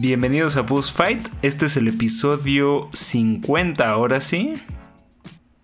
Bienvenidos 0.00 0.56
a 0.56 0.62
Boost 0.62 0.96
Fight. 0.96 1.26
Este 1.42 1.66
es 1.66 1.76
el 1.76 1.88
episodio 1.88 2.88
50, 2.92 3.90
ahora 3.90 4.20
sí. 4.20 4.54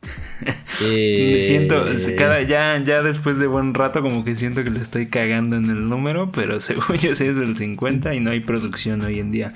Me 0.80 1.40
siento, 1.40 1.84
cada, 2.18 2.42
ya, 2.42 2.82
ya 2.82 3.04
después 3.04 3.38
de 3.38 3.46
buen 3.46 3.74
rato, 3.74 4.02
como 4.02 4.24
que 4.24 4.34
siento 4.34 4.64
que 4.64 4.70
le 4.70 4.80
estoy 4.80 5.06
cagando 5.06 5.54
en 5.54 5.66
el 5.66 5.88
número, 5.88 6.32
pero 6.32 6.58
según 6.60 6.96
yo 6.96 7.14
sé 7.14 7.28
es 7.28 7.36
el 7.36 7.56
50 7.56 8.12
y 8.12 8.18
no 8.18 8.32
hay 8.32 8.40
producción 8.40 9.02
hoy 9.02 9.20
en 9.20 9.30
día. 9.30 9.52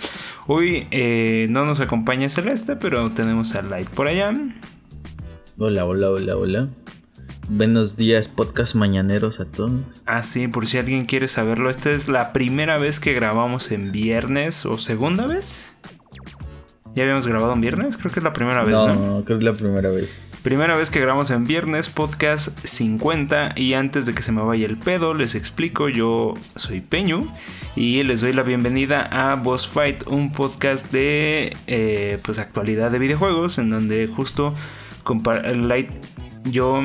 Hoy 0.46 0.86
eh, 0.92 1.48
no 1.50 1.64
nos 1.64 1.80
acompaña 1.80 2.28
Celeste, 2.28 2.76
pero 2.76 3.10
tenemos 3.10 3.56
a 3.56 3.62
Light 3.62 3.88
por 3.88 4.06
allá. 4.06 4.32
Hola, 5.58 5.86
hola, 5.86 6.08
hola, 6.08 6.36
hola. 6.36 6.68
Buenos 7.50 7.96
días, 7.96 8.28
podcast 8.28 8.74
mañaneros 8.74 9.40
a 9.40 9.46
todos. 9.46 9.80
Ah, 10.04 10.22
sí, 10.22 10.48
por 10.48 10.66
si 10.66 10.76
alguien 10.76 11.06
quiere 11.06 11.28
saberlo, 11.28 11.70
esta 11.70 11.90
es 11.90 12.06
la 12.06 12.34
primera 12.34 12.76
vez 12.76 13.00
que 13.00 13.14
grabamos 13.14 13.72
en 13.72 13.90
viernes 13.90 14.66
o 14.66 14.76
segunda 14.76 15.26
vez. 15.26 15.78
¿Ya 16.92 17.04
habíamos 17.04 17.26
grabado 17.26 17.54
en 17.54 17.62
viernes? 17.62 17.96
Creo 17.96 18.12
que 18.12 18.20
es 18.20 18.24
la 18.24 18.34
primera 18.34 18.64
vez, 18.64 18.74
¿no? 18.74 18.94
No, 18.94 19.24
creo 19.24 19.38
que 19.38 19.44
es 19.46 19.50
la 19.50 19.54
primera 19.54 19.88
vez. 19.88 20.20
Primera 20.42 20.76
vez 20.76 20.90
que 20.90 21.00
grabamos 21.00 21.30
en 21.30 21.44
viernes, 21.44 21.88
podcast 21.88 22.56
50. 22.64 23.54
Y 23.56 23.72
antes 23.72 24.04
de 24.04 24.12
que 24.12 24.20
se 24.20 24.30
me 24.30 24.42
vaya 24.42 24.66
el 24.66 24.76
pedo, 24.76 25.14
les 25.14 25.34
explico: 25.34 25.88
yo 25.88 26.34
soy 26.54 26.80
Peño 26.80 27.32
y 27.74 28.02
les 28.02 28.20
doy 28.20 28.34
la 28.34 28.42
bienvenida 28.42 29.08
a 29.10 29.36
Boss 29.36 29.66
Fight, 29.66 30.06
un 30.06 30.32
podcast 30.32 30.92
de 30.92 31.56
eh, 31.66 32.18
pues 32.22 32.38
actualidad 32.38 32.90
de 32.90 32.98
videojuegos, 32.98 33.56
en 33.56 33.70
donde 33.70 34.06
justo 34.06 34.54
Light, 35.54 35.88
yo 36.44 36.82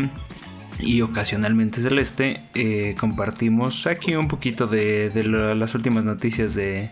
y 0.83 1.01
ocasionalmente 1.01 1.81
Celeste 1.81 2.41
eh, 2.53 2.95
compartimos 2.99 3.87
aquí 3.87 4.15
un 4.15 4.27
poquito 4.27 4.67
de, 4.67 5.11
las 5.55 5.75
últimas 5.75 6.03
noticias 6.03 6.53
de, 6.55 6.89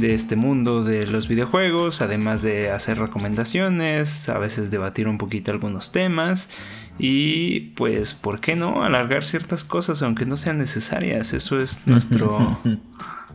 este 0.00 0.36
mundo 0.36 0.82
de 0.82 1.06
los 1.06 1.28
videojuegos, 1.28 2.02
además 2.02 2.42
de 2.42 2.70
hacer 2.70 2.98
recomendaciones, 2.98 4.28
a 4.28 4.38
veces 4.38 4.70
debatir 4.70 5.06
un 5.08 5.18
poquito 5.18 5.52
algunos 5.52 5.92
temas 5.92 6.50
y 6.98 7.72
pues, 7.76 8.14
¿por 8.14 8.40
qué 8.40 8.56
no? 8.56 8.84
Alargar 8.84 9.22
ciertas 9.22 9.64
cosas 9.64 10.02
aunque 10.02 10.26
no 10.26 10.36
sean 10.36 10.58
necesarias. 10.58 11.32
Eso 11.32 11.60
es 11.60 11.86
nuestro... 11.86 12.58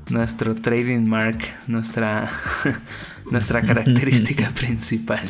nuestro 0.10 0.56
trading 0.56 1.08
mark, 1.08 1.38
nuestra, 1.68 2.32
nuestra 3.32 3.62
característica 3.66 4.50
principal. 4.52 5.24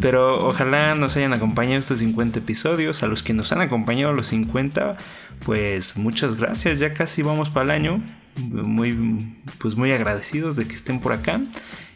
Pero 0.00 0.46
ojalá 0.46 0.94
nos 0.94 1.16
hayan 1.16 1.32
acompañado 1.32 1.78
estos 1.78 2.00
50 2.00 2.40
episodios. 2.40 3.02
A 3.02 3.06
los 3.06 3.22
que 3.22 3.34
nos 3.34 3.52
han 3.52 3.60
acompañado 3.60 4.12
los 4.12 4.28
50, 4.28 4.96
pues 5.44 5.96
muchas 5.96 6.36
gracias. 6.36 6.78
Ya 6.78 6.94
casi 6.94 7.22
vamos 7.22 7.50
para 7.50 7.64
el 7.64 7.70
año. 7.70 8.02
Muy, 8.36 9.36
pues 9.58 9.76
muy 9.76 9.92
agradecidos 9.92 10.56
de 10.56 10.66
que 10.66 10.74
estén 10.74 11.00
por 11.00 11.12
acá. 11.12 11.40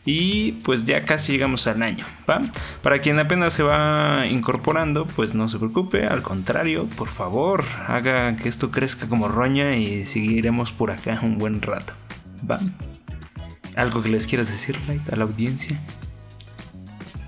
Y 0.08 0.52
pues 0.64 0.84
ya 0.84 1.04
casi 1.04 1.32
llegamos 1.32 1.66
al 1.66 1.82
año, 1.82 2.06
¿va? 2.30 2.40
Para 2.80 3.00
quien 3.00 3.18
apenas 3.18 3.52
se 3.52 3.64
va 3.64 4.22
incorporando, 4.30 5.04
pues 5.04 5.34
no 5.34 5.48
se 5.48 5.58
preocupe, 5.58 6.06
al 6.06 6.22
contrario, 6.22 6.86
por 6.96 7.08
favor, 7.08 7.64
haga 7.88 8.36
que 8.36 8.48
esto 8.48 8.70
crezca 8.70 9.08
como 9.08 9.26
roña 9.26 9.76
y 9.76 10.04
seguiremos 10.04 10.70
por 10.70 10.92
acá 10.92 11.18
un 11.24 11.38
buen 11.38 11.60
rato. 11.60 11.92
¿Va? 12.48 12.60
¿Algo 13.76 14.02
que 14.02 14.08
les 14.08 14.26
quieras 14.26 14.48
decir, 14.48 14.76
Light, 14.88 15.12
a 15.12 15.16
la 15.16 15.24
audiencia? 15.24 15.78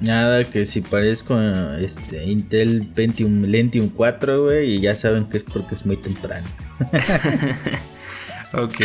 Nada, 0.01 0.45
que 0.45 0.65
si 0.65 0.81
parezco 0.81 1.39
este 1.79 2.25
Intel 2.25 2.87
Pentium 2.95 3.43
Lentium 3.43 3.89
4, 3.89 4.45
güey, 4.45 4.77
y 4.77 4.81
ya 4.81 4.95
saben 4.95 5.27
que 5.27 5.39
es 5.39 5.43
porque 5.43 5.75
es 5.75 5.85
muy 5.85 5.97
temprano. 5.97 6.47
ok, 8.53 8.77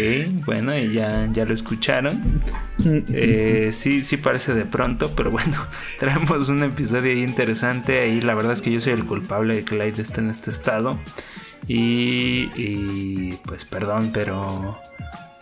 bueno, 0.45 0.77
y 0.77 0.93
ya, 0.93 1.29
ya 1.31 1.45
lo 1.45 1.53
escucharon. 1.53 2.41
Eh, 2.83 3.69
sí, 3.71 4.03
sí 4.03 4.17
parece 4.17 4.53
de 4.53 4.65
pronto, 4.65 5.15
pero 5.15 5.31
bueno, 5.31 5.55
traemos 5.99 6.49
un 6.49 6.63
episodio 6.63 7.13
interesante. 7.13 7.99
Ahí 7.99 8.19
la 8.19 8.33
verdad 8.33 8.53
es 8.53 8.61
que 8.61 8.71
yo 8.71 8.81
soy 8.81 8.93
el 8.93 9.05
culpable 9.05 9.55
de 9.55 9.65
que 9.65 9.75
Light 9.75 9.99
esté 9.99 10.21
en 10.21 10.29
este 10.29 10.49
estado. 10.49 10.99
Y, 11.67 12.49
y 12.55 13.39
pues 13.45 13.63
perdón, 13.63 14.11
pero 14.13 14.81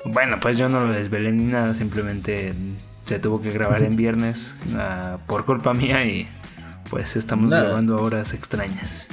bueno, 0.06 0.39
pues 0.39 0.57
yo 0.57 0.69
no 0.69 0.84
lo 0.85 0.94
desvelé 0.94 1.31
ni 1.31 1.45
nada, 1.45 1.73
simplemente 1.75 2.53
se 3.06 3.19
tuvo 3.19 3.41
que 3.41 3.51
grabar 3.51 3.84
en 3.84 3.95
viernes 3.95 4.56
uh, 4.73 5.19
por 5.28 5.45
culpa 5.45 5.73
mía 5.73 6.06
y 6.06 6.28
pues 6.89 7.16
estamos 7.16 7.51
grabando 7.51 8.01
horas 8.01 8.34
extrañas. 8.34 9.09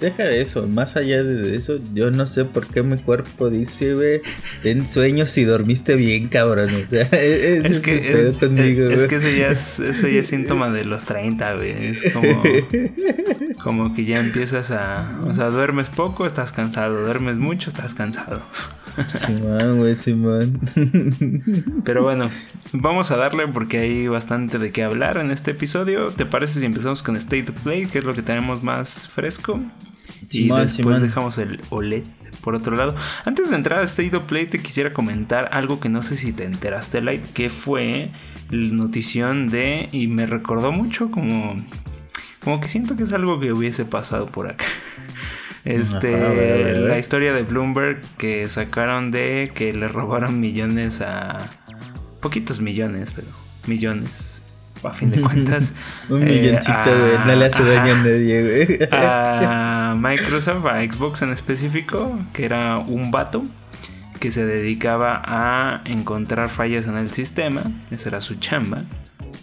Deja 0.00 0.22
de 0.22 0.40
eso, 0.40 0.66
más 0.66 0.96
allá 0.96 1.22
de 1.22 1.54
eso, 1.54 1.78
yo 1.92 2.10
no 2.10 2.26
sé 2.26 2.46
por 2.46 2.66
qué 2.66 2.82
mi 2.82 2.96
cuerpo 2.96 3.50
dice, 3.50 3.92
güey, 3.94 4.22
ten 4.62 4.88
sueños 4.88 5.36
y 5.36 5.44
dormiste 5.44 5.94
bien, 5.94 6.28
cabrón. 6.28 6.70
O 6.70 6.88
sea, 6.88 7.02
es, 7.12 7.64
es, 7.66 7.80
que, 7.80 8.28
es, 8.28 8.36
conmigo, 8.38 8.88
es, 8.88 9.04
que 9.04 9.16
eso 9.16 9.28
ya 9.28 9.48
es, 9.48 9.78
eso 9.78 10.08
ya 10.08 10.20
es 10.20 10.26
síntoma 10.28 10.70
de 10.70 10.86
los 10.86 11.04
30, 11.04 11.54
güey. 11.54 11.70
Es 11.70 12.10
como, 12.14 12.42
como 13.62 13.94
que 13.94 14.06
ya 14.06 14.20
empiezas 14.20 14.70
a, 14.70 15.20
o 15.26 15.34
sea, 15.34 15.50
duermes 15.50 15.90
poco, 15.90 16.24
estás 16.24 16.52
cansado, 16.52 16.98
duermes 17.02 17.36
mucho, 17.36 17.68
estás 17.68 17.92
cansado. 17.92 18.40
Simón, 19.16 19.78
güey, 19.78 19.94
Simón. 19.94 20.60
Pero 21.84 22.02
bueno, 22.02 22.30
vamos 22.72 23.10
a 23.10 23.16
darle 23.16 23.46
porque 23.48 23.78
hay 23.78 24.08
bastante 24.08 24.58
de 24.58 24.72
qué 24.72 24.82
hablar 24.82 25.18
en 25.18 25.30
este 25.30 25.52
episodio. 25.52 26.08
¿Te 26.08 26.26
parece 26.26 26.60
si 26.60 26.66
empezamos 26.66 27.02
con 27.02 27.16
State 27.16 27.50
of 27.50 27.60
Play, 27.62 27.86
que 27.86 27.98
es 27.98 28.04
lo 28.04 28.14
que 28.14 28.22
tenemos 28.22 28.62
más 28.62 29.08
fresco? 29.08 29.60
y 30.30 30.48
después 30.48 31.00
dejamos 31.00 31.38
el 31.38 31.60
OLED 31.70 32.04
por 32.40 32.54
otro 32.54 32.76
lado. 32.76 32.94
Antes 33.24 33.50
de 33.50 33.56
entrar 33.56 33.80
a 33.80 33.84
State 33.84 34.16
of 34.16 34.24
Play, 34.24 34.46
te 34.46 34.58
quisiera 34.58 34.92
comentar 34.92 35.48
algo 35.52 35.80
que 35.80 35.88
no 35.88 36.02
sé 36.02 36.16
si 36.16 36.32
te 36.32 36.44
enteraste, 36.44 37.00
Light, 37.00 37.24
que 37.32 37.50
fue 37.50 38.10
la 38.50 38.72
notición 38.74 39.48
de. 39.48 39.88
Y 39.92 40.06
me 40.06 40.26
recordó 40.26 40.72
mucho 40.72 41.10
como. 41.10 41.56
Como 42.42 42.60
que 42.60 42.68
siento 42.68 42.96
que 42.96 43.02
es 43.02 43.12
algo 43.12 43.38
que 43.38 43.52
hubiese 43.52 43.84
pasado 43.84 44.26
por 44.26 44.48
acá. 44.48 44.64
Este, 45.64 46.74
la 46.74 46.98
historia 46.98 47.32
de 47.32 47.42
Bloomberg 47.42 48.00
que 48.16 48.48
sacaron 48.48 49.10
de 49.10 49.52
que 49.54 49.72
le 49.72 49.88
robaron 49.88 50.40
millones 50.40 51.00
a 51.02 51.36
poquitos 52.20 52.60
millones, 52.60 53.12
pero 53.12 53.28
millones 53.66 54.40
a 54.82 54.92
fin 54.92 55.10
de 55.10 55.20
cuentas. 55.22 55.74
Un 56.08 56.24
milloncito, 56.24 56.98
güey, 56.98 57.18
no 57.26 57.36
le 57.36 57.44
hace 57.44 57.64
daño 57.64 57.94
a 57.94 57.98
nadie, 58.02 58.66
güey. 58.66 58.78
a 58.90 59.94
Microsoft, 59.98 60.66
a 60.66 60.80
Xbox 60.80 61.22
en 61.22 61.30
específico, 61.30 62.18
que 62.32 62.44
era 62.44 62.78
un 62.78 63.10
vato 63.10 63.42
que 64.18 64.30
se 64.30 64.44
dedicaba 64.44 65.22
a 65.24 65.82
encontrar 65.86 66.50
fallas 66.50 66.86
en 66.86 66.96
el 66.96 67.10
sistema, 67.10 67.62
esa 67.90 68.10
era 68.10 68.20
su 68.20 68.34
chamba, 68.34 68.82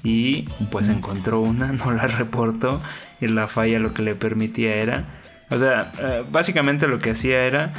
y 0.03 0.43
pues 0.71 0.89
encontró 0.89 1.41
una, 1.41 1.71
no 1.71 1.91
la 1.91 2.05
reportó, 2.05 2.79
y 3.19 3.27
la 3.27 3.47
falla 3.47 3.79
lo 3.79 3.95
que 3.95 4.03
le 4.03 4.13
permitía 4.13 4.75
era 4.75 5.05
o 5.49 5.57
sea, 5.57 5.91
eh, 5.99 6.23
básicamente 6.29 6.87
lo 6.87 6.99
que 6.99 7.11
hacía 7.11 7.45
era 7.45 7.73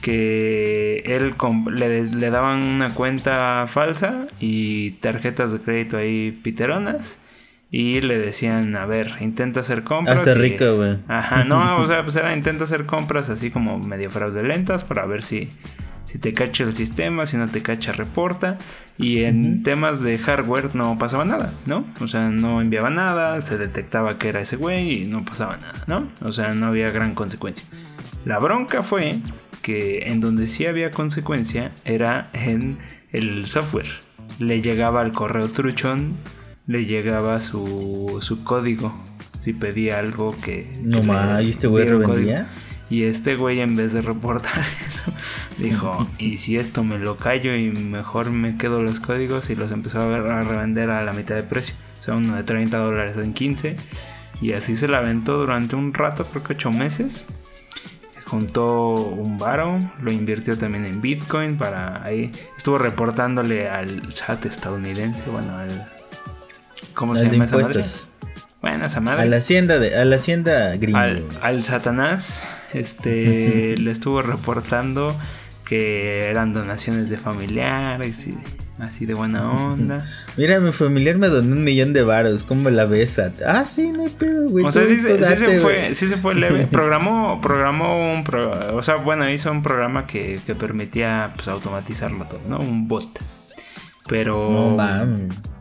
que 0.00 1.02
él 1.06 1.34
le, 1.74 2.30
daban 2.30 2.62
una 2.62 2.90
cuenta 2.90 3.64
falsa 3.66 4.26
y 4.38 4.92
tarjetas 4.92 5.52
de 5.52 5.60
crédito 5.60 5.96
ahí 5.96 6.30
piteronas. 6.42 7.18
Y 7.70 8.02
le 8.02 8.18
decían, 8.18 8.76
a 8.76 8.86
ver, 8.86 9.14
intenta 9.20 9.60
hacer 9.60 9.82
compras. 9.82 10.18
Hasta 10.18 10.34
rico, 10.34 10.76
güey. 10.76 10.98
Ajá, 11.08 11.42
no, 11.42 11.78
o 11.78 11.86
sea, 11.88 12.04
pues 12.04 12.14
era 12.14 12.34
intenta 12.34 12.64
hacer 12.64 12.86
compras 12.86 13.30
así 13.30 13.50
como 13.50 13.78
medio 13.78 14.10
fraudulentas 14.10 14.84
para 14.84 15.06
ver 15.06 15.24
si 15.24 15.48
si 16.04 16.18
te 16.18 16.32
cacha 16.32 16.64
el 16.64 16.74
sistema, 16.74 17.26
si 17.26 17.36
no 17.36 17.46
te 17.46 17.62
cacha, 17.62 17.92
reporta. 17.92 18.58
Y 18.96 19.24
en 19.24 19.62
temas 19.62 20.02
de 20.02 20.18
hardware 20.18 20.74
no 20.74 20.98
pasaba 20.98 21.24
nada, 21.24 21.52
¿no? 21.66 21.84
O 22.00 22.06
sea, 22.06 22.28
no 22.28 22.60
enviaba 22.60 22.90
nada, 22.90 23.40
se 23.40 23.58
detectaba 23.58 24.18
que 24.18 24.28
era 24.28 24.40
ese 24.40 24.56
güey 24.56 25.02
y 25.02 25.04
no 25.06 25.24
pasaba 25.24 25.56
nada, 25.56 25.84
¿no? 25.88 26.08
O 26.20 26.30
sea, 26.30 26.54
no 26.54 26.66
había 26.66 26.90
gran 26.90 27.14
consecuencia. 27.14 27.66
La 28.24 28.38
bronca 28.38 28.82
fue 28.82 29.18
que 29.62 30.04
en 30.06 30.20
donde 30.20 30.46
sí 30.46 30.66
había 30.66 30.90
consecuencia 30.90 31.72
era 31.84 32.30
en 32.32 32.78
el 33.12 33.46
software. 33.46 33.88
Le 34.38 34.60
llegaba 34.60 35.00
al 35.00 35.12
correo 35.12 35.48
truchón, 35.48 36.14
le 36.66 36.84
llegaba 36.84 37.40
su, 37.40 38.18
su 38.20 38.44
código. 38.44 38.96
Si 39.40 39.52
pedía 39.52 39.98
algo 39.98 40.34
que. 40.40 40.72
No 40.82 41.02
más, 41.02 41.42
¿y 41.42 41.50
este 41.50 41.66
güey 41.66 41.84
revendía? 41.84 42.48
Y 42.90 43.04
este 43.04 43.36
güey 43.36 43.60
en 43.60 43.76
vez 43.76 43.92
de 43.92 44.02
reportar 44.02 44.58
eso, 44.86 45.12
dijo, 45.58 46.06
¿y 46.18 46.36
si 46.36 46.56
esto 46.56 46.84
me 46.84 46.98
lo 46.98 47.16
callo 47.16 47.54
y 47.56 47.70
mejor 47.70 48.30
me 48.30 48.56
quedo 48.56 48.82
los 48.82 49.00
códigos? 49.00 49.50
Y 49.50 49.56
los 49.56 49.72
empezó 49.72 50.00
a, 50.00 50.16
a 50.16 50.42
revender 50.42 50.90
a 50.90 51.02
la 51.02 51.12
mitad 51.12 51.34
de 51.34 51.42
precio. 51.42 51.74
O 51.98 52.02
sea, 52.02 52.14
uno 52.14 52.36
de 52.36 52.42
30 52.42 52.76
dólares 52.76 53.16
en 53.16 53.32
15. 53.32 53.76
Y 54.40 54.52
así 54.52 54.76
se 54.76 54.88
la 54.88 54.98
aventó 54.98 55.38
durante 55.38 55.76
un 55.76 55.94
rato, 55.94 56.26
creo 56.26 56.42
que 56.42 56.52
8 56.54 56.70
meses. 56.70 57.24
Juntó 58.26 58.96
un 58.96 59.38
varo, 59.38 59.92
lo 60.00 60.10
invirtió 60.10 60.58
también 60.58 60.84
en 60.84 61.00
Bitcoin 61.00 61.56
para 61.56 62.04
ahí. 62.04 62.32
Estuvo 62.56 62.78
reportándole 62.78 63.68
al 63.68 64.10
SAT 64.10 64.46
estadounidense, 64.46 65.24
bueno, 65.30 65.56
al... 65.56 65.88
¿Cómo 66.94 67.14
se 67.14 67.30
llama 67.30 67.44
esa 67.44 67.58
madre? 67.58 67.82
Bueno, 68.60 68.86
esa 68.86 69.00
madre. 69.00 69.22
A 69.22 69.26
la 69.26 69.36
hacienda 69.36 69.78
de, 69.78 69.94
a 69.94 70.04
la 70.04 70.16
hacienda 70.16 70.76
gringo. 70.76 70.98
Al, 71.42 71.62
Satanás, 71.64 72.48
este, 72.74 73.76
le 73.78 73.90
estuvo 73.90 74.22
reportando 74.22 75.18
que 75.64 76.26
eran 76.26 76.52
donaciones 76.52 77.08
de 77.08 77.16
familiares 77.16 78.26
y 78.26 78.34
así 78.78 79.06
de 79.06 79.14
buena 79.14 79.50
onda. 79.50 80.06
Mira, 80.36 80.60
mi 80.60 80.72
familiar 80.72 81.16
me 81.16 81.28
donó 81.28 81.56
un 81.56 81.64
millón 81.64 81.92
de 81.92 82.02
varos, 82.02 82.44
¿cómo 82.44 82.68
la 82.70 82.84
ves? 82.84 83.20
Ah, 83.46 83.64
sí, 83.64 83.90
no 83.90 84.02
hay 84.02 84.10
pedo, 84.10 84.48
güey. 84.48 84.64
O 84.64 84.72
sea, 84.72 84.86
sí, 84.86 84.98
se 84.98 85.58
fue, 85.58 85.94
sí 85.94 86.06
se 86.06 86.16
fue 86.16 86.34
leve. 86.34 86.66
programó, 86.70 87.40
programó 87.40 88.12
un, 88.12 88.24
o 88.74 88.82
sea, 88.82 88.96
bueno, 88.96 89.28
hizo 89.30 89.50
un 89.50 89.62
programa 89.62 90.06
que, 90.06 90.38
que 90.44 90.54
permitía 90.54 91.32
pues 91.34 91.48
automatizarlo 91.48 92.24
todo, 92.26 92.40
¿no? 92.48 92.58
Un 92.58 92.86
bot. 92.86 93.18
Pero... 94.06 94.76
No 94.76 95.53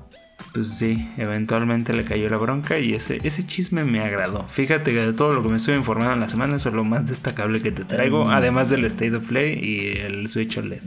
pues 0.53 0.69
sí, 0.69 1.09
eventualmente 1.17 1.93
le 1.93 2.05
cayó 2.05 2.29
la 2.29 2.37
bronca 2.37 2.77
y 2.77 2.93
ese, 2.93 3.19
ese 3.23 3.45
chisme 3.45 3.83
me 3.83 4.01
agradó. 4.01 4.47
Fíjate 4.49 4.91
que 4.93 4.99
de 4.99 5.13
todo 5.13 5.33
lo 5.33 5.41
que 5.41 5.49
me 5.49 5.57
estuve 5.57 5.75
informando 5.75 6.13
en 6.13 6.19
la 6.19 6.27
semana, 6.27 6.55
eso 6.55 6.69
es 6.69 6.75
lo 6.75 6.83
más 6.83 7.07
destacable 7.07 7.61
que 7.61 7.71
te 7.71 7.83
traigo, 7.83 8.25
mm. 8.25 8.29
además 8.29 8.69
del 8.69 8.85
State 8.85 9.15
of 9.15 9.27
Play 9.27 9.59
y 9.59 9.97
el 9.97 10.29
Switch 10.29 10.57
OLED. 10.57 10.81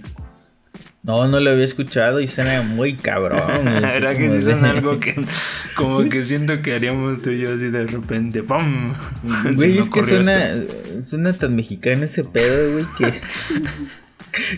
No, 1.02 1.28
no 1.28 1.38
lo 1.38 1.50
había 1.50 1.64
escuchado 1.64 2.20
y 2.20 2.26
suena 2.26 2.62
muy 2.62 2.94
cabrón. 2.94 3.68
Era 3.84 4.16
que 4.16 4.30
sí 4.30 4.42
suena 4.42 4.70
algo 4.70 4.98
que 4.98 5.14
como 5.76 6.04
que 6.04 6.22
siento 6.24 6.62
que 6.62 6.74
haríamos 6.74 7.22
tú 7.22 7.30
y 7.30 7.38
yo 7.38 7.54
así 7.54 7.68
de 7.68 7.84
repente. 7.84 8.42
¡Pum! 8.42 8.92
Güey, 9.54 9.78
es 9.80 9.90
que 9.90 10.02
suena, 10.02 10.54
suena 11.04 11.32
tan 11.32 11.54
mexicano 11.54 12.04
ese 12.04 12.24
pedo, 12.24 12.72
güey, 12.72 12.84
que... 12.98 13.20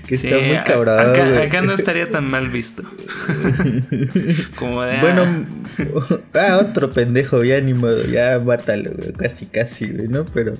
que 0.06 0.14
está 0.14 0.38
muy 0.38 0.58
cabrón. 0.64 0.98
Acá, 0.98 1.62
no 1.62 1.72
estaría 1.72 2.08
tan 2.08 2.30
mal 2.30 2.48
visto. 2.48 2.82
Como 4.56 4.82
de. 4.82 4.98
Bueno, 5.00 5.22
ah. 5.24 6.18
ah, 6.34 6.58
otro 6.58 6.90
pendejo, 6.90 7.44
ya 7.44 7.60
ni 7.60 7.74
modo, 7.74 8.04
ya 8.04 8.38
mátalo, 8.38 8.90
casi, 9.16 9.46
casi, 9.46 9.86
güey, 9.90 10.08
¿no? 10.08 10.24
Pero 10.26 10.52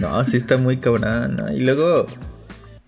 no, 0.00 0.24
sí 0.24 0.36
está 0.36 0.56
muy 0.56 0.78
cabrón, 0.78 1.36
¿no? 1.36 1.52
Y 1.52 1.60
luego 1.60 2.06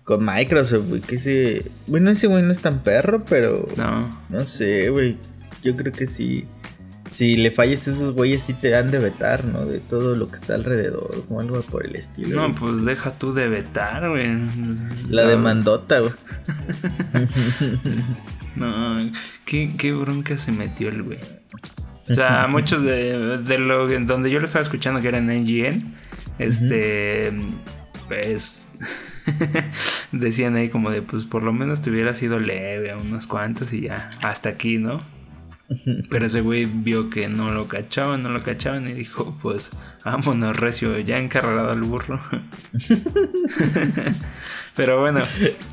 con 0.03 0.25
Microsoft, 0.25 0.87
güey, 0.87 1.01
que 1.01 1.15
ese. 1.15 1.71
Bueno, 1.87 2.11
ese 2.11 2.27
güey 2.27 2.43
no 2.43 2.51
es 2.51 2.61
tan 2.61 2.79
perro, 2.83 3.23
pero. 3.29 3.67
No. 3.77 4.09
No 4.29 4.45
sé, 4.45 4.89
güey. 4.89 5.17
Yo 5.61 5.75
creo 5.75 5.91
que 5.91 6.07
sí 6.07 6.47
si 7.09 7.35
le 7.35 7.51
falles 7.51 7.87
a 7.87 7.91
esos 7.91 8.13
güeyes 8.13 8.43
sí 8.43 8.53
te 8.53 8.75
han 8.75 8.87
de 8.87 8.99
vetar, 8.99 9.45
¿no? 9.45 9.65
De 9.65 9.79
todo 9.79 10.15
lo 10.15 10.27
que 10.27 10.35
está 10.35 10.55
alrededor, 10.55 11.25
o 11.29 11.39
algo 11.39 11.61
por 11.61 11.85
el 11.85 11.95
estilo. 11.95 12.47
No, 12.47 12.53
pues 12.53 12.85
deja 12.85 13.11
tú 13.11 13.33
de 13.33 13.47
vetar, 13.47 14.09
güey. 14.09 14.37
La 15.09 15.25
demandota, 15.25 15.99
güey. 15.99 16.13
no, 18.55 19.11
¿qué, 19.45 19.71
qué 19.77 19.93
bronca 19.93 20.37
se 20.37 20.51
metió 20.51 20.89
el 20.89 21.03
güey. 21.03 21.19
O 22.09 22.13
sea, 22.13 22.47
muchos 22.49 22.83
de, 22.83 23.39
de 23.39 23.57
lo 23.57 23.87
donde 23.87 24.31
yo 24.31 24.39
lo 24.39 24.45
estaba 24.45 24.63
escuchando 24.63 25.01
que 25.01 25.07
era 25.07 25.17
en 25.17 25.27
NGN, 25.27 25.95
este, 26.39 27.31
pues 28.07 28.65
decían 30.11 30.55
ahí 30.55 30.69
como 30.69 30.89
de, 30.89 31.01
pues 31.01 31.25
por 31.25 31.43
lo 31.43 31.53
menos 31.53 31.81
te 31.81 31.89
hubiera 31.89 32.13
sido 32.13 32.39
leve 32.39 32.91
a 32.91 32.97
unos 32.97 33.27
cuantos 33.27 33.73
y 33.73 33.81
ya, 33.81 34.09
hasta 34.21 34.49
aquí, 34.49 34.77
¿no? 34.77 35.01
Pero 36.09 36.25
ese 36.25 36.41
güey 36.41 36.65
vio 36.65 37.09
que 37.09 37.29
no 37.29 37.51
lo 37.51 37.67
cachaban, 37.67 38.23
no 38.23 38.29
lo 38.29 38.43
cachaban 38.43 38.89
y 38.89 38.93
dijo, 38.93 39.37
pues 39.41 39.71
vámonos 40.03 40.57
recio, 40.57 40.97
ya 40.99 41.19
encarrado 41.19 41.69
al 41.69 41.81
burro. 41.81 42.19
Pero 44.75 44.99
bueno, 44.99 45.21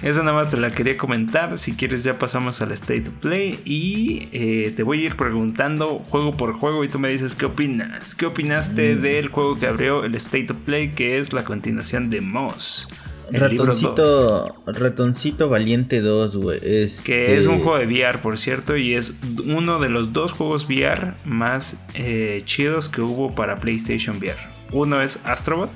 eso 0.02 0.22
nada 0.24 0.36
más 0.36 0.50
te 0.50 0.56
la 0.56 0.70
quería 0.72 0.96
comentar. 0.96 1.58
Si 1.58 1.74
quieres 1.74 2.02
ya 2.02 2.18
pasamos 2.18 2.60
al 2.60 2.72
State 2.72 3.08
of 3.08 3.14
Play 3.20 3.60
y 3.64 4.28
eh, 4.32 4.72
te 4.74 4.82
voy 4.82 5.02
a 5.02 5.06
ir 5.06 5.16
preguntando 5.16 6.00
juego 6.08 6.36
por 6.36 6.58
juego 6.58 6.82
y 6.82 6.88
tú 6.88 6.98
me 6.98 7.08
dices 7.08 7.36
qué 7.36 7.46
opinas. 7.46 8.16
¿Qué 8.16 8.26
opinaste 8.26 8.96
mm. 8.96 9.02
del 9.02 9.28
juego 9.28 9.58
que 9.58 9.68
abrió 9.68 10.02
el 10.02 10.16
State 10.16 10.48
of 10.50 10.58
Play 10.58 10.90
que 10.90 11.18
es 11.18 11.32
la 11.32 11.44
continuación 11.44 12.10
de 12.10 12.20
Moss? 12.20 12.88
Ratoncito, 13.30 14.54
Ratoncito 14.66 15.48
Valiente 15.48 16.00
2, 16.00 16.36
güey. 16.36 16.58
Este... 16.62 17.04
Que 17.04 17.36
es 17.36 17.46
un 17.46 17.60
juego 17.60 17.78
de 17.78 17.86
VR, 17.86 18.18
por 18.20 18.38
cierto, 18.38 18.76
y 18.76 18.94
es 18.94 19.12
uno 19.44 19.78
de 19.78 19.88
los 19.88 20.12
dos 20.12 20.32
juegos 20.32 20.66
VR 20.66 21.14
más 21.24 21.76
eh, 21.94 22.42
chidos 22.44 22.88
que 22.88 23.02
hubo 23.02 23.34
para 23.34 23.56
PlayStation 23.56 24.18
VR. 24.18 24.38
Uno 24.72 25.00
es 25.00 25.18
Astrobot, 25.24 25.70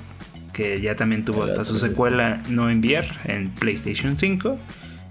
que 0.53 0.81
ya 0.81 0.95
también 0.95 1.25
tuvo 1.25 1.43
hasta 1.43 1.63
su 1.63 1.77
secuela 1.79 2.41
no 2.49 2.69
en 2.69 2.79
VR, 2.79 3.07
en 3.25 3.49
PlayStation 3.51 4.17
5. 4.17 4.57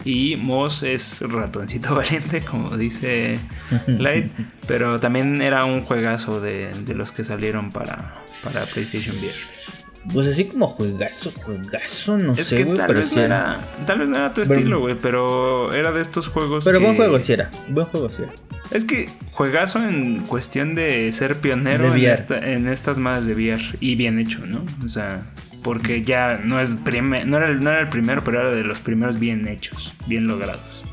Y 0.04 0.37
Moss 0.37 0.82
es 0.82 1.20
ratoncito 1.20 1.94
valiente, 1.94 2.42
como 2.42 2.76
dice 2.76 3.38
Light. 3.87 4.32
pero 4.66 4.98
también 4.98 5.42
era 5.42 5.64
un 5.66 5.84
juegazo 5.84 6.40
de, 6.40 6.72
de 6.84 6.94
los 6.94 7.12
que 7.12 7.22
salieron 7.22 7.70
para, 7.70 8.25
para 8.42 8.60
PlayStation 8.72 9.14
VR. 9.16 9.80
Pues 10.12 10.26
así 10.29 10.47
como 10.47 10.67
juegazo, 10.67 11.31
juegazo, 11.32 12.17
no 12.17 12.35
es 12.35 12.47
sé, 12.47 12.56
que 12.56 12.64
tal 12.64 12.94
vez 12.94 13.14
no 13.14 13.23
era, 13.23 13.61
tal 13.87 13.99
vez 13.99 14.08
no 14.08 14.17
era 14.17 14.32
tu 14.32 14.41
estilo, 14.41 14.81
güey, 14.81 14.94
pero 14.94 15.75
era 15.75 15.93
de 15.93 16.00
estos 16.00 16.29
juegos 16.29 16.64
Pero 16.64 16.81
buen 16.81 16.97
juego 16.97 17.20
sí 17.20 17.35
era, 17.35 17.50
buen 17.69 17.87
juego 17.87 18.08
sí 18.08 18.23
era. 18.23 18.32
Es 18.70 18.85
que 18.85 19.12
juegazo 19.32 19.82
en 19.85 20.20
cuestión 20.26 20.75
de 20.75 21.12
ser 21.12 21.37
pionero 21.37 21.94
en, 21.94 22.69
estas 22.69 22.99
madres 22.99 23.26
de 23.26 23.35
VR 23.35 23.62
y 23.81 23.97
bien 23.97 24.19
hecho, 24.19 24.47
¿no? 24.47 24.64
O 24.85 24.88
sea, 24.88 25.23
porque 25.62 26.02
ya 26.02 26.38
no 26.38 26.61
es 26.61 26.76
no 26.81 27.37
era, 27.37 27.52
no 27.52 27.70
era 27.70 27.81
el 27.81 27.88
primero, 27.88 28.23
pero 28.25 28.41
era 28.41 28.50
de 28.50 28.64
los 28.64 28.79
primeros 28.79 29.19
bien 29.19 29.47
hechos, 29.49 29.93
bien 30.06 30.26
logrados. 30.26 30.85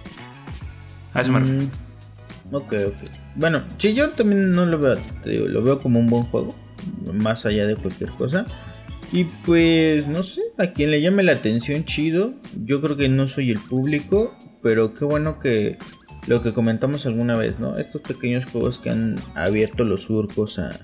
Así 1.13 1.31
mm, 1.31 1.69
Ok, 2.51 2.73
ok. 2.87 3.09
Bueno, 3.35 3.63
sí, 3.77 3.93
yo 3.93 4.09
también 4.09 4.51
no 4.51 4.65
lo 4.65 4.79
veo, 4.79 4.97
te 5.23 5.29
digo, 5.29 5.47
lo 5.47 5.61
veo 5.61 5.79
como 5.79 5.99
un 5.99 6.07
buen 6.07 6.23
juego, 6.23 6.55
más 7.13 7.45
allá 7.45 7.67
de 7.67 7.75
cualquier 7.75 8.11
cosa. 8.11 8.45
Y 9.11 9.23
pues 9.45 10.07
no 10.07 10.23
sé, 10.23 10.41
a 10.57 10.67
quien 10.67 10.91
le 10.91 11.01
llame 11.01 11.23
la 11.23 11.33
atención 11.33 11.85
chido, 11.85 12.33
yo 12.65 12.81
creo 12.81 12.97
que 12.97 13.07
no 13.07 13.27
soy 13.27 13.51
el 13.51 13.59
público, 13.59 14.35
pero 14.61 14.93
qué 14.93 15.05
bueno 15.05 15.39
que 15.39 15.77
lo 16.27 16.43
que 16.43 16.53
comentamos 16.53 17.05
alguna 17.05 17.37
vez, 17.37 17.59
¿no? 17.59 17.77
Estos 17.77 18.01
pequeños 18.01 18.45
juegos 18.45 18.79
que 18.79 18.89
han 18.89 19.15
abierto 19.33 19.85
los 19.85 20.03
surcos 20.03 20.59
a, 20.59 20.77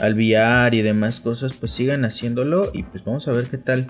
al 0.00 0.14
VR 0.14 0.76
y 0.76 0.82
demás 0.82 1.20
cosas, 1.20 1.52
pues 1.52 1.70
sigan 1.70 2.04
haciéndolo 2.04 2.70
y 2.74 2.82
pues 2.82 3.04
vamos 3.04 3.28
a 3.28 3.32
ver 3.32 3.46
qué 3.46 3.58
tal, 3.58 3.86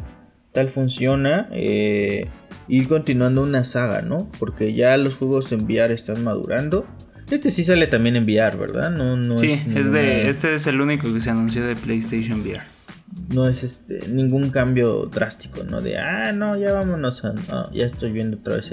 tal 0.53 0.69
funciona. 0.69 1.49
Eh, 1.53 2.29
ir 2.69 2.89
continuando 2.89 3.43
una 3.43 3.65
saga, 3.65 4.03
¿no? 4.03 4.31
Porque 4.39 4.75
ya 4.75 4.99
los 4.99 5.15
juegos 5.15 5.51
en 5.53 5.65
VR 5.65 5.95
están 5.95 6.23
madurando. 6.23 6.85
Este 7.31 7.51
sí 7.51 7.65
sale 7.65 7.87
también 7.87 8.17
en 8.17 8.25
VR, 8.25 8.59
¿verdad? 8.59 8.91
No, 8.91 9.17
no 9.17 9.39
sí, 9.39 9.53
es 9.75 9.91
de, 9.91 10.29
este 10.29 10.55
es 10.55 10.67
el 10.67 10.83
único 10.83 11.11
que 11.11 11.23
se 11.23 11.31
anunció 11.31 11.67
de 11.67 11.75
PlayStation 11.75 12.43
VR 12.43 12.82
no 13.31 13.49
es 13.49 13.65
este 13.65 14.07
ningún 14.09 14.51
cambio 14.51 15.07
drástico, 15.07 15.65
¿no? 15.65 15.81
De, 15.81 15.99
ah, 15.99 16.33
no, 16.33 16.57
ya 16.57 16.73
vámonos 16.73 17.25
a... 17.25 17.35
ya 17.73 17.87
estoy 17.87 18.13
viendo 18.13 18.39
otra 18.39 18.57
vez 18.57 18.71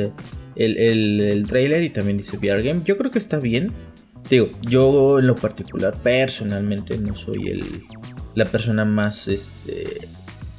el, 0.55 0.77
el, 0.77 1.43
trailer 1.47 1.83
y 1.83 1.89
también 1.89 2.17
dice 2.17 2.37
VR 2.37 2.61
Game. 2.61 2.81
Yo 2.83 2.97
creo 2.97 3.11
que 3.11 3.19
está 3.19 3.39
bien. 3.39 3.71
Digo, 4.29 4.49
yo 4.61 5.19
en 5.19 5.27
lo 5.27 5.35
particular, 5.35 5.95
personalmente, 6.03 6.97
no 6.99 7.15
soy 7.15 7.49
el, 7.49 7.83
la 8.35 8.45
persona 8.45 8.85
más 8.85 9.27
este, 9.27 10.07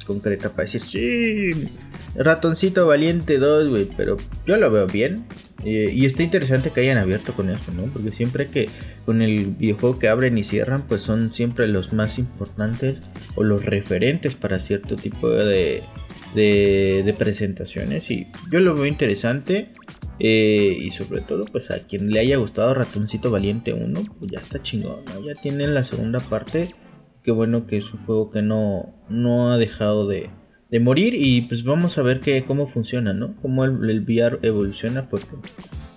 concreta 0.05 0.49
para 0.49 0.63
decir, 0.63 0.81
sí, 0.81 1.69
Ratoncito 2.15 2.87
Valiente 2.87 3.37
2, 3.37 3.69
güey, 3.69 3.87
pero 3.95 4.17
yo 4.45 4.57
lo 4.57 4.69
veo 4.71 4.87
bien. 4.87 5.25
Eh, 5.63 5.91
y 5.93 6.05
está 6.05 6.23
interesante 6.23 6.71
que 6.71 6.81
hayan 6.81 6.97
abierto 6.97 7.35
con 7.35 7.49
esto, 7.49 7.71
¿no? 7.73 7.83
Porque 7.83 8.11
siempre 8.11 8.47
que 8.47 8.67
con 9.05 9.21
el 9.21 9.45
videojuego 9.45 9.99
que 9.99 10.09
abren 10.09 10.37
y 10.37 10.43
cierran, 10.43 10.81
pues 10.81 11.03
son 11.03 11.31
siempre 11.31 11.67
los 11.67 11.93
más 11.93 12.17
importantes 12.17 12.97
o 13.35 13.43
los 13.43 13.65
referentes 13.65 14.35
para 14.35 14.59
cierto 14.59 14.95
tipo 14.95 15.29
de, 15.29 15.81
de, 16.35 17.15
presentaciones. 17.17 18.09
Y 18.11 18.27
yo 18.51 18.59
lo 18.59 18.75
veo 18.75 18.85
interesante. 18.85 19.69
Eh, 20.23 20.77
y 20.79 20.91
sobre 20.91 21.21
todo, 21.21 21.45
pues 21.45 21.71
a 21.71 21.79
quien 21.79 22.11
le 22.11 22.19
haya 22.19 22.37
gustado 22.37 22.75
Ratoncito 22.75 23.31
Valiente 23.31 23.73
1, 23.73 24.01
pues 24.19 24.31
ya 24.31 24.39
está 24.39 24.61
chingón. 24.61 24.99
Ya 25.25 25.33
tienen 25.41 25.73
la 25.73 25.83
segunda 25.83 26.19
parte. 26.19 26.69
Qué 27.23 27.31
bueno 27.31 27.65
que 27.65 27.77
es 27.77 27.91
un 27.93 28.05
juego 28.05 28.29
que 28.29 28.41
no, 28.41 28.93
no 29.09 29.51
ha 29.51 29.57
dejado 29.57 30.07
de, 30.07 30.29
de 30.71 30.79
morir 30.79 31.13
y 31.15 31.41
pues 31.41 31.63
vamos 31.63 31.97
a 31.97 32.01
ver 32.01 32.19
que, 32.21 32.43
cómo 32.45 32.67
funciona, 32.67 33.13
¿no? 33.13 33.35
Cómo 33.41 33.65
el, 33.65 33.89
el, 33.89 34.01
VR 34.01 34.39
evoluciona 34.41 35.09
porque 35.09 35.27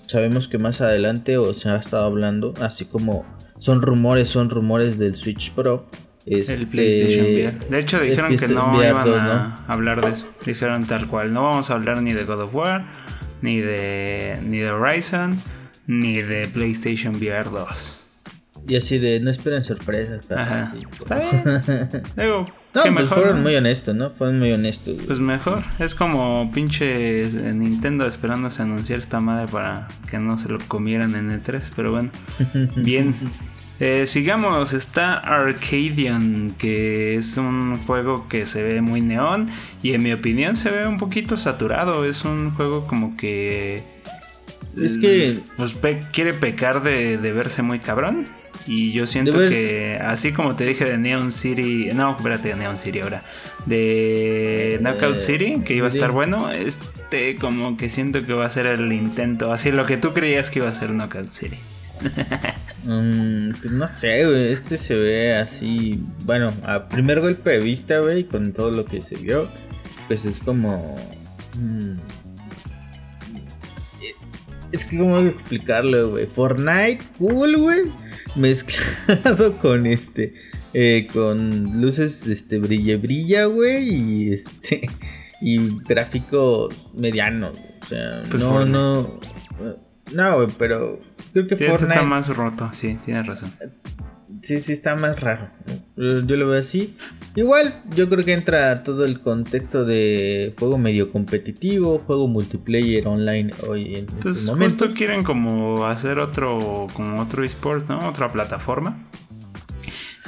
sabemos 0.07 0.49
que 0.49 0.59
más 0.59 0.81
adelante 0.81 1.39
o 1.39 1.55
se 1.55 1.69
ha 1.69 1.77
estado 1.77 2.05
hablando, 2.05 2.53
así 2.61 2.85
como 2.85 3.25
son 3.59 3.81
rumores, 3.83 4.29
son 4.29 4.51
rumores 4.51 4.99
del 4.99 5.15
Switch 5.15 5.53
Pro. 5.53 5.87
Este, 6.27 6.55
el 6.55 6.67
PlayStation 6.67 7.27
VR. 7.27 7.69
De 7.69 7.79
hecho 7.79 8.01
dijeron 8.01 8.37
que 8.37 8.49
no 8.49 8.83
iban 8.83 9.09
a 9.09 9.65
hablar 9.69 10.01
de 10.03 10.11
eso. 10.11 10.27
Dijeron 10.45 10.87
tal 10.87 11.07
cual, 11.07 11.33
no 11.33 11.43
vamos 11.45 11.71
a 11.71 11.75
hablar 11.75 12.03
ni 12.03 12.13
de 12.13 12.25
God 12.25 12.41
of 12.41 12.55
War, 12.55 12.87
ni 13.43 13.61
de 13.61 14.39
ni 14.43 14.59
de 14.59 14.71
Horizon, 14.71 15.39
ni 15.87 16.23
de 16.23 16.49
PlayStation 16.49 17.15
VR 17.17 17.51
2. 17.51 18.05
Y 18.67 18.77
así 18.77 18.99
de, 18.99 19.21
no 19.21 19.31
esperen 19.31 19.63
sorpresas. 19.63 20.31
Ajá. 20.31 20.75
Está 20.99 21.19
bien. 21.19 21.45
Digo, 22.17 22.47
no, 22.75 22.95
pues 22.95 23.07
fueron 23.09 23.43
muy 23.43 23.55
honestos, 23.57 23.95
¿no? 23.95 24.11
Fueron 24.11 24.39
muy 24.39 24.53
honestos. 24.53 25.03
Pues 25.07 25.21
mejor. 25.21 25.65
Es 25.79 25.95
como 25.95 26.51
pinche 26.51 27.29
Nintendo 27.53 28.07
esperándose 28.07 28.63
a 28.63 28.65
anunciar 28.65 29.01
esta 29.01 29.21
madre 29.21 29.47
para 29.53 29.89
que 30.11 30.19
no 30.19 30.39
se 30.39 30.49
lo 30.49 30.59
comieran 30.67 31.15
en 31.15 31.31
E3. 31.31 31.71
Pero 31.77 31.93
bueno, 31.93 32.11
bien. 32.77 33.15
Eh, 33.81 34.07
sigamos, 34.07 34.73
está 34.73 35.19
Arcadian, 35.19 36.51
que 36.59 37.17
es 37.17 37.37
un 37.37 37.77
juego 37.79 38.29
que 38.29 38.47
se 38.47 38.63
ve 38.63 38.81
muy 38.81 39.01
neón 39.01 39.49
y 39.83 39.95
en 39.95 40.03
mi 40.03 40.13
opinión 40.13 40.55
se 40.55 40.71
ve 40.71 40.87
un 40.87 40.99
poquito 40.99 41.37
saturado. 41.37 42.05
Es 42.05 42.25
un 42.25 42.53
juego 42.53 42.87
como 42.87 43.17
que... 43.17 43.83
Es 44.81 44.99
que... 44.99 45.39
Pues 45.57 45.77
quiere 46.13 46.35
pecar 46.35 46.83
de, 46.83 47.17
verse 47.17 47.63
muy 47.63 47.81
cabrón. 47.81 48.29
Y 48.67 48.93
yo 48.93 49.07
siento 49.07 49.39
que, 49.39 50.01
así 50.03 50.33
como 50.33 50.57
te 50.57 50.65
dije 50.65 50.87
de 50.87 50.97
Neon 50.97 51.33
City, 51.33 51.91
no, 51.93 52.17
espérate, 52.17 52.49
de 52.49 52.57
Neon 52.57 52.79
City 52.79 53.01
ahora, 53.01 53.23
de 53.67 54.79
Knockout 54.81 55.17
City, 55.17 55.61
que 55.67 55.75
iba 55.75 55.85
a 55.85 55.91
estar 55.91 56.13
bueno, 56.13 56.51
este 56.51 57.37
como 57.37 57.77
que 57.77 57.91
siento 57.91 58.25
que 58.25 58.33
va 58.33 58.47
a 58.47 58.51
ser 58.51 58.65
el 58.65 58.91
intento, 58.91 59.53
así 59.53 59.71
lo 59.71 59.85
que 59.85 59.99
tú 59.99 60.15
creías 60.15 60.49
que 60.49 60.61
iba 60.61 60.69
a 60.69 60.75
ser 60.75 60.93
Knockout 60.93 61.29
City. 61.29 61.59
Pues 62.85 63.73
no 63.73 63.89
sé, 63.89 64.27
güey. 64.27 64.53
Este 64.53 64.77
se 64.77 64.95
ve 64.95 65.33
así. 65.35 66.03
Bueno, 66.25 66.49
a 66.65 66.89
primer 66.89 67.21
golpe 67.21 67.51
de 67.51 67.61
vista, 67.61 67.99
güey, 68.01 68.25
con 68.25 68.53
todo 68.53 68.71
lo 68.71 68.85
que 68.85 69.01
se 69.01 69.17
vio, 69.17 69.51
pues 70.07 70.27
es 70.27 70.39
como. 70.39 70.95
Mm, 71.59 71.97
es 74.73 74.85
que, 74.85 74.99
¿cómo 74.99 75.19
explicarlo, 75.19 76.11
güey? 76.11 76.27
Fortnite, 76.27 76.99
cool, 77.19 77.57
güey. 77.57 77.93
Mezclado 78.37 79.57
con 79.59 79.87
este. 79.87 80.35
Eh, 80.75 81.07
con 81.13 81.81
luces, 81.81 82.27
este, 82.27 82.59
brilla, 82.59 82.97
brilla, 82.99 83.47
güey. 83.47 83.89
Y 83.89 84.33
este. 84.33 84.89
Y 85.41 85.59
gráficos 85.85 86.93
medianos. 86.95 87.59
O 87.83 87.87
sea, 87.87 88.23
pues 88.31 88.41
no, 88.41 88.65
no. 88.65 89.21
No, 90.13 90.37
güey, 90.37 90.49
pero 90.59 91.01
creo 91.33 91.47
que 91.47 91.57
sí, 91.57 91.65
Fortnite... 91.65 91.85
Este 91.85 91.95
está 91.95 92.03
más 92.03 92.29
roto, 92.37 92.71
sí, 92.73 92.99
tienes 93.05 93.27
razón. 93.27 93.53
Sí, 94.43 94.61
sí, 94.61 94.73
está 94.75 94.95
más 94.95 95.19
raro. 95.21 95.49
Yo 95.97 96.37
lo 96.37 96.49
veo 96.49 96.61
así. 96.61 96.97
Igual, 97.35 97.83
yo 97.95 98.11
creo 98.11 98.25
que 98.25 98.35
entra 98.35 98.83
todo 98.83 99.07
el 99.07 99.21
contexto 99.21 99.87
de 99.87 100.55
juego 100.59 100.77
medio 100.77 101.11
competitivo, 101.11 101.99
juego 102.01 102.29
multiplayer 102.29 103.09
online 103.09 103.51
hoy 103.67 103.95
en 103.97 104.07
pues 104.07 104.37
este 104.37 104.51
momento. 104.51 104.85
Justo 104.85 104.99
quieren 104.99 105.25
como 105.25 105.87
hacer 105.87 106.19
otro, 106.19 106.87
como 106.93 107.23
otro 107.23 107.43
esport, 107.43 107.89
¿no? 107.89 107.99
Otra 108.07 108.31
plataforma. 108.31 109.03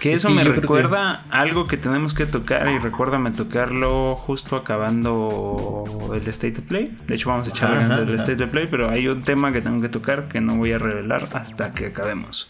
Que 0.00 0.12
eso 0.12 0.28
me 0.28 0.44
recuerda 0.44 1.24
algo 1.30 1.64
que 1.64 1.78
tenemos 1.78 2.12
que 2.12 2.26
tocar 2.26 2.70
y 2.70 2.78
recuérdame 2.78 3.30
tocarlo 3.30 4.16
justo 4.16 4.56
acabando 4.56 5.84
el 6.14 6.28
State 6.28 6.60
of 6.60 6.66
Play. 6.66 6.96
De 7.06 7.14
hecho 7.14 7.30
vamos 7.30 7.46
a 7.46 7.50
echar 7.50 7.74
ganas 7.74 7.98
del 7.98 8.14
State 8.14 8.44
of 8.44 8.50
Play, 8.50 8.66
pero 8.70 8.90
hay 8.90 9.08
un 9.08 9.22
tema 9.22 9.52
que 9.52 9.62
tengo 9.62 9.80
que 9.80 9.88
tocar 9.88 10.28
que 10.28 10.40
no 10.40 10.56
voy 10.56 10.72
a 10.72 10.78
revelar 10.78 11.26
hasta 11.32 11.72
que 11.72 11.86
acabemos. 11.86 12.48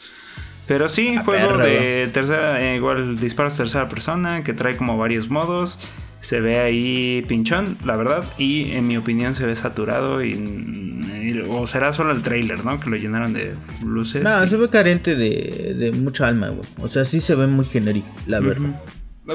Pero 0.66 0.88
sí, 0.88 1.16
juego 1.24 1.58
de 1.58 2.10
tercera, 2.12 2.60
eh, 2.60 2.74
igual 2.74 3.16
disparos 3.16 3.56
tercera 3.56 3.88
persona, 3.88 4.42
que 4.42 4.52
trae 4.52 4.76
como 4.76 4.98
varios 4.98 5.30
modos 5.30 5.78
se 6.26 6.40
ve 6.40 6.59
ahí 6.59 7.25
pinchón, 7.28 7.78
la 7.85 7.97
verdad, 7.97 8.25
y 8.37 8.73
en 8.73 8.88
mi 8.88 8.97
opinión 8.97 9.37
se 9.37 9.47
ve 9.47 9.54
saturado 9.54 10.25
y, 10.25 11.40
o 11.49 11.68
será 11.68 11.92
solo 11.92 12.11
el 12.11 12.25
trailer, 12.25 12.64
¿no? 12.64 12.80
Que 12.80 12.90
lo 12.90 12.97
llenaron 12.97 13.33
de 13.33 13.54
luces. 13.85 14.25
No, 14.25 14.45
se 14.45 14.56
ve 14.56 14.68
carente 14.68 15.14
de, 15.14 15.76
de 15.78 15.92
mucha 15.92 16.26
alma, 16.26 16.49
güey. 16.49 16.68
O 16.80 16.88
sea, 16.88 17.04
sí 17.04 17.21
se 17.21 17.37
ve 17.37 17.47
muy 17.47 17.64
genérico, 17.64 18.09
la 18.26 18.40
verdad. 18.40 18.75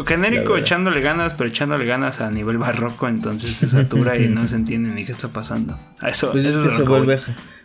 Genérico 0.05 0.57
echándole 0.57 0.99
ganas, 0.99 1.33
pero 1.33 1.49
echándole 1.49 1.85
ganas 1.85 2.19
a 2.19 2.29
nivel 2.29 2.57
barroco, 2.57 3.07
entonces 3.07 3.51
se 3.51 3.69
satura 3.69 4.17
y 4.17 4.27
no 4.29 4.45
se 4.45 4.57
entiende 4.57 4.89
ni 4.89 5.05
qué 5.05 5.13
está 5.13 5.29
pasando. 5.29 5.79
A 6.01 6.09
eso, 6.09 6.33
pues 6.33 6.45
es 6.45 6.57
que 6.57 6.67
se 6.67 6.83
vuelve, 6.83 7.19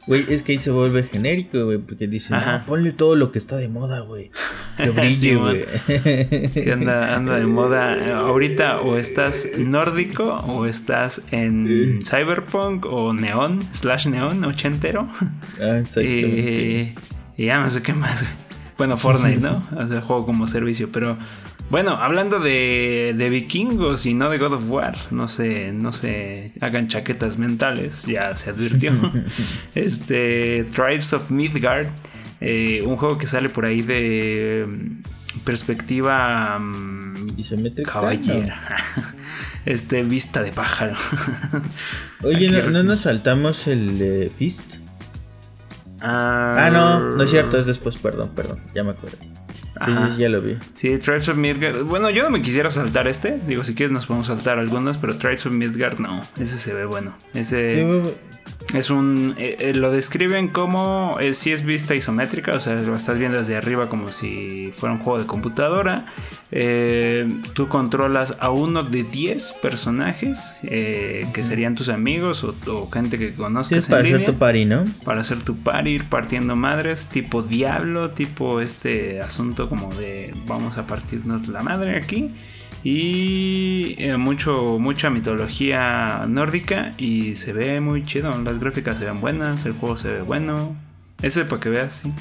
Güey, 0.06 0.25
es 0.28 0.42
que 0.42 0.52
ahí 0.52 0.58
se 0.58 0.70
vuelve 0.70 1.02
genérico, 1.02 1.64
güey, 1.64 1.78
porque 1.78 2.06
dicen, 2.06 2.38
no, 2.38 2.64
ponle 2.64 2.92
todo 2.92 3.16
lo 3.16 3.32
que 3.32 3.38
está 3.38 3.56
de 3.56 3.68
moda, 3.68 4.00
güey. 4.00 4.30
Que 4.76 4.90
brille, 4.90 5.36
güey. 5.36 5.64
que 6.52 6.70
anda, 6.72 7.16
anda 7.16 7.36
de 7.36 7.46
moda. 7.46 8.18
Ahorita 8.18 8.80
o 8.80 8.98
estás 8.98 9.48
nórdico 9.58 10.36
o 10.46 10.66
estás 10.66 11.22
en 11.30 12.00
cyberpunk 12.02 12.86
o 12.92 13.12
neón, 13.14 13.62
slash 13.72 14.06
neón, 14.06 14.44
ochentero. 14.44 15.08
Ah, 15.60 15.78
exactamente. 15.78 16.94
y 17.36 17.44
ya 17.46 17.58
no 17.58 17.70
sé 17.70 17.82
qué 17.82 17.94
más, 17.94 18.22
güey. 18.22 18.34
Bueno, 18.76 18.96
Fortnite, 18.98 19.40
¿no? 19.40 19.62
O 19.76 19.88
sea, 19.88 20.02
juego 20.02 20.26
como 20.26 20.46
servicio, 20.46 20.90
pero 20.92 21.16
bueno, 21.68 21.96
hablando 21.96 22.38
de, 22.38 23.14
de, 23.16 23.28
vikingos 23.28 24.06
y 24.06 24.14
no 24.14 24.30
de 24.30 24.38
God 24.38 24.54
of 24.54 24.70
War, 24.70 24.96
no 25.11 25.26
se, 25.26 25.73
no 25.73 25.90
se 25.90 26.52
hagan 26.61 26.87
chaquetas 26.87 27.38
mentales, 27.38 28.04
ya 28.04 28.37
se 28.37 28.50
advirtió. 28.50 28.92
este, 29.75 30.64
Tribes 30.75 31.12
of 31.12 31.30
Midgard, 31.30 31.88
eh, 32.40 32.82
un 32.87 32.96
juego 32.96 33.18
que 33.18 33.26
sale 33.26 33.49
por 33.49 33.64
ahí 33.64 33.82
de 33.82 34.64
mm, 34.68 35.40
perspectiva 35.44 36.56
um, 36.56 37.26
caballera. 37.85 38.61
este, 39.64 40.04
vista 40.04 40.42
de 40.44 40.52
pájaro. 40.52 40.94
Oye, 42.23 42.49
¿no, 42.49 42.82
nos 42.85 43.00
saltamos 43.00 43.66
el 43.66 44.30
Fist? 44.37 44.76
Ah, 46.00 46.54
ah, 46.56 46.70
no, 46.70 47.11
no 47.11 47.23
es 47.25 47.30
cierto, 47.30 47.58
es 47.58 47.66
después, 47.66 47.99
perdón, 47.99 48.30
perdón, 48.37 48.61
ya 48.73 48.85
me 48.85 48.90
acuerdo. 48.92 49.36
Sí, 49.85 50.18
ya 50.18 50.28
lo 50.28 50.40
vi. 50.40 50.56
Sí, 50.75 50.97
Tribes 50.99 51.28
of 51.28 51.37
Midgard. 51.37 51.83
Bueno, 51.83 52.11
yo 52.11 52.23
no 52.23 52.30
me 52.30 52.42
quisiera 52.42 52.71
saltar 52.71 53.06
este. 53.09 53.38
Digo, 53.47 53.64
si 53.64 53.75
quieres 53.75 53.92
nos 53.92 54.06
podemos 54.06 54.26
saltar 54.26 54.59
algunos, 54.59 54.99
pero 54.99 55.16
Tribes 55.16 55.47
of 55.47 55.52
Midgard 55.52 55.99
no. 55.99 56.28
Ese 56.38 56.59
se 56.59 56.73
ve 56.73 56.85
bueno. 56.87 57.16
Ese... 57.35 58.14
Es 58.75 58.90
un. 58.90 59.35
Eh, 59.38 59.56
eh, 59.58 59.75
lo 59.75 59.90
describen 59.90 60.49
como. 60.49 61.18
Eh, 61.20 61.35
si 61.35 61.52
es 61.52 61.64
vista 61.64 61.94
isométrica, 61.94 62.54
o 62.54 62.61
sea, 62.61 62.75
lo 62.75 62.96
estás 62.96 63.18
viendo 63.18 63.38
desde 63.38 63.56
arriba 63.56 63.88
como 63.88 64.11
si 64.11 64.73
fuera 64.75 64.94
un 64.94 65.00
juego 65.00 65.18
de 65.18 65.26
computadora. 65.26 66.06
tú 67.54 67.68
controlas 67.68 68.37
a 68.40 68.50
uno 68.50 68.82
de 68.82 69.04
10 69.04 69.52
personajes 69.62 70.61
que 70.62 71.44
serían 71.44 71.75
tus 71.75 71.88
amigos 71.88 72.44
o, 72.44 72.90
gente 72.90 73.18
que 73.18 73.32
conozcas. 73.32 73.88
para 73.88 74.02
hacer 74.02 74.25
tu 74.25 74.35
party, 74.35 74.64
¿no? 74.64 74.85
Para 75.04 75.20
hacer 75.20 75.42
tu 75.42 75.56
party, 75.56 75.90
ir 75.90 76.04
partiendo 76.04 76.56
madres, 76.56 77.06
tipo 77.06 77.42
Diablo, 77.42 78.11
tipo 78.11 78.61
este 78.61 79.20
asunto 79.20 79.68
como 79.68 79.92
de 79.94 80.35
vamos 80.46 80.78
a 80.78 80.87
partirnos 80.87 81.49
la 81.49 81.62
madre 81.62 81.96
aquí 81.96 82.30
y 82.83 83.97
eh, 83.99 84.16
mucho 84.16 84.78
mucha 84.78 85.11
mitología 85.11 86.25
nórdica 86.28 86.90
y 86.99 87.35
se 87.37 87.52
ve 87.52 87.80
muy 87.80 88.04
chido. 88.04 88.30
Las 88.42 88.59
gráficas 88.59 88.99
se 88.99 89.04
ven 89.04 89.21
buenas 89.21 89.64
el 89.66 89.73
juego 89.73 89.99
se 89.99 90.09
ve 90.09 90.23
bueno. 90.23 90.76
Ese 91.23 91.45
para 91.45 91.61
que 91.61 91.71
veas 91.71 92.02
sí. 92.02 92.12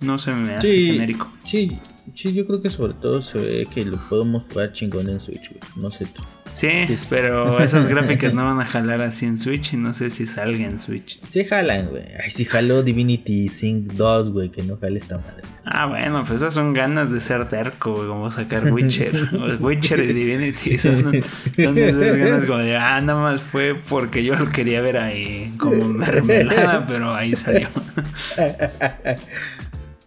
No 0.00 0.16
se 0.18 0.32
me 0.32 0.54
hace 0.54 0.86
genérico. 0.86 1.30
sí 1.44 1.78
sí 2.14 2.32
yo 2.32 2.46
creo 2.46 2.62
que 2.62 2.70
sobre 2.70 2.94
todo 2.94 3.20
se 3.20 3.38
ve 3.38 3.68
que 3.72 3.84
lo 3.84 3.96
podemos 4.08 4.44
jugar 4.44 4.72
chingón 4.72 5.08
en 5.08 5.20
Switch 5.20 5.50
no 5.76 5.90
sé 5.90 6.06
tú 6.06 6.22
Sí, 6.50 6.68
pero 7.08 7.58
esas 7.60 7.86
gráficas 7.86 8.34
no 8.34 8.44
van 8.54 8.60
a 8.60 8.66
jalar 8.66 9.02
así 9.02 9.26
en 9.26 9.38
Switch 9.38 9.72
y 9.74 9.76
no 9.76 9.94
sé 9.94 10.10
si 10.10 10.26
salga 10.26 10.64
en 10.66 10.78
Switch. 10.78 11.20
Sí 11.28 11.44
jalan, 11.44 11.88
güey. 11.88 12.04
Ay, 12.22 12.30
si 12.30 12.44
jaló 12.44 12.82
Divinity 12.82 13.48
Sync 13.48 13.92
2, 13.92 14.30
güey, 14.30 14.50
que 14.50 14.62
no 14.62 14.76
jale 14.76 14.98
esta 14.98 15.18
madre. 15.18 15.42
Ah, 15.64 15.86
bueno, 15.86 16.24
pues 16.26 16.40
esas 16.40 16.54
son 16.54 16.72
ganas 16.72 17.10
de 17.10 17.20
ser 17.20 17.48
terco, 17.48 17.94
güey, 17.94 18.08
como 18.08 18.30
sacar 18.32 18.72
Witcher. 18.72 19.30
Witcher 19.60 20.00
y 20.00 20.12
Divinity 20.12 20.78
son, 20.78 21.14
esas 21.56 22.16
ganas 22.16 22.44
como 22.44 22.58
de, 22.58 22.76
ah, 22.76 23.00
nada 23.00 23.20
más 23.20 23.40
fue 23.40 23.74
porque 23.74 24.24
yo 24.24 24.34
lo 24.34 24.50
quería 24.50 24.80
ver 24.80 24.96
ahí 24.96 25.52
como 25.58 25.86
mermelada, 25.88 26.86
pero 26.86 27.14
ahí 27.14 27.36
salió. 27.36 27.68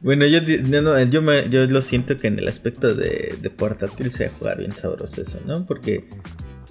Bueno, 0.04 0.26
yo, 0.26 0.40
yo, 0.42 1.22
me, 1.22 1.50
yo 1.50 1.66
lo 1.66 1.82
siento 1.82 2.18
que 2.18 2.28
en 2.28 2.38
el 2.38 2.50
aspecto 2.50 2.94
de, 2.94 3.38
de 3.42 3.50
portátil 3.50 4.12
se 4.12 4.28
va 4.28 4.34
a 4.34 4.38
jugar 4.38 4.58
bien 4.58 4.74
sabroso 4.74 5.22
eso, 5.22 5.40
¿no? 5.48 5.66
Porque 5.66 6.06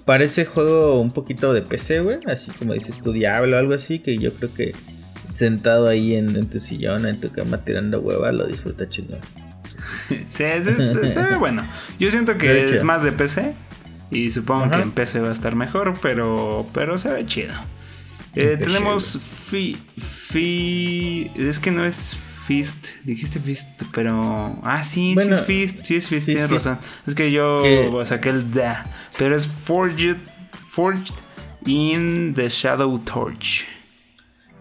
parece 0.05 0.45
juego 0.45 1.01
un 1.01 1.11
poquito 1.11 1.51
de 1.51 1.63
PC, 1.63 2.01
güey. 2.01 2.19
Así 2.27 2.51
como 2.51 2.73
dices 2.73 3.01
tu 3.01 3.11
Diablo 3.11 3.57
o 3.57 3.59
algo 3.59 3.73
así, 3.73 3.99
que 3.99 4.17
yo 4.17 4.31
creo 4.33 4.53
que 4.53 4.73
sentado 5.33 5.87
ahí 5.87 6.15
en, 6.15 6.47
tu 6.47 6.59
sillón, 6.59 7.07
en 7.07 7.19
tu 7.19 7.31
cama 7.31 7.57
tirando 7.57 7.99
hueva, 8.01 8.31
lo 8.31 8.45
disfruta 8.45 8.87
chingón. 8.87 9.19
sí, 10.07 10.19
se, 10.29 10.59
ve 10.61 11.35
bueno. 11.39 11.67
Yo 11.99 12.11
siento 12.11 12.37
que 12.37 12.75
es 12.75 12.83
más 12.83 13.03
de 13.03 13.11
PC. 13.11 13.53
Y 14.11 14.29
supongo 14.29 14.69
que 14.69 14.75
en 14.75 14.91
PC 14.91 15.21
va 15.21 15.29
a 15.29 15.33
estar 15.33 15.55
mejor, 15.55 15.93
pero, 16.03 16.67
pero 16.71 16.99
se 16.99 17.11
ve 17.11 17.25
chido. 17.25 17.53
Eh, 18.35 18.57
tenemos 18.59 19.19
fi, 19.19 19.75
fi. 19.97 21.31
Es 21.35 21.57
que 21.57 21.71
no 21.71 21.83
es 21.83 22.15
Fist, 22.45 22.87
dijiste 23.03 23.39
Fist, 23.39 23.69
pero. 23.93 24.59
Ah, 24.63 24.83
sí, 24.83 25.15
sí 25.17 25.29
es 25.29 25.41
Fist, 25.41 25.83
sí 25.83 25.95
es 25.95 26.07
Fist, 26.07 26.25
tienes 26.25 26.49
razón. 26.49 26.77
Es 27.07 27.15
que 27.15 27.31
yo 27.31 27.61
saqué 28.03 28.29
el 28.29 28.51
da, 28.51 28.85
pero 29.17 29.35
es 29.35 29.47
Forged, 29.47 30.17
Forged 30.67 31.15
in 31.65 32.33
the 32.33 32.49
Shadow 32.49 32.99
Torch. 32.99 33.65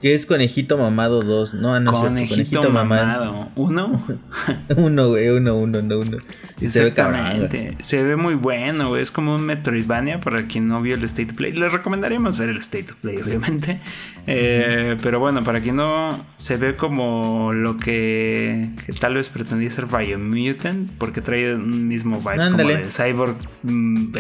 Que 0.03 0.15
es 0.15 0.27
Conejito 0.27 0.77
Mamado 0.79 1.23
2. 1.23 1.55
No, 1.55 1.79
no 1.79 1.93
conejito, 1.93 2.61
conejito 2.61 2.71
Mamado. 2.71 3.51
¿Uno? 3.55 4.05
uno, 4.77 5.09
güey, 5.09 5.29
uno, 5.29 5.55
uno, 5.55 5.81
no, 5.81 6.01
uno. 6.01 6.19
Y 6.61 6.67
se 6.67 6.83
ve 6.83 6.93
cabrón. 6.93 7.49
Se 7.81 8.03
ve 8.03 8.17
muy 8.17 8.35
bueno, 8.35 8.89
güey. 8.89 9.01
Es 9.01 9.13
como 9.13 9.37
un 9.37 9.47
Metroidvania 9.47 10.19
para 10.19 10.49
quien 10.49 10.67
no 10.67 10.83
vio 10.83 10.97
el 10.97 11.05
State 11.05 11.31
of 11.31 11.37
Play. 11.37 11.53
Les 11.53 11.71
recomendaríamos 11.71 12.37
ver 12.37 12.49
el 12.49 12.59
State 12.59 12.87
of 12.91 12.97
Play, 12.97 13.19
obviamente. 13.19 13.81
Eh, 14.27 14.97
pero 15.03 15.19
bueno, 15.19 15.43
para 15.43 15.61
quien 15.61 15.77
no, 15.77 16.11
se 16.37 16.57
ve 16.57 16.77
como 16.77 17.53
lo 17.53 17.77
que, 17.77 18.71
que 18.87 18.93
tal 18.93 19.15
vez 19.15 19.29
pretendía 19.29 19.69
ser 19.71 19.87
Biomutant, 19.87 20.91
porque 20.99 21.21
trae 21.21 21.55
un 21.55 21.89
mismo 21.89 22.21
vibe 22.21 22.37
como 22.37 22.69
de 22.69 22.85
Cyborg. 22.85 23.37
Mm, 23.63 24.13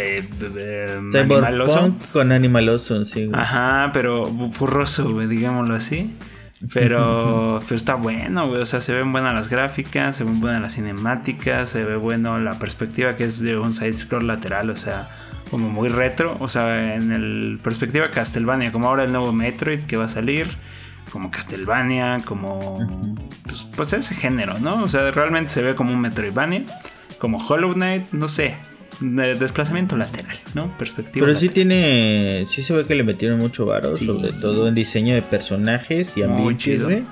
Cyborg 1.10 2.10
con 2.12 2.32
Animaloso, 2.32 3.04
sí. 3.04 3.26
Güey. 3.26 3.40
Ajá, 3.40 3.90
pero 3.92 4.24
furroso, 4.50 5.10
güey, 5.10 5.28
digámoslo 5.28 5.74
así. 5.74 6.10
Pero, 6.72 7.60
pero 7.68 7.76
está 7.76 7.94
bueno, 7.94 8.46
güey. 8.48 8.60
O 8.60 8.66
sea, 8.66 8.80
se 8.80 8.94
ven 8.94 9.12
buenas 9.12 9.34
las 9.34 9.48
gráficas, 9.48 10.16
se 10.16 10.24
ven 10.24 10.40
buenas 10.40 10.60
las 10.60 10.74
cinemáticas, 10.74 11.70
se 11.70 11.84
ve 11.84 11.96
bueno 11.96 12.38
la 12.38 12.58
perspectiva 12.58 13.16
que 13.16 13.24
es 13.24 13.40
de 13.40 13.56
un 13.56 13.74
side 13.74 13.92
scroll 13.92 14.26
lateral, 14.26 14.70
o 14.70 14.76
sea, 14.76 15.08
como 15.52 15.68
muy 15.68 15.88
retro. 15.90 16.36
O 16.40 16.48
sea, 16.48 16.96
en 16.96 17.12
el 17.12 17.60
perspectiva 17.62 18.10
Castlevania, 18.10 18.72
como 18.72 18.88
ahora 18.88 19.04
el 19.04 19.12
nuevo 19.12 19.32
Metroid 19.32 19.82
que 19.82 19.98
va 19.98 20.06
a 20.06 20.08
salir, 20.08 20.48
como 21.12 21.30
Castlevania, 21.30 22.16
como. 22.24 22.78
Pues, 23.44 23.64
pues 23.76 23.92
ese 23.92 24.14
género, 24.14 24.58
¿no? 24.58 24.82
O 24.82 24.88
sea, 24.88 25.08
realmente 25.10 25.50
se 25.50 25.62
ve 25.62 25.74
como 25.74 25.92
un 25.92 26.00
Metroidvania, 26.00 26.64
como 27.18 27.38
Hollow 27.38 27.74
Knight, 27.74 28.10
no 28.12 28.26
sé 28.26 28.56
de 29.02 29.34
desplazamiento 29.34 29.96
lateral, 29.96 30.38
¿no? 30.54 30.76
Perspectiva. 30.78 31.26
Pero 31.26 31.38
sí 31.38 31.48
tiene, 31.48 32.46
sí 32.48 32.62
se 32.62 32.72
ve 32.72 32.86
que 32.86 32.94
le 32.94 33.02
metieron 33.02 33.38
mucho 33.38 33.66
varo, 33.66 33.96
sobre 33.96 34.32
todo 34.32 34.68
en 34.68 34.74
diseño 34.74 35.14
de 35.14 35.22
personajes 35.22 36.16
y 36.16 36.22
ambiente. 36.22 37.04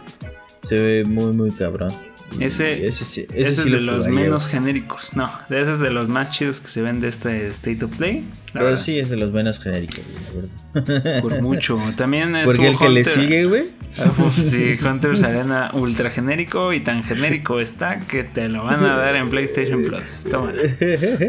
Se 0.62 0.78
ve 0.78 1.04
muy, 1.04 1.32
muy 1.32 1.50
cabrón. 1.52 2.09
Ese, 2.38 2.86
ese, 2.86 3.26
es 3.34 3.64
de 3.64 3.80
los 3.80 4.06
menos 4.06 4.46
genéricos. 4.46 5.16
No, 5.16 5.24
ese 5.50 5.72
es 5.72 5.80
de 5.80 5.90
los 5.90 6.08
más 6.08 6.30
chidos 6.30 6.60
que 6.60 6.68
se 6.68 6.80
ven 6.80 7.00
de 7.00 7.08
este 7.08 7.48
State 7.48 7.84
of 7.84 7.96
Play. 7.96 8.24
Pero 8.52 8.76
sí 8.76 8.98
es 8.98 9.10
de 9.10 9.16
los 9.16 9.32
menos 9.32 9.58
genéricos, 9.58 10.02
la 10.24 10.40
verdad. 10.40 11.22
Por 11.22 11.42
mucho. 11.42 11.78
También 11.96 12.36
es 12.36 12.46
Porque 12.46 12.68
el 12.68 12.78
que 12.78 12.88
le 12.88 13.04
sigue, 13.04 13.44
güey. 13.46 13.64
Ah, 13.98 14.12
sí, 14.40 14.78
Hunter 14.82 15.24
Arena 15.24 15.70
ultra 15.74 16.10
genérico 16.10 16.72
y 16.72 16.80
tan 16.80 17.02
genérico 17.02 17.58
está 17.58 17.98
que 17.98 18.22
te 18.22 18.48
lo 18.48 18.64
van 18.64 18.84
a 18.84 18.96
dar 18.96 19.16
en 19.16 19.28
PlayStation 19.28 19.82
Plus. 19.82 20.24
Toma. 20.30 20.52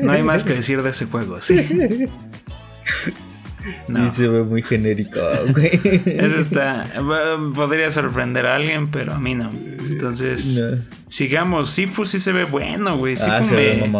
No 0.01 0.11
hay 0.11 0.23
más 0.23 0.43
que 0.43 0.53
decir 0.53 0.81
de 0.83 0.91
ese 0.91 1.05
juego, 1.05 1.41
sí. 1.41 1.55
No. 3.87 4.05
Y 4.05 4.09
se 4.09 4.27
ve 4.27 4.43
muy 4.43 4.61
genérico, 4.61 5.19
güey. 5.49 5.79
Eso 6.05 6.37
está. 6.37 6.85
Podría 7.53 7.91
sorprender 7.91 8.45
a 8.45 8.55
alguien, 8.55 8.89
pero 8.89 9.13
a 9.13 9.19
mí 9.19 9.35
no. 9.35 9.49
Entonces, 9.89 10.61
sigamos. 11.09 11.69
Sifu 11.69 12.05
sí 12.05 12.19
se 12.19 12.31
ve 12.31 12.45
bueno, 12.45 12.97
güey. 12.97 13.15
Sifu 13.15 13.31
ah, 13.31 13.41
me. 13.51 13.91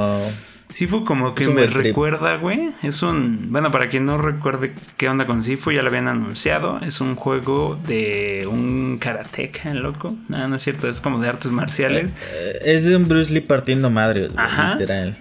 Sifu 0.74 1.04
como 1.04 1.36
que 1.36 1.48
me 1.48 1.68
recuerda, 1.68 2.38
güey. 2.38 2.72
Es 2.82 3.04
un... 3.04 3.52
Bueno, 3.52 3.72
para 3.72 3.90
quien 3.90 4.06
no 4.06 4.18
recuerde 4.18 4.74
qué 4.98 5.10
onda 5.10 5.26
con 5.26 5.44
Sifu, 5.44 5.72
ya 5.72 5.82
lo 5.82 5.90
habían 5.90 6.08
anunciado. 6.08 6.80
Es 6.82 7.02
un 7.02 7.16
juego 7.16 7.80
de 7.88 8.48
un 8.50 8.98
karateca, 8.98 9.74
loco. 9.74 10.16
No, 10.30 10.48
no 10.48 10.56
es 10.56 10.62
cierto, 10.62 10.88
es 10.88 11.02
como 11.02 11.20
de 11.20 11.28
artes 11.28 11.52
marciales. 11.52 12.16
Eh, 12.34 12.60
es 12.64 12.86
de 12.86 12.96
un 12.96 13.08
Bruce 13.08 13.32
Lee 13.32 13.42
partiendo 13.42 13.90
madre, 13.90 14.30
Ajá. 14.36 14.76
literal. 14.76 15.18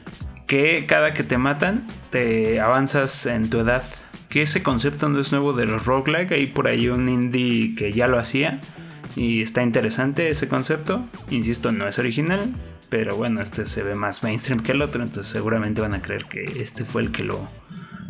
Que 0.47 0.85
cada 0.87 1.15
que 1.15 1.25
te 1.25 1.39
matan, 1.39 1.87
te 2.11 2.61
avanzas 2.61 3.27
en 3.27 3.51
tu 3.51 3.59
edad 3.61 3.83
que 4.31 4.43
ese 4.43 4.63
concepto 4.63 5.09
no 5.09 5.21
es 5.21 5.33
nuevo 5.33 5.53
de 5.53 5.67
los 5.67 5.85
roguelike. 5.85 6.33
Hay 6.33 6.47
por 6.47 6.69
ahí 6.69 6.89
un 6.89 7.09
indie 7.09 7.75
que 7.75 7.93
ya 7.93 8.07
lo 8.07 8.19
hacía. 8.19 8.61
Y 9.17 9.43
está 9.43 9.63
interesante 9.63 10.29
ese 10.29 10.49
concepto. 10.49 11.05
Insisto, 11.31 11.73
no 11.73 11.87
es 11.89 11.99
original. 11.99 12.55
Pero 12.89 13.17
bueno, 13.17 13.43
este 13.43 13.67
se 13.67 13.83
ve 13.83 13.97
más 13.97 14.23
mainstream 14.23 14.61
que 14.61 14.71
el 14.73 14.83
otro. 14.83 15.03
Entonces 15.03 15.31
seguramente 15.31 15.81
van 15.81 15.95
a 15.95 16.01
creer 16.01 16.27
que 16.27 16.45
este 16.45 16.85
fue 16.85 17.03
el 17.03 17.11
que 17.11 17.25
lo, 17.25 17.45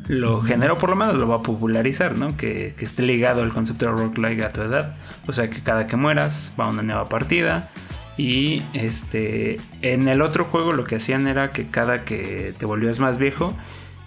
lo 0.09 0.43
generó. 0.43 0.77
Por 0.77 0.91
lo 0.91 0.97
menos 0.97 1.17
lo 1.17 1.27
va 1.27 1.37
a 1.37 1.43
popularizar, 1.43 2.19
¿no? 2.19 2.37
Que, 2.37 2.75
que 2.77 2.85
esté 2.85 3.03
ligado 3.03 3.43
al 3.43 3.53
concepto 3.55 3.87
de 3.87 3.93
roguelike 3.93 4.43
a 4.43 4.53
tu 4.53 4.61
edad. 4.61 4.97
O 5.27 5.33
sea 5.33 5.49
que 5.49 5.63
cada 5.63 5.87
que 5.87 5.97
mueras 5.97 6.53
va 6.61 6.69
una 6.69 6.83
nueva 6.83 7.07
partida. 7.07 7.73
Y 8.19 8.63
este 8.75 9.57
en 9.81 10.07
el 10.07 10.21
otro 10.21 10.45
juego 10.45 10.73
lo 10.73 10.85
que 10.85 10.97
hacían 10.97 11.27
era 11.27 11.53
que 11.53 11.69
cada 11.69 12.05
que 12.05 12.53
te 12.59 12.67
volvías 12.67 13.01
más 13.01 13.17
viejo 13.17 13.57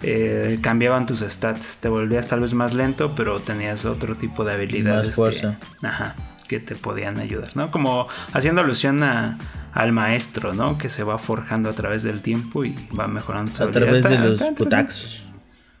eh, 0.06 0.58
cambiaban 0.60 1.06
tus 1.06 1.20
stats. 1.20 1.78
Te 1.78 1.88
volvías 1.88 2.28
tal 2.28 2.40
vez 2.40 2.52
más 2.54 2.74
lento, 2.74 3.14
pero 3.14 3.38
tenías 3.38 3.84
otro 3.84 4.14
tipo 4.16 4.44
de 4.44 4.52
habilidades. 4.52 5.16
Que, 5.16 5.86
ajá, 5.86 6.14
que 6.46 6.60
te 6.60 6.74
podían 6.74 7.18
ayudar, 7.18 7.50
¿no? 7.54 7.70
Como 7.70 8.06
haciendo 8.32 8.60
alusión 8.60 9.02
a, 9.02 9.38
al 9.72 9.92
maestro, 9.92 10.52
¿no? 10.52 10.76
Que 10.76 10.88
se 10.88 11.04
va 11.04 11.18
forjando 11.18 11.70
a 11.70 11.72
través 11.72 12.02
del 12.02 12.20
tiempo 12.20 12.64
y 12.64 12.74
va 12.98 13.08
mejorando 13.08 13.50
sus 13.52 13.62
A 13.62 13.70
través 13.70 14.02
de 14.02 14.18
los 14.18 14.36
putaxos. 14.36 15.24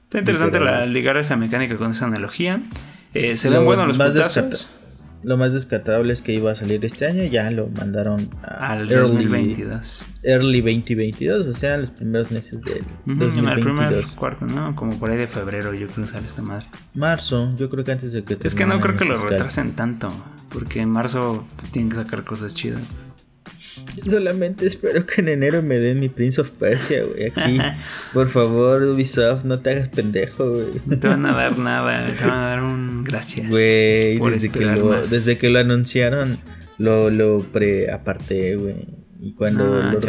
Está 0.04 0.18
interesante 0.20 0.60
la, 0.60 0.86
ligar 0.86 1.16
esa 1.16 1.36
mecánica 1.36 1.76
con 1.76 1.90
esa 1.90 2.06
analogía. 2.06 2.60
Eh, 3.12 3.36
se 3.36 3.50
ven 3.50 3.64
buenos 3.64 3.86
los 3.86 3.98
putazos 3.98 4.70
lo 5.24 5.36
más 5.36 5.52
descartable 5.52 6.12
es 6.12 6.22
que 6.22 6.32
iba 6.32 6.52
a 6.52 6.54
salir 6.54 6.84
este 6.84 7.06
año, 7.06 7.24
ya 7.24 7.50
lo 7.50 7.68
mandaron 7.68 8.28
al 8.42 8.86
2022. 8.86 10.08
Early 10.22 10.60
2022, 10.60 11.46
o 11.46 11.54
sea, 11.54 11.76
los 11.78 11.90
primeros 11.90 12.30
meses 12.30 12.60
del 12.62 12.82
uh 12.82 13.14
2022. 13.14 13.56
el 13.56 13.60
primer 13.60 14.04
cuarto, 14.16 14.46
¿no? 14.46 14.74
Como 14.76 14.98
por 14.98 15.10
ahí 15.10 15.16
de 15.16 15.26
febrero, 15.28 15.74
yo 15.74 15.86
creo 15.88 16.04
que 16.06 16.12
sale 16.12 16.26
esta 16.26 16.42
madre. 16.42 16.66
Marzo, 16.94 17.54
yo 17.56 17.68
creo 17.70 17.84
que 17.84 17.92
antes 17.92 18.12
de 18.12 18.24
que 18.24 18.36
Es 18.42 18.54
que 18.54 18.66
no 18.66 18.80
creo 18.80 18.94
que 18.96 19.04
lo 19.04 19.16
retrasen 19.16 19.72
tanto, 19.72 20.08
porque 20.50 20.80
en 20.80 20.90
marzo 20.90 21.46
tienen 21.72 21.90
que 21.90 21.96
sacar 21.96 22.24
cosas 22.24 22.54
chidas. 22.54 22.82
Solamente 24.08 24.66
espero 24.66 25.06
que 25.06 25.20
en 25.20 25.28
enero 25.28 25.62
me 25.62 25.76
den 25.78 26.00
mi 26.00 26.08
Prince 26.08 26.40
of 26.40 26.50
Persia, 26.50 27.04
güey. 27.04 27.26
Aquí, 27.26 27.58
por 28.12 28.28
favor, 28.28 28.82
Ubisoft, 28.82 29.44
no 29.44 29.60
te 29.60 29.70
hagas 29.70 29.88
pendejo, 29.88 30.48
güey. 30.50 30.80
No 30.86 30.98
te 30.98 31.08
van 31.08 31.26
a 31.26 31.34
dar 31.34 31.58
nada, 31.58 32.06
te 32.14 32.24
van 32.24 32.38
a 32.38 32.48
dar 32.48 32.62
un 32.62 33.04
gracias. 33.04 33.48
Güey, 33.48 34.18
desde, 34.18 34.50
que 34.50 34.64
lo, 34.64 34.90
desde 34.90 35.38
que 35.38 35.50
lo 35.50 35.58
anunciaron, 35.58 36.38
lo, 36.78 37.10
lo 37.10 37.38
pre 37.38 37.90
aparte, 37.90 38.56
güey. 38.56 39.03
Y 39.24 39.32
cuando 39.32 39.80
ah, 39.82 39.90
lo 39.90 40.00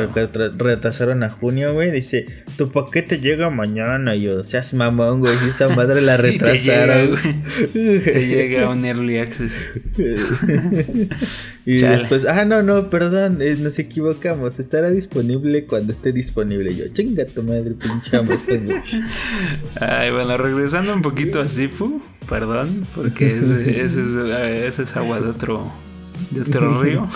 retrasaron 0.58 1.24
a 1.24 1.30
junio, 1.30 1.74
güey, 1.74 1.90
dice, 1.90 2.26
tu 2.58 2.70
paquete 2.70 3.20
llega 3.20 3.50
mañana. 3.50 4.14
Y 4.14 4.24
yo, 4.24 4.44
seas 4.44 4.74
mamón, 4.74 5.22
güey, 5.22 5.34
esa 5.48 5.70
madre 5.70 6.02
la 6.02 6.18
retrasaron. 6.18 7.16
te, 7.74 8.28
llega, 8.28 8.70
un 8.70 8.84
early 8.84 9.20
access. 9.20 9.70
y 11.66 11.78
después, 11.78 12.26
ah, 12.26 12.44
no, 12.44 12.62
no, 12.62 12.90
perdón, 12.90 13.42
eh, 13.42 13.56
nos 13.58 13.80
equivocamos. 13.80 14.60
Estará 14.60 14.92
disponible 14.92 15.64
cuando 15.64 15.94
esté 15.94 16.12
disponible. 16.12 16.76
Yo, 16.76 16.90
chinga 16.90 17.24
tu 17.24 17.42
madre, 17.42 17.72
pinche 17.72 18.20
Ay, 19.80 20.12
bueno, 20.12 20.36
regresando 20.36 20.94
un 20.94 21.02
poquito 21.02 21.40
a 21.40 21.48
Sifu, 21.48 22.02
perdón, 22.28 22.86
porque 22.94 23.38
ese, 23.38 23.82
ese, 23.82 24.02
es, 24.02 24.10
ese 24.10 24.84
es 24.84 24.98
agua 24.98 25.22
de 25.22 25.30
otro, 25.30 25.72
de 26.32 26.42
otro 26.42 26.82
río. 26.82 27.08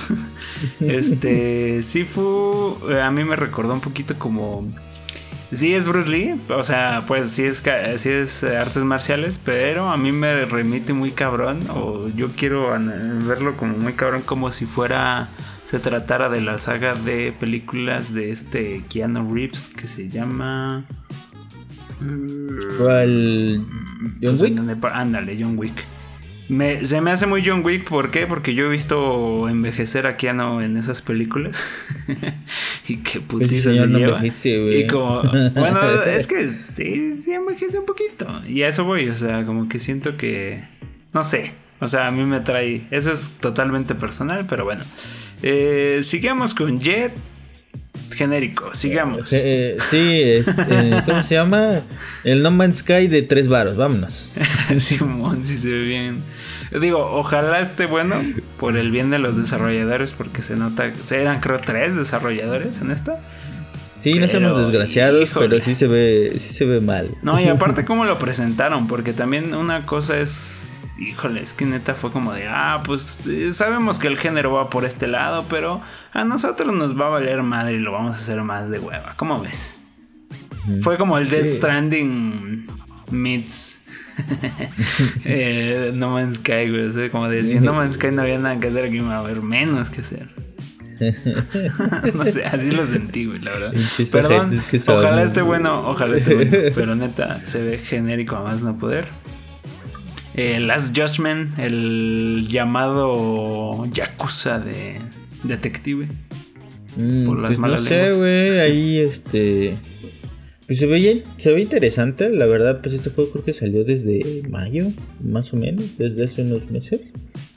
Este, 0.79 1.81
Sifu 1.83 2.77
eh, 2.89 3.01
a 3.01 3.11
mí 3.11 3.23
me 3.23 3.35
recordó 3.35 3.73
un 3.73 3.81
poquito 3.81 4.17
como... 4.17 4.67
Sí 5.51 5.73
es 5.73 5.87
Bruce 5.87 6.07
Lee, 6.07 6.39
o 6.49 6.63
sea, 6.63 7.05
pues 7.07 7.31
sí 7.31 7.43
es, 7.43 7.63
sí 7.95 8.09
es 8.09 8.43
artes 8.43 8.83
marciales, 8.83 9.39
pero 9.43 9.89
a 9.89 9.97
mí 9.97 10.11
me 10.11 10.45
remite 10.45 10.93
muy 10.93 11.09
cabrón, 11.09 11.61
o 11.73 12.07
yo 12.09 12.29
quiero 12.37 12.69
verlo 13.25 13.57
como 13.57 13.75
muy 13.75 13.93
cabrón, 13.93 14.21
como 14.23 14.51
si 14.51 14.67
fuera, 14.67 15.29
se 15.65 15.79
tratara 15.79 16.29
de 16.29 16.41
la 16.41 16.59
saga 16.59 16.93
de 16.93 17.31
películas 17.31 18.13
de 18.13 18.29
este 18.29 18.83
Keanu 18.89 19.33
Reeves 19.33 19.69
que 19.69 19.87
se 19.87 20.09
llama... 20.09 20.85
¿Cuál? 22.77 23.65
¿John 24.21 24.37
pues, 24.37 24.41
Wick? 24.43 24.85
Ándale, 24.93 25.35
John 25.41 25.57
Wick 25.57 25.83
se 26.49 27.01
me 27.01 27.11
hace 27.11 27.27
muy 27.27 27.43
John 27.45 27.63
Wick, 27.63 27.87
¿por 27.87 28.09
qué? 28.09 28.25
Porque 28.25 28.55
yo 28.55 28.65
he 28.65 28.69
visto 28.69 29.47
envejecer 29.47 30.07
a 30.07 30.17
Keanu 30.17 30.61
en 30.61 30.77
esas 30.77 31.03
películas. 31.03 31.61
y 32.87 32.97
qué 32.97 33.21
putiza 33.21 33.73
se 33.75 33.85
lleva. 33.85 34.19
y 34.25 34.87
como, 34.87 35.21
bueno, 35.53 36.03
es 36.07 36.25
que 36.25 36.49
sí, 36.49 37.13
sí 37.13 37.33
envejece 37.33 37.77
un 37.77 37.85
poquito. 37.85 38.27
Y 38.47 38.63
a 38.63 38.69
eso 38.69 38.83
voy, 38.83 39.09
o 39.09 39.15
sea, 39.15 39.45
como 39.45 39.69
que 39.69 39.77
siento 39.77 40.17
que, 40.17 40.63
no 41.13 41.23
sé, 41.23 41.53
o 41.79 41.87
sea, 41.87 42.07
a 42.07 42.11
mí 42.11 42.23
me 42.23 42.39
trae, 42.39 42.81
eso 42.89 43.13
es 43.13 43.35
totalmente 43.39 43.93
personal, 43.93 44.47
pero 44.49 44.65
bueno. 44.65 44.83
Eh, 45.43 45.99
sigamos 46.01 46.53
con 46.53 46.79
Jet. 46.79 47.13
Genérico, 48.15 48.73
sigamos. 48.73 49.29
Eh, 49.31 49.77
sí, 49.89 50.21
este, 50.23 51.03
¿cómo 51.05 51.23
se 51.23 51.35
llama? 51.35 51.83
El 52.23 52.41
No 52.41 52.51
Man's 52.51 52.79
Sky 52.79 53.07
de 53.07 53.21
tres 53.21 53.47
varos, 53.47 53.77
vámonos. 53.77 54.31
Simón, 54.79 55.45
sí 55.45 55.55
se 55.55 55.69
ve 55.69 55.81
bien. 55.83 56.23
Digo, 56.71 56.99
ojalá 57.13 57.59
esté 57.59 57.85
bueno 57.85 58.15
por 58.59 58.77
el 58.77 58.91
bien 58.91 59.09
de 59.09 59.19
los 59.19 59.37
desarrolladores, 59.37 60.13
porque 60.13 60.41
se 60.41 60.55
nota, 60.55 60.91
eran 61.11 61.39
creo 61.39 61.59
tres 61.59 61.95
desarrolladores 61.95 62.81
en 62.81 62.91
esto. 62.91 63.13
Sí, 64.01 64.17
no 64.17 64.27
somos 64.27 64.57
desgraciados, 64.57 65.31
pero 65.33 65.59
sí 65.59 65.75
se 65.75 65.87
ve, 65.87 66.33
sí 66.37 66.53
se 66.53 66.65
ve 66.65 66.79
mal. 66.79 67.09
No, 67.21 67.39
y 67.39 67.47
aparte 67.49 67.85
cómo 67.85 68.05
lo 68.05 68.17
presentaron, 68.17 68.87
porque 68.87 69.13
también 69.13 69.53
una 69.53 69.85
cosa 69.85 70.19
es 70.19 70.73
híjole, 70.99 71.41
es 71.41 71.53
que 71.53 71.65
neta 71.65 71.95
fue 71.95 72.11
como 72.11 72.33
de, 72.33 72.47
ah, 72.47 72.83
pues 72.85 73.21
eh, 73.27 73.53
sabemos 73.53 73.99
que 73.99 74.07
el 74.07 74.17
género 74.17 74.51
va 74.51 74.69
por 74.69 74.85
este 74.85 75.07
lado, 75.07 75.45
pero 75.49 75.81
a 76.11 76.25
nosotros 76.25 76.73
nos 76.73 76.99
va 76.99 77.07
a 77.07 77.09
valer 77.09 77.41
madre 77.41 77.75
y 77.75 77.79
lo 77.79 77.91
vamos 77.91 78.11
a 78.11 78.15
hacer 78.15 78.41
más 78.43 78.69
de 78.69 78.79
hueva. 78.79 79.13
¿Cómo 79.15 79.39
ves? 79.41 79.79
Fue 80.81 80.97
como 80.97 81.17
el 81.17 81.29
Dead 81.29 81.47
Stranding 81.47 82.67
meets 83.11 83.78
eh, 85.25 85.91
No 85.93 86.09
Man's 86.11 86.35
Sky, 86.35 86.69
güey. 86.69 86.87
O 86.87 86.91
sea, 86.91 87.09
como 87.09 87.27
de 87.27 87.45
si 87.45 87.59
No 87.59 87.73
Man's 87.73 87.95
Sky 87.95 88.11
no 88.11 88.21
había 88.21 88.39
nada 88.39 88.59
que 88.59 88.67
hacer, 88.67 88.85
aquí 88.85 88.99
me 88.99 89.07
va 89.07 89.17
a 89.17 89.19
haber 89.19 89.41
menos 89.41 89.89
que 89.89 90.01
hacer. 90.01 90.27
no 92.13 92.25
sé, 92.25 92.45
así 92.45 92.71
lo 92.71 92.85
sentí, 92.85 93.25
güey, 93.25 93.39
la 93.39 93.51
verdad. 93.51 93.73
Perdón, 94.11 94.59
ojalá 94.87 95.23
esté 95.23 95.41
bueno, 95.41 95.87
ojalá 95.89 96.17
esté 96.17 96.35
bueno. 96.35 96.51
Pero 96.75 96.95
neta, 96.95 97.41
se 97.45 97.63
ve 97.63 97.77
genérico 97.77 98.35
a 98.35 98.43
más 98.43 98.61
no 98.61 98.77
poder. 98.77 99.07
Eh, 100.35 100.59
Last 100.59 100.97
Judgment, 100.97 101.57
el 101.57 102.47
llamado 102.49 103.85
Yakuza 103.91 104.59
de 104.59 104.99
detective. 105.43 106.07
Mm, 106.95 107.25
por 107.25 107.39
las 107.39 107.49
pues 107.49 107.59
malas 107.59 107.81
no 107.81 107.87
sé, 107.87 108.11
güey, 108.13 108.59
ahí 108.59 108.99
este 108.99 109.77
pues 110.69 110.77
se 110.77 110.85
ve, 110.85 111.23
se 111.37 111.51
ve 111.51 111.61
interesante, 111.61 112.29
la 112.29 112.45
verdad, 112.45 112.79
pues 112.83 112.93
este 112.93 113.09
juego 113.09 113.31
creo 113.31 113.43
que 113.43 113.53
salió 113.53 113.83
desde 113.83 114.43
mayo, 114.47 114.91
más 115.19 115.51
o 115.51 115.57
menos, 115.57 115.97
desde 115.97 116.25
hace 116.25 116.43
unos 116.43 116.69
meses. 116.69 117.01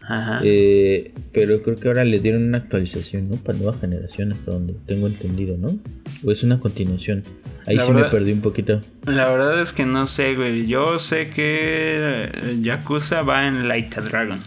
Ajá. 0.01 0.40
Eh, 0.42 1.12
pero 1.31 1.61
creo 1.61 1.77
que 1.77 1.88
ahora 1.88 2.07
le 2.07 2.20
dieron 2.20 2.42
una 2.42 2.57
actualización, 2.57 3.29
¿no? 3.29 3.37
Para 3.37 3.59
nueva 3.59 3.77
generación, 3.79 4.33
hasta 4.33 4.53
donde 4.53 4.75
tengo 4.87 5.09
entendido, 5.09 5.59
¿no? 5.59 5.79
O 6.25 6.33
es 6.33 6.42
una 6.42 6.59
continuación. 6.59 7.22
Ahí 7.66 7.79
sí 7.79 7.92
me 7.92 8.05
perdí 8.05 8.33
un 8.33 8.40
poquito. 8.40 8.81
La 9.05 9.29
verdad 9.29 9.61
es 9.61 9.75
que 9.75 9.85
no 9.85 10.07
sé, 10.07 10.35
güey. 10.35 10.66
Yo 10.66 10.98
sé 10.98 11.29
que 11.29 12.33
Yakuza 12.62 13.20
va 13.20 13.46
en 13.46 13.68
Like 13.68 14.01
a 14.01 14.03
Dragon. 14.05 14.38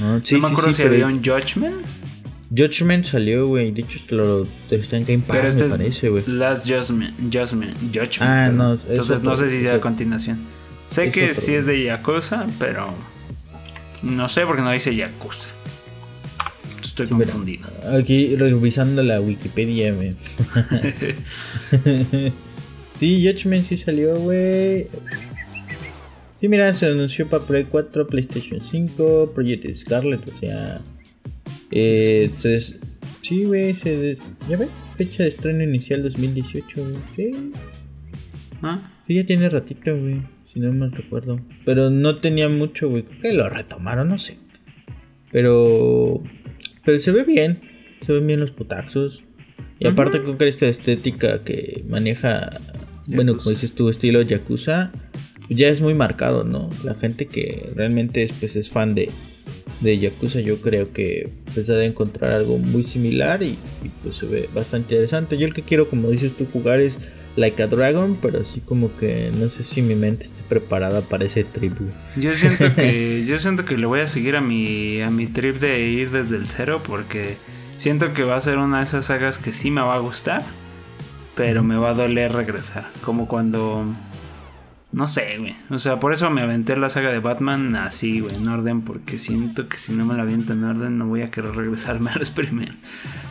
Ah, 0.00 0.20
sí, 0.22 0.36
no 0.36 0.42
me 0.42 0.46
acuerdo 0.46 0.72
si 0.72 0.82
había 0.82 1.06
un 1.06 1.24
Judgment. 1.24 1.74
Judgment 2.54 3.04
salió, 3.04 3.46
güey. 3.46 3.70
De 3.70 3.80
hecho, 3.80 3.98
lo, 4.10 4.46
está 4.70 4.98
en 4.98 5.04
Game 5.04 5.22
Pass, 5.26 5.44
este 5.44 5.64
me 5.64 5.70
parece, 5.70 6.08
güey. 6.10 6.22
Last 6.26 6.68
Judgment. 6.68 7.16
Judgment. 7.32 7.76
Judgment 7.92 8.20
ah, 8.20 8.50
no. 8.52 8.74
Entonces 8.74 9.22
no 9.22 9.34
sé 9.36 9.48
si 9.48 9.60
sea 9.60 9.76
a 9.76 9.80
continuación. 9.80 10.38
Sé 10.86 11.10
que 11.10 11.32
sí 11.32 11.54
es 11.54 11.66
de 11.66 11.84
Yakuza, 11.84 12.46
pero 12.58 12.92
no 14.02 14.28
sé 14.28 14.44
porque 14.44 14.62
no 14.62 14.70
dice 14.70 14.94
Yakuza. 14.94 15.48
Estoy 16.82 17.06
confundido. 17.06 17.66
aquí 17.98 18.36
revisando 18.36 19.02
la 19.02 19.18
Wikipedia, 19.20 19.94
güey. 19.94 20.14
sí, 22.96 23.26
Judgment 23.26 23.66
sí 23.66 23.78
salió, 23.78 24.16
güey. 24.16 24.88
Sí, 26.38 26.48
mira, 26.48 26.74
se 26.74 26.86
anunció 26.86 27.26
para 27.28 27.44
Play 27.44 27.64
4, 27.64 28.08
PlayStation 28.08 28.60
5, 28.60 29.32
Project 29.34 29.74
Scarlet, 29.74 30.28
o 30.28 30.32
sea, 30.32 30.82
eh, 31.72 32.30
sí, 33.22 33.44
güey, 33.44 33.74
se 33.74 34.18
ya 34.48 34.56
ve, 34.56 34.68
fecha 34.96 35.22
de 35.22 35.30
estreno 35.30 35.62
inicial 35.62 36.02
2018, 36.02 36.92
Sí. 37.16 37.30
¿Ah? 38.62 38.92
Sí, 39.06 39.14
ya 39.14 39.26
tiene 39.26 39.48
ratito, 39.48 39.98
güey, 39.98 40.22
si 40.52 40.60
no 40.60 40.72
me 40.72 40.88
recuerdo. 40.88 41.40
Pero 41.64 41.90
no 41.90 42.20
tenía 42.20 42.48
mucho, 42.48 42.88
güey, 42.88 43.02
creo 43.02 43.20
que 43.20 43.32
lo 43.32 43.48
retomaron, 43.48 44.08
no 44.08 44.18
sé. 44.18 44.36
Pero 45.32 46.22
pero 46.84 46.98
se 46.98 47.12
ve 47.12 47.24
bien, 47.24 47.60
se 48.04 48.12
ven 48.12 48.26
bien 48.26 48.40
los 48.40 48.50
putaxos. 48.50 49.22
Y 49.78 49.86
aparte 49.86 50.22
con 50.22 50.36
esta 50.42 50.68
estética 50.68 51.42
que 51.42 51.84
maneja, 51.88 52.60
bueno, 53.08 53.36
como 53.36 53.50
dices 53.50 53.72
tu 53.72 53.88
estilo 53.88 54.22
Yakuza, 54.22 54.92
ya 55.48 55.68
es 55.68 55.80
muy 55.80 55.94
marcado, 55.94 56.44
¿no? 56.44 56.70
La 56.84 56.94
gente 56.94 57.26
que 57.26 57.70
realmente 57.74 58.22
es, 58.22 58.32
pues, 58.32 58.54
es 58.54 58.70
fan 58.70 58.94
de, 58.94 59.10
de 59.82 59.98
Yakuza 59.98 60.40
yo 60.40 60.60
creo 60.60 60.92
que 60.92 61.28
pues 61.54 61.66
de 61.66 61.84
encontrar 61.84 62.32
algo 62.32 62.58
muy 62.58 62.82
similar 62.82 63.42
y, 63.42 63.58
pues 64.02 64.16
se 64.16 64.26
ve 64.26 64.48
bastante 64.54 64.94
interesante. 64.94 65.36
Yo 65.36 65.46
el 65.46 65.54
que 65.54 65.62
quiero, 65.62 65.88
como 65.88 66.08
dices 66.08 66.34
tú, 66.34 66.46
jugar 66.50 66.80
es 66.80 67.00
Like 67.34 67.62
a 67.62 67.66
Dragon, 67.66 68.16
pero 68.20 68.40
así 68.40 68.60
como 68.60 68.94
que 68.96 69.30
no 69.38 69.48
sé 69.48 69.64
si 69.64 69.80
mi 69.80 69.94
mente 69.94 70.24
esté 70.24 70.42
preparada 70.48 71.00
para 71.00 71.24
ese 71.24 71.44
trip. 71.44 71.72
Yo 72.16 72.34
siento 72.34 72.74
que 72.74 73.24
yo 73.28 73.38
siento 73.38 73.64
que 73.64 73.78
le 73.78 73.86
voy 73.86 74.00
a 74.00 74.06
seguir 74.06 74.36
a 74.36 74.40
mi 74.40 75.00
a 75.00 75.10
mi 75.10 75.26
trip 75.26 75.56
de 75.56 75.80
ir 75.88 76.10
desde 76.10 76.36
el 76.36 76.46
cero 76.46 76.82
porque 76.86 77.36
siento 77.78 78.12
que 78.12 78.22
va 78.22 78.36
a 78.36 78.40
ser 78.40 78.58
una 78.58 78.78
de 78.78 78.84
esas 78.84 79.06
sagas 79.06 79.38
que 79.38 79.52
sí 79.52 79.70
me 79.70 79.80
va 79.80 79.94
a 79.94 79.98
gustar, 79.98 80.42
pero 81.34 81.62
me 81.62 81.76
va 81.76 81.90
a 81.90 81.94
doler 81.94 82.32
regresar, 82.32 82.84
como 83.02 83.26
cuando 83.26 83.86
no 84.92 85.06
sé, 85.06 85.38
güey. 85.38 85.56
O 85.70 85.78
sea, 85.78 85.98
por 85.98 86.12
eso 86.12 86.28
me 86.30 86.42
aventé 86.42 86.76
la 86.76 86.90
saga 86.90 87.10
de 87.10 87.18
Batman 87.18 87.74
así, 87.76 88.20
güey, 88.20 88.36
en 88.36 88.46
orden, 88.46 88.82
porque 88.82 89.16
siento 89.16 89.68
que 89.68 89.78
si 89.78 89.94
no 89.94 90.04
me 90.04 90.14
la 90.14 90.22
aviento 90.22 90.52
en 90.52 90.64
orden 90.64 90.98
no 90.98 91.06
voy 91.06 91.22
a 91.22 91.30
querer 91.30 91.54
regresarme 91.54 92.10
a 92.14 92.18
los 92.18 92.30
primeros. 92.30 92.76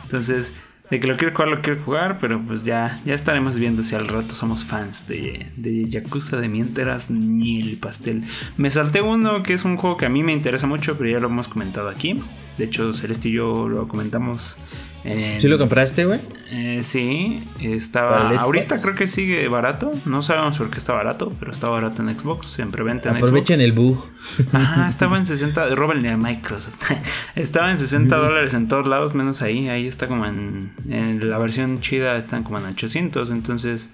Entonces, 0.04 0.54
de 0.90 1.00
que 1.00 1.06
lo 1.06 1.16
quiero 1.16 1.34
jugar, 1.34 1.48
lo 1.48 1.62
quiero 1.62 1.82
jugar, 1.82 2.18
pero 2.20 2.42
pues 2.42 2.64
ya, 2.64 3.00
ya 3.06 3.14
estaremos 3.14 3.58
viendo 3.58 3.82
si 3.82 3.94
al 3.94 4.08
rato 4.08 4.34
somos 4.34 4.64
fans 4.64 5.06
de, 5.06 5.50
de 5.56 5.88
Yakuza, 5.88 6.36
de 6.36 6.48
mientras 6.48 7.10
ni 7.10 7.60
el 7.60 7.78
pastel. 7.78 8.24
Me 8.56 8.70
salté 8.70 9.00
uno 9.00 9.42
que 9.42 9.54
es 9.54 9.64
un 9.64 9.76
juego 9.76 9.96
que 9.96 10.06
a 10.06 10.10
mí 10.10 10.22
me 10.22 10.32
interesa 10.32 10.66
mucho, 10.66 10.98
pero 10.98 11.08
ya 11.08 11.20
lo 11.20 11.28
hemos 11.28 11.48
comentado 11.48 11.88
aquí. 11.88 12.20
De 12.58 12.64
hecho, 12.64 12.92
Celeste 12.92 13.30
y 13.30 13.32
yo 13.32 13.68
lo 13.68 13.88
comentamos 13.88 14.58
¿Sí 15.02 15.48
lo 15.48 15.58
compraste, 15.58 16.04
güey? 16.04 16.20
Eh, 16.50 16.80
sí, 16.84 17.42
estaba. 17.60 18.30
Ahorita 18.38 18.80
creo 18.80 18.94
que 18.94 19.06
sigue 19.06 19.48
barato. 19.48 19.92
No 20.04 20.22
sabemos 20.22 20.58
por 20.58 20.70
qué 20.70 20.78
está 20.78 20.92
barato, 20.92 21.32
pero 21.38 21.50
está 21.50 21.68
barato 21.68 22.02
en 22.02 22.16
Xbox. 22.18 22.48
Siempre 22.48 22.82
venta 22.84 23.10
en 23.10 23.16
Aprovechen 23.16 23.60
el 23.60 23.72
bug. 23.72 24.04
Ah, 24.52 24.86
estaba 24.90 25.16
en 25.16 25.26
60. 25.26 25.74
Róbenle 25.74 26.10
a 26.10 26.16
Microsoft. 26.16 26.92
estaba 27.34 27.70
en 27.70 27.78
60 27.78 28.14
dólares 28.16 28.54
en 28.54 28.68
todos 28.68 28.86
lados, 28.86 29.14
menos 29.14 29.42
ahí. 29.42 29.68
Ahí 29.68 29.86
está 29.86 30.06
como 30.06 30.26
en. 30.26 30.72
En 30.88 31.28
la 31.28 31.38
versión 31.38 31.80
chida 31.80 32.16
están 32.16 32.44
como 32.44 32.58
en 32.58 32.66
800. 32.66 33.30
Entonces. 33.30 33.90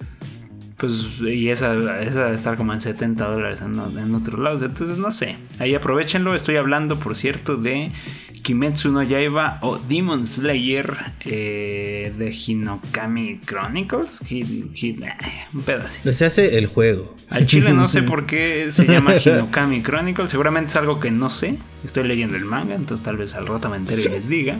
Pues, 0.79 1.21
y 1.21 1.49
esa, 1.49 1.75
esa 2.03 2.25
debe 2.25 2.37
estar 2.37 2.57
como 2.57 2.73
en 2.73 2.81
70 2.81 3.25
dólares 3.27 3.63
en, 3.63 3.75
en 3.99 4.15
otros 4.15 4.39
lados. 4.39 4.63
Entonces, 4.63 4.97
no 4.97 5.11
sé. 5.11 5.37
Ahí 5.59 5.75
aprovechenlo. 5.75 6.35
Estoy 6.35 6.57
hablando, 6.57 6.99
por 6.99 7.15
cierto, 7.15 7.57
de 7.57 7.93
Kimetsu 8.49 8.91
no 8.91 9.03
Yaiba 9.03 9.59
o 9.61 9.79
Demon 9.79 10.27
Slayer 10.27 10.97
eh, 11.21 12.13
de 12.17 12.31
Hinokami 12.31 13.41
Chronicles. 13.45 14.23
Eh, 14.31 14.65
un 15.53 15.63
pedacito. 15.63 16.13
Se 16.13 16.25
hace 16.25 16.59
el 16.59 16.67
juego. 16.67 17.15
Al 17.29 17.47
chile 17.47 17.73
no 17.73 17.89
sé 17.89 18.03
por 18.05 18.25
qué 18.25 18.71
se 18.71 18.87
llama 18.87 19.17
Hinokami 19.17 19.83
Chronicles. 19.83 20.31
Seguramente 20.31 20.71
es 20.71 20.77
algo 20.77 21.01
que 21.01 21.11
no 21.11 21.29
sé. 21.29 21.59
Estoy 21.85 22.05
leyendo 22.09 22.37
el 22.37 22.45
manga, 22.45 22.75
entonces 22.75 23.05
tal 23.05 23.17
vez 23.17 23.35
al 23.35 23.47
rato 23.47 23.69
me 23.69 23.77
entere 23.77 24.03
y 24.03 24.09
les 24.09 24.29
diga. 24.29 24.57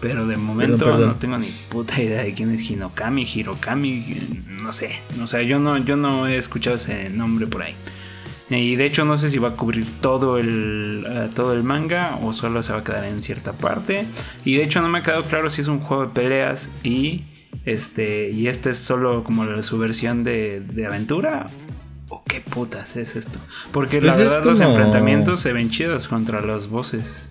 Pero 0.00 0.26
de 0.26 0.36
momento 0.36 0.96
no 0.96 1.14
tengo 1.16 1.38
ni 1.38 1.48
puta 1.68 2.00
idea 2.00 2.22
de 2.22 2.32
quién 2.32 2.52
es 2.52 2.70
Hinokami, 2.70 3.24
Hirokami, 3.24 4.42
no 4.48 4.70
sé. 4.70 5.00
O 5.20 5.26
sea, 5.26 5.42
yo 5.42 5.58
no, 5.58 5.76
yo 5.78 5.96
no 5.96 6.28
he 6.28 6.36
escuchado 6.36 6.76
ese 6.76 7.10
nombre 7.10 7.46
por 7.46 7.62
ahí. 7.62 7.74
Y 8.50 8.76
de 8.76 8.86
hecho 8.86 9.04
no 9.04 9.18
sé 9.18 9.28
si 9.28 9.38
va 9.38 9.48
a 9.48 9.56
cubrir 9.56 9.86
todo 10.00 10.38
el, 10.38 11.04
eh, 11.06 11.28
todo 11.34 11.52
el 11.52 11.62
manga 11.62 12.18
o 12.22 12.32
solo 12.32 12.62
se 12.62 12.72
va 12.72 12.78
a 12.78 12.84
quedar 12.84 13.04
en 13.04 13.20
cierta 13.20 13.52
parte. 13.52 14.06
Y 14.44 14.56
de 14.56 14.64
hecho 14.64 14.80
no 14.80 14.88
me 14.88 14.98
ha 14.98 15.02
quedado 15.02 15.24
claro 15.24 15.50
si 15.50 15.60
es 15.60 15.68
un 15.68 15.80
juego 15.80 16.06
de 16.06 16.12
peleas 16.12 16.70
y 16.82 17.24
este 17.66 18.30
y 18.30 18.48
este 18.48 18.70
es 18.70 18.78
solo 18.78 19.24
como 19.24 19.62
su 19.62 19.78
versión 19.78 20.24
de, 20.24 20.62
aventura. 20.86 21.50
¿O 22.10 22.22
qué 22.24 22.40
putas 22.40 22.96
es 22.96 23.16
esto? 23.16 23.38
Porque 23.70 24.00
la 24.00 24.14
pues 24.14 24.18
verdad 24.18 24.44
los 24.44 24.60
enfrentamientos 24.60 25.40
se 25.40 25.52
ven 25.52 25.68
chidos 25.68 26.08
contra 26.08 26.40
los 26.40 26.68
bosses. 26.68 27.30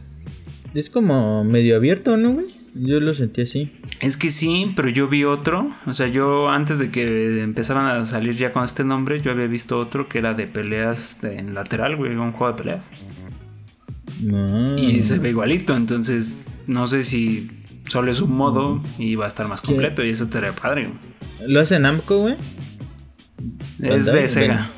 Es 0.76 0.92
como 0.92 1.44
medio 1.44 1.76
abierto, 1.76 2.16
¿no, 2.16 2.34
güey? 2.34 2.57
Yo 2.80 3.00
lo 3.00 3.14
sentí 3.14 3.42
así. 3.42 3.72
Es 4.02 4.18
que 4.18 4.30
sí, 4.30 4.74
pero 4.76 4.90
yo 4.90 5.08
vi 5.08 5.24
otro. 5.24 5.76
O 5.86 5.94
sea, 5.94 6.08
yo 6.08 6.50
antes 6.50 6.80
de 6.80 6.92
que 6.92 7.42
empezaran 7.42 7.86
a 7.86 8.04
salir 8.04 8.36
ya 8.36 8.52
con 8.52 8.64
este 8.64 8.84
nombre, 8.84 9.22
yo 9.22 9.32
había 9.32 9.48
visto 9.48 9.80
otro 9.80 10.08
que 10.08 10.20
era 10.20 10.34
de 10.34 10.48
peleas 10.48 11.18
en 11.24 11.54
lateral, 11.54 11.96
güey, 11.96 12.16
un 12.16 12.32
juego 12.34 12.54
de 12.54 12.64
peleas. 12.64 12.90
Ah. 14.32 14.76
Y 14.78 15.02
se 15.02 15.18
ve 15.20 15.30
igualito, 15.30 15.76
entonces 15.76 16.36
no 16.68 16.88
sé 16.88 17.04
si 17.04 17.50
solo 17.88 18.12
es 18.12 18.22
un 18.22 18.36
modo 18.36 18.82
y 18.98 19.16
va 19.16 19.26
a 19.26 19.28
estar 19.30 19.48
más 19.48 19.62
completo 19.62 20.04
y 20.04 20.10
eso 20.10 20.26
estaría 20.26 20.54
padre. 20.54 20.90
¿Lo 21.48 21.60
hace 21.60 21.80
Namco, 21.80 22.20
güey? 22.20 22.36
Es 23.82 24.12
de 24.12 24.28
Sega. 24.28 24.70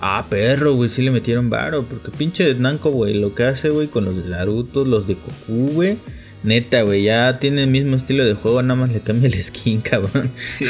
Ah, 0.00 0.24
perro, 0.28 0.74
güey, 0.74 0.88
sí 0.88 1.02
le 1.02 1.10
metieron 1.10 1.50
varo. 1.50 1.84
Porque 1.84 2.10
pinche 2.10 2.54
Namco, 2.54 2.90
güey, 2.90 3.18
lo 3.18 3.34
que 3.34 3.44
hace, 3.44 3.70
güey, 3.70 3.88
con 3.88 4.04
los 4.04 4.22
de 4.22 4.30
Naruto, 4.30 4.84
los 4.84 5.06
de 5.06 5.14
Goku, 5.14 5.72
güey 5.72 5.98
Neta, 6.42 6.82
güey, 6.82 7.02
ya 7.02 7.38
tiene 7.38 7.64
el 7.64 7.70
mismo 7.70 7.96
estilo 7.96 8.24
de 8.24 8.34
juego, 8.34 8.62
nada 8.62 8.80
más 8.80 8.90
le 8.90 9.00
cambia 9.00 9.28
el 9.28 9.42
skin, 9.42 9.80
cabrón. 9.82 10.30
Sí, 10.58 10.66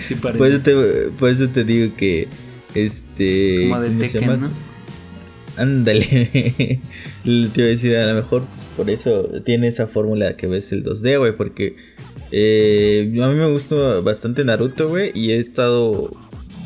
sí, 0.00 0.14
parece. 0.16 0.16
por, 0.36 0.46
eso 0.46 0.60
te, 0.60 0.74
por, 1.18 1.30
eso 1.30 1.48
te, 1.48 1.64
digo 1.64 1.96
que, 1.96 2.28
este... 2.74 3.68
Como 3.68 3.80
de 3.80 3.90
Tekken, 3.90 4.40
¿no? 4.40 4.50
Ándale. 5.56 6.04
te 7.24 7.30
iba 7.54 7.64
a 7.64 7.68
decir, 7.68 7.96
a 7.96 8.06
lo 8.06 8.14
mejor 8.14 8.44
por 8.76 8.90
eso 8.90 9.28
tiene 9.44 9.68
esa 9.68 9.86
fórmula 9.86 10.36
que 10.36 10.46
ves 10.46 10.72
el 10.72 10.84
2D, 10.84 11.18
güey, 11.18 11.36
porque 11.36 11.76
eh, 12.30 13.12
a 13.22 13.28
mí 13.28 13.34
me 13.34 13.50
gusta 13.50 14.00
bastante 14.00 14.44
Naruto, 14.44 14.88
güey, 14.88 15.12
y 15.14 15.32
he 15.32 15.38
estado 15.38 16.10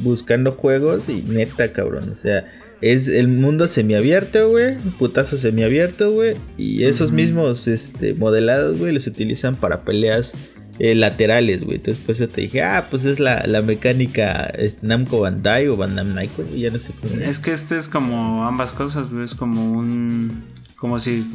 buscando 0.00 0.52
juegos 0.52 1.08
y 1.08 1.22
neta, 1.22 1.72
cabrón, 1.72 2.10
o 2.10 2.16
sea 2.16 2.55
es 2.80 3.08
el 3.08 3.28
mundo 3.28 3.68
semiabierto, 3.68 4.50
güey. 4.50 4.76
Putazo 4.98 5.36
semiabierto, 5.36 6.12
güey. 6.12 6.36
Y 6.56 6.84
esos 6.84 7.12
mismos 7.12 7.68
este, 7.68 8.14
modelados, 8.14 8.78
güey, 8.78 8.92
los 8.92 9.06
utilizan 9.06 9.56
para 9.56 9.82
peleas 9.82 10.34
eh, 10.78 10.94
laterales, 10.94 11.64
güey. 11.64 11.76
Entonces, 11.76 12.02
pues 12.04 12.18
te 12.18 12.40
dije, 12.40 12.62
ah, 12.62 12.86
pues 12.90 13.04
es 13.04 13.18
la, 13.18 13.44
mecánica 13.62 14.50
eh, 14.54 14.74
Namco 14.82 15.20
Bandai 15.20 15.68
o 15.68 15.76
Bandai 15.76 16.04
Namco, 16.04 16.44
ya 16.54 16.70
no 16.70 16.78
sé 16.78 16.92
cómo. 17.00 17.14
Es 17.22 17.38
que 17.38 17.52
este 17.52 17.76
es 17.76 17.88
como 17.88 18.46
ambas 18.46 18.72
cosas, 18.72 19.10
güey. 19.10 19.24
Es 19.24 19.34
como 19.34 19.72
un. 19.72 20.44
Como 20.76 20.98
si 20.98 21.26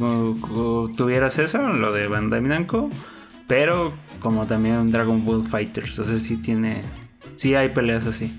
tuvieras 0.96 1.40
eso, 1.40 1.68
lo 1.68 1.92
de 1.92 2.06
Bandai 2.06 2.42
Namco. 2.42 2.88
Pero 3.48 3.92
como 4.20 4.46
también 4.46 4.92
Dragon 4.92 5.24
Ball 5.24 5.42
Fighters. 5.42 5.98
O 5.98 6.04
sea, 6.04 6.18
sí 6.20 6.36
tiene. 6.36 6.82
Sí 7.34 7.54
hay 7.56 7.70
peleas 7.70 8.06
así 8.06 8.32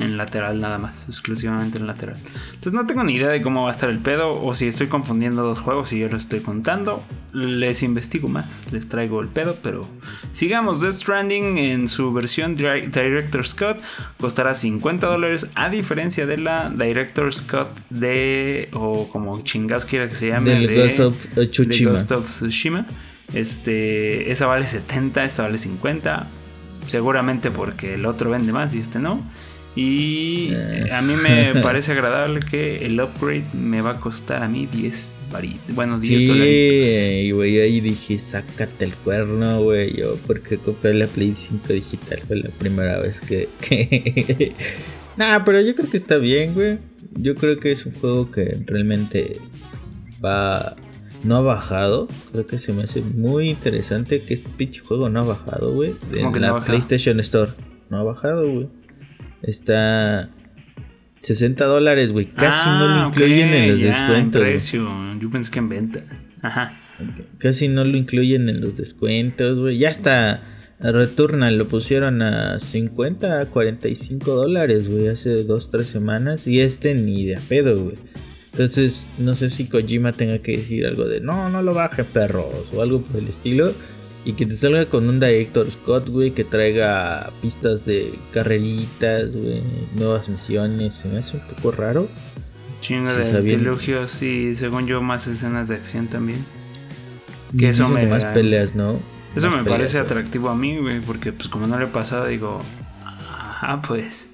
en 0.00 0.16
lateral 0.16 0.60
nada 0.60 0.78
más, 0.78 1.06
exclusivamente 1.08 1.78
en 1.78 1.86
lateral. 1.86 2.16
Entonces 2.54 2.72
no 2.72 2.86
tengo 2.86 3.04
ni 3.04 3.14
idea 3.14 3.28
de 3.28 3.42
cómo 3.42 3.62
va 3.62 3.68
a 3.68 3.70
estar 3.70 3.90
el 3.90 3.98
pedo 3.98 4.42
o 4.42 4.54
si 4.54 4.66
estoy 4.66 4.86
confundiendo 4.86 5.42
dos 5.42 5.60
juegos 5.60 5.92
y 5.92 5.98
yo 5.98 6.08
lo 6.08 6.16
estoy 6.16 6.40
contando. 6.40 7.02
Les 7.32 7.82
investigo 7.82 8.28
más, 8.28 8.66
les 8.72 8.88
traigo 8.88 9.20
el 9.20 9.28
pedo, 9.28 9.56
pero 9.62 9.86
sigamos. 10.32 10.80
Death 10.80 10.94
Stranding 10.94 11.58
en 11.58 11.88
su 11.88 12.12
versión 12.12 12.56
Director's 12.56 13.54
Cut 13.54 13.78
costará 14.18 14.54
50 14.54 15.06
dólares 15.06 15.48
a 15.54 15.68
diferencia 15.68 16.26
de 16.26 16.38
la 16.38 16.70
Director's 16.70 17.42
Cut 17.42 17.68
de, 17.90 18.68
o 18.72 19.08
como 19.08 19.42
chingados 19.42 19.84
quiera 19.84 20.08
que 20.08 20.14
se 20.14 20.28
llame, 20.28 20.66
de, 20.66 20.76
Ghost 20.76 21.00
of 21.00 21.26
Tsushima. 21.50 21.90
Ghost 21.90 22.12
of 22.12 22.28
Tsushima. 22.28 22.86
Este, 23.34 24.30
esa 24.30 24.46
vale 24.46 24.66
70, 24.66 25.24
esta 25.24 25.42
vale 25.42 25.58
50. 25.58 26.26
Seguramente 26.86 27.50
porque 27.50 27.94
el 27.94 28.06
otro 28.06 28.30
vende 28.30 28.52
más 28.52 28.74
y 28.74 28.78
este 28.78 28.98
no. 28.98 29.22
Y 29.76 30.50
eh. 30.52 30.88
a 30.92 31.02
mí 31.02 31.14
me 31.14 31.54
parece 31.62 31.92
agradable 31.92 32.40
que 32.40 32.84
el 32.84 33.00
upgrade 33.00 33.44
me 33.52 33.80
va 33.80 33.90
a 33.90 34.00
costar 34.00 34.42
a 34.42 34.48
mí 34.48 34.66
10 34.66 35.08
Bueno, 35.74 36.00
10 36.00 36.86
sí, 36.86 37.30
güey, 37.30 37.60
ahí 37.60 37.80
dije, 37.80 38.18
sácate 38.18 38.84
el 38.84 38.94
cuerno, 38.94 39.62
güey. 39.62 39.96
Yo, 39.96 40.16
porque 40.26 40.58
compré 40.58 40.94
la 40.94 41.06
Play 41.06 41.34
5 41.36 41.72
digital, 41.72 42.20
fue 42.26 42.36
la 42.36 42.50
primera 42.50 42.98
vez 42.98 43.20
que. 43.20 43.48
que... 43.60 44.52
nah, 45.16 45.44
pero 45.44 45.60
yo 45.60 45.74
creo 45.74 45.90
que 45.90 45.96
está 45.96 46.16
bien, 46.16 46.54
güey. 46.54 46.78
Yo 47.14 47.34
creo 47.34 47.58
que 47.58 47.72
es 47.72 47.86
un 47.86 47.92
juego 47.92 48.30
que 48.30 48.58
realmente 48.66 49.38
va. 50.24 50.76
No 51.24 51.36
ha 51.36 51.40
bajado. 51.40 52.06
Creo 52.30 52.46
que 52.46 52.60
se 52.60 52.72
me 52.72 52.84
hace 52.84 53.00
muy 53.00 53.50
interesante 53.50 54.22
que 54.22 54.34
este 54.34 54.48
pinche 54.56 54.80
juego 54.80 55.08
no 55.08 55.20
ha 55.20 55.24
bajado, 55.24 55.72
güey. 55.72 55.96
En 56.12 56.40
la 56.40 56.60
PlayStation 56.60 57.18
Store. 57.18 57.52
No 57.90 57.98
ha 57.98 58.02
bajado, 58.04 58.48
güey. 58.48 58.68
Está 59.42 60.30
60 61.22 61.64
dólares, 61.64 62.12
güey. 62.12 62.26
Casi 62.26 62.68
no 62.68 62.88
lo 62.88 62.94
ah, 62.94 63.06
incluyen 63.08 63.50
en 63.50 63.70
los 63.70 63.80
descuentos. 63.80 64.40
precio. 64.40 64.88
Yo 65.20 65.30
pensé 65.30 65.50
que 65.50 65.58
en 65.58 65.68
venta. 65.68 66.04
Ajá. 66.42 66.80
Casi 67.38 67.68
no 67.68 67.84
lo 67.84 67.96
incluyen 67.96 68.48
en 68.48 68.60
los 68.60 68.76
descuentos, 68.76 69.58
güey. 69.58 69.78
Ya 69.78 69.88
está. 69.88 70.42
Returnal 70.80 71.58
lo 71.58 71.66
pusieron 71.66 72.22
a 72.22 72.60
50 72.60 73.40
a 73.40 73.46
45 73.46 74.32
dólares, 74.32 74.88
güey, 74.88 75.08
hace 75.08 75.44
2-3 75.44 75.82
semanas. 75.82 76.46
Y 76.46 76.60
este 76.60 76.94
ni 76.94 77.26
de 77.26 77.36
a 77.36 77.40
pedo, 77.40 77.82
güey. 77.82 77.96
Entonces, 78.52 79.06
no 79.18 79.34
sé 79.34 79.50
si 79.50 79.66
Kojima 79.66 80.12
tenga 80.12 80.38
que 80.38 80.56
decir 80.56 80.86
algo 80.86 81.04
de 81.04 81.20
no, 81.20 81.48
no 81.48 81.62
lo 81.62 81.74
baje, 81.74 82.04
perros, 82.04 82.72
o 82.74 82.82
algo 82.82 83.02
por 83.02 83.20
el 83.20 83.28
estilo. 83.28 83.72
Y 84.24 84.32
que 84.32 84.44
te 84.44 84.56
salga 84.56 84.86
con 84.86 85.08
un 85.08 85.20
Director 85.20 85.70
Scott, 85.70 86.08
güey, 86.08 86.32
que 86.32 86.44
traiga 86.44 87.30
pistas 87.40 87.86
de 87.86 88.12
carreritas, 88.32 89.34
güey, 89.34 89.62
nuevas 89.94 90.28
misiones. 90.28 90.94
Se 90.94 91.08
me 91.08 91.18
hace 91.18 91.36
un 91.36 91.42
poco 91.54 91.70
raro. 91.70 92.08
Chingo 92.80 93.12
de 93.12 93.36
artilugios 93.36 94.22
y 94.22 94.54
según 94.54 94.86
yo 94.86 95.00
más 95.02 95.26
escenas 95.26 95.68
de 95.68 95.76
acción 95.76 96.08
también. 96.08 96.44
Que 97.56 97.70
eso 97.70 97.88
me... 97.88 98.06
Más 98.06 98.24
peleas, 98.26 98.74
¿no? 98.74 99.00
Eso 99.34 99.50
me 99.50 99.64
parece 99.64 99.98
atractivo 99.98 100.48
a 100.48 100.54
mí, 100.54 100.78
güey, 100.78 101.00
porque 101.00 101.32
pues 101.32 101.48
como 101.48 101.66
no 101.66 101.78
le 101.78 101.84
he 101.84 101.88
pasado, 101.88 102.26
digo, 102.26 102.60
ajá, 103.04 103.80
pues 103.82 104.30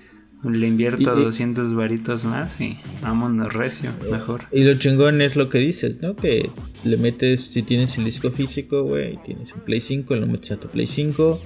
le 0.52 0.66
invierto 0.66 1.14
200 1.14 1.74
varitos 1.74 2.24
más 2.24 2.60
y 2.60 2.78
vámonos 3.02 3.52
recio, 3.52 3.90
mejor. 4.10 4.44
Y 4.52 4.64
lo 4.64 4.74
chingón 4.74 5.20
es 5.20 5.36
lo 5.36 5.48
que 5.48 5.58
dices, 5.58 6.00
¿no? 6.02 6.14
Que 6.16 6.50
le 6.84 6.96
metes, 6.96 7.46
si 7.46 7.62
tienes 7.62 7.96
el 7.98 8.04
disco 8.04 8.30
físico, 8.30 8.82
güey, 8.82 9.18
tienes 9.24 9.52
un 9.52 9.60
Play 9.60 9.80
5, 9.80 10.14
lo 10.16 10.26
metes 10.26 10.52
a 10.52 10.56
tu 10.56 10.68
Play 10.68 10.86
5 10.86 11.40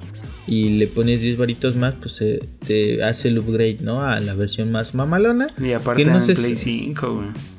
y 0.47 0.79
le 0.79 0.87
pones 0.87 1.23
10 1.23 1.39
varitos 1.39 1.77
más, 1.77 1.95
pues 2.01 2.15
se 2.15 2.49
te 2.67 3.03
hace 3.03 3.29
el 3.29 3.39
upgrade, 3.39 3.79
¿no? 3.83 4.03
A 4.03 4.19
la 4.21 4.35
versión 4.35 4.73
más 4.73 4.95
mamalona. 4.95 5.47
Y 5.63 5.73
aparte 5.73 6.05
no 6.05 6.21
en 6.21 6.35
Play 6.35 6.57
5, 6.57 7.15
güey. 7.15 7.58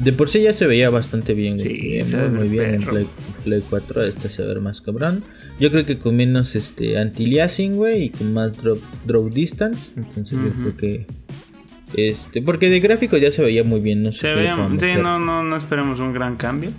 De 0.00 0.12
por 0.12 0.28
sí 0.28 0.42
ya 0.42 0.52
se 0.52 0.66
veía 0.66 0.90
bastante 0.90 1.34
bien, 1.34 1.56
Sí, 1.56 1.98
se 2.04 2.16
muy, 2.16 2.38
muy 2.40 2.48
bien. 2.48 2.74
En 2.74 2.82
Play, 3.44 3.62
4 3.68 4.04
este 4.04 4.30
se 4.30 4.42
ve 4.42 4.60
más 4.60 4.80
cabrón. 4.80 5.22
Yo 5.60 5.70
creo 5.70 5.84
que 5.84 5.98
con 5.98 6.16
menos 6.16 6.54
este 6.54 6.98
anti-aliasing, 6.98 7.76
güey, 7.76 8.04
y 8.04 8.10
con 8.10 8.32
más 8.32 8.56
drop, 8.56 8.80
drop 9.06 9.32
distance. 9.32 9.90
Entonces 9.96 10.38
yo 10.38 10.50
creo 10.52 10.76
que. 10.76 11.06
Este, 11.94 12.42
porque 12.42 12.68
de 12.68 12.80
gráfico 12.80 13.16
ya 13.16 13.32
se 13.32 13.42
veía 13.42 13.64
muy 13.64 13.80
bien, 13.80 14.02
no 14.02 14.12
se 14.12 14.32
veía, 14.34 14.56
Sí, 14.78 14.88
no, 15.00 15.18
no, 15.18 15.42
no 15.42 15.56
esperamos 15.56 16.00
un 16.00 16.12
gran 16.12 16.36
cambio. 16.36 16.70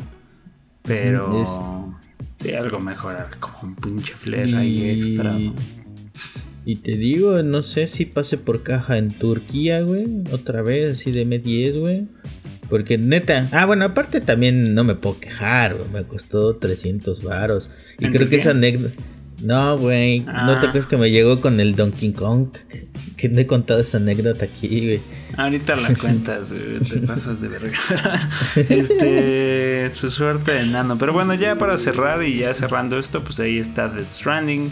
Pero. 0.84 1.96
Sí, 2.38 2.54
algo 2.54 2.80
mejorar, 2.80 3.32
como 3.40 3.58
un 3.64 3.76
pinche 3.76 4.14
flare 4.14 4.56
ahí 4.56 4.90
extra. 4.92 5.38
Y 6.66 6.76
te 6.78 6.98
digo, 6.98 7.42
no 7.42 7.64
sé 7.64 7.88
si 7.88 8.06
pase 8.06 8.38
por 8.38 8.64
caja 8.64 8.98
en 8.98 9.10
Turquía, 9.10 9.82
güey. 9.82 10.08
Otra 10.32 10.62
vez, 10.62 10.94
así 10.94 11.12
de 11.12 11.26
M10, 11.26 11.80
güey. 11.80 12.08
Porque 12.70 12.98
neta, 12.98 13.50
ah, 13.52 13.66
bueno, 13.66 13.86
aparte 13.86 14.22
también 14.22 14.76
no 14.76 14.84
me 14.84 14.96
puedo 14.96 15.20
quejar, 15.20 15.76
güey. 15.76 15.90
Me 15.90 16.04
costó 16.04 16.56
300 16.56 17.24
varos. 17.24 17.72
Y 17.98 18.10
creo 18.10 18.30
que 18.30 18.36
esa 18.36 18.52
anécdota. 18.52 18.96
No, 19.42 19.78
güey. 19.78 20.20
No 20.22 20.60
te 20.60 20.68
ah. 20.68 20.72
crees 20.72 20.86
que 20.86 20.98
me 20.98 21.10
llegó 21.12 21.42
con 21.42 21.60
el 21.60 21.76
Donkey 21.76 22.14
Kong. 22.14 22.50
Que, 23.20 23.28
no 23.28 23.42
he 23.42 23.46
contado 23.46 23.82
esa 23.82 23.98
anécdota 23.98 24.46
aquí, 24.46 24.80
güey. 24.80 25.02
Ahorita 25.36 25.76
la 25.76 25.94
cuentas, 25.94 26.54
güey. 26.54 26.80
Te 26.80 27.00
pasas 27.06 27.42
de 27.42 27.50
verga. 27.50 27.78
este. 28.70 29.92
Su 29.94 30.10
suerte 30.10 30.54
de 30.54 30.66
nano. 30.66 30.98
Pero 30.98 31.12
bueno, 31.12 31.34
ya 31.34 31.58
para 31.58 31.78
cerrar 31.78 32.24
y 32.24 32.38
ya 32.38 32.54
cerrando 32.54 32.98
esto, 32.98 33.22
pues 33.22 33.42
ahí 33.42 33.58
está 33.58 33.90
Death 33.90 34.10
Stranding. 34.10 34.72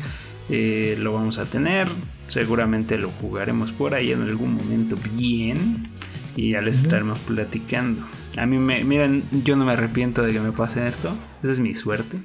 Eh, 0.50 0.96
lo 0.98 1.12
vamos 1.12 1.40
a 1.40 1.46
tener. 1.46 1.90
Seguramente 2.30 2.98
lo 2.98 3.10
jugaremos 3.10 3.74
por 3.74 3.94
ahí 3.94 4.14
en 4.14 4.22
algún 4.22 4.54
momento 4.54 4.98
bien 5.18 5.90
y 6.38 6.52
ya 6.52 6.62
les 6.62 6.84
estaremos 6.84 7.20
platicando. 7.20 8.04
A 8.38 8.46
mí 8.46 8.60
me, 8.60 8.84
miren, 8.84 9.24
yo 9.44 9.56
no 9.56 9.66
me 9.66 9.74
arrepiento 9.74 10.22
de 10.22 10.32
que 10.32 10.40
me 10.40 10.52
pase 10.52 10.88
esto. 10.88 11.14
Esa 11.42 11.52
es 11.52 11.60
mi 11.60 11.74
suerte. 11.74 12.20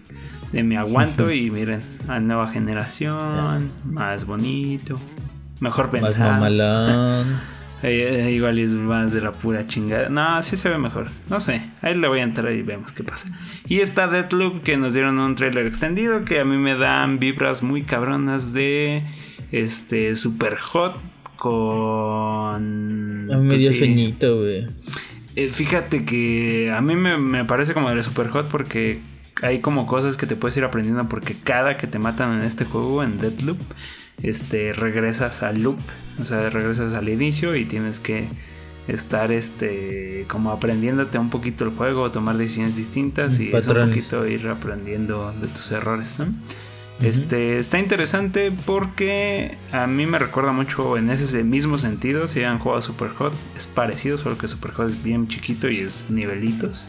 De 0.53 0.63
me 0.63 0.77
aguanto 0.77 1.33
y 1.33 1.51
miren, 1.51 1.81
a 2.07 2.21
nueva 2.21 2.53
generación, 2.53 3.73
más 3.85 4.27
bonito, 4.27 5.01
mejor 5.61 5.91
pensado. 5.91 6.31
Más 6.31 6.41
mamalón. 6.41 7.27
Igual 8.31 8.59
es 8.61 8.75
más 8.75 9.13
de 9.13 9.23
la 9.23 9.33
pura 9.33 9.67
chingada. 9.67 10.09
No, 10.09 10.41
sí 10.43 10.57
se 10.57 10.69
ve 10.69 10.79
mejor. 10.79 11.09
No 11.29 11.41
sé. 11.41 11.69
Ahí 11.81 11.97
le 11.97 12.07
voy 12.07 12.21
a 12.21 12.23
entrar 12.23 12.53
y 12.53 12.63
vemos 12.63 12.93
qué 12.93 13.03
pasa. 13.03 13.31
Y 13.67 13.81
está 13.81 14.07
Deadloop 14.07 14.63
que 14.63 14.77
nos 14.77 14.95
dieron 14.95 15.19
un 15.19 15.35
trailer 15.35 15.67
extendido 15.67 16.25
que 16.25 16.39
a 16.39 16.45
mí 16.45 16.59
me 16.59 16.77
dan 16.77 17.19
vibras 17.19 17.63
muy 17.63 17.83
cabronas 17.83 18.53
de 18.53 19.03
este 19.51 20.15
Super 20.15 20.59
Hot 20.59 21.01
con. 21.43 23.29
A 23.33 23.37
mí 23.37 23.45
me 23.45 23.59
dio 23.59 23.73
sueñito, 23.73 24.43
güey. 24.43 24.69
Eh, 25.35 25.51
fíjate 25.51 26.05
que 26.05 26.71
a 26.71 26.81
mí 26.81 26.95
me, 26.95 27.45
parece 27.47 27.75
como 27.75 27.91
de 27.91 28.01
super 28.05 28.29
hot 28.29 28.49
porque 28.49 29.01
hay 29.43 29.61
como 29.61 29.89
cosas 29.89 30.17
que 30.17 30.27
te 30.27 30.37
puedes 30.37 30.57
ir 30.57 30.63
aprendiendo 30.63 31.09
porque 31.09 31.35
cada 31.35 31.77
que 31.77 31.89
te 31.89 31.99
matan 31.99 32.39
en 32.39 32.47
este 32.47 32.65
juego, 32.65 33.03
en 33.03 33.19
Deadloop, 33.19 33.59
este, 34.23 34.73
regresas 34.73 35.43
al 35.43 35.65
loop, 35.65 35.81
o 36.21 36.25
sea, 36.25 36.49
regresas 36.49 36.95
al 36.95 37.09
inicio 37.09 37.57
y 37.57 37.65
tienes 37.65 37.99
que 37.99 38.29
estar 38.87 39.33
este 39.33 40.27
como 40.29 40.53
aprendiéndote 40.53 41.19
un 41.19 41.31
poquito 41.31 41.65
el 41.65 41.71
juego, 41.71 42.13
tomar 42.13 42.37
decisiones 42.37 42.77
distintas 42.77 43.41
y 43.41 43.53
es 43.53 43.67
un 43.67 43.81
poquito 43.81 44.29
ir 44.29 44.47
aprendiendo 44.47 45.33
de 45.41 45.49
tus 45.49 45.73
errores, 45.73 46.21
¿no? 46.21 46.27
Este 47.03 47.59
está 47.59 47.79
interesante 47.79 48.53
porque 48.65 49.57
a 49.73 49.87
mí 49.87 50.07
me 50.07 50.19
recuerda 50.19 50.53
mucho 50.53 50.97
en 50.97 51.11
ese 51.11 51.43
mismo 51.43 51.79
sentido. 51.79 52.29
Si 52.29 52.43
han 52.43 52.59
jugado 52.59 52.81
Super 52.81 53.09
Hot, 53.11 53.33
es 53.57 53.67
parecido, 53.67 54.19
solo 54.19 54.39
que 54.39 54.49
Super 54.49 54.73
Hot 54.73 54.89
es 54.89 55.03
bien 55.03 55.29
chiquito 55.29 55.69
y 55.69 55.79
es 55.79 56.11
nivelitos. 56.11 56.89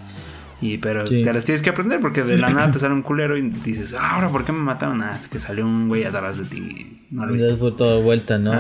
Y, 0.61 0.77
pero 0.77 1.03
te 1.03 1.33
las 1.33 1.43
tienes 1.43 1.61
que 1.61 1.71
aprender 1.71 1.99
porque 1.99 2.23
de 2.23 2.37
la 2.37 2.49
nada 2.49 2.71
te 2.71 2.79
sale 2.79 2.93
un 2.93 3.01
culero 3.01 3.37
y 3.37 3.41
dices, 3.41 3.93
ah, 3.99 4.15
ahora, 4.15 4.29
¿por 4.29 4.45
qué 4.45 4.53
me 4.53 4.59
mataron? 4.59 5.01
Ah, 5.01 5.17
es 5.19 5.27
que 5.27 5.39
salió 5.39 5.65
un 5.65 5.89
güey 5.89 6.05
atrás 6.05 6.37
de 6.37 6.45
ti. 6.45 7.01
No 7.11 7.25
lo 7.25 7.33
viste. 7.33 7.53
toda 7.55 7.99
vuelta, 7.99 8.37
¿no? 8.37 8.53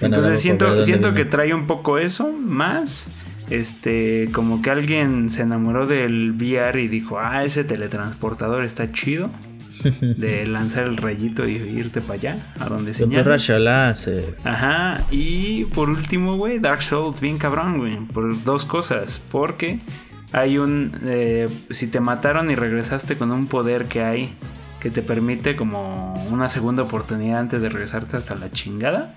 Entonces 0.00 0.40
siento, 0.40 0.82
siento 0.82 1.14
que 1.14 1.24
trae 1.24 1.52
un 1.52 1.66
poco 1.66 1.98
eso, 1.98 2.30
más 2.32 3.10
este, 3.50 4.28
como 4.32 4.62
que 4.62 4.70
alguien 4.70 5.28
se 5.28 5.42
enamoró 5.42 5.86
del 5.86 6.32
VR 6.32 6.80
y 6.80 6.88
dijo, 6.88 7.18
ah, 7.18 7.44
ese 7.44 7.64
teletransportador 7.64 8.64
está 8.64 8.92
chido. 8.92 9.30
De 9.82 10.46
lanzar 10.46 10.84
el 10.84 10.96
rayito 10.96 11.48
y 11.48 11.52
irte 11.52 12.00
para 12.00 12.14
allá, 12.14 12.36
a 12.58 12.66
donde 12.66 12.92
señalas. 12.94 13.16
Ajá, 14.44 15.04
y 15.10 15.64
por 15.66 15.90
último, 15.90 16.36
güey, 16.36 16.58
Dark 16.58 16.82
Souls, 16.82 17.20
bien 17.20 17.38
cabrón, 17.38 17.78
güey, 17.78 17.98
por 17.98 18.42
dos 18.44 18.64
cosas. 18.64 19.22
Porque 19.30 19.80
hay 20.32 20.58
un. 20.58 20.98
Eh, 21.04 21.48
si 21.70 21.88
te 21.88 22.00
mataron 22.00 22.50
y 22.50 22.54
regresaste 22.54 23.16
con 23.16 23.30
un 23.32 23.46
poder 23.46 23.86
que 23.86 24.02
hay 24.02 24.34
que 24.80 24.90
te 24.90 25.02
permite 25.02 25.56
como 25.56 26.14
una 26.30 26.48
segunda 26.48 26.82
oportunidad 26.82 27.38
antes 27.38 27.62
de 27.62 27.68
regresarte 27.68 28.16
hasta 28.16 28.34
la 28.34 28.50
chingada. 28.50 29.14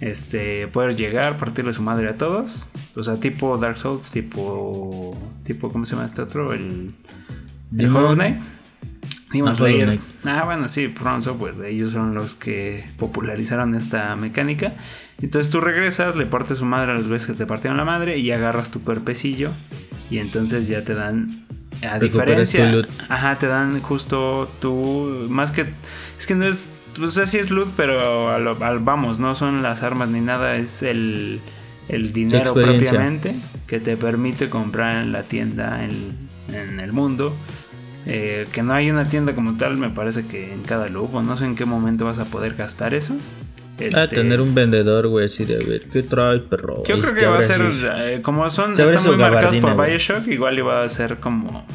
Este, 0.00 0.66
puedes 0.68 0.96
llegar, 0.96 1.36
partirle 1.36 1.72
su 1.72 1.82
madre 1.82 2.08
a 2.08 2.14
todos. 2.14 2.66
O 2.96 3.02
sea, 3.02 3.16
tipo 3.20 3.56
Dark 3.58 3.78
Souls, 3.78 4.10
tipo. 4.10 5.16
tipo 5.44 5.70
¿Cómo 5.70 5.84
se 5.84 5.94
llama 5.94 6.06
este 6.06 6.22
otro? 6.22 6.52
El. 6.52 6.94
El 7.76 7.94
Hollow 7.94 8.14
Knight. 8.14 8.40
Demon 9.34 9.54
Slayer. 9.54 9.98
Ah, 10.24 10.44
bueno, 10.44 10.68
sí, 10.70 10.88
From 10.88 11.20
Software. 11.20 11.62
Ellos 11.66 11.92
son 11.92 12.14
los 12.14 12.34
que 12.34 12.86
popularizaron 12.98 13.74
esta 13.74 14.16
mecánica. 14.16 14.74
Entonces 15.20 15.50
tú 15.50 15.60
regresas, 15.60 16.16
le 16.16 16.24
partes 16.24 16.58
su 16.58 16.64
madre 16.64 16.92
a 16.92 16.94
las 16.94 17.08
veces 17.08 17.28
que 17.28 17.34
te 17.34 17.44
partieron 17.44 17.76
la 17.76 17.84
madre 17.84 18.18
y 18.18 18.30
agarras 18.30 18.70
tu 18.70 18.82
cuerpecillo. 18.82 19.50
Y 20.10 20.18
entonces 20.18 20.68
ya 20.68 20.84
te 20.84 20.94
dan 20.94 21.26
a 21.82 21.98
diferencia, 21.98 22.82
ajá, 23.08 23.38
te 23.38 23.46
dan 23.46 23.80
justo 23.82 24.50
tu 24.60 25.26
más 25.28 25.50
que 25.50 25.66
es 26.18 26.26
que 26.26 26.34
no 26.34 26.46
es 26.46 26.70
pues 26.96 27.18
así 27.18 27.38
es 27.38 27.50
loot, 27.50 27.70
pero 27.76 28.30
al, 28.30 28.78
vamos, 28.80 29.18
no 29.18 29.34
son 29.34 29.62
las 29.62 29.82
armas 29.82 30.08
ni 30.08 30.20
nada, 30.20 30.56
es 30.56 30.82
el, 30.82 31.40
el 31.88 32.12
dinero 32.12 32.54
propiamente 32.54 33.34
que 33.66 33.80
te 33.80 33.96
permite 33.96 34.48
comprar 34.48 35.02
en 35.02 35.12
la 35.12 35.24
tienda 35.24 35.84
en, 35.84 36.24
el 36.78 36.92
mundo. 36.92 37.34
Eh, 38.06 38.46
que 38.52 38.62
no 38.62 38.74
hay 38.74 38.90
una 38.90 39.08
tienda 39.08 39.34
como 39.34 39.56
tal, 39.56 39.76
me 39.76 39.88
parece 39.88 40.26
que 40.26 40.52
en 40.52 40.62
cada 40.62 40.88
lujo, 40.88 41.22
no 41.22 41.36
sé 41.36 41.46
en 41.46 41.56
qué 41.56 41.64
momento 41.64 42.04
vas 42.04 42.18
a 42.18 42.26
poder 42.26 42.54
gastar 42.54 42.94
eso. 42.94 43.16
Este... 43.78 44.06
tener 44.06 44.40
un 44.40 44.54
vendedor, 44.54 45.08
güey, 45.08 45.26
así 45.26 45.44
de 45.44 45.56
ver 45.56 45.82
qué 45.92 46.02
trae, 46.02 46.38
perro. 46.38 46.84
Yo 46.84 47.00
creo 47.00 47.14
que 47.14 47.26
va 47.26 47.38
a 47.38 47.42
ser, 47.42 47.60
eh, 47.62 48.20
como 48.22 48.48
son, 48.50 48.78
están 48.78 49.04
muy 49.04 49.16
marcados 49.16 49.56
por 49.56 49.84
Bioshock, 49.84 50.28
igual 50.28 50.58
iba 50.58 50.84
a 50.84 50.88
ser 50.88 51.18
como 51.18 51.66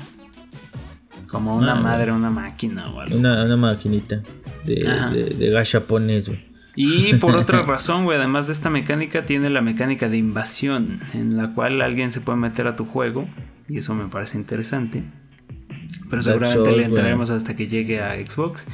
como 1.30 1.56
una 1.56 1.74
ah, 1.74 1.82
madre, 1.82 2.12
una 2.12 2.30
máquina 2.30 2.89
o 2.89 3.02
algo. 3.02 3.15
Una, 3.15 3.44
una 3.44 3.56
maquinita 3.56 4.22
de, 4.65 4.76
de, 5.13 5.26
de 5.36 5.50
gachapones, 5.52 6.30
Y 6.76 7.13
por 7.15 7.36
otra 7.36 7.62
razón, 7.65 8.06
güey, 8.06 8.18
además 8.18 8.48
de 8.48 8.54
esta 8.54 8.70
mecánica, 8.70 9.26
tiene 9.26 9.50
la 9.50 9.62
mecánica 9.62 10.10
de 10.10 10.18
invasión, 10.18 11.00
en 11.13 11.38
la 11.38 11.54
cual 11.54 11.82
alguien 11.82 12.12
se 12.12 12.20
puede 12.22 12.39
meter 12.39 12.68
a 12.68 12.76
tu 12.76 12.86
juego, 12.86 13.28
y 13.68 13.78
eso 13.78 13.94
me 13.94 14.08
parece 14.08 14.38
interesante. 14.38 15.04
Pero 16.10 16.21
seguramente 16.21 16.71
le 16.71 16.86
entraremos 16.86 17.30
hasta 17.30 17.56
que 17.56 17.67
llegue 17.67 18.02
a 18.02 18.15
Xbox. 18.15 18.67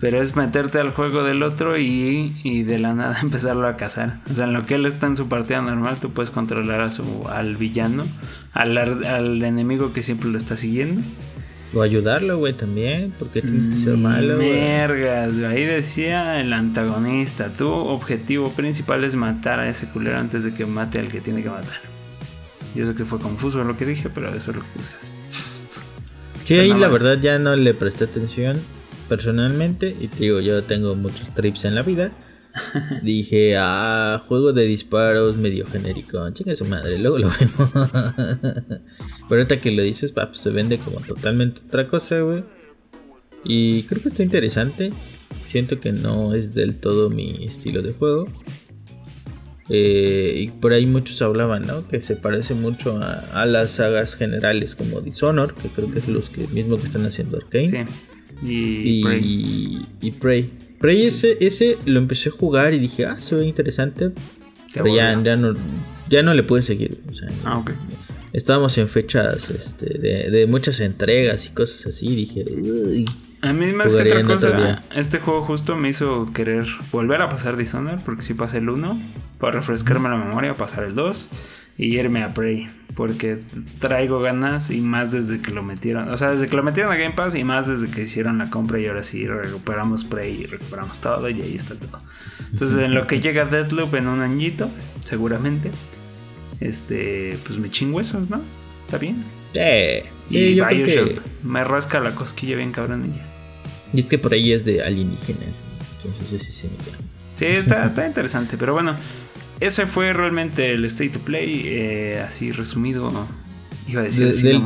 Pero 0.00 0.20
es 0.20 0.34
meterte 0.34 0.80
al 0.80 0.90
juego 0.90 1.22
del 1.22 1.44
otro 1.44 1.78
y, 1.78 2.34
y, 2.42 2.64
de 2.64 2.80
la 2.80 2.92
nada 2.92 3.18
empezarlo 3.22 3.68
a 3.68 3.76
cazar. 3.76 4.18
O 4.28 4.34
sea, 4.34 4.46
en 4.46 4.52
lo 4.52 4.64
que 4.64 4.74
él 4.74 4.84
está 4.84 5.06
en 5.06 5.16
su 5.16 5.28
partida 5.28 5.62
normal, 5.62 5.98
tú 6.00 6.10
puedes 6.10 6.32
controlar 6.32 6.80
a 6.80 6.90
su, 6.90 7.04
al 7.28 7.56
villano, 7.56 8.04
al, 8.52 8.76
al 8.76 9.42
enemigo 9.44 9.92
que 9.92 10.02
siempre 10.02 10.28
lo 10.28 10.38
está 10.38 10.56
siguiendo. 10.56 11.02
O 11.74 11.82
ayudarlo, 11.82 12.36
güey, 12.36 12.52
también. 12.52 13.12
Porque 13.16 13.42
tienes 13.42 13.68
que 13.68 13.76
ser 13.76 13.96
malo, 13.96 14.36
güey. 14.36 14.50
Mergas, 14.50 15.36
ahí 15.38 15.64
decía 15.64 16.40
el 16.40 16.52
antagonista. 16.52 17.48
Tu 17.50 17.68
objetivo 17.68 18.52
principal 18.52 19.04
es 19.04 19.14
matar 19.14 19.60
a 19.60 19.68
ese 19.68 19.86
culero 19.86 20.18
antes 20.18 20.44
de 20.44 20.52
que 20.52 20.66
mate 20.66 20.98
al 20.98 21.08
que 21.08 21.20
tiene 21.20 21.42
que 21.42 21.48
matar. 21.48 21.80
Yo 22.74 22.86
sé 22.86 22.94
que 22.94 23.04
fue 23.04 23.20
confuso 23.20 23.62
lo 23.64 23.76
que 23.76 23.86
dije, 23.86 24.10
pero 24.10 24.34
eso 24.34 24.50
es 24.50 24.56
lo 24.56 24.62
que 24.64 24.68
tienes 24.70 24.88
que 24.90 24.96
hacer. 24.96 25.11
Sí, 26.44 26.58
ahí 26.58 26.74
la 26.74 26.88
verdad 26.88 27.18
ya 27.20 27.38
no 27.38 27.54
le 27.56 27.74
presté 27.74 28.04
atención 28.04 28.60
personalmente. 29.08 29.94
Y 30.00 30.08
te 30.08 30.24
digo, 30.24 30.40
yo 30.40 30.62
tengo 30.62 30.94
muchos 30.94 31.34
trips 31.34 31.64
en 31.64 31.74
la 31.74 31.82
vida. 31.82 32.12
Dije, 33.02 33.56
ah, 33.58 34.22
juego 34.28 34.52
de 34.52 34.64
disparos 34.64 35.36
medio 35.36 35.66
genérico. 35.66 36.28
Chinga 36.30 36.54
su 36.54 36.64
madre, 36.64 36.98
luego 36.98 37.18
lo 37.18 37.30
vemos. 37.30 37.70
Pero 39.28 39.42
ahorita 39.42 39.56
que 39.56 39.70
lo 39.70 39.82
dices, 39.82 40.12
pues 40.12 40.26
se 40.32 40.50
vende 40.50 40.78
como 40.78 41.00
totalmente 41.00 41.62
otra 41.66 41.88
cosa, 41.88 42.20
güey. 42.20 42.44
Y 43.44 43.84
creo 43.84 44.02
que 44.02 44.08
está 44.08 44.22
interesante. 44.22 44.92
Siento 45.48 45.80
que 45.80 45.92
no 45.92 46.34
es 46.34 46.54
del 46.54 46.76
todo 46.76 47.10
mi 47.10 47.44
estilo 47.44 47.82
de 47.82 47.92
juego. 47.92 48.28
Eh, 49.68 50.44
y 50.44 50.48
por 50.48 50.72
ahí 50.72 50.86
muchos 50.86 51.22
hablaban, 51.22 51.66
¿no? 51.66 51.86
Que 51.86 52.00
se 52.00 52.16
parece 52.16 52.54
mucho 52.54 53.00
a, 53.00 53.46
las 53.46 53.72
sagas 53.72 54.16
generales 54.16 54.74
como 54.74 55.00
Dishonor, 55.00 55.54
que 55.54 55.68
creo 55.68 55.90
que 55.90 56.00
es 56.00 56.08
los 56.08 56.30
que 56.30 56.46
mismo 56.48 56.78
que 56.78 56.86
están 56.86 57.06
haciendo 57.06 57.36
Arkane. 57.36 57.86
Sí. 58.42 58.48
Y, 58.48 59.06
y, 59.06 59.86
y 60.00 60.10
Prey. 60.12 60.50
Prey 60.80 61.06
ese, 61.06 61.38
ese 61.40 61.78
lo 61.86 62.00
empecé 62.00 62.30
a 62.30 62.32
jugar 62.32 62.74
y 62.74 62.78
dije, 62.78 63.06
ah, 63.06 63.20
se 63.20 63.36
ve 63.36 63.46
interesante. 63.46 64.10
Pero 64.74 64.94
ya, 64.94 65.14
no, 65.16 65.54
ya 66.08 66.22
no 66.22 66.34
le 66.34 66.42
pude 66.42 66.62
seguir. 66.62 67.00
ah, 67.44 67.58
ok. 67.58 67.70
Estábamos 68.32 68.78
en 68.78 68.88
fechas 68.88 69.50
este, 69.50 69.98
de, 69.98 70.46
muchas 70.46 70.80
entregas 70.80 71.46
y 71.46 71.50
cosas 71.50 71.86
así. 71.86 72.14
Dije, 72.14 72.44
uy. 72.50 73.04
A 73.42 73.52
mí 73.52 73.72
más 73.72 73.94
que 73.94 74.02
otra 74.02 74.22
cosa, 74.22 74.82
este 74.94 75.18
juego 75.18 75.42
justo 75.42 75.74
me 75.74 75.88
hizo 75.88 76.30
querer 76.32 76.64
volver 76.92 77.22
a 77.22 77.28
pasar 77.28 77.56
Dishonored, 77.56 77.98
porque 78.04 78.22
si 78.22 78.34
pasé 78.34 78.58
el 78.58 78.68
1, 78.68 79.00
para 79.38 79.58
refrescarme 79.58 80.08
la 80.08 80.16
memoria, 80.16 80.54
pasar 80.54 80.84
el 80.84 80.94
2 80.94 81.30
y 81.76 81.98
irme 81.98 82.22
a 82.22 82.32
Prey. 82.34 82.68
Porque 82.94 83.40
traigo 83.80 84.20
ganas 84.20 84.70
y 84.70 84.80
más 84.80 85.10
desde 85.10 85.40
que 85.40 85.50
lo 85.50 85.64
metieron. 85.64 86.08
O 86.10 86.16
sea, 86.16 86.30
desde 86.30 86.46
que 86.46 86.54
lo 86.54 86.62
metieron 86.62 86.92
a 86.92 86.96
Game 86.96 87.14
Pass 87.14 87.34
y 87.34 87.42
más 87.42 87.66
desde 87.66 87.90
que 87.90 88.02
hicieron 88.02 88.38
la 88.38 88.48
compra 88.48 88.78
y 88.78 88.86
ahora 88.86 89.02
sí 89.02 89.26
recuperamos 89.26 90.04
Prey 90.04 90.42
y 90.42 90.46
recuperamos 90.46 91.00
todo 91.00 91.28
y 91.28 91.40
ahí 91.40 91.56
está 91.56 91.74
todo. 91.74 92.00
Entonces, 92.52 92.78
en 92.78 92.94
lo 92.94 93.08
que 93.08 93.18
llega 93.18 93.44
Deathloop 93.44 93.94
en 93.96 94.06
un 94.06 94.20
añito, 94.20 94.70
seguramente, 95.02 95.72
este, 96.60 97.38
pues 97.44 97.58
me 97.58 97.70
chingo 97.70 97.98
esos, 97.98 98.30
¿no? 98.30 98.40
¿Está 98.84 98.98
bien? 98.98 99.24
Sí. 99.54 100.04
Y 100.30 100.60
Bioshock 100.60 101.22
me 101.42 101.64
rasca 101.64 101.98
la 101.98 102.14
cosquilla 102.14 102.56
bien 102.56 102.70
cabrón 102.70 103.04
ella. 103.04 103.31
Y 103.92 104.00
es 104.00 104.08
que 104.08 104.18
por 104.18 104.32
ahí 104.32 104.52
es 104.52 104.64
de 104.64 104.82
alienígenas. 104.82 105.48
Entonces, 106.04 106.42
sí, 106.42 106.52
sí, 106.52 106.68
sí, 107.36 107.44
está, 107.44 107.86
está 107.88 108.06
interesante. 108.06 108.56
Pero 108.56 108.72
bueno, 108.72 108.96
ese 109.60 109.86
fue 109.86 110.12
realmente 110.12 110.72
el 110.72 110.84
State 110.86 111.10
to 111.10 111.20
Play, 111.20 111.62
eh, 111.66 112.22
así 112.26 112.52
resumido. 112.52 113.12
Iba 113.86 114.02
a 114.02 114.04
decir 114.04 114.62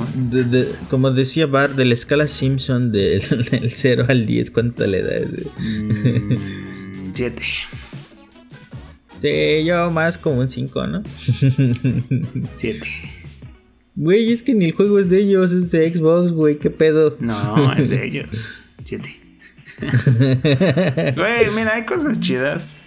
como 0.91 1.11
decía 1.11 1.47
Bar, 1.47 1.75
de 1.75 1.85
la 1.85 1.95
escala 1.95 2.29
Simpson 2.29 2.93
del, 2.93 3.23
0 3.23 4.07
al 4.09 4.27
10, 4.27 4.51
¿cuánto 4.51 4.87
le 4.87 5.03
das? 5.03 5.29
7. 7.15 7.43
Mm, 7.43 9.19
sí, 9.19 9.65
yo 9.65 9.91
más 9.91 10.19
como 10.19 10.41
un 10.41 10.49
5, 10.49 10.87
¿no? 10.87 11.03
7. 12.57 12.89
Güey, 13.97 14.33
es 14.33 14.43
que 14.43 14.55
ni 14.55 14.67
el 14.67 14.73
juego 14.73 14.99
es 14.99 15.09
de 15.09 15.21
ellos, 15.21 15.53
es 15.53 15.71
de 15.71 15.93
Xbox, 15.95 16.33
güey, 16.33 16.59
¿qué 16.59 16.69
pedo? 16.69 17.17
No, 17.19 17.75
es 17.75 17.89
de 17.89 18.07
ellos. 18.07 18.53
7. 18.87 19.21
Güey, 21.17 21.51
mira, 21.55 21.75
hay 21.75 21.85
cosas 21.85 22.19
chidas 22.21 22.87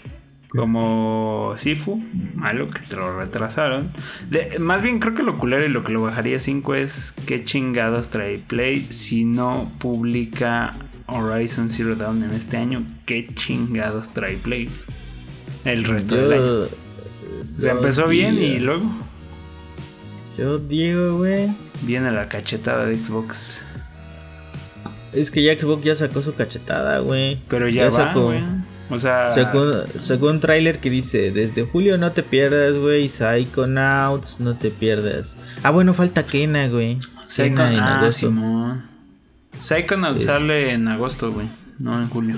como 0.50 1.54
Sifu, 1.58 2.02
malo 2.34 2.70
que 2.70 2.82
te 2.82 2.96
lo 2.96 3.18
retrasaron. 3.18 3.92
más 4.58 4.82
bien 4.82 5.00
creo 5.00 5.14
que 5.14 5.24
lo 5.24 5.38
culero 5.38 5.66
y 5.66 5.70
lo 5.70 5.84
que 5.84 5.92
lo 5.94 6.02
bajaría 6.02 6.40
5 6.40 6.76
es 6.76 7.14
qué 7.28 7.44
chingados 7.44 8.10
trae 8.10 8.38
Play 8.38 8.88
si 8.90 9.26
no 9.26 9.72
publica 9.78 10.72
Horizon 11.06 11.70
Zero 11.70 11.96
Dawn 11.96 12.24
en 12.24 12.34
este 12.34 12.58
año. 12.58 12.86
¿Qué 13.06 13.30
chingados 13.34 14.12
trae 14.12 14.38
Play? 14.38 14.70
El 15.66 15.84
resto 15.84 16.16
del 16.16 16.34
año. 16.34 16.68
Se 17.58 17.70
empezó 17.70 18.08
bien 18.08 18.42
y 18.42 18.60
luego. 18.60 18.90
Yo 20.38 20.58
digo, 20.58 21.18
güey. 21.18 21.50
Viene 21.82 22.12
la 22.12 22.28
cachetada 22.28 22.86
de 22.86 23.04
Xbox. 23.04 23.64
Es 25.14 25.32
que 25.32 25.44
ya 25.44 25.58
Xbox 25.60 25.84
ya 25.84 25.96
sacó 25.96 26.22
su 26.22 26.36
cachetada, 26.36 27.00
güey. 27.00 27.40
Pero 27.48 27.68
ya, 27.68 27.90
va, 27.90 28.14
güey. 28.14 28.42
O 28.90 29.00
sea. 29.00 29.34
Sacó, 29.34 30.28
un 30.28 30.40
tráiler 30.40 30.80
que 30.80 30.90
dice: 30.90 31.32
Desde 31.32 31.64
julio 31.64 31.98
no 31.98 32.12
te 32.12 32.24
pierdas, 32.24 32.76
güey. 32.76 33.10
Psychonauts, 33.10 34.40
no 34.40 34.56
te 34.56 34.70
pierdas. 34.72 35.36
Ah, 35.64 35.72
bueno, 35.72 35.94
falta 35.94 36.26
Kena, 36.26 36.68
güey. 36.68 37.00
Kena 37.36 37.74
en 37.74 37.80
ah, 37.80 38.00
agosto. 38.00 38.34
Psychonauts 39.58 40.26
sale 40.26 40.74
en 40.74 40.88
agosto, 40.88 41.32
güey. 41.32 41.48
No 41.80 41.98
en 42.00 42.10
julio. 42.10 42.36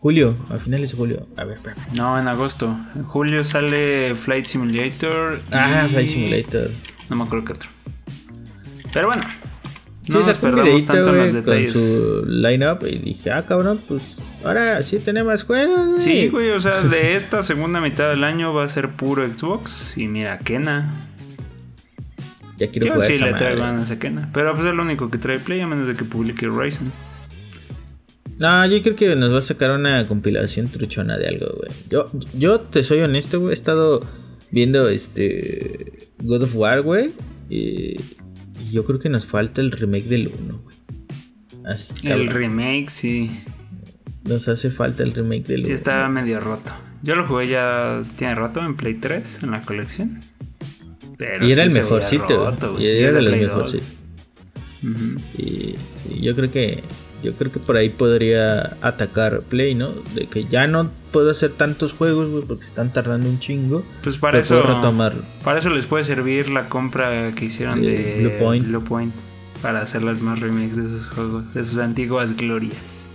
Julio, 0.00 0.36
a 0.50 0.56
finales 0.58 0.92
de 0.92 0.96
julio. 0.96 1.26
A 1.36 1.44
ver, 1.44 1.56
espera. 1.56 1.76
No, 1.92 2.18
en 2.18 2.28
agosto. 2.28 2.78
En 2.94 3.02
julio 3.02 3.42
sale 3.42 4.14
Flight 4.14 4.46
Simulator. 4.46 5.40
Ah, 5.50 5.88
Flight 5.90 6.08
Simulator. 6.08 6.70
No 7.08 7.16
me 7.16 7.24
acuerdo 7.24 7.46
qué 7.46 7.52
otro. 7.52 7.70
Pero 8.92 9.08
bueno, 9.08 9.24
no 10.08 10.26
nos 10.26 10.38
perdamos 10.38 10.86
tanto 10.86 11.14
en 11.14 11.22
los 11.22 11.32
detalles. 11.32 11.72
Con 11.72 11.82
su 11.82 12.26
lineup 12.26 12.86
y 12.86 12.98
dije, 12.98 13.30
ah, 13.30 13.44
cabrón, 13.46 13.80
pues 13.86 14.22
ahora 14.44 14.82
sí 14.82 14.98
tenemos 14.98 15.42
juegos. 15.44 16.02
Sí, 16.02 16.28
güey, 16.28 16.50
o 16.50 16.60
sea, 16.60 16.82
de 16.82 17.14
esta 17.14 17.42
segunda 17.42 17.80
mitad 17.80 18.10
del 18.10 18.24
año 18.24 18.52
va 18.52 18.64
a 18.64 18.68
ser 18.68 18.90
puro 18.90 19.26
Xbox. 19.26 19.98
Y 19.98 20.08
mira, 20.08 20.38
Kena. 20.38 20.92
Ya 22.56 22.68
quiero 22.68 22.86
Yo 22.86 22.94
jugar 22.94 23.12
sí 23.12 23.18
le 23.22 23.34
traigo 23.34 23.60
ganas 23.60 23.90
a 23.90 23.98
Kena. 23.98 24.30
Pero 24.32 24.54
pues 24.54 24.66
es 24.66 24.74
lo 24.74 24.82
único 24.82 25.10
que 25.10 25.18
trae 25.18 25.38
Play, 25.38 25.60
a 25.60 25.66
menos 25.66 25.86
de 25.86 25.94
que 25.94 26.04
publique 26.04 26.46
Horizon. 26.46 26.90
No, 28.38 28.66
yo 28.66 28.80
creo 28.82 28.94
que 28.94 29.16
nos 29.16 29.32
va 29.34 29.38
a 29.38 29.42
sacar 29.42 29.72
una 29.72 30.06
compilación 30.06 30.68
truchona 30.68 31.18
de 31.18 31.28
algo, 31.28 31.46
güey. 31.56 31.70
Yo, 31.90 32.10
yo 32.34 32.60
te 32.60 32.84
soy 32.84 33.00
honesto, 33.00 33.40
güey. 33.40 33.50
He 33.50 33.54
estado 33.54 34.00
viendo 34.50 34.88
este 34.88 36.08
God 36.22 36.42
of 36.42 36.54
War, 36.54 36.82
güey. 36.82 37.10
Y, 37.50 37.96
yo 38.70 38.84
creo 38.84 38.98
que 38.98 39.08
nos 39.08 39.26
falta 39.26 39.60
el 39.60 39.70
remake 39.70 40.04
del 40.04 40.28
1, 40.28 40.58
güey. 40.62 40.76
el 42.04 42.28
remake, 42.28 42.88
sí. 42.88 43.30
Nos 44.24 44.48
hace 44.48 44.70
falta 44.70 45.02
el 45.02 45.12
remake 45.14 45.44
del 45.46 45.60
1. 45.60 45.64
Sí, 45.66 45.72
estaba 45.72 46.08
medio 46.08 46.40
roto. 46.40 46.72
Yo 47.02 47.14
lo 47.14 47.26
jugué 47.26 47.48
ya 47.48 48.02
tiene 48.16 48.34
rato 48.34 48.60
en 48.60 48.76
Play 48.76 48.94
3, 48.94 49.42
en 49.44 49.50
la 49.52 49.62
colección. 49.62 50.20
y 51.40 51.52
era 51.52 51.62
el 51.62 51.70
mejor 51.72 52.02
sitio. 52.02 52.56
Y 52.78 52.86
era 52.86 53.18
el 53.18 53.30
mejor 53.30 53.70
sitio. 53.70 53.86
y 55.36 55.76
yo 56.20 56.34
creo 56.34 56.50
que 56.50 56.82
yo 57.22 57.32
creo 57.34 57.52
que 57.52 57.58
por 57.58 57.76
ahí 57.76 57.90
podría 57.90 58.76
atacar 58.82 59.40
Play, 59.40 59.74
¿no? 59.74 59.90
De 60.14 60.26
que 60.26 60.44
ya 60.44 60.66
no 60.66 60.90
puedo 61.12 61.30
hacer 61.30 61.52
tantos 61.52 61.92
juegos, 61.92 62.28
güey, 62.30 62.44
porque 62.44 62.64
están 62.64 62.92
tardando 62.92 63.28
un 63.28 63.38
chingo. 63.38 63.82
Pues 64.02 64.16
para 64.18 64.38
eso. 64.38 64.62
Para 65.44 65.58
eso 65.58 65.70
les 65.70 65.86
puede 65.86 66.04
servir 66.04 66.48
la 66.48 66.68
compra 66.68 67.32
que 67.34 67.46
hicieron 67.46 67.82
de, 67.82 68.20
Blue, 68.66 68.84
Point. 68.84 69.14
Para 69.62 69.82
hacer 69.82 70.02
las 70.02 70.20
más 70.20 70.38
remakes 70.38 70.76
de 70.76 70.84
esos 70.84 71.08
juegos, 71.08 71.52
de 71.54 71.64
sus 71.64 71.78
antiguas 71.78 72.36
glorias. 72.36 73.10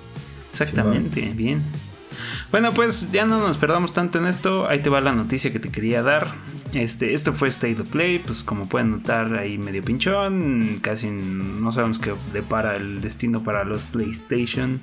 Exactamente, 0.50 1.32
bien. 1.36 1.64
Bueno, 2.52 2.74
pues 2.74 3.12
ya 3.12 3.26
no 3.26 3.40
nos 3.40 3.58
perdamos 3.58 3.94
tanto 3.94 4.20
en 4.20 4.28
esto. 4.28 4.68
Ahí 4.68 4.80
te 4.82 4.90
va 4.90 5.02
la 5.02 5.14
noticia 5.14 5.52
que 5.52 5.60
te 5.60 5.70
quería 5.70 6.04
dar. 6.04 6.34
Este, 6.74 7.14
esto 7.14 7.34
fue 7.34 7.50
State 7.50 7.82
of 7.82 7.90
Play, 7.90 8.20
pues 8.20 8.44
como 8.44 8.68
pueden 8.68 8.92
notar 8.92 9.36
ahí 9.36 9.60
medio 9.60 9.84
pinchón, 9.84 10.80
casi 10.82 11.10
no 11.12 11.72
sabemos 11.72 12.00
qué 12.00 12.14
depara 12.34 12.76
el 12.76 13.00
destino 13.00 13.44
para 13.44 13.64
los 13.64 13.84
PlayStation 13.84 14.82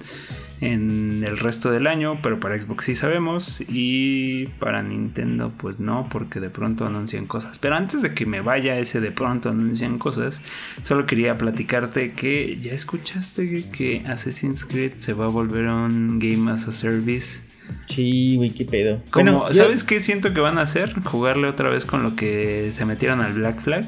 en 0.61 1.23
el 1.25 1.39
resto 1.39 1.71
del 1.71 1.87
año, 1.87 2.19
pero 2.23 2.39
para 2.39 2.61
Xbox 2.61 2.85
sí 2.85 2.95
sabemos 2.95 3.63
y 3.69 4.47
para 4.59 4.83
Nintendo 4.83 5.53
pues 5.57 5.81
no, 5.81 6.09
porque 6.11 6.41
de 6.41 6.51
pronto 6.51 6.87
anuncian 6.87 7.27
cosas. 7.27 7.59
Pero 7.59 7.77
antes 7.77 8.03
de 8.03 8.15
que 8.15 8.27
me 8.27 8.41
vaya 8.41 8.79
ese 8.79 9.01
de 9.01 9.11
pronto 9.11 9.49
anuncian 9.49 9.99
cosas, 9.99 10.43
solo 10.83 11.07
quería 11.07 11.39
platicarte 11.39 12.13
que 12.13 12.59
ya 12.61 12.73
escuchaste 12.73 13.69
que 13.71 14.03
Assassin's 14.07 14.65
Creed 14.65 14.95
se 14.97 15.15
va 15.15 15.27
a 15.27 15.29
volver 15.29 15.67
un 15.67 16.19
Game 16.19 16.51
as 16.51 16.69
a 16.69 16.73
Service 16.73 17.43
Sí, 17.87 18.37
güey, 18.37 18.51
qué 18.51 18.65
pedo. 18.65 19.03
Como, 19.11 19.53
¿Sabes 19.53 19.85
qué 19.85 20.01
siento 20.01 20.33
que 20.33 20.41
van 20.41 20.59
a 20.59 20.63
hacer? 20.63 20.95
Jugarle 21.03 21.49
otra 21.49 21.71
vez 21.71 21.85
con 21.85 22.03
lo 22.03 22.17
que 22.17 22.71
se 22.73 22.85
metieron 22.85 23.21
al 23.21 23.33
Black 23.33 23.61
Flag. 23.61 23.85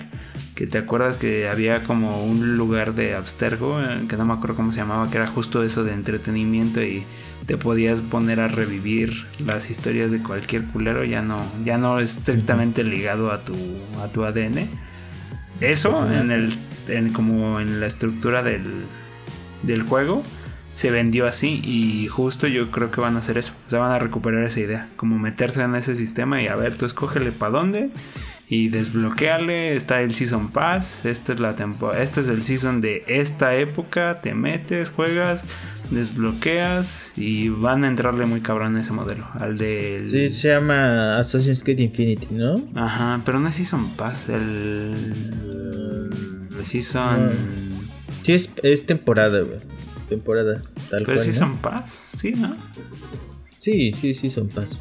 Que 0.62 0.68
te 0.68 0.78
acuerdas 0.78 1.16
que 1.16 1.48
había 1.48 1.82
como 1.82 2.24
un 2.24 2.56
lugar 2.56 2.94
de 2.94 3.16
abstergo, 3.16 3.82
eh, 3.82 4.02
que 4.08 4.16
no 4.16 4.24
me 4.24 4.34
acuerdo 4.34 4.54
cómo 4.54 4.70
se 4.70 4.78
llamaba, 4.78 5.10
que 5.10 5.16
era 5.16 5.26
justo 5.26 5.64
eso 5.64 5.82
de 5.82 5.92
entretenimiento 5.92 6.80
y 6.80 7.02
te 7.46 7.56
podías 7.56 8.00
poner 8.00 8.38
a 8.38 8.46
revivir 8.46 9.26
las 9.44 9.70
historias 9.70 10.12
de 10.12 10.22
cualquier 10.22 10.62
culero, 10.66 11.02
ya 11.02 11.20
no, 11.20 11.44
ya 11.64 11.78
no 11.78 11.98
estrictamente 11.98 12.84
ligado 12.84 13.32
a 13.32 13.40
tu, 13.40 13.56
a 14.04 14.06
tu 14.12 14.24
ADN. 14.24 14.68
Eso 15.60 16.08
en 16.08 16.30
el, 16.30 16.56
en, 16.86 17.12
como 17.12 17.58
en 17.58 17.80
la 17.80 17.86
estructura 17.86 18.44
del, 18.44 18.62
del 19.64 19.82
juego 19.82 20.22
se 20.70 20.92
vendió 20.92 21.26
así 21.26 21.60
y 21.64 22.06
justo 22.06 22.46
yo 22.46 22.70
creo 22.70 22.92
que 22.92 23.00
van 23.00 23.16
a 23.16 23.18
hacer 23.18 23.36
eso. 23.36 23.52
O 23.66 23.68
sea, 23.68 23.80
van 23.80 23.90
a 23.90 23.98
recuperar 23.98 24.44
esa 24.44 24.60
idea, 24.60 24.88
como 24.94 25.18
meterse 25.18 25.60
en 25.60 25.74
ese 25.74 25.96
sistema 25.96 26.40
y 26.40 26.46
a 26.46 26.54
ver, 26.54 26.76
tú 26.76 26.86
escógele 26.86 27.32
para 27.32 27.50
dónde 27.50 27.90
y 28.52 28.68
desbloquearle. 28.68 29.74
Está 29.74 30.02
el 30.02 30.14
Season 30.14 30.50
Pass, 30.50 31.06
esta 31.06 31.32
es 31.32 31.40
la 31.40 31.56
temporada, 31.56 32.02
este 32.02 32.20
es 32.20 32.28
el 32.28 32.44
season 32.44 32.82
de 32.82 33.02
esta 33.06 33.54
época, 33.54 34.20
te 34.20 34.34
metes, 34.34 34.90
juegas, 34.90 35.42
desbloqueas 35.90 37.14
y 37.16 37.48
van 37.48 37.84
a 37.84 37.88
entrarle 37.88 38.26
muy 38.26 38.42
cabrón 38.42 38.76
ese 38.76 38.92
modelo, 38.92 39.26
al 39.40 39.56
del 39.56 40.06
Sí, 40.06 40.28
se 40.28 40.48
llama 40.48 41.18
Assassin's 41.18 41.64
Creed 41.64 41.78
Infinity, 41.78 42.28
¿no? 42.30 42.62
Ajá, 42.74 43.22
pero 43.24 43.40
no 43.40 43.48
es 43.48 43.54
Season 43.54 43.88
Pass, 43.96 44.28
el, 44.28 46.10
el 46.58 46.64
Season 46.64 47.30
Sí, 48.22 48.34
es, 48.34 48.50
es 48.62 48.84
temporada, 48.84 49.40
güey 49.40 49.60
temporada. 50.10 50.60
Tal 50.90 51.04
Pero 51.04 51.18
sí 51.18 51.32
son 51.32 51.56
paz, 51.56 51.90
sí, 51.90 52.32
¿no? 52.32 52.54
Sí, 53.58 53.94
sí, 53.94 54.12
sí 54.12 54.30
son 54.30 54.48
paz. 54.48 54.78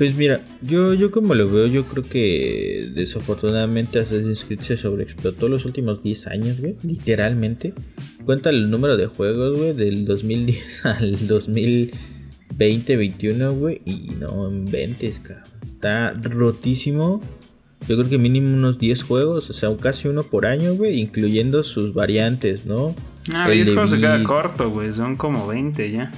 Pues 0.00 0.16
mira, 0.16 0.40
yo, 0.62 0.94
yo 0.94 1.10
como 1.10 1.34
lo 1.34 1.46
veo, 1.46 1.66
yo 1.66 1.84
creo 1.84 2.02
que 2.02 2.90
desafortunadamente 2.94 3.98
Assassin's 3.98 4.46
Creed 4.46 4.60
se 4.60 4.78
sobreexplotó 4.78 5.46
los 5.46 5.66
últimos 5.66 6.02
10 6.02 6.26
años, 6.28 6.58
güey. 6.58 6.74
Literalmente. 6.82 7.74
Cuenta 8.24 8.48
el 8.48 8.70
número 8.70 8.96
de 8.96 9.08
juegos, 9.08 9.58
güey, 9.58 9.74
del 9.74 10.06
2010 10.06 10.84
al 10.86 11.26
2020, 11.26 12.96
21, 12.96 13.52
güey. 13.52 13.82
Y 13.84 14.12
no 14.18 14.48
en 14.48 14.64
20, 14.64 15.12
cabrón. 15.22 15.44
Está 15.62 16.14
rotísimo. 16.14 17.20
Yo 17.86 17.98
creo 17.98 18.08
que 18.08 18.16
mínimo 18.16 18.56
unos 18.56 18.78
10 18.78 19.02
juegos, 19.02 19.50
o 19.50 19.52
sea, 19.52 19.68
casi 19.76 20.08
uno 20.08 20.22
por 20.22 20.46
año, 20.46 20.76
güey, 20.76 20.98
incluyendo 20.98 21.62
sus 21.62 21.92
variantes, 21.92 22.64
¿no? 22.64 22.94
Ah, 23.34 23.50
10 23.50 23.68
juegos 23.68 23.90
se 23.90 23.98
queda 23.98 24.24
corto, 24.24 24.70
güey, 24.70 24.94
son 24.94 25.18
como 25.18 25.46
20 25.46 25.92
ya. 25.92 26.10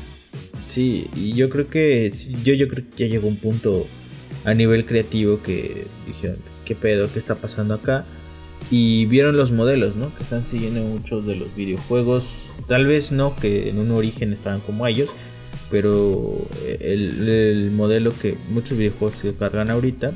Sí, 0.67 1.09
y 1.15 1.35
yo 1.35 1.51
creo 1.51 1.69
que 1.69 2.13
yo, 2.45 2.55
yo 2.55 2.69
creo 2.69 2.85
que 2.85 3.05
ya 3.05 3.11
llegó 3.11 3.29
un 3.29 3.37
punto 3.37 3.87
a 4.45 4.55
nivel 4.55 4.85
creativo 4.85 5.43
que 5.43 5.85
dijeron, 6.07 6.37
¿qué 6.65 6.75
pedo? 6.75 7.11
¿Qué 7.13 7.19
está 7.19 7.35
pasando 7.35 7.75
acá? 7.75 8.05
Y 8.71 9.07
vieron 9.07 9.37
los 9.37 9.53
modelos, 9.53 9.97
¿no? 9.97 10.15
Que 10.15 10.23
están 10.23 10.45
siguiendo 10.45 10.81
muchos 10.83 11.27
de 11.27 11.37
los 11.37 11.55
videojuegos. 11.55 12.45
Tal 12.69 12.87
vez 12.87 13.13
no 13.13 13.37
que 13.37 13.69
en 13.69 13.79
un 13.79 13.91
origen 13.91 14.33
estaban 14.33 14.61
como 14.61 14.87
ellos, 14.87 15.11
pero 15.71 16.47
el, 16.81 17.29
el 17.29 17.71
modelo 17.71 18.15
que 18.19 18.37
muchos 18.51 18.79
videojuegos 18.79 19.17
se 19.17 19.35
cargan 19.35 19.71
ahorita 19.71 20.13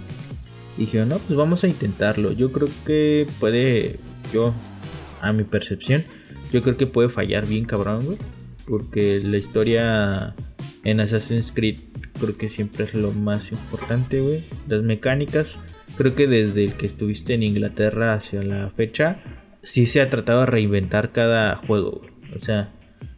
dijeron, 0.77 1.09
no, 1.09 1.19
pues 1.19 1.37
vamos 1.37 1.65
a 1.65 1.69
intentarlo. 1.69 2.33
Yo 2.33 2.53
creo 2.53 2.69
que 2.85 3.27
puede, 3.41 3.99
yo, 4.33 4.55
a 5.21 5.33
mi 5.33 5.45
percepción, 5.45 6.05
yo 6.53 6.63
creo 6.63 6.77
que 6.77 6.87
puede 6.87 7.09
fallar 7.09 7.47
bien 7.47 7.65
cabrón, 7.65 8.05
güey. 8.05 8.19
Porque 8.67 9.21
la 9.25 9.37
historia 9.37 10.35
en 10.85 11.01
Assassin's 11.01 11.53
Creed 11.53 11.79
creo 12.21 12.37
que 12.37 12.49
siempre 12.49 12.85
es 12.85 12.95
lo 12.95 13.13
más 13.13 13.53
importante, 13.53 14.21
güey. 14.21 14.43
Las 14.69 14.83
mecánicas, 14.83 15.59
creo 15.97 16.15
que 16.15 16.27
desde 16.27 16.65
el 16.65 16.73
que 16.73 16.87
estuviste 16.87 17.35
en 17.35 17.43
Inglaterra 17.43 18.15
hacia 18.15 18.43
la 18.43 18.71
fecha, 18.71 19.23
sí 19.63 19.87
se 19.87 20.01
ha 20.01 20.11
tratado 20.11 20.41
de 20.41 20.47
reinventar 20.47 21.13
cada 21.13 21.57
juego, 21.57 22.01
güey. 22.01 22.13
O 22.37 22.41
sea, 22.41 22.73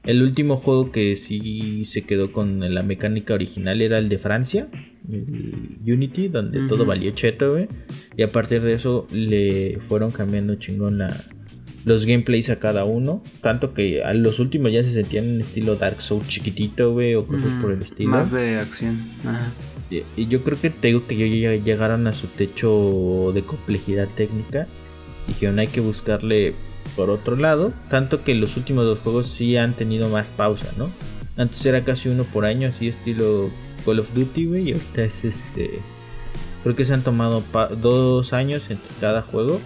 el 0.04 0.22
último 0.22 0.56
juego 0.56 0.90
que 0.90 1.16
sí 1.16 1.84
se 1.84 2.02
quedó 2.02 2.32
con 2.32 2.60
la 2.74 2.82
mecánica 2.82 3.34
original 3.34 3.82
era 3.82 3.98
el 3.98 4.08
de 4.08 4.18
Francia, 4.18 4.68
el 5.10 5.78
Unity, 5.86 6.28
donde 6.28 6.66
todo 6.66 6.86
valió 6.86 7.10
cheto, 7.10 7.52
güey. 7.52 7.68
Y 8.16 8.22
a 8.22 8.28
partir 8.28 8.62
de 8.62 8.74
eso 8.74 9.06
le 9.12 9.78
fueron 9.88 10.10
cambiando 10.10 10.54
chingón 10.54 11.02
los 11.84 12.04
gameplays 12.04 12.50
a 12.50 12.58
cada 12.58 12.84
uno. 12.84 13.22
Tanto 13.40 13.74
que 13.74 14.02
a 14.02 14.14
los 14.14 14.38
últimos 14.38 14.72
ya 14.72 14.82
se 14.82 14.90
sentían 14.90 15.24
en 15.24 15.40
estilo 15.40 15.76
Dark 15.76 16.00
Souls 16.00 16.28
chiquitito, 16.28 16.92
güey, 16.92 17.14
o 17.14 17.26
cosas 17.26 17.52
por 17.60 17.72
el 17.72 17.82
estilo. 17.82 18.10
Más 18.10 18.32
de 18.32 18.58
acción. 18.58 18.98
Y, 19.90 20.26
yo 20.26 20.42
creo 20.42 20.60
que 20.60 20.70
tengo 20.70 21.06
que 21.06 21.16
ya 21.40 21.54
llegaron 21.54 22.06
a 22.06 22.12
su 22.12 22.26
techo 22.26 23.32
de 23.34 23.42
complejidad 23.42 24.08
técnica. 24.08 24.66
Dijeron 25.26 25.58
hay 25.58 25.68
que 25.68 25.80
buscarle 25.80 26.54
por 26.96 27.10
otro 27.10 27.36
lado. 27.36 27.72
Tanto 27.90 28.22
que 28.22 28.34
los 28.34 28.56
últimos 28.56 28.84
dos 28.84 28.98
juegos 28.98 29.28
sí 29.28 29.56
han 29.56 29.72
tenido 29.74 30.08
más 30.08 30.30
pausa, 30.30 30.66
¿no? 30.76 30.90
Antes 31.36 31.64
era 31.64 31.84
casi 31.84 32.08
uno 32.08 32.24
por 32.24 32.44
año, 32.44 32.68
así 32.68 32.88
estilo 32.88 33.50
Call 33.84 34.00
of 34.00 34.12
Duty, 34.12 34.46
güey. 34.46 34.68
Y 34.68 34.72
ahorita 34.72 35.04
es 35.04 35.24
este. 35.24 35.78
Creo 36.62 36.74
que 36.74 36.84
se 36.84 36.92
han 36.92 37.02
tomado 37.02 37.42
dos 37.80 38.32
años 38.32 38.62
entre 38.68 38.90
cada 39.00 39.22
juego. 39.22 39.60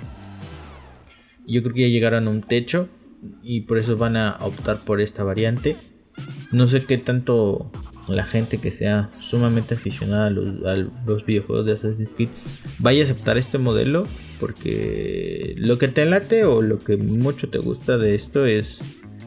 Yo 1.46 1.62
creo 1.62 1.74
que 1.74 1.82
ya 1.82 1.88
llegaron 1.88 2.28
a 2.28 2.30
un 2.30 2.42
techo. 2.42 2.88
Y 3.42 3.62
por 3.62 3.78
eso 3.78 3.96
van 3.96 4.16
a 4.16 4.36
optar 4.40 4.80
por 4.84 5.00
esta 5.00 5.22
variante. 5.22 5.76
No 6.50 6.66
sé 6.66 6.84
qué 6.84 6.98
tanto 6.98 7.70
la 8.08 8.24
gente 8.24 8.58
que 8.58 8.72
sea 8.72 9.10
sumamente 9.20 9.74
aficionada 9.74 10.26
a 10.26 10.30
los, 10.30 11.24
videojuegos 11.24 11.66
de 11.66 11.72
Assassin's 11.72 12.10
Creed 12.14 12.30
vaya 12.80 13.02
a 13.02 13.04
aceptar 13.04 13.38
este 13.38 13.58
modelo 13.58 14.08
porque 14.40 15.54
lo 15.56 15.78
que 15.78 15.86
te 15.86 16.04
late 16.04 16.44
o 16.44 16.62
lo 16.62 16.80
que 16.80 16.96
mucho 16.96 17.48
te 17.48 17.58
gusta 17.58 17.96
de 17.98 18.16
esto 18.16 18.44
es 18.44 18.82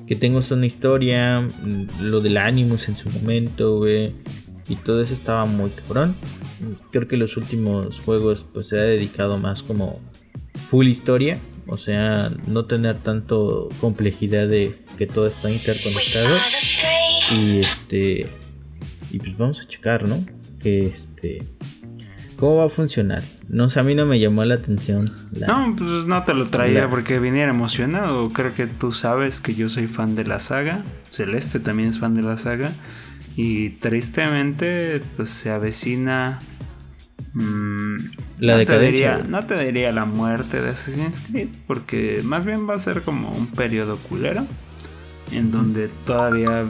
que 0.07 0.15
tengas 0.15 0.51
una 0.51 0.65
historia, 0.65 1.41
mm, 1.41 2.03
lo 2.03 2.21
del 2.21 2.37
Animus 2.37 2.89
en 2.89 2.97
su 2.97 3.09
momento, 3.09 3.87
y 3.87 4.75
todo 4.83 5.01
eso 5.01 5.13
estaba 5.13 5.45
muy 5.45 5.71
cabrón. 5.71 6.15
Creo 6.91 7.07
que 7.07 7.17
los 7.17 7.37
últimos 7.37 7.99
juegos 7.99 8.45
pues 8.53 8.67
se 8.67 8.77
ha 8.77 8.83
dedicado 8.83 9.37
más 9.37 9.63
como 9.63 9.99
full 10.69 10.87
historia, 10.87 11.39
o 11.67 11.77
sea, 11.77 12.31
no 12.47 12.65
tener 12.65 12.97
tanto 12.97 13.69
complejidad 13.81 14.47
de 14.47 14.77
que 14.97 15.07
todo 15.07 15.27
está 15.27 15.49
interconectado 15.49 16.37
y 17.31 17.59
este 17.59 18.27
y 19.11 19.19
pues 19.19 19.37
vamos 19.37 19.61
a 19.61 19.67
checar, 19.67 20.07
¿no? 20.07 20.25
Que 20.59 20.87
este 20.87 21.45
¿Cómo 22.37 22.57
va 22.57 22.65
a 22.65 22.69
funcionar? 22.69 23.23
No 23.47 23.69
sé, 23.69 23.79
a 23.79 23.83
mí 23.83 23.95
no 23.95 24.05
me 24.05 24.19
llamó 24.19 24.43
la 24.43 24.55
atención. 24.55 25.13
No, 25.31 25.73
pues 25.77 26.05
no 26.05 26.23
te 26.25 26.33
lo 26.33 26.47
traía 26.49 26.89
porque 26.89 27.19
viniera 27.19 27.51
emocionado. 27.51 28.29
Creo 28.29 28.53
que 28.53 28.67
tú 28.67 28.91
sabes 28.91 29.39
que 29.39 29.55
yo 29.55 29.69
soy 29.69 29.87
fan 29.87 30.15
de 30.15 30.25
la 30.25 30.39
saga. 30.39 30.83
Celeste 31.09 31.61
también 31.61 31.89
es 31.89 31.99
fan 31.99 32.13
de 32.13 32.23
la 32.23 32.35
saga. 32.35 32.73
Y 33.37 33.69
tristemente, 33.69 35.01
pues 35.15 35.29
se 35.29 35.49
avecina. 35.49 36.41
Mm, 37.35 37.97
la 38.39 38.57
no, 38.57 38.65
te 38.65 38.79
diría, 38.79 39.23
no 39.27 39.45
te 39.45 39.63
diría 39.63 39.91
la 39.91 40.05
muerte 40.05 40.61
de 40.61 40.69
Assassin's 40.69 41.21
Creed. 41.21 41.49
Porque 41.67 42.21
más 42.23 42.45
bien 42.45 42.67
va 42.67 42.75
a 42.75 42.79
ser 42.79 43.01
como 43.01 43.29
un 43.29 43.47
periodo 43.47 43.97
culero. 43.97 44.45
En 45.31 45.51
donde 45.51 45.89
todavía 46.05 46.65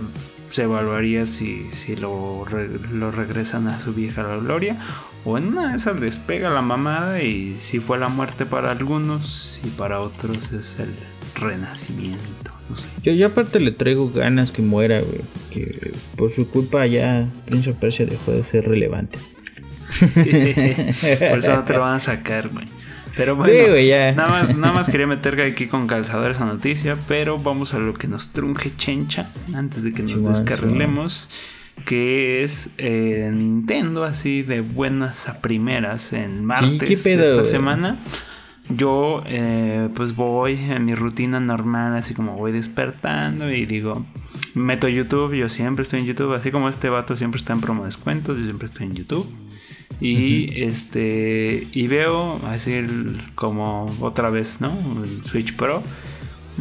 se 0.49 0.63
evaluaría 0.63 1.25
si, 1.25 1.69
si 1.71 1.95
lo, 1.95 2.45
lo 2.93 3.11
regresan 3.11 3.67
a 3.67 3.79
su 3.79 3.93
vieja 3.93 4.23
gloria 4.37 4.77
o 5.25 5.39
en 5.39 5.47
una 5.47 5.71
de 5.71 5.77
esas 5.77 5.99
despega 5.99 6.51
la 6.51 6.61
mamada 6.61 7.21
y 7.21 7.57
si 7.59 7.79
fue 7.79 7.97
la 7.97 8.09
muerte 8.09 8.45
para 8.45 8.71
algunos 8.71 9.59
y 9.63 9.69
para 9.69 9.99
otros 9.99 10.51
es 10.51 10.77
el 10.79 10.93
renacimiento. 11.33 12.51
No 12.69 12.75
sé. 12.75 12.87
Yo 13.01 13.11
ya 13.11 13.27
aparte 13.27 13.59
le 13.59 13.71
traigo 13.71 14.11
ganas 14.11 14.51
que 14.51 14.61
muera, 14.61 15.01
güey. 15.01 15.21
Que 15.49 15.93
por 16.15 16.31
su 16.31 16.47
culpa 16.47 16.85
ya 16.85 17.27
Prince 17.45 17.71
of 17.71 17.77
Persia 17.77 18.05
dejó 18.05 18.31
de 18.31 18.43
ser 18.43 18.67
relevante. 18.67 19.17
por 21.29 21.39
eso 21.39 21.55
no 21.55 21.63
te 21.63 21.73
lo 21.73 21.81
van 21.81 21.95
a 21.95 21.99
sacar, 21.99 22.49
güey. 22.49 22.67
Pero 23.15 23.35
bueno, 23.35 23.77
ya. 23.77 24.11
Nada, 24.11 24.29
más, 24.29 24.57
nada 24.57 24.73
más 24.73 24.89
quería 24.89 25.07
meter 25.15 25.39
aquí 25.41 25.67
con 25.67 25.87
calzador 25.87 26.31
esa 26.31 26.45
noticia, 26.45 26.97
pero 27.07 27.39
vamos 27.39 27.73
a 27.73 27.79
lo 27.79 27.93
que 27.93 28.07
nos 28.07 28.29
trunje 28.29 28.71
chencha 28.75 29.29
antes 29.53 29.83
de 29.83 29.93
que 29.93 30.03
nos 30.03 30.25
descarrilemos 30.25 31.29
que 31.83 32.43
es 32.43 32.69
eh, 32.77 33.29
Nintendo, 33.33 34.05
así 34.05 34.43
de 34.43 34.61
buenas 34.61 35.27
a 35.27 35.39
primeras 35.39 36.13
en 36.13 36.45
martes 36.45 37.03
de 37.03 37.13
esta 37.23 37.43
semana. 37.43 37.97
Yo 38.69 39.21
eh, 39.27 39.89
pues 39.93 40.15
voy 40.15 40.53
en 40.53 40.85
mi 40.85 40.95
rutina 40.95 41.39
normal, 41.39 41.95
así 41.95 42.15
como 42.15 42.35
voy 42.35 42.51
despertando 42.51 43.51
y 43.51 43.65
digo, 43.65 44.05
meto 44.55 44.87
YouTube, 44.87 45.35
yo 45.35 45.49
siempre 45.49 45.83
estoy 45.83 45.99
en 45.99 46.07
YouTube, 46.07 46.33
así 46.33 46.49
como 46.49 46.69
este 46.69 46.89
vato 46.89 47.15
siempre 47.15 47.37
está 47.37 47.53
en 47.53 47.61
promo 47.61 47.85
descuentos, 47.85 48.37
yo 48.37 48.43
siempre 48.43 48.65
estoy 48.65 48.87
en 48.87 48.95
YouTube. 48.95 49.27
Y 50.01 50.61
este 50.61 51.67
y 51.71 51.87
veo 51.87 52.39
así 52.47 52.83
como 53.35 53.95
otra 54.01 54.29
vez, 54.29 54.59
¿no? 54.59 54.71
El 55.03 55.23
Switch 55.23 55.55
Pro. 55.55 55.81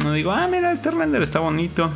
No 0.03 0.13
digo, 0.13 0.31
ah, 0.31 0.47
mira, 0.49 0.71
este 0.71 0.91
render 0.91 1.21
está 1.21 1.39
bonito. 1.39 1.89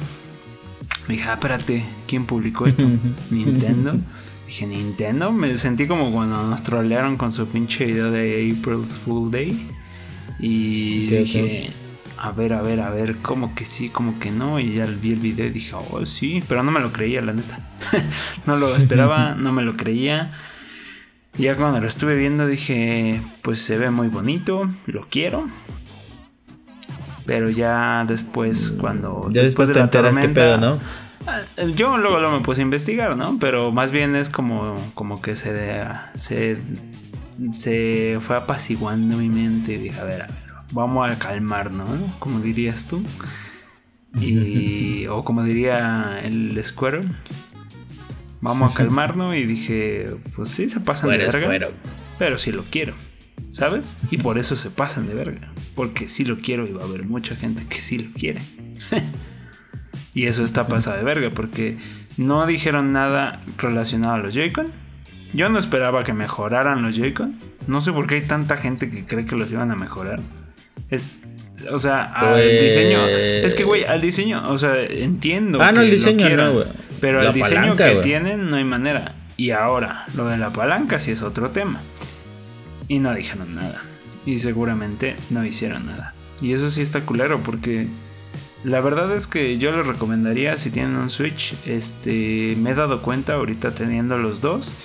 Dije, 1.08 1.24
ah, 1.24 1.34
espérate, 1.34 1.84
¿quién 2.08 2.26
publicó 2.26 2.66
esto? 2.68 2.88
Nintendo. 3.30 3.96
Dije, 4.48 4.68
Nintendo. 4.68 5.32
Me 5.32 5.56
sentí 5.56 5.88
como 5.88 6.12
cuando 6.12 6.44
nos 6.44 6.64
trolearon 6.64 7.18
con 7.18 7.32
su 7.32 7.48
pinche 7.48 7.86
video 7.86 8.12
de 8.12 8.56
April's 8.58 8.98
Fool 9.00 9.32
Day. 9.32 9.68
Y 10.40 11.08
dije, 11.08 11.72
a 12.18 12.32
ver, 12.32 12.54
a 12.54 12.62
ver, 12.62 12.80
a 12.82 12.90
ver, 12.90 13.18
como 13.18 13.56
que 13.56 13.66
sí, 13.66 13.90
como 13.90 14.20
que 14.20 14.32
no. 14.32 14.60
Y 14.60 14.74
ya 14.74 14.86
vi 14.86 15.12
el 15.12 15.20
video 15.20 15.48
y 15.48 15.50
dije, 15.50 15.74
oh, 15.74 16.06
sí, 16.06 16.44
pero 16.48 16.64
no 16.64 16.72
me 16.72 16.80
lo 16.80 16.92
creía, 16.92 17.22
la 17.22 17.34
neta. 17.34 17.60
no 18.46 18.58
lo 18.58 18.76
esperaba, 18.76 19.36
no 19.40 19.52
me 19.52 19.64
lo 19.64 19.78
creía. 19.78 20.32
Y 21.38 21.44
ya 21.44 21.56
cuando 21.56 21.80
lo 21.80 21.88
estuve 21.88 22.16
viendo 22.16 22.48
dije, 22.48 23.22
pues 23.42 23.60
se 23.60 23.78
ve 23.78 23.92
muy 23.92 24.08
bonito, 24.08 24.70
lo 24.86 25.08
quiero. 25.10 25.48
Pero 27.26 27.50
ya 27.50 28.04
después, 28.08 28.72
cuando. 28.80 29.30
Ya 29.32 29.44
después, 29.44 29.68
de 29.68 29.76
te 29.76 29.80
enteras 29.82 30.18
qué 30.18 30.30
pedo, 30.30 30.58
¿no? 30.58 30.80
Eh, 31.58 31.74
yo 31.76 31.98
luego 31.98 32.20
lo 32.20 32.32
me 32.32 32.40
puse 32.40 32.62
a 32.62 32.64
investigar, 32.64 33.16
¿no? 33.16 33.38
Pero 33.40 33.72
más 33.72 33.92
bien 33.92 34.16
es 34.16 34.30
como, 34.30 34.76
como 34.96 35.22
que 35.22 35.36
se, 35.36 35.84
se, 36.16 36.58
se 37.54 38.18
fue 38.22 38.36
apaciguando 38.36 39.18
mi 39.18 39.30
mente 39.30 39.74
y 39.74 39.78
dije, 39.78 40.00
a 40.00 40.04
ver, 40.04 40.24
a 40.24 40.28
ver, 40.28 40.36
vamos 40.72 41.10
a 41.10 41.20
calmarnos, 41.20 41.90
¿no? 41.90 42.14
Como 42.20 42.40
dirías 42.40 42.86
tú. 42.86 43.04
Y, 44.20 45.06
o 45.06 45.24
como 45.24 45.44
diría 45.44 46.20
el 46.24 46.60
Squirrel, 46.64 47.16
vamos 48.42 48.72
a 48.72 48.76
calmarnos 48.76 49.36
y 49.36 49.46
dije, 49.46 50.16
pues 50.36 50.50
sí, 50.50 50.70
se 50.70 50.80
pasan 50.80 51.10
de 51.12 51.18
verga, 51.18 51.70
pero 52.18 52.38
sí 52.38 52.52
lo 52.52 52.64
quiero. 52.64 52.94
¿Sabes? 53.52 54.00
Y 54.12 54.18
por 54.18 54.38
eso 54.38 54.56
se 54.56 54.70
pasan 54.70 55.08
de 55.08 55.14
verga. 55.14 55.52
Porque 55.76 56.08
sí 56.08 56.24
lo 56.24 56.38
quiero 56.38 56.68
y 56.68 56.72
va 56.72 56.82
a 56.82 56.86
haber 56.86 57.06
mucha 57.06 57.36
gente 57.36 57.66
que 57.68 57.80
sí 57.80 57.98
lo 57.98 58.12
quiere. 58.14 58.42
y 60.14 60.26
eso 60.26 60.44
está 60.44 60.68
pasado 60.68 60.98
de 60.98 61.04
verga 61.04 61.32
porque 61.32 61.78
no 62.18 62.46
dijeron 62.46 62.92
nada 62.92 63.42
relacionado 63.58 64.16
a 64.16 64.18
los 64.20 64.34
Joy-Con. 64.34 64.68
Yo 65.34 65.50
no 65.50 65.60
esperaba 65.60 66.04
que 66.04 66.14
mejoraran 66.14 66.82
los 66.84 66.96
Joy-Con. 66.96 67.38
No 67.68 67.82
sé 67.82 67.92
por 67.92 68.08
qué 68.08 68.16
hay 68.16 68.22
tanta 68.22 68.58
gente 68.58 68.90
que 68.90 69.06
cree 69.06 69.26
que 69.26 69.36
los 69.36 69.52
iban 69.52 69.72
a 69.72 69.76
mejorar. 69.76 70.20
Es. 70.90 71.22
O 71.72 71.80
sea, 71.80 72.04
al 72.14 72.60
diseño. 72.62 73.08
Es 73.08 73.56
que, 73.56 73.64
güey, 73.64 73.84
al 73.84 74.02
diseño. 74.02 74.50
O 74.50 74.58
sea, 74.58 74.82
entiendo. 74.82 75.62
Ah, 75.62 75.72
no, 75.72 75.82
el 75.82 75.92
diseño 75.92 76.30
no, 76.30 76.54
güey. 76.54 76.66
Pero 77.00 77.22
el 77.22 77.34
diseño 77.34 77.76
que 77.76 77.96
tienen 78.04 78.50
no 78.50 78.58
hay 78.58 78.64
manera. 78.64 79.16
Y 79.38 79.52
ahora, 79.52 80.06
lo 80.16 80.26
de 80.26 80.38
la 80.38 80.52
palanca 80.52 81.00
sí 81.00 81.12
es 81.12 81.22
otro 81.22 81.52
tema 81.52 81.80
y 82.90 83.00
no 83.00 83.14
dijeron 83.14 83.56
nada. 83.56 83.82
Y 84.26 84.40
seguramente 84.40 85.16
no 85.30 85.46
hicieron 85.46 85.86
nada. 85.86 86.14
Y 86.42 86.52
eso 86.52 86.70
sí 86.70 86.82
está 86.82 87.02
culero 87.02 87.40
porque 87.40 87.88
la 88.66 88.82
verdad 88.82 89.16
es 89.16 89.28
que 89.28 89.58
yo 89.58 89.72
les 89.72 89.88
recomendaría 89.88 90.58
si 90.58 90.70
tienen 90.70 90.98
un 90.98 91.10
Switch, 91.10 91.56
este 91.66 92.58
me 92.60 92.72
he 92.72 92.76
dado 92.76 93.02
cuenta 93.02 93.36
ahorita 93.36 93.72
teniendo 93.72 94.18
los 94.18 94.42
dos 94.42 94.76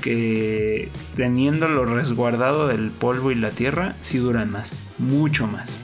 que 0.00 0.88
teniéndolo 1.14 1.84
resguardado 1.84 2.66
del 2.66 2.90
polvo 2.90 3.30
y 3.30 3.34
la 3.36 3.50
tierra 3.50 3.94
sí 4.00 4.18
duran 4.18 4.50
más, 4.50 4.82
mucho 4.98 5.46
más. 5.46 5.78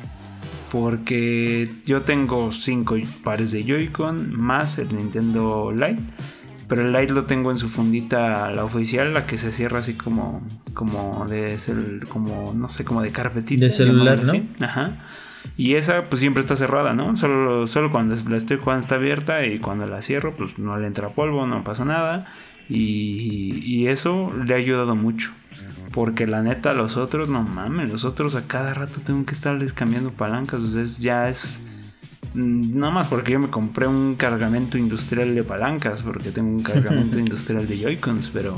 Porque 0.80 1.68
yo 1.84 2.02
tengo 2.02 2.52
cinco 2.52 2.96
pares 3.24 3.52
de 3.52 3.64
Joy-Con 3.64 4.38
más 4.38 4.78
el 4.78 4.94
Nintendo 4.94 5.72
Lite 5.72 6.02
pero 6.68 6.82
el 6.82 6.92
light 6.92 7.10
lo 7.10 7.24
tengo 7.24 7.50
en 7.50 7.56
su 7.56 7.68
fundita, 7.68 8.50
la 8.50 8.64
oficial, 8.64 9.12
la 9.12 9.24
que 9.24 9.38
se 9.38 9.52
cierra 9.52 9.78
así 9.78 9.94
como, 9.94 10.42
como 10.74 11.24
de, 11.28 11.56
como, 12.08 12.52
no 12.56 12.68
sé, 12.68 12.84
como 12.84 13.02
de 13.02 13.10
carpetita. 13.10 13.64
De 13.64 13.70
celular, 13.70 14.22
¿no? 14.24 14.64
Ajá. 14.64 14.96
Y 15.56 15.74
esa 15.74 16.08
pues 16.08 16.18
siempre 16.20 16.40
está 16.40 16.56
cerrada, 16.56 16.92
¿no? 16.92 17.14
Solo, 17.16 17.68
solo 17.68 17.92
cuando 17.92 18.16
la 18.28 18.36
estoy 18.36 18.58
jugando 18.58 18.80
está 18.80 18.96
abierta 18.96 19.46
y 19.46 19.60
cuando 19.60 19.86
la 19.86 20.02
cierro 20.02 20.36
pues 20.36 20.58
no 20.58 20.76
le 20.76 20.88
entra 20.88 21.10
polvo, 21.10 21.46
no 21.46 21.62
pasa 21.62 21.84
nada. 21.84 22.26
Y, 22.68 23.62
y 23.64 23.86
eso 23.86 24.32
le 24.44 24.52
ha 24.54 24.56
ayudado 24.56 24.96
mucho. 24.96 25.30
Porque 25.96 26.28
la 26.28 26.42
neta, 26.42 26.74
los 26.74 26.96
otros, 26.96 27.28
no 27.28 27.42
mames, 27.42 27.90
los 27.90 28.04
otros 28.04 28.36
a 28.36 28.46
cada 28.46 28.72
rato 28.72 29.00
tengo 29.00 29.26
que 29.26 29.34
estarles 29.34 29.72
cambiando 29.72 30.12
palancas. 30.12 30.60
Entonces 30.60 31.00
ya 31.00 31.28
es 31.28 31.58
Mm, 32.36 32.78
nada 32.78 32.92
más 32.92 33.06
porque 33.08 33.32
yo 33.32 33.38
me 33.38 33.48
compré 33.48 33.86
un 33.86 34.14
cargamento 34.14 34.76
industrial 34.76 35.34
de 35.34 35.42
palancas, 35.42 36.02
porque 36.02 36.30
tengo 36.30 36.50
un 36.50 36.62
cargamento 36.62 37.18
industrial 37.26 37.66
de 37.66 37.78
Joy-Cons, 37.78 38.28
pero, 38.28 38.56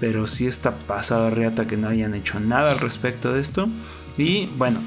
pero 0.00 0.26
sí 0.26 0.46
está 0.46 0.72
pasado 0.72 1.30
reata 1.30 1.68
que 1.68 1.76
no 1.76 1.88
hayan 1.88 2.14
hecho 2.14 2.40
nada 2.40 2.72
al 2.72 2.80
respecto 2.80 3.32
de 3.32 3.40
esto. 3.40 3.68
Y 4.16 4.46
bueno, 4.58 4.80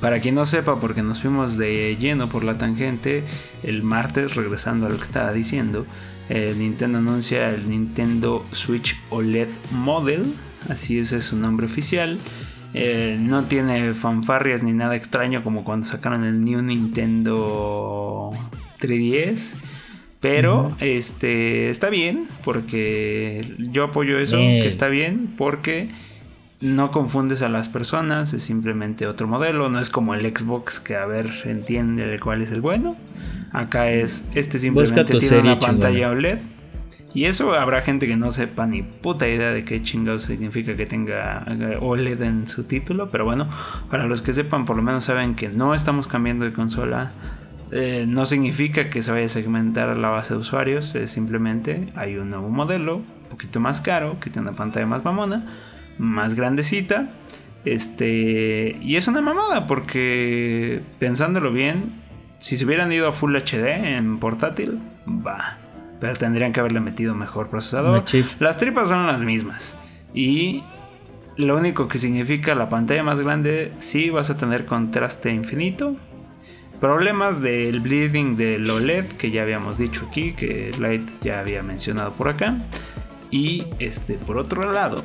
para 0.00 0.20
quien 0.20 0.34
no 0.34 0.46
sepa, 0.46 0.80
porque 0.80 1.02
nos 1.02 1.20
fuimos 1.20 1.58
de 1.58 1.94
lleno 2.00 2.30
por 2.30 2.42
la 2.42 2.56
tangente, 2.56 3.22
el 3.62 3.82
martes, 3.82 4.34
regresando 4.34 4.86
a 4.86 4.88
lo 4.88 4.96
que 4.96 5.02
estaba 5.02 5.32
diciendo, 5.32 5.84
Nintendo 6.28 6.98
anuncia 6.98 7.50
el 7.50 7.68
Nintendo 7.68 8.44
Switch 8.52 8.96
OLED 9.10 9.48
Model, 9.70 10.34
así 10.68 10.98
es, 10.98 11.12
es 11.12 11.24
su 11.24 11.36
nombre 11.36 11.66
oficial. 11.66 12.18
Eh, 12.74 13.16
no 13.18 13.44
tiene 13.44 13.94
fanfarrias 13.94 14.62
ni 14.62 14.72
nada 14.72 14.94
extraño 14.94 15.42
como 15.42 15.64
cuando 15.64 15.86
sacaron 15.86 16.24
el 16.24 16.44
New 16.44 16.62
Nintendo 16.62 18.32
3DS. 18.80 19.56
Pero 20.20 20.76
este 20.80 21.70
está 21.70 21.90
bien 21.90 22.26
porque 22.44 23.54
yo 23.58 23.84
apoyo 23.84 24.18
eso, 24.18 24.36
que 24.36 24.66
está 24.66 24.88
bien 24.88 25.32
porque 25.38 25.90
no 26.60 26.90
confundes 26.90 27.42
a 27.42 27.48
las 27.48 27.68
personas, 27.68 28.34
es 28.34 28.42
simplemente 28.42 29.06
otro 29.06 29.28
modelo, 29.28 29.68
no 29.68 29.78
es 29.78 29.90
como 29.90 30.14
el 30.14 30.22
Xbox 30.22 30.80
que 30.80 30.96
a 30.96 31.06
ver 31.06 31.30
entiende 31.44 32.18
cuál 32.20 32.42
es 32.42 32.52
el 32.52 32.60
bueno. 32.60 32.96
Acá 33.52 33.90
es 33.90 34.26
este 34.34 34.58
simplemente 34.58 35.18
tiene 35.18 35.40
una 35.40 35.58
pantalla 35.58 36.10
OLED 36.10 36.38
y 37.14 37.24
eso 37.24 37.54
habrá 37.54 37.82
gente 37.82 38.06
que 38.06 38.16
no 38.16 38.30
sepa 38.30 38.66
ni 38.66 38.82
puta 38.82 39.26
idea 39.26 39.50
de 39.50 39.64
qué 39.64 39.82
chingados 39.82 40.22
significa 40.22 40.76
que 40.76 40.86
tenga 40.86 41.44
eh, 41.48 41.78
OLED 41.80 42.22
en 42.22 42.46
su 42.46 42.64
título. 42.64 43.08
Pero 43.10 43.24
bueno, 43.24 43.48
para 43.90 44.06
los 44.06 44.20
que 44.20 44.32
sepan, 44.32 44.64
por 44.64 44.76
lo 44.76 44.82
menos 44.82 45.04
saben 45.04 45.34
que 45.34 45.48
no 45.48 45.74
estamos 45.74 46.06
cambiando 46.06 46.44
de 46.44 46.52
consola. 46.52 47.12
Eh, 47.70 48.06
no 48.08 48.24
significa 48.24 48.88
que 48.88 49.02
se 49.02 49.10
vaya 49.10 49.26
a 49.26 49.28
segmentar 49.28 49.96
la 49.96 50.10
base 50.10 50.34
de 50.34 50.40
usuarios. 50.40 50.94
Es 50.94 51.10
simplemente 51.10 51.92
hay 51.96 52.16
un 52.16 52.28
nuevo 52.30 52.50
modelo, 52.50 52.96
un 52.96 53.28
poquito 53.30 53.58
más 53.58 53.80
caro, 53.80 54.20
que 54.20 54.30
tiene 54.30 54.48
una 54.48 54.56
pantalla 54.56 54.86
más 54.86 55.04
mamona, 55.04 55.46
más 55.98 56.34
grandecita. 56.34 57.10
Este, 57.64 58.78
y 58.80 58.96
es 58.96 59.08
una 59.08 59.20
mamada 59.20 59.66
porque 59.66 60.80
pensándolo 60.98 61.52
bien, 61.52 62.02
si 62.38 62.56
se 62.56 62.64
hubieran 62.64 62.92
ido 62.92 63.08
a 63.08 63.12
Full 63.12 63.36
HD 63.36 63.96
en 63.96 64.18
portátil, 64.18 64.78
va 65.06 65.58
pero 66.00 66.14
tendrían 66.14 66.52
que 66.52 66.60
haberle 66.60 66.80
metido 66.80 67.14
mejor 67.14 67.48
procesador. 67.48 68.04
Las 68.38 68.58
tripas 68.58 68.88
son 68.88 69.06
las 69.06 69.22
mismas. 69.22 69.76
Y 70.14 70.62
lo 71.36 71.56
único 71.56 71.88
que 71.88 71.98
significa 71.98 72.54
la 72.54 72.68
pantalla 72.68 73.02
más 73.02 73.20
grande, 73.20 73.72
sí 73.78 74.10
vas 74.10 74.30
a 74.30 74.36
tener 74.36 74.66
contraste 74.66 75.30
infinito. 75.30 75.96
Problemas 76.80 77.40
del 77.40 77.80
bleeding 77.80 78.36
del 78.36 78.70
OLED, 78.70 79.06
que 79.12 79.30
ya 79.30 79.42
habíamos 79.42 79.78
dicho 79.78 80.06
aquí, 80.08 80.32
que 80.32 80.70
Light 80.78 81.08
ya 81.20 81.40
había 81.40 81.62
mencionado 81.62 82.12
por 82.12 82.28
acá. 82.28 82.54
Y 83.30 83.66
este, 83.78 84.14
por 84.14 84.38
otro 84.38 84.70
lado, 84.72 85.04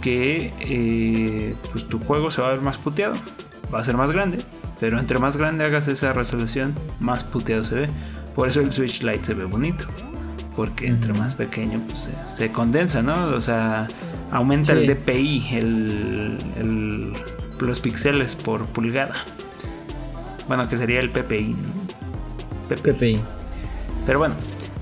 que 0.00 0.52
eh, 0.60 1.54
pues 1.72 1.86
tu 1.86 1.98
juego 1.98 2.30
se 2.30 2.42
va 2.42 2.48
a 2.48 2.50
ver 2.52 2.60
más 2.60 2.78
puteado. 2.78 3.14
Va 3.72 3.80
a 3.80 3.84
ser 3.84 3.96
más 3.96 4.10
grande, 4.10 4.38
pero 4.80 4.98
entre 4.98 5.18
más 5.18 5.36
grande 5.36 5.64
hagas 5.64 5.86
esa 5.86 6.12
resolución, 6.12 6.74
más 6.98 7.22
puteado 7.22 7.64
se 7.64 7.74
ve. 7.74 7.88
Por 8.34 8.48
eso 8.48 8.60
el 8.60 8.72
Switch 8.72 9.02
Lite 9.02 9.24
se 9.24 9.34
ve 9.34 9.44
bonito. 9.44 9.84
Porque 10.56 10.88
entre 10.88 11.12
más 11.12 11.34
pequeño 11.34 11.80
pues, 11.88 12.10
se, 12.28 12.50
condensa, 12.50 13.02
¿no? 13.02 13.26
O 13.26 13.40
sea, 13.40 13.86
aumenta 14.32 14.72
el 14.72 14.86
DPI, 14.86 15.48
el, 15.52 17.12
los 17.60 17.80
píxeles 17.80 18.34
por 18.34 18.66
pulgada. 18.66 19.24
Bueno, 20.48 20.68
que 20.68 20.76
sería 20.76 21.00
el 21.00 21.10
PPI. 21.10 21.54
PPI. 22.68 23.20
Pero 24.06 24.18
bueno, 24.18 24.34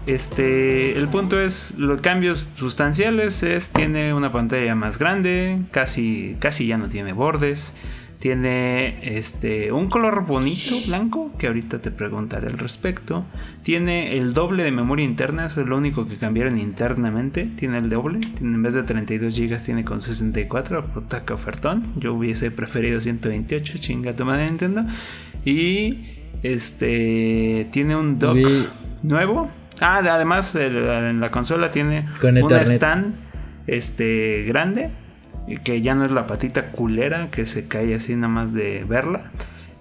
este, 0.08 0.96
el 0.96 1.08
punto 1.08 1.40
es, 1.40 1.74
los 1.76 2.00
cambios 2.00 2.46
sustanciales 2.56 3.42
es, 3.42 3.70
tiene 3.70 4.14
una 4.14 4.32
pantalla 4.32 4.74
más 4.74 4.98
grande, 4.98 5.60
casi, 5.70 6.36
casi 6.40 6.66
ya 6.66 6.78
no 6.78 6.88
tiene 6.88 7.12
bordes, 7.12 7.74
tiene 8.18 8.98
este, 9.16 9.70
un 9.70 9.88
color 9.88 10.26
bonito, 10.26 10.74
blanco, 10.88 11.30
que 11.38 11.46
ahorita 11.46 11.80
te 11.80 11.92
preguntaré 11.92 12.48
al 12.48 12.58
respecto. 12.58 13.24
Tiene 13.62 14.16
el 14.16 14.34
doble 14.34 14.64
de 14.64 14.72
memoria 14.72 15.04
interna, 15.04 15.46
eso 15.46 15.60
es 15.60 15.68
lo 15.68 15.76
único 15.76 16.06
que 16.08 16.16
cambiaron 16.16 16.58
internamente. 16.58 17.48
Tiene 17.56 17.78
el 17.78 17.88
doble, 17.88 18.18
tiene, 18.18 18.56
en 18.56 18.62
vez 18.62 18.74
de 18.74 18.82
32 18.82 19.38
GB 19.38 19.62
tiene 19.62 19.84
con 19.84 20.00
64, 20.00 20.86
puta 20.86 21.24
que 21.24 21.32
ofertón. 21.32 21.92
Yo 21.96 22.12
hubiese 22.12 22.50
preferido 22.50 23.00
128, 23.00 23.78
chinga 23.78 24.16
tu 24.16 24.24
madre 24.24 24.46
Nintendo. 24.46 24.84
Y 25.44 26.06
este, 26.42 27.68
tiene 27.70 27.94
un 27.94 28.18
dock 28.18 28.36
nuevo. 29.04 29.48
Ah, 29.80 29.98
además 29.98 30.54
en 30.54 31.20
la 31.20 31.30
consola 31.30 31.70
tiene 31.70 32.08
un 32.22 32.52
stand 32.52 33.14
este, 33.66 34.44
grande 34.46 34.90
que 35.64 35.80
ya 35.80 35.94
no 35.94 36.04
es 36.04 36.10
la 36.10 36.26
patita 36.26 36.70
culera 36.70 37.30
que 37.30 37.46
se 37.46 37.68
cae 37.68 37.94
así 37.94 38.14
nada 38.14 38.28
más 38.28 38.52
de 38.52 38.84
verla. 38.84 39.30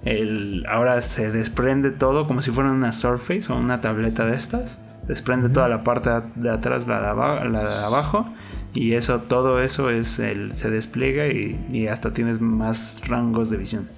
El, 0.06 0.66
ahora 0.70 1.02
se 1.02 1.32
desprende 1.32 1.92
todo 1.92 2.28
como 2.28 2.42
si 2.42 2.52
fuera 2.52 2.72
una 2.72 2.94
Surface 2.94 3.52
o 3.52 3.58
una 3.58 3.82
tableta 3.82 4.26
de 4.26 4.36
estas. 4.36 4.82
Desprende 5.08 5.50
toda 5.50 5.68
la 5.68 5.84
parte 5.84 6.10
de 6.36 6.50
atrás, 6.50 6.88
la 6.88 7.00
de, 7.00 7.50
la 7.50 7.64
de 7.64 7.86
abajo. 7.86 8.28
Y 8.74 8.94
eso, 8.94 9.22
todo 9.22 9.62
eso 9.62 9.90
es 9.90 10.20
el, 10.20 10.54
se 10.54 10.70
despliega 10.70 11.28
y, 11.28 11.60
y, 11.72 11.88
hasta 11.88 12.14
tienes 12.14 12.40
más 12.40 13.02
rangos 13.08 13.50
de 13.50 13.58
visión. 13.58 13.90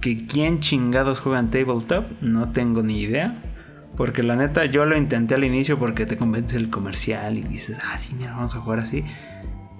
Que 0.00 0.26
quién 0.26 0.60
chingados 0.60 1.20
juega 1.20 1.40
en 1.40 1.50
tabletop, 1.50 2.04
no 2.20 2.50
tengo 2.50 2.82
ni 2.82 3.00
idea. 3.00 3.36
Porque 3.98 4.22
la 4.22 4.36
neta 4.36 4.64
yo 4.64 4.86
lo 4.86 4.96
intenté 4.96 5.34
al 5.34 5.42
inicio 5.42 5.76
porque 5.76 6.06
te 6.06 6.16
convence 6.16 6.56
el 6.56 6.70
comercial 6.70 7.36
y 7.36 7.42
dices, 7.42 7.78
ah, 7.84 7.98
sí, 7.98 8.14
mira, 8.16 8.30
vamos 8.30 8.54
a 8.54 8.60
jugar 8.60 8.78
así. 8.78 9.02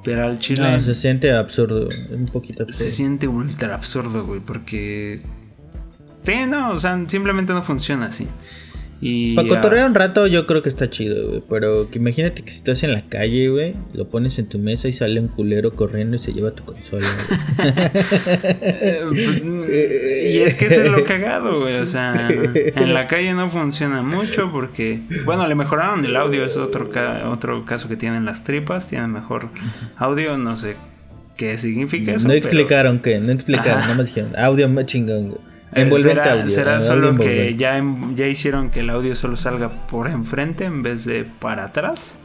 Pero 0.02 0.26
al 0.26 0.40
chile. 0.40 0.72
No, 0.72 0.80
se 0.80 0.96
siente 0.96 1.30
absurdo. 1.30 1.88
Un 2.10 2.26
poquito 2.26 2.64
absurdo. 2.64 2.84
Se 2.84 2.90
siente 2.90 3.28
ultra 3.28 3.76
absurdo, 3.76 4.26
güey. 4.26 4.40
Porque. 4.40 5.22
Sí, 6.24 6.34
no, 6.48 6.72
o 6.72 6.78
sea, 6.80 7.00
simplemente 7.06 7.52
no 7.52 7.62
funciona 7.62 8.06
así. 8.06 8.26
Y, 9.00 9.36
Para 9.36 9.48
cotorrear 9.48 9.86
un 9.86 9.94
rato 9.94 10.26
yo 10.26 10.44
creo 10.46 10.60
que 10.62 10.68
está 10.68 10.90
chido, 10.90 11.28
güey. 11.28 11.42
Pero 11.48 11.88
que 11.90 11.98
imagínate 11.98 12.42
que 12.42 12.50
si 12.50 12.56
estás 12.56 12.82
en 12.82 12.92
la 12.92 13.02
calle, 13.08 13.48
güey, 13.48 13.74
lo 13.92 14.08
pones 14.08 14.38
en 14.38 14.48
tu 14.48 14.58
mesa 14.58 14.88
y 14.88 14.92
sale 14.92 15.20
un 15.20 15.28
culero 15.28 15.70
corriendo 15.72 16.16
y 16.16 16.18
se 16.18 16.32
lleva 16.32 16.50
tu 16.50 16.64
consola. 16.64 17.06
y 19.12 20.38
es 20.38 20.56
que 20.56 20.66
eso 20.66 20.82
es 20.82 20.90
lo 20.90 21.04
cagado, 21.04 21.60
güey. 21.60 21.76
O 21.76 21.86
sea, 21.86 22.28
en 22.28 22.94
la 22.94 23.06
calle 23.06 23.34
no 23.34 23.50
funciona 23.50 24.02
mucho 24.02 24.50
porque, 24.50 25.00
bueno, 25.24 25.46
le 25.46 25.54
mejoraron 25.54 26.04
el 26.04 26.16
audio. 26.16 26.44
Es 26.44 26.56
otro, 26.56 26.90
otro 27.30 27.64
caso 27.64 27.88
que 27.88 27.96
tienen 27.96 28.24
las 28.24 28.42
tripas. 28.42 28.88
Tienen 28.88 29.12
mejor 29.12 29.50
audio, 29.96 30.36
no 30.38 30.56
sé 30.56 30.76
qué 31.36 31.56
significa 31.56 32.12
eso. 32.12 32.26
No 32.26 32.34
explicaron 32.34 32.98
qué, 32.98 33.18
no 33.20 33.32
explicaron, 33.32 33.86
no 33.86 33.94
me 33.94 34.04
dijeron. 34.04 34.32
Audio 34.36 34.68
más 34.68 34.86
chingón, 34.86 35.30
güey. 35.30 35.47
Envolvente 35.72 36.48
será, 36.48 36.80
solo 36.80 37.16
que 37.16 37.54
ya, 37.56 37.82
ya 38.14 38.26
hicieron 38.26 38.70
que 38.70 38.80
el 38.80 38.90
audio 38.90 39.14
solo 39.14 39.36
salga 39.36 39.68
por 39.86 40.08
enfrente 40.08 40.64
en 40.64 40.82
vez 40.82 41.04
de 41.04 41.24
para 41.24 41.64
atrás. 41.64 42.20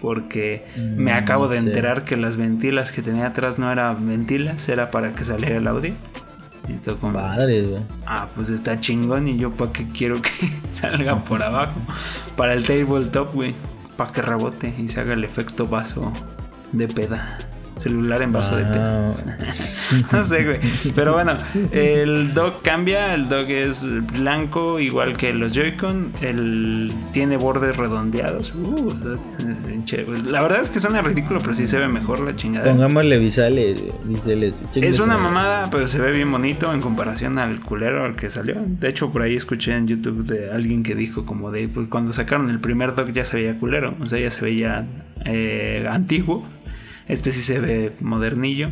Porque 0.00 0.64
me 0.76 1.12
mm, 1.12 1.16
acabo 1.16 1.46
de 1.48 1.58
enterar 1.58 2.04
que 2.04 2.16
las 2.16 2.36
ventilas 2.36 2.90
que 2.90 3.02
tenía 3.02 3.26
atrás 3.26 3.58
no 3.58 3.70
eran 3.70 4.08
ventilas, 4.08 4.66
era 4.68 4.90
para 4.90 5.12
que 5.12 5.24
saliera 5.24 5.58
el 5.58 5.66
audio. 5.66 5.92
Y 6.68 6.74
todo 6.74 6.96
como, 6.98 7.18
Ah, 8.06 8.28
pues 8.34 8.50
está 8.50 8.80
chingón 8.80 9.28
y 9.28 9.36
yo 9.36 9.50
para 9.52 9.72
qué 9.72 9.86
quiero 9.88 10.20
que 10.22 10.30
salga 10.72 11.16
por 11.22 11.42
abajo. 11.42 11.78
Para 12.36 12.54
el 12.54 12.64
tabletop, 12.64 13.34
güey. 13.34 13.54
Para 13.96 14.12
que 14.12 14.22
rebote 14.22 14.72
y 14.78 14.88
se 14.88 15.00
haga 15.00 15.12
el 15.12 15.24
efecto 15.24 15.66
vaso 15.66 16.12
de 16.72 16.88
peda 16.88 17.38
celular 17.80 18.22
en 18.22 18.32
vaso 18.32 18.56
de 18.56 18.64
té. 18.64 18.78
no 20.12 20.22
sé, 20.22 20.44
güey. 20.44 20.60
Pero 20.94 21.14
bueno, 21.14 21.36
el 21.72 22.34
dock 22.34 22.62
cambia. 22.62 23.14
El 23.14 23.28
dock 23.28 23.48
es 23.48 23.84
blanco, 24.12 24.78
igual 24.78 25.16
que 25.16 25.32
los 25.32 25.52
Joy-Con. 25.52 26.12
El 26.20 26.92
tiene 27.12 27.36
bordes 27.36 27.76
redondeados. 27.76 28.54
Uh, 28.54 28.94
la 30.26 30.42
verdad 30.42 30.60
es 30.62 30.70
que 30.70 30.80
suena 30.80 31.02
ridículo, 31.02 31.40
pero 31.40 31.54
sí 31.54 31.66
se 31.66 31.78
ve 31.78 31.88
mejor 31.88 32.20
la 32.20 32.36
chingada. 32.36 32.70
Pongámosle 32.70 33.18
visales. 33.18 33.82
Es 34.74 35.00
una 35.00 35.16
mamada, 35.16 35.68
pero 35.70 35.88
se 35.88 35.98
ve 35.98 36.12
bien 36.12 36.30
bonito 36.30 36.72
en 36.72 36.80
comparación 36.80 37.38
al 37.38 37.60
culero 37.60 38.04
al 38.04 38.16
que 38.16 38.30
salió. 38.30 38.56
De 38.64 38.88
hecho, 38.88 39.10
por 39.10 39.22
ahí 39.22 39.36
escuché 39.36 39.76
en 39.76 39.86
YouTube 39.86 40.24
de 40.24 40.50
alguien 40.50 40.82
que 40.82 40.94
dijo 40.94 41.24
como 41.24 41.50
de 41.50 41.68
pues, 41.68 41.88
cuando 41.88 42.12
sacaron 42.12 42.50
el 42.50 42.60
primer 42.60 42.94
dock 42.94 43.12
ya 43.12 43.24
se 43.24 43.36
veía 43.36 43.58
culero. 43.58 43.94
O 44.00 44.06
sea, 44.06 44.20
ya 44.20 44.30
se 44.30 44.44
veía 44.44 44.86
eh, 45.24 45.86
antiguo. 45.90 46.46
Este 47.10 47.32
sí 47.32 47.40
se 47.40 47.58
ve 47.58 47.92
modernillo. 48.00 48.70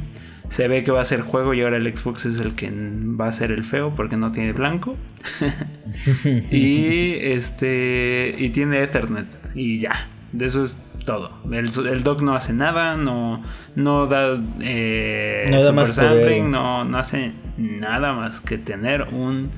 Se 0.48 0.68
ve 0.68 0.82
que 0.82 0.92
va 0.92 1.00
a 1.00 1.04
ser 1.04 1.22
juego 1.22 1.52
y 1.54 1.60
ahora 1.60 1.76
el 1.76 1.94
Xbox 1.94 2.24
es 2.24 2.40
el 2.40 2.54
que 2.54 2.70
va 2.70 3.26
a 3.26 3.32
ser 3.32 3.50
el 3.50 3.64
feo 3.64 3.94
porque 3.94 4.16
no 4.16 4.30
tiene 4.30 4.52
blanco. 4.52 4.96
y 6.50 7.14
este 7.20 8.34
y 8.38 8.50
tiene 8.50 8.82
Ethernet 8.82 9.26
y 9.54 9.80
ya. 9.80 10.08
De 10.32 10.46
eso 10.46 10.62
es 10.62 10.80
todo. 11.04 11.32
El, 11.50 11.70
el 11.86 12.02
dock 12.02 12.22
no 12.22 12.34
hace 12.34 12.52
nada, 12.52 12.96
no, 12.96 13.42
no 13.74 14.06
da, 14.06 14.40
eh, 14.60 15.58
super 15.60 15.88
sampling, 15.88 16.50
no, 16.50 16.84
no 16.84 16.98
hace 16.98 17.32
nada 17.56 18.12
más 18.12 18.40
que 18.40 18.56
tener 18.56 19.02
un 19.12 19.50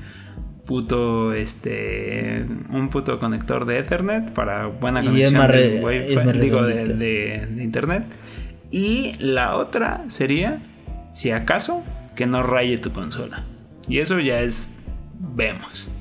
puto 0.65 1.33
este 1.33 2.45
un 2.69 2.89
puto 2.89 3.19
conector 3.19 3.65
de 3.65 3.79
Ethernet 3.79 4.31
para 4.31 4.67
buena 4.67 5.03
conexión 5.03 5.47
de, 5.47 6.33
digo, 6.39 6.61
de 6.63 7.47
internet 7.59 8.05
y 8.71 9.13
la 9.19 9.55
otra 9.57 10.05
sería, 10.07 10.61
si 11.11 11.31
acaso, 11.31 11.83
que 12.15 12.25
no 12.25 12.41
raye 12.41 12.77
tu 12.77 12.91
consola. 12.91 13.43
Y 13.87 13.99
eso 13.99 14.19
ya 14.19 14.41
es, 14.41 14.69
vemos. 15.19 15.91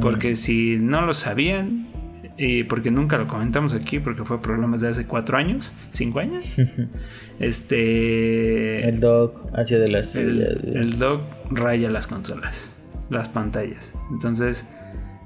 Porque 0.00 0.36
si 0.36 0.78
no 0.80 1.02
lo 1.02 1.14
sabían, 1.14 1.88
y 2.36 2.62
porque 2.64 2.90
nunca 2.90 3.18
lo 3.18 3.26
comentamos 3.26 3.74
aquí, 3.74 3.98
porque 3.98 4.24
fue 4.24 4.40
problemas 4.40 4.80
de 4.80 4.88
hace 4.88 5.06
cuatro 5.06 5.38
años, 5.38 5.74
cinco 5.90 6.20
años. 6.20 6.44
este. 7.40 8.88
El 8.88 9.00
dock 9.00 9.50
hacia 9.54 9.78
de 9.78 9.88
las. 9.88 10.14
El, 10.14 10.40
el 10.74 10.98
dock 10.98 11.22
raya 11.50 11.90
las 11.90 12.06
consolas, 12.06 12.76
las 13.10 13.28
pantallas. 13.28 13.98
Entonces, 14.10 14.68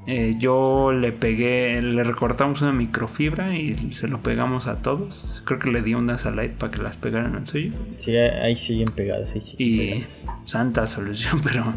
eh, 0.05 0.35
yo 0.37 0.91
le 0.93 1.13
pegué, 1.13 1.81
le 1.81 2.03
recortamos 2.03 2.61
una 2.61 2.73
microfibra 2.73 3.57
y 3.57 3.93
se 3.93 4.09
lo 4.09 4.21
pegamos 4.21 4.67
a 4.67 4.83
todos. 4.83 5.43
Creo 5.45 5.61
que 5.61 5.71
le 5.71 5.81
di 5.81 5.95
unas 5.95 6.27
a 6.27 6.33
Light 6.33 6.53
para 6.53 6.73
que 6.73 6.83
las 6.83 6.97
pegaran 6.97 7.37
al 7.37 7.47
suyo. 7.47 7.71
Sí, 7.97 8.17
ahí 8.17 8.57
siguen 8.57 8.89
pegadas, 8.89 9.35
ahí 9.35 9.43
Y 9.59 10.05
santa 10.45 10.89
solución, 10.89 11.41
pero 11.45 11.73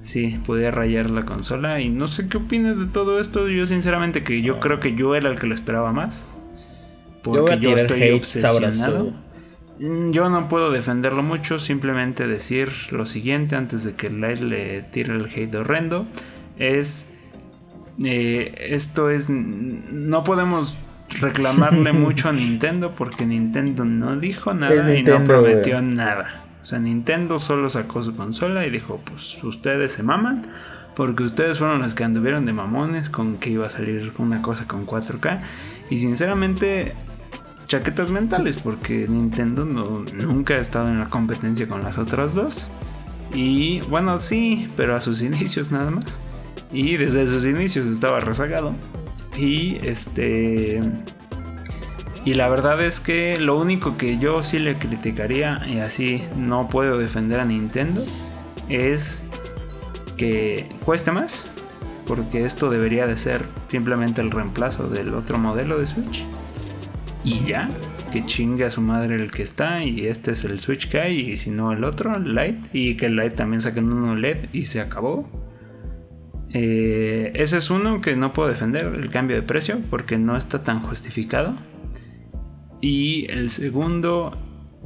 sí, 0.00 0.40
podía 0.44 0.72
rayar 0.72 1.08
la 1.10 1.24
consola. 1.24 1.80
Y 1.80 1.88
no 1.88 2.08
sé 2.08 2.28
qué 2.28 2.38
opinas 2.38 2.80
de 2.80 2.86
todo 2.86 3.20
esto. 3.20 3.48
Yo 3.48 3.64
sinceramente 3.66 4.24
que 4.24 4.42
yo 4.42 4.58
creo 4.58 4.80
que 4.80 4.96
yo 4.96 5.14
era 5.14 5.30
el 5.30 5.38
que 5.38 5.46
lo 5.46 5.54
esperaba 5.54 5.92
más. 5.92 6.36
Porque 7.22 7.60
yo, 7.60 7.76
estoy 7.76 8.10
obsesionado. 8.10 9.12
Mm, 9.78 10.10
yo 10.10 10.28
no 10.28 10.48
puedo 10.48 10.72
defenderlo 10.72 11.22
mucho, 11.22 11.60
simplemente 11.60 12.26
decir 12.26 12.70
lo 12.90 13.06
siguiente 13.06 13.54
antes 13.54 13.84
de 13.84 13.94
que 13.94 14.10
Light 14.10 14.40
le 14.40 14.82
tire 14.82 15.14
el 15.14 15.26
hate 15.26 15.54
horrendo. 15.54 16.08
Es 16.58 17.11
eh, 18.04 18.68
esto 18.70 19.10
es. 19.10 19.28
No 19.28 20.24
podemos 20.24 20.78
reclamarle 21.20 21.92
mucho 21.92 22.28
a 22.28 22.32
Nintendo 22.32 22.94
porque 22.94 23.26
Nintendo 23.26 23.84
no 23.84 24.16
dijo 24.16 24.54
nada 24.54 24.94
y 24.96 25.02
no 25.02 25.22
prometió 25.24 25.82
nada. 25.82 26.44
O 26.62 26.66
sea, 26.66 26.78
Nintendo 26.78 27.38
solo 27.38 27.68
sacó 27.68 28.02
su 28.02 28.14
consola 28.14 28.66
y 28.66 28.70
dijo: 28.70 29.00
Pues 29.04 29.42
ustedes 29.42 29.92
se 29.92 30.02
maman. 30.02 30.46
Porque 30.94 31.22
ustedes 31.22 31.58
fueron 31.58 31.80
los 31.80 31.94
que 31.94 32.04
anduvieron 32.04 32.44
de 32.44 32.52
mamones 32.52 33.08
con 33.08 33.38
que 33.38 33.48
iba 33.48 33.66
a 33.66 33.70
salir 33.70 34.12
una 34.18 34.42
cosa 34.42 34.66
con 34.66 34.86
4K. 34.86 35.40
Y 35.88 35.96
sinceramente, 35.96 36.94
chaquetas 37.66 38.10
mentales 38.10 38.56
porque 38.56 39.06
Nintendo 39.08 39.64
no, 39.64 40.04
nunca 40.14 40.54
ha 40.54 40.58
estado 40.58 40.88
en 40.88 40.98
la 40.98 41.08
competencia 41.08 41.66
con 41.66 41.82
las 41.82 41.96
otras 41.96 42.34
dos. 42.34 42.70
Y 43.34 43.80
bueno, 43.88 44.18
sí, 44.18 44.68
pero 44.76 44.94
a 44.94 45.00
sus 45.00 45.22
inicios 45.22 45.70
nada 45.70 45.90
más. 45.90 46.20
Y 46.72 46.96
desde 46.96 47.28
sus 47.28 47.44
inicios 47.44 47.86
estaba 47.86 48.20
rezagado. 48.20 48.74
Y 49.36 49.76
este... 49.82 50.80
Y 52.24 52.34
la 52.34 52.48
verdad 52.48 52.80
es 52.82 53.00
que 53.00 53.38
lo 53.40 53.58
único 53.58 53.96
que 53.96 54.18
yo 54.18 54.42
sí 54.44 54.60
le 54.60 54.76
criticaría, 54.76 55.60
y 55.66 55.80
así 55.80 56.22
no 56.36 56.68
puedo 56.68 56.96
defender 56.96 57.40
a 57.40 57.44
Nintendo, 57.44 58.04
es 58.68 59.24
que 60.16 60.68
cueste 60.84 61.10
más. 61.10 61.50
Porque 62.06 62.44
esto 62.44 62.70
debería 62.70 63.06
de 63.06 63.16
ser 63.16 63.44
simplemente 63.68 64.20
el 64.20 64.30
reemplazo 64.30 64.88
del 64.88 65.14
otro 65.14 65.38
modelo 65.38 65.78
de 65.78 65.86
Switch. 65.86 66.24
Y 67.24 67.44
ya, 67.44 67.68
que 68.12 68.26
chingue 68.26 68.64
a 68.64 68.70
su 68.70 68.80
madre 68.80 69.14
el 69.14 69.30
que 69.30 69.42
está 69.42 69.82
y 69.82 70.06
este 70.06 70.32
es 70.32 70.44
el 70.44 70.58
Switch 70.60 70.88
que 70.88 71.00
hay 71.00 71.30
y 71.30 71.36
si 71.36 71.50
no 71.50 71.72
el 71.72 71.84
otro, 71.84 72.14
el 72.16 72.34
Lite. 72.34 72.68
Y 72.72 72.96
que 72.96 73.06
el 73.06 73.16
Lite 73.16 73.30
también 73.30 73.60
saquen 73.60 73.90
uno 73.90 74.14
LED 74.14 74.48
y 74.52 74.64
se 74.64 74.80
acabó. 74.80 75.28
Eh, 76.54 77.32
ese 77.34 77.58
es 77.58 77.70
uno 77.70 78.00
que 78.00 78.14
no 78.16 78.32
puedo 78.32 78.48
defender, 78.48 78.86
el 78.86 79.10
cambio 79.10 79.36
de 79.36 79.42
precio, 79.42 79.80
porque 79.90 80.18
no 80.18 80.36
está 80.36 80.62
tan 80.62 80.80
justificado. 80.82 81.54
Y 82.80 83.30
el 83.30 83.48
segundo, 83.48 84.36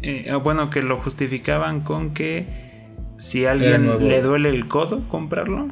eh, 0.02 0.28
ah, 0.30 0.36
bueno, 0.36 0.70
que 0.70 0.82
lo 0.82 0.98
justificaban 1.00 1.80
con 1.80 2.14
que 2.14 2.92
si 3.18 3.46
a 3.46 3.52
alguien 3.52 4.06
le 4.06 4.22
duele 4.22 4.50
el 4.50 4.68
codo 4.68 5.08
comprarlo, 5.08 5.68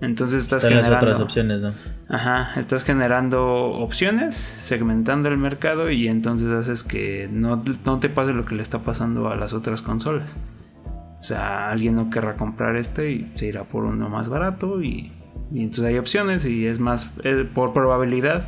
entonces 0.00 0.42
estás 0.42 0.62
generando. 0.64 0.94
Las 0.94 1.02
otras 1.02 1.20
opciones, 1.20 1.60
¿no? 1.60 1.72
Ajá, 2.08 2.58
estás 2.58 2.84
generando 2.84 3.44
opciones, 3.46 4.36
segmentando 4.36 5.28
el 5.28 5.38
mercado 5.38 5.90
y 5.90 6.08
entonces 6.08 6.48
haces 6.48 6.84
que 6.84 7.28
no, 7.32 7.62
no 7.84 7.98
te 7.98 8.08
pase 8.08 8.32
lo 8.32 8.44
que 8.44 8.54
le 8.54 8.62
está 8.62 8.80
pasando 8.80 9.28
a 9.28 9.36
las 9.36 9.54
otras 9.54 9.82
consolas. 9.82 10.38
O 11.24 11.26
sea, 11.26 11.70
alguien 11.70 11.96
no 11.96 12.10
querrá 12.10 12.36
comprar 12.36 12.76
este 12.76 13.10
y 13.10 13.32
se 13.34 13.46
irá 13.46 13.64
por 13.64 13.84
uno 13.84 14.10
más 14.10 14.28
barato 14.28 14.82
y, 14.82 15.10
entonces 15.54 15.86
hay 15.86 15.96
opciones 15.96 16.44
y 16.44 16.66
es 16.66 16.78
más, 16.78 17.10
por 17.54 17.72
probabilidad, 17.72 18.46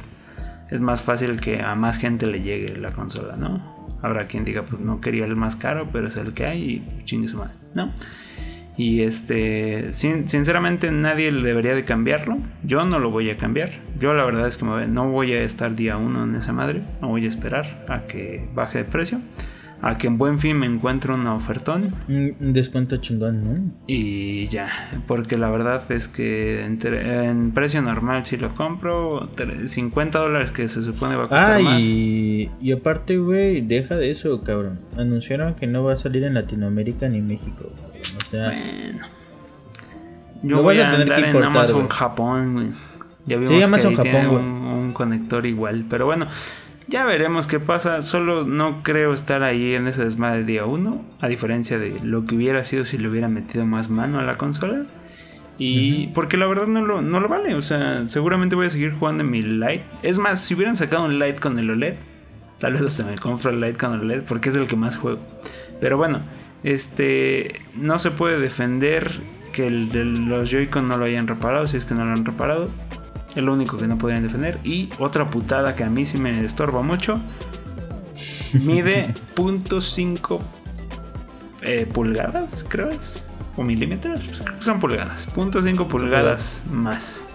es 0.70 0.79
más 0.79 1.01
fácil 1.01 1.41
que 1.41 1.62
a 1.62 1.74
más 1.74 1.97
gente 1.97 2.27
le 2.27 2.43
llegue 2.43 2.77
la 2.77 2.93
consola, 2.93 3.35
¿no? 3.35 3.97
Habrá 4.03 4.27
quien 4.27 4.45
diga, 4.45 4.64
pues 4.64 4.83
no 4.83 5.01
quería 5.01 5.24
el 5.24 5.37
más 5.37 5.57
caro, 5.57 5.89
pero 5.91 6.09
es 6.09 6.18
el 6.18 6.35
que 6.35 6.45
hay 6.45 6.62
y 6.64 7.05
chingue 7.05 7.29
su 7.29 7.39
madre, 7.39 7.55
¿no? 7.72 7.95
Y 8.77 9.01
este, 9.01 9.95
sinceramente 9.95 10.93
nadie 10.93 11.33
debería 11.33 11.74
de 11.74 11.85
cambiarlo. 11.85 12.37
Yo 12.62 12.85
no 12.85 12.99
lo 12.99 13.11
voy 13.11 13.31
a 13.31 13.39
cambiar. 13.39 13.70
Yo 13.99 14.12
la 14.12 14.22
verdad 14.22 14.47
es 14.47 14.59
que 14.59 14.66
no 14.66 15.11
voy 15.11 15.33
a 15.33 15.43
estar 15.43 15.74
día 15.74 15.97
uno 15.97 16.24
en 16.24 16.35
esa 16.35 16.53
madre. 16.53 16.83
No 17.01 17.09
voy 17.09 17.24
a 17.24 17.29
esperar 17.29 17.87
a 17.89 18.03
que 18.03 18.47
baje 18.55 18.77
de 18.77 18.85
precio 18.85 19.22
a 19.83 19.99
que 19.99 20.07
en 20.07 20.16
buen 20.18 20.39
fin 20.39 20.59
me 20.59 20.66
encuentre 20.66 21.12
una 21.12 21.35
ofertón. 21.35 21.95
Un 22.09 22.53
descuento 22.53 22.97
chingón, 22.97 23.45
¿no? 23.45 23.72
Y 23.87 24.47
ya, 24.47 24.68
porque 25.07 25.37
la 25.37 25.51
verdad 25.51 25.83
es 25.93 26.09
que 26.09 26.64
en, 26.64 27.53
precio 27.53 27.83
normal 27.83 28.24
si 28.24 28.37
lo 28.37 28.55
compro, 28.55 29.29
50 29.64 30.18
dólares 30.18 30.51
que 30.51 30.66
se 30.68 30.83
supone 30.83 31.16
va 31.16 31.24
a 31.24 31.29
costar 31.29 31.61
ah, 31.64 31.81
Y, 31.81 32.51
y 32.61 32.72
aparte, 32.72 33.18
güey, 33.18 33.61
deja 33.61 33.97
de 33.97 34.11
eso, 34.11 34.43
cabrón. 34.43 34.81
Anunciaron 34.97 35.55
que 35.55 35.66
no 35.66 35.85
va 35.85 35.95
a 35.95 35.97
salir 35.97 36.24
en 36.24 36.35
Latinoamérica 36.35 37.09
ni 37.09 37.20
México. 37.20 37.70
O 37.70 38.31
sea... 38.31 38.49
Bueno. 38.49 39.07
Yo 40.43 40.62
voy 40.62 40.79
a, 40.79 40.91
tener 40.91 41.09
que 41.09 41.20
importar, 41.20 41.51
en 41.51 41.57
Amazon 41.57 41.89
Japón, 41.89 42.53
güey. 42.55 42.66
Ya 43.24 43.37
vimos 43.37 43.85
que 43.85 43.97
Japón, 43.97 44.27
un, 44.29 44.45
un 44.45 44.93
conector 44.93 45.45
igual, 45.45 45.85
pero 45.89 46.07
bueno... 46.07 46.27
Ya 46.89 47.05
veremos 47.05 47.47
qué 47.47 47.59
pasa. 47.59 48.01
Solo 48.03 48.45
no 48.45 48.82
creo 48.82 49.12
estar 49.12 49.43
ahí 49.43 49.74
en 49.74 49.89
ese 49.89 50.05
desmadre 50.05 50.45
día 50.45 50.66
1. 50.66 51.05
A 51.20 51.28
diferencia 51.28 51.78
de 51.78 51.99
lo 52.03 52.26
que 52.26 52.37
hubiera 52.37 52.62
sido 52.62 52.84
si 52.84 52.97
le 52.97 53.09
hubiera 53.09 53.28
metido 53.28 53.66
más 53.66 53.91
mano 53.91 54.20
a 54.20 54.22
la 54.22 54.37
consola. 54.37 54.87
Y 55.59 56.09
porque 56.09 56.37
la 56.37 56.47
verdad 56.47 56.66
no 56.66 56.84
lo, 56.84 57.03
no 57.03 57.18
lo 57.18 57.28
vale. 57.28 57.55
O 57.55 57.62
sea, 57.62 58.07
seguramente 58.07 58.55
voy 58.55 58.66
a 58.66 58.70
seguir 58.70 58.93
jugando 58.93 59.24
en 59.24 59.30
mi 59.30 59.43
Lite. 59.43 59.84
Es 60.03 60.18
más, 60.18 60.41
si 60.41 60.55
hubieran 60.55 60.76
sacado 60.76 61.07
un 61.07 61.18
Lite 61.18 61.41
con 61.41 61.59
el 61.59 61.70
OLED, 61.70 61.95
tal 62.59 62.74
vez 62.74 62.82
hasta 62.82 63.05
me 63.05 63.16
compro 63.16 63.51
el 63.51 63.61
Lite 63.61 63.78
con 63.78 63.95
el 63.95 64.01
OLED 64.01 64.22
porque 64.22 64.51
es 64.51 64.57
el 64.57 64.68
que 64.68 64.76
más 64.76 64.97
juego. 64.97 65.18
Pero 65.80 65.97
bueno, 65.97 66.22
este 66.62 67.62
no 67.74 67.99
se 67.99 68.12
puede 68.12 68.39
defender 68.39 69.11
que 69.53 69.66
el 69.66 69.91
de 69.91 70.05
los 70.05 70.51
Joy-Con 70.51 70.87
no 70.87 70.99
lo 70.99 71.07
hayan 71.07 71.26
reparado 71.26 71.66
si 71.66 71.78
es 71.78 71.84
que 71.84 71.95
no 71.95 72.05
lo 72.05 72.12
han 72.12 72.24
reparado. 72.24 72.68
Es 73.37 73.45
lo 73.45 73.53
único 73.53 73.76
que 73.76 73.87
no 73.87 73.99
podrían 73.99 74.22
defender. 74.22 74.59
Y 74.64 74.89
otra 74.99 75.30
putada 75.30 75.74
que 75.74 75.84
a 75.84 75.91
mí 75.91 76.07
sí 76.07 76.18
me 76.18 76.45
estorba 76.45 76.82
mucho. 76.82 77.20
Mide 78.55 79.14
.5 79.37 80.41
eh, 81.62 81.87
pulgadas, 81.93 82.64
creo 82.68 82.89
es. 82.89 83.26
O 83.57 83.62
milímetros. 83.62 84.20
Pues 84.24 84.64
son 84.64 84.80
pulgadas. 84.80 85.28
.5 85.34 85.87
pulgadas 85.87 86.62
más. 86.70 87.28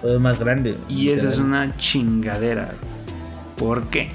Todo 0.00 0.14
es 0.14 0.20
más 0.20 0.38
grande. 0.38 0.76
Y 0.88 1.10
eso 1.10 1.28
es 1.28 1.38
una 1.38 1.76
chingadera. 1.76 2.72
¿Por 3.56 3.88
qué? 3.88 4.12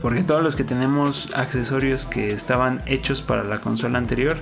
Porque 0.00 0.22
todos 0.22 0.42
los 0.42 0.56
que 0.56 0.64
tenemos 0.64 1.28
accesorios 1.34 2.06
que 2.06 2.32
estaban 2.32 2.82
hechos 2.86 3.20
para 3.20 3.44
la 3.44 3.60
consola 3.60 3.98
anterior, 3.98 4.38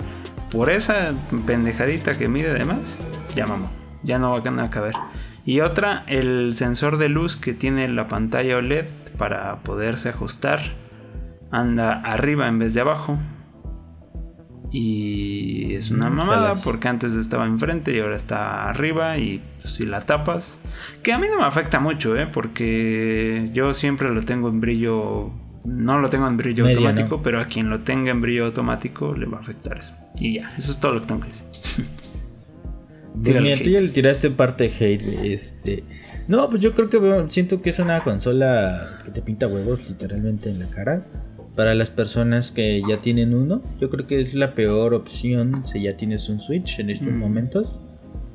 por 0.50 0.70
esa 0.70 1.12
pendejadita 1.46 2.16
que 2.16 2.28
mide 2.28 2.50
además, 2.50 3.00
ya 3.34 3.46
ya 4.02 4.18
no 4.18 4.40
van 4.40 4.60
a 4.60 4.70
caber. 4.70 4.94
Y 5.44 5.60
otra, 5.60 6.04
el 6.06 6.54
sensor 6.56 6.98
de 6.98 7.08
luz 7.08 7.36
que 7.36 7.54
tiene 7.54 7.88
la 7.88 8.06
pantalla 8.06 8.56
OLED 8.58 8.86
para 9.16 9.56
poderse 9.62 10.10
ajustar 10.10 10.60
anda 11.50 11.92
arriba 12.02 12.48
en 12.48 12.58
vez 12.58 12.74
de 12.74 12.82
abajo. 12.82 13.18
Y 14.70 15.72
es 15.74 15.90
una 15.90 16.10
mm, 16.10 16.14
mamada 16.14 16.54
porque 16.56 16.88
antes 16.88 17.14
estaba 17.14 17.46
enfrente 17.46 17.96
y 17.96 18.00
ahora 18.00 18.16
está 18.16 18.68
arriba 18.68 19.16
y 19.16 19.42
pues, 19.62 19.74
si 19.74 19.86
la 19.86 20.02
tapas, 20.02 20.60
que 21.02 21.14
a 21.14 21.18
mí 21.18 21.26
no 21.30 21.38
me 21.38 21.46
afecta 21.46 21.80
mucho, 21.80 22.14
¿eh? 22.16 22.26
porque 22.26 23.48
yo 23.54 23.72
siempre 23.72 24.10
lo 24.10 24.22
tengo 24.22 24.50
en 24.50 24.60
brillo, 24.60 25.30
no 25.64 25.98
lo 25.98 26.10
tengo 26.10 26.28
en 26.28 26.36
brillo 26.36 26.66
automático, 26.66 27.22
pero 27.22 27.40
a 27.40 27.46
quien 27.46 27.70
lo 27.70 27.80
tenga 27.80 28.10
en 28.10 28.20
brillo 28.20 28.44
automático 28.44 29.14
le 29.14 29.24
va 29.24 29.38
a 29.38 29.40
afectar 29.40 29.78
eso. 29.78 29.94
Y 30.18 30.34
ya, 30.34 30.52
eso 30.58 30.70
es 30.70 30.78
todo 30.78 30.92
lo 30.92 31.00
que 31.00 31.06
tengo 31.06 31.20
que 31.22 31.28
decir. 31.28 31.46
Mira, 33.20 33.40
tú 33.56 33.70
ya 33.70 33.80
le 33.80 33.88
tiraste 33.88 34.30
parte 34.30 34.64
de 34.64 34.70
hate, 34.70 35.32
este. 35.32 35.84
No, 36.28 36.48
pues 36.50 36.62
yo 36.62 36.74
creo 36.74 36.88
que 36.88 37.24
siento 37.30 37.62
que 37.62 37.70
es 37.70 37.78
una 37.78 38.02
consola 38.04 38.98
que 39.04 39.10
te 39.10 39.22
pinta 39.22 39.46
huevos 39.46 39.80
literalmente 39.88 40.50
en 40.50 40.58
la 40.58 40.68
cara. 40.68 41.06
Para 41.56 41.74
las 41.74 41.90
personas 41.90 42.52
que 42.52 42.82
ya 42.88 43.00
tienen 43.00 43.34
uno, 43.34 43.62
yo 43.80 43.90
creo 43.90 44.06
que 44.06 44.20
es 44.20 44.34
la 44.34 44.52
peor 44.52 44.94
opción 44.94 45.66
si 45.66 45.82
ya 45.82 45.96
tienes 45.96 46.28
un 46.28 46.40
Switch 46.40 46.78
en 46.78 46.90
estos 46.90 47.08
mm. 47.08 47.18
momentos. 47.18 47.80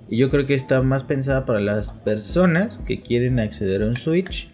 Y 0.10 0.18
yo 0.18 0.30
creo 0.30 0.46
que 0.46 0.56
está 0.56 0.82
más 0.82 1.04
pensada 1.04 1.46
para 1.46 1.62
las 1.62 1.94
personas 1.94 2.78
que 2.86 3.02
quieren 3.02 3.40
acceder 3.40 3.84
a 3.84 3.88
un 3.88 3.96
Switch. 3.96 4.50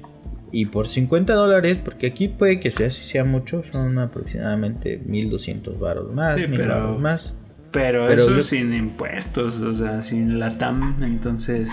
Y 0.52 0.66
por 0.66 0.88
50 0.88 1.34
dólares, 1.34 1.78
porque 1.84 2.08
aquí 2.08 2.28
puede 2.28 2.60
que 2.60 2.72
sea 2.72 2.90
si 2.92 3.04
sea 3.04 3.24
mucho, 3.24 3.64
son 3.64 4.00
aproximadamente 4.00 5.00
1200 5.06 5.80
baros 5.80 6.14
más, 6.14 6.36
sí, 6.36 6.48
más. 7.00 7.36
Pero, 7.72 8.10
eso 8.10 8.40
sin 8.40 8.74
impuestos, 8.74 9.62
o 9.62 9.74
sea, 9.74 10.02
sin 10.02 10.40
la 10.40 10.58
TAM, 10.58 11.04
entonces. 11.04 11.72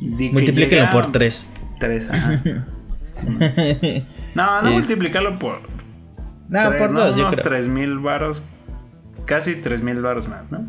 Multiplíquelo 0.00 0.90
por 0.90 1.12
3. 1.12 1.48
3, 1.78 2.10
ajá. 2.10 2.42
no, 4.34 4.62
no 4.62 4.70
multiplicarlo 4.70 5.38
por. 5.38 5.60
No, 6.48 6.76
por 6.76 6.92
2, 6.92 7.16
yo 7.16 7.30
creo. 7.30 7.42
3 7.42 7.68
mil 7.68 7.98
varos. 7.98 8.46
Casi 9.24 9.56
3 9.56 9.82
mil 9.82 10.00
varos 10.00 10.28
más, 10.28 10.50
¿no? 10.50 10.66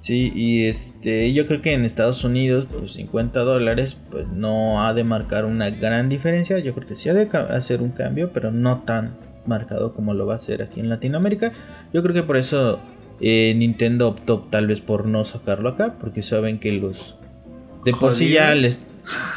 Sí, 0.00 0.32
y 0.34 0.66
este, 0.66 1.32
yo 1.32 1.46
creo 1.46 1.60
que 1.60 1.72
en 1.72 1.84
Estados 1.84 2.24
Unidos, 2.24 2.66
pues 2.70 2.92
50 2.92 3.40
dólares, 3.40 3.96
pues 4.10 4.28
no 4.28 4.86
ha 4.86 4.94
de 4.94 5.04
marcar 5.04 5.44
una 5.44 5.70
gran 5.70 6.08
diferencia. 6.08 6.58
Yo 6.60 6.74
creo 6.74 6.86
que 6.86 6.94
sí 6.94 7.08
ha 7.08 7.14
de 7.14 7.28
hacer 7.50 7.82
un 7.82 7.90
cambio, 7.90 8.32
pero 8.32 8.50
no 8.50 8.80
tan 8.80 9.16
marcado 9.48 9.94
como 9.94 10.14
lo 10.14 10.26
va 10.26 10.34
a 10.34 10.36
hacer 10.36 10.62
aquí 10.62 10.80
en 10.80 10.88
Latinoamérica. 10.88 11.52
Yo 11.92 12.02
creo 12.02 12.14
que 12.14 12.22
por 12.22 12.36
eso 12.36 12.80
eh, 13.20 13.54
Nintendo 13.56 14.08
optó 14.08 14.46
tal 14.50 14.66
vez 14.66 14.80
por 14.80 15.06
no 15.06 15.24
sacarlo 15.24 15.70
acá, 15.70 15.96
porque 16.00 16.22
saben 16.22 16.58
que 16.58 16.72
los... 16.72 17.16
De 17.84 17.92
por 17.92 18.12
sí 18.12 18.30
ya 18.30 18.54
les... 18.54 18.80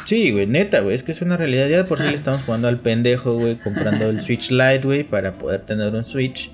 Sí, 0.06 0.30
güey, 0.30 0.46
neta, 0.46 0.80
güey, 0.80 0.94
es 0.94 1.02
que 1.02 1.12
es 1.12 1.22
una 1.22 1.36
realidad. 1.36 1.66
Ya 1.66 1.78
de 1.78 1.84
por 1.84 1.98
sí 1.98 2.04
le 2.04 2.14
estamos 2.14 2.42
jugando 2.42 2.68
al 2.68 2.80
pendejo, 2.80 3.32
güey, 3.34 3.56
comprando 3.56 4.10
el 4.10 4.20
Switch 4.20 4.50
Lite, 4.50 4.82
güey, 4.82 5.04
para 5.04 5.32
poder 5.32 5.62
tener 5.62 5.94
un 5.94 6.04
Switch. 6.04 6.50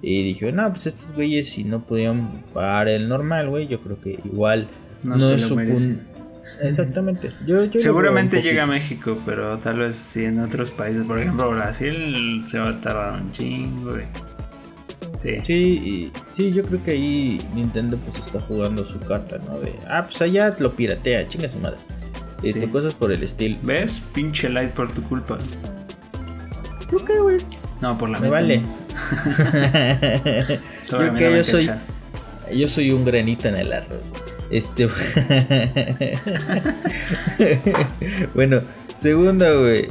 Y 0.00 0.22
dije, 0.22 0.52
no, 0.52 0.70
pues 0.70 0.86
estos 0.86 1.12
güeyes 1.12 1.48
si 1.48 1.64
no 1.64 1.84
pudieron 1.84 2.42
pagar 2.52 2.88
el 2.88 3.08
normal, 3.08 3.48
güey, 3.48 3.66
yo 3.66 3.80
creo 3.80 4.00
que 4.00 4.20
igual 4.24 4.68
no, 5.02 5.16
es 5.16 5.42
su 5.42 5.56
Exactamente. 6.62 7.32
Seguramente 7.76 8.42
llega 8.42 8.64
a 8.64 8.66
México, 8.66 9.18
pero 9.24 9.58
tal 9.58 9.78
vez 9.78 9.96
si 9.96 10.24
en 10.24 10.40
otros 10.40 10.70
países, 10.70 11.04
por 11.04 11.18
ejemplo 11.18 11.50
Brasil, 11.50 12.44
se 12.46 12.58
va 12.58 12.70
a 12.70 12.80
tardar 12.80 13.20
un 13.20 13.32
chingo. 13.32 13.96
Sí. 15.20 15.38
Sí, 15.42 16.12
sí, 16.36 16.52
yo 16.52 16.64
creo 16.64 16.82
que 16.82 16.90
ahí 16.90 17.40
Nintendo 17.54 17.96
pues 17.96 18.18
está 18.18 18.40
jugando 18.40 18.84
su 18.84 19.00
carta, 19.00 19.38
¿no? 19.46 19.58
De, 19.58 19.72
ah, 19.88 20.04
pues 20.04 20.20
allá 20.20 20.54
lo 20.58 20.72
piratea, 20.72 21.26
chinga 21.28 21.50
su 21.50 21.58
madre. 21.58 21.78
Este, 22.42 22.70
Cosas 22.70 22.94
por 22.94 23.10
el 23.10 23.22
estilo. 23.22 23.56
¿Ves? 23.62 24.02
Pinche 24.12 24.50
light 24.50 24.72
por 24.72 24.92
tu 24.92 25.02
culpa. 25.04 25.38
¿Por 26.90 27.04
qué, 27.06 27.18
güey? 27.20 27.38
No, 27.80 27.96
por 27.96 28.10
la 28.10 28.20
Me 28.20 28.28
vale. 28.28 28.60
yo 30.90 31.14
que 31.14 31.36
yo 31.36 31.44
soy. 31.44 31.70
Yo 32.54 32.68
soy 32.68 32.92
un 32.92 33.06
granito 33.06 33.48
en 33.48 33.56
el 33.56 33.72
arroz. 33.72 34.04
Este. 34.50 34.88
bueno, 38.34 38.60
segundo, 38.96 39.60
güey. 39.60 39.88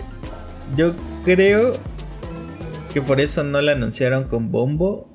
Yo 0.75 0.93
creo 1.25 1.73
que 2.93 3.01
por 3.01 3.19
eso 3.19 3.43
no 3.43 3.61
la 3.61 3.73
anunciaron 3.73 4.25
con 4.25 4.51
bombo 4.51 5.09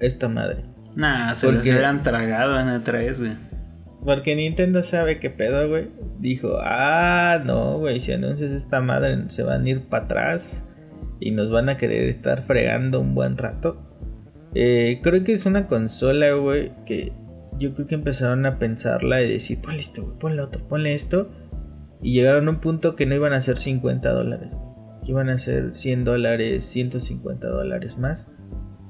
esta 0.00 0.28
madre. 0.28 0.64
Nah, 0.96 1.34
se 1.34 1.46
Porque... 1.46 1.58
los 1.58 1.66
hubieran 1.68 2.02
tragado 2.02 2.58
en 2.58 2.68
E3, 2.68 3.18
güey. 3.18 3.50
Porque 4.04 4.34
Nintendo 4.34 4.82
sabe 4.82 5.18
qué 5.18 5.30
pedo, 5.30 5.68
güey. 5.68 5.90
Dijo, 6.18 6.58
ah, 6.62 7.42
no, 7.44 7.78
güey, 7.78 8.00
si 8.00 8.12
anuncias 8.12 8.50
esta 8.50 8.80
madre 8.80 9.24
se 9.28 9.42
van 9.42 9.64
a 9.64 9.68
ir 9.68 9.82
para 9.82 10.04
atrás 10.04 10.66
y 11.20 11.32
nos 11.32 11.50
van 11.50 11.68
a 11.68 11.76
querer 11.76 12.08
estar 12.08 12.42
fregando 12.42 13.00
un 13.00 13.14
buen 13.14 13.36
rato. 13.36 13.86
Eh, 14.54 15.00
creo 15.02 15.22
que 15.22 15.32
es 15.32 15.46
una 15.46 15.66
consola, 15.66 16.32
güey, 16.32 16.72
que 16.86 17.12
yo 17.60 17.74
creo 17.74 17.86
que 17.86 17.94
empezaron 17.94 18.46
a 18.46 18.58
pensarla 18.58 19.22
y 19.22 19.30
decir, 19.30 19.60
ponle 19.60 19.80
esto, 19.80 20.02
güey, 20.02 20.18
ponle 20.18 20.42
otro, 20.42 20.66
ponle 20.66 20.94
esto. 20.94 21.30
Y 22.02 22.14
llegaron 22.14 22.48
a 22.48 22.52
un 22.52 22.60
punto 22.60 22.96
que 22.96 23.04
no 23.04 23.14
iban 23.14 23.34
a 23.34 23.40
ser 23.42 23.58
50 23.58 24.10
dólares, 24.10 24.48
que 25.04 25.12
iban 25.12 25.28
a 25.28 25.38
ser 25.38 25.74
100 25.74 26.04
dólares, 26.04 26.64
150 26.64 27.46
dólares 27.46 27.98
más. 27.98 28.26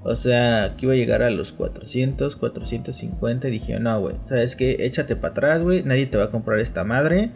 O 0.02 0.14
sea, 0.14 0.76
que 0.78 0.86
iba 0.86 0.94
a 0.94 0.96
llegar 0.96 1.22
a 1.22 1.30
los 1.30 1.52
400, 1.52 2.36
450 2.36 3.48
y 3.48 3.50
dijeron, 3.50 3.82
no, 3.82 4.00
güey, 4.00 4.16
¿sabes 4.22 4.54
qué? 4.56 4.86
Échate 4.86 5.16
para 5.16 5.32
atrás, 5.32 5.60
güey, 5.60 5.82
nadie 5.82 6.06
te 6.06 6.16
va 6.16 6.24
a 6.24 6.30
comprar 6.30 6.60
esta 6.60 6.84
madre. 6.84 7.32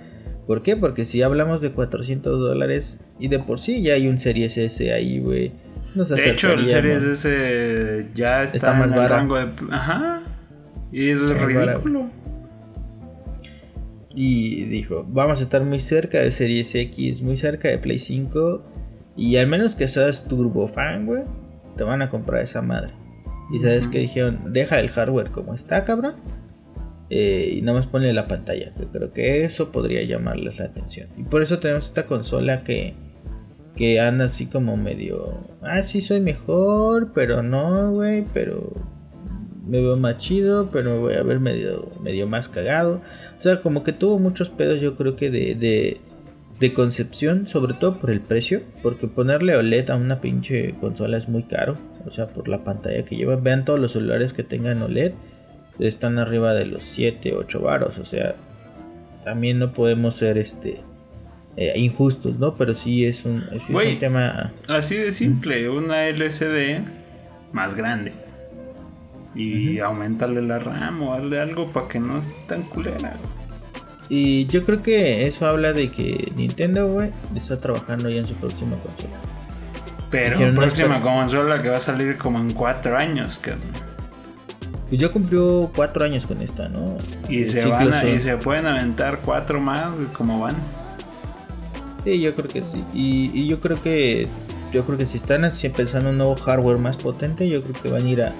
¿Por 0.46 0.62
qué? 0.62 0.76
Porque 0.76 1.04
si 1.04 1.22
hablamos 1.22 1.60
de 1.60 1.72
400 1.72 2.38
dólares 2.38 3.04
y 3.18 3.28
de 3.28 3.40
por 3.40 3.58
sí 3.58 3.82
ya 3.82 3.94
hay 3.94 4.06
un 4.08 4.18
Series 4.18 4.56
S 4.56 4.92
ahí, 4.92 5.18
güey. 5.18 5.52
de 5.94 6.30
hecho, 6.30 6.52
el 6.52 6.68
Series 6.68 7.02
S 7.02 8.08
ya 8.14 8.44
está, 8.44 8.72
más 8.72 8.92
en 8.92 8.98
el 8.98 9.08
rango 9.08 9.36
de... 9.36 9.48
Ajá. 9.70 10.22
Y 10.94 11.10
eso 11.10 11.32
es 11.32 11.42
ridículo. 11.42 12.08
Y 14.14 14.62
dijo, 14.66 15.04
vamos 15.08 15.40
a 15.40 15.42
estar 15.42 15.64
muy 15.64 15.80
cerca 15.80 16.20
de 16.20 16.30
Series 16.30 16.72
X, 16.72 17.20
muy 17.20 17.36
cerca 17.36 17.66
de 17.66 17.78
Play 17.78 17.98
5. 17.98 18.62
Y 19.16 19.34
al 19.34 19.48
menos 19.48 19.74
que 19.74 19.88
seas 19.88 20.28
turbo 20.28 20.68
fan, 20.68 21.04
güey, 21.04 21.22
te 21.76 21.82
van 21.82 22.00
a 22.00 22.08
comprar 22.08 22.42
esa 22.42 22.62
madre. 22.62 22.92
Y 23.52 23.58
sabes 23.58 23.88
que 23.88 23.98
dijeron, 23.98 24.52
deja 24.52 24.78
el 24.78 24.88
hardware 24.88 25.32
como 25.32 25.52
está, 25.52 25.84
cabrón. 25.84 26.14
Eh, 27.10 27.54
y 27.56 27.62
nada 27.62 27.78
más 27.78 27.88
ponle 27.88 28.12
la 28.12 28.28
pantalla. 28.28 28.72
Que 28.74 28.86
creo 28.86 29.12
que 29.12 29.42
eso 29.42 29.72
podría 29.72 30.04
llamarles 30.04 30.60
la 30.60 30.66
atención. 30.66 31.08
Y 31.16 31.24
por 31.24 31.42
eso 31.42 31.58
tenemos 31.58 31.86
esta 31.86 32.06
consola 32.06 32.62
que, 32.62 32.94
que 33.74 33.98
anda 33.98 34.26
así 34.26 34.46
como 34.46 34.76
medio. 34.76 35.40
Ah, 35.60 35.82
sí, 35.82 36.00
soy 36.00 36.20
mejor, 36.20 37.10
pero 37.12 37.42
no, 37.42 37.90
güey. 37.90 38.24
Pero 38.32 38.93
me 39.66 39.80
veo 39.80 39.96
más 39.96 40.18
chido, 40.18 40.68
pero 40.70 40.94
me 40.94 40.98
voy 40.98 41.14
a 41.14 41.22
ver 41.22 41.40
medio, 41.40 41.90
medio 42.02 42.26
más 42.26 42.48
cagado. 42.48 43.00
O 43.36 43.40
sea, 43.40 43.60
como 43.60 43.82
que 43.82 43.92
tuvo 43.92 44.18
muchos 44.18 44.50
pedos, 44.50 44.80
yo 44.80 44.96
creo 44.96 45.16
que 45.16 45.30
de, 45.30 45.54
de, 45.54 46.00
de 46.60 46.74
concepción, 46.74 47.46
sobre 47.46 47.74
todo 47.74 47.98
por 47.98 48.10
el 48.10 48.20
precio. 48.20 48.62
Porque 48.82 49.08
ponerle 49.08 49.56
OLED 49.56 49.90
a 49.90 49.96
una 49.96 50.20
pinche 50.20 50.74
consola 50.80 51.16
es 51.16 51.28
muy 51.28 51.44
caro. 51.44 51.76
O 52.06 52.10
sea, 52.10 52.26
por 52.26 52.48
la 52.48 52.64
pantalla 52.64 53.04
que 53.04 53.16
lleva. 53.16 53.36
Vean 53.36 53.64
todos 53.64 53.80
los 53.80 53.92
celulares 53.92 54.32
que 54.32 54.42
tengan 54.42 54.82
OLED 54.82 55.12
están 55.78 56.18
arriba 56.18 56.54
de 56.54 56.66
los 56.66 56.84
7, 56.84 57.34
8 57.34 57.60
varos. 57.60 57.98
O 57.98 58.04
sea, 58.04 58.36
también 59.24 59.58
no 59.58 59.72
podemos 59.72 60.14
ser 60.14 60.38
este 60.38 60.80
eh, 61.56 61.72
injustos, 61.76 62.38
¿no? 62.38 62.54
Pero 62.54 62.74
sí 62.74 63.06
es 63.06 63.24
un, 63.24 63.44
es, 63.52 63.68
un 63.68 63.98
tema. 63.98 64.52
Así 64.68 64.96
de 64.96 65.12
simple, 65.12 65.68
una 65.68 66.08
LCD 66.08 66.84
más 67.52 67.74
grande. 67.74 68.23
Y 69.34 69.80
aumentarle 69.80 70.42
la 70.42 70.58
RAM 70.58 71.02
o 71.02 71.12
darle 71.12 71.40
algo 71.40 71.68
para 71.68 71.88
que 71.88 71.98
no 71.98 72.18
esté 72.18 72.34
tan 72.46 72.62
culera. 72.62 73.14
Y 74.08 74.46
yo 74.46 74.64
creo 74.64 74.82
que 74.82 75.26
eso 75.26 75.46
habla 75.46 75.72
de 75.72 75.90
que 75.90 76.30
Nintendo, 76.36 76.86
güey, 76.86 77.10
está 77.34 77.56
trabajando 77.56 78.08
ya 78.10 78.20
en 78.20 78.26
su 78.26 78.34
próxima 78.34 78.76
consola. 78.76 79.14
Pero 80.10 80.54
próxima 80.54 81.00
consola 81.00 81.60
que 81.60 81.70
va 81.70 81.78
a 81.78 81.80
salir 81.80 82.18
como 82.18 82.38
en 82.38 82.52
4 82.52 82.96
años, 82.96 83.38
que 83.38 83.54
pues 84.88 85.00
ya 85.00 85.08
cumplió 85.08 85.70
cuatro 85.74 86.04
años 86.04 86.26
con 86.26 86.40
esta, 86.42 86.68
¿no? 86.68 86.96
Y 87.28 87.46
se, 87.46 87.66
van 87.66 88.08
y 88.08 88.20
se 88.20 88.36
pueden 88.36 88.66
aventar 88.66 89.20
cuatro 89.24 89.60
más, 89.60 89.92
como 90.12 90.40
van. 90.40 90.54
Sí, 92.04 92.20
yo 92.20 92.34
creo 92.34 92.48
que 92.48 92.62
sí. 92.62 92.84
Y, 92.92 93.46
yo 93.48 93.58
creo 93.58 93.82
que 93.82 94.28
yo 94.72 94.84
creo 94.84 94.98
que 94.98 95.06
si 95.06 95.16
están 95.16 95.44
así 95.44 95.68
pensando 95.68 96.10
un 96.10 96.18
nuevo 96.18 96.36
hardware 96.36 96.78
más 96.78 96.96
potente, 96.96 97.48
yo 97.48 97.62
creo 97.62 97.82
que 97.82 97.88
van 97.88 98.06
a 98.06 98.08
ir 98.08 98.22
a 98.22 98.32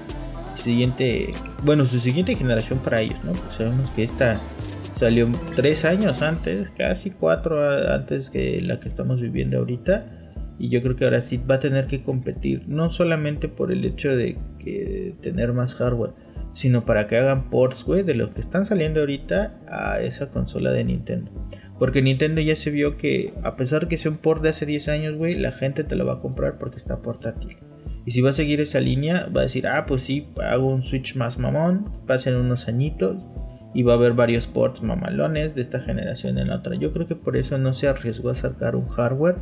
siguiente, 0.57 1.31
bueno, 1.63 1.85
su 1.85 1.99
siguiente 1.99 2.35
generación 2.37 2.79
para 2.79 3.01
ellos, 3.01 3.23
¿no? 3.25 3.33
Pues 3.33 3.57
sabemos 3.57 3.91
que 3.91 4.03
esta 4.05 4.41
salió 4.95 5.29
tres 5.57 5.85
años 5.85 6.23
antes, 6.23 6.69
casi 6.77 7.11
cuatro 7.11 7.93
antes 7.93 8.31
que 8.31 8.61
la 8.61 8.81
que 8.81 8.89
estamos 8.89 9.21
viviendo 9.21 9.59
ahorita. 9.59 10.21
Y 10.59 10.69
yo 10.69 10.83
creo 10.83 10.95
que 10.95 11.05
ahora 11.05 11.21
sí 11.21 11.39
va 11.39 11.57
a 11.57 11.59
tener 11.59 11.89
que 11.89 12.03
competir, 12.05 12.63
no 12.69 12.89
solamente 12.89 13.49
por 13.49 13.73
el 13.73 13.85
hecho 13.85 14.17
de 14.17 14.39
que 14.59 15.17
tener 15.21 15.53
más 15.53 15.75
hardware, 15.75 16.13
sino 16.55 16.85
para 16.85 17.09
que 17.09 17.17
hagan 17.17 17.51
ports, 17.51 17.85
güey, 17.85 18.05
de 18.05 18.15
lo 18.15 18.31
que 18.31 18.41
están 18.41 18.65
saliendo 18.65 19.01
ahorita 19.01 19.61
a 19.69 20.01
esa 20.01 20.31
consola 20.31 20.71
de 20.71 20.85
Nintendo. 20.85 21.33
Porque 21.79 22.03
Nintendo 22.03 22.41
ya 22.41 22.55
se 22.55 22.71
vio 22.71 22.97
que, 22.97 23.35
a 23.43 23.57
pesar 23.57 23.89
que 23.89 23.99
sea 23.99 24.13
un 24.13 24.19
port 24.19 24.43
de 24.43 24.51
hace 24.51 24.65
10 24.65 24.89
años, 24.89 25.17
güey, 25.17 25.35
la 25.35 25.51
gente 25.51 25.83
te 25.83 25.97
lo 25.97 26.07
va 26.07 26.15
a 26.15 26.21
comprar 26.21 26.57
porque 26.59 26.77
está 26.77 27.03
portátil. 27.03 27.57
Y 28.07 28.11
si 28.11 28.21
va 28.21 28.31
a 28.31 28.35
seguir 28.35 28.61
esa 28.61 28.81
línea, 28.81 29.29
va 29.35 29.41
a 29.41 29.45
decir, 29.45 29.67
ah, 29.67 29.87
pues 29.87 30.03
sí, 30.03 30.29
hago 30.43 30.67
un 30.67 30.83
Switch 30.83 31.17
más 31.17 31.39
mamón, 31.39 31.91
pasen 32.07 32.37
unos 32.37 32.69
añitos 32.69 33.27
y 33.73 33.83
va 33.83 33.95
a 33.95 33.97
haber 33.97 34.13
varios 34.13 34.47
ports 34.47 34.83
mamalones 34.83 35.55
de 35.55 35.63
esta 35.63 35.81
generación 35.81 36.39
en 36.39 36.49
la 36.49 36.57
otra. 36.57 36.77
Yo 36.77 36.93
creo 36.93 37.07
que 37.07 37.17
por 37.17 37.37
eso 37.37 37.59
no 37.59 37.73
se 37.73 37.89
arriesgó 37.89 38.31
a 38.31 38.35
sacar 38.35 38.77
un 38.77 38.89
hardware 38.89 39.37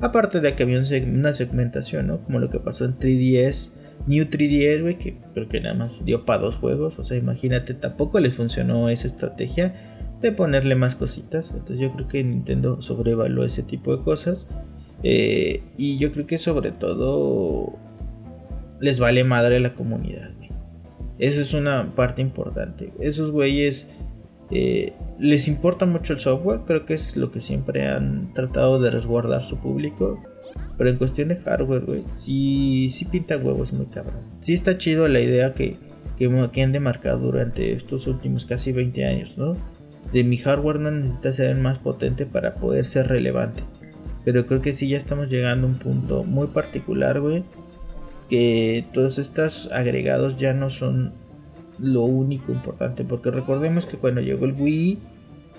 Aparte 0.00 0.40
de 0.40 0.54
que 0.54 0.62
había 0.62 0.78
una 0.78 1.32
segmentación, 1.32 2.06
¿no? 2.06 2.22
Como 2.22 2.38
lo 2.38 2.50
que 2.50 2.60
pasó 2.60 2.84
en 2.84 2.96
3DS, 2.96 3.72
New 4.06 4.26
3DS, 4.26 4.80
güey, 4.80 4.96
que 4.96 5.16
creo 5.34 5.48
que 5.48 5.60
nada 5.60 5.74
más 5.74 6.04
dio 6.04 6.24
para 6.24 6.42
dos 6.42 6.54
juegos. 6.54 6.98
O 7.00 7.02
sea, 7.02 7.16
imagínate, 7.16 7.74
tampoco 7.74 8.20
le 8.20 8.30
funcionó 8.30 8.90
esa 8.90 9.08
estrategia 9.08 9.74
de 10.22 10.30
ponerle 10.30 10.76
más 10.76 10.94
cositas. 10.94 11.50
Entonces 11.50 11.80
yo 11.80 11.90
creo 11.92 12.06
que 12.06 12.22
Nintendo 12.22 12.80
sobrevaluó 12.80 13.44
ese 13.44 13.64
tipo 13.64 13.96
de 13.96 14.04
cosas. 14.04 14.48
Eh, 15.02 15.62
y 15.76 15.98
yo 15.98 16.12
creo 16.12 16.28
que 16.28 16.38
sobre 16.38 16.70
todo 16.70 17.76
les 18.80 19.00
vale 19.00 19.24
madre 19.24 19.60
la 19.60 19.74
comunidad. 19.74 20.30
Eso 21.18 21.42
es 21.42 21.52
una 21.52 21.94
parte 21.94 22.22
importante. 22.22 22.92
Esos 23.00 23.30
güeyes 23.30 23.88
eh, 24.50 24.92
les 25.18 25.48
importa 25.48 25.84
mucho 25.84 26.12
el 26.12 26.18
software, 26.20 26.60
creo 26.64 26.86
que 26.86 26.94
es 26.94 27.16
lo 27.16 27.30
que 27.30 27.40
siempre 27.40 27.88
han 27.88 28.32
tratado 28.34 28.80
de 28.80 28.90
resguardar 28.90 29.42
su 29.42 29.58
público. 29.58 30.22
Pero 30.76 30.90
en 30.90 30.96
cuestión 30.96 31.28
de 31.28 31.36
hardware, 31.36 31.84
güey, 31.84 32.04
sí, 32.12 32.88
sí 32.90 33.04
pinta 33.04 33.36
huevos 33.36 33.72
muy 33.72 33.86
cabrón. 33.86 34.22
Sí 34.42 34.52
está 34.52 34.78
chido 34.78 35.08
la 35.08 35.20
idea 35.20 35.52
que, 35.52 35.76
que, 36.16 36.62
han 36.62 36.72
demarcado 36.72 37.18
durante 37.18 37.72
estos 37.72 38.06
últimos 38.06 38.44
casi 38.44 38.70
20 38.70 39.04
años, 39.04 39.36
¿no? 39.36 39.56
De 40.12 40.22
mi 40.22 40.36
hardware 40.36 40.78
no 40.78 40.92
necesita 40.92 41.32
ser 41.32 41.50
el 41.50 41.60
más 41.60 41.78
potente 41.78 42.26
para 42.26 42.54
poder 42.54 42.84
ser 42.84 43.08
relevante. 43.08 43.64
Pero 44.24 44.46
creo 44.46 44.62
que 44.62 44.74
sí 44.74 44.88
ya 44.88 44.98
estamos 44.98 45.30
llegando 45.30 45.66
a 45.66 45.70
un 45.70 45.78
punto 45.78 46.22
muy 46.22 46.46
particular, 46.46 47.20
güey. 47.20 47.42
Que 48.28 48.84
todos 48.92 49.18
estos 49.18 49.70
agregados 49.72 50.36
ya 50.36 50.52
no 50.52 50.70
son 50.70 51.12
lo 51.78 52.02
único 52.02 52.52
importante. 52.52 53.04
Porque 53.04 53.30
recordemos 53.30 53.86
que 53.86 53.96
cuando 53.96 54.20
llegó 54.20 54.44
el 54.44 54.52
Wii, 54.52 54.98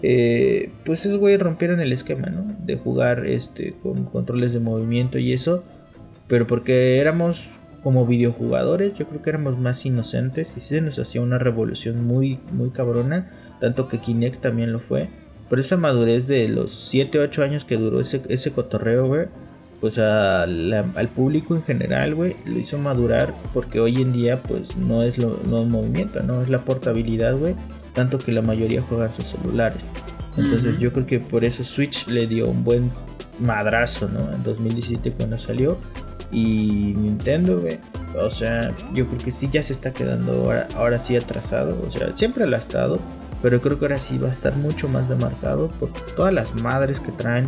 eh, 0.01 0.71
pues 0.85 1.05
esos 1.05 1.17
güeyes 1.17 1.41
rompieron 1.41 1.79
el 1.79 1.91
esquema, 1.91 2.27
¿no? 2.27 2.55
De 2.65 2.77
jugar 2.77 3.25
este, 3.25 3.73
con 3.81 4.05
controles 4.05 4.53
de 4.53 4.59
movimiento 4.59 5.17
y 5.19 5.33
eso. 5.33 5.63
Pero 6.27 6.47
porque 6.47 6.97
éramos 6.97 7.49
como 7.83 8.05
videojugadores, 8.05 8.93
yo 8.95 9.07
creo 9.07 9.21
que 9.21 9.29
éramos 9.29 9.57
más 9.57 9.85
inocentes 9.85 10.55
y 10.57 10.59
se 10.59 10.81
nos 10.81 10.99
hacía 10.99 11.21
una 11.21 11.39
revolución 11.39 12.05
muy, 12.05 12.39
muy 12.51 12.69
cabrona. 12.71 13.31
Tanto 13.59 13.87
que 13.87 13.99
Kinect 13.99 14.41
también 14.41 14.71
lo 14.71 14.79
fue. 14.79 15.09
Pero 15.49 15.61
esa 15.61 15.77
madurez 15.77 16.27
de 16.27 16.47
los 16.47 16.73
7, 16.89 17.19
8 17.19 17.43
años 17.43 17.65
que 17.65 17.77
duró 17.77 17.99
ese, 17.99 18.21
ese 18.29 18.51
cotorreo, 18.51 19.07
pues 19.79 19.97
al 19.97 21.09
público 21.15 21.55
en 21.55 21.63
general, 21.63 22.15
güey, 22.15 22.35
lo 22.45 22.59
hizo 22.59 22.77
madurar 22.77 23.33
porque 23.53 23.79
hoy 23.79 24.01
en 24.01 24.11
día 24.11 24.41
pues 24.41 24.75
no 24.75 25.03
es 25.03 25.17
lo 25.17 25.39
no 25.49 25.61
es 25.61 25.67
movimiento, 25.67 26.21
no 26.21 26.41
es 26.41 26.49
la 26.49 26.59
portabilidad, 26.59 27.37
güey, 27.37 27.55
tanto 27.93 28.17
que 28.17 28.31
la 28.31 28.41
mayoría 28.41 28.81
juegan 28.81 29.13
sus 29.13 29.25
celulares. 29.25 29.85
Entonces 30.37 30.79
yo 30.79 30.93
creo 30.93 31.05
que 31.05 31.19
por 31.19 31.43
eso 31.43 31.63
Switch 31.63 32.07
le 32.07 32.27
dio 32.27 32.47
un 32.47 32.63
buen 32.63 32.91
madrazo, 33.39 34.07
¿no? 34.07 34.33
En 34.33 34.43
2017 34.43 35.11
cuando 35.11 35.37
salió 35.37 35.77
y 36.31 36.93
Nintendo, 36.97 37.59
güey, 37.59 37.79
O 38.15 38.29
sea, 38.29 38.71
yo 38.93 39.07
creo 39.07 39.19
que 39.19 39.31
sí 39.31 39.49
ya 39.51 39.63
se 39.63 39.73
está 39.73 39.93
quedando 39.93 40.33
ahora, 40.33 40.67
ahora 40.75 40.99
sí 40.99 41.15
atrasado. 41.15 41.75
O 41.87 41.91
sea, 41.91 42.15
siempre 42.15 42.47
lo 42.47 42.55
ha 42.55 42.59
estado. 42.59 42.99
Pero 43.41 43.61
creo 43.61 43.77
que 43.77 43.85
ahora 43.85 43.99
sí 43.99 44.17
va 44.17 44.27
a 44.27 44.31
estar 44.31 44.55
mucho 44.57 44.89
más 44.89 45.07
demarcado 45.07 45.71
por 45.71 45.89
todas 46.15 46.33
las 46.33 46.55
madres 46.55 46.99
que 46.99 47.11
traen 47.13 47.47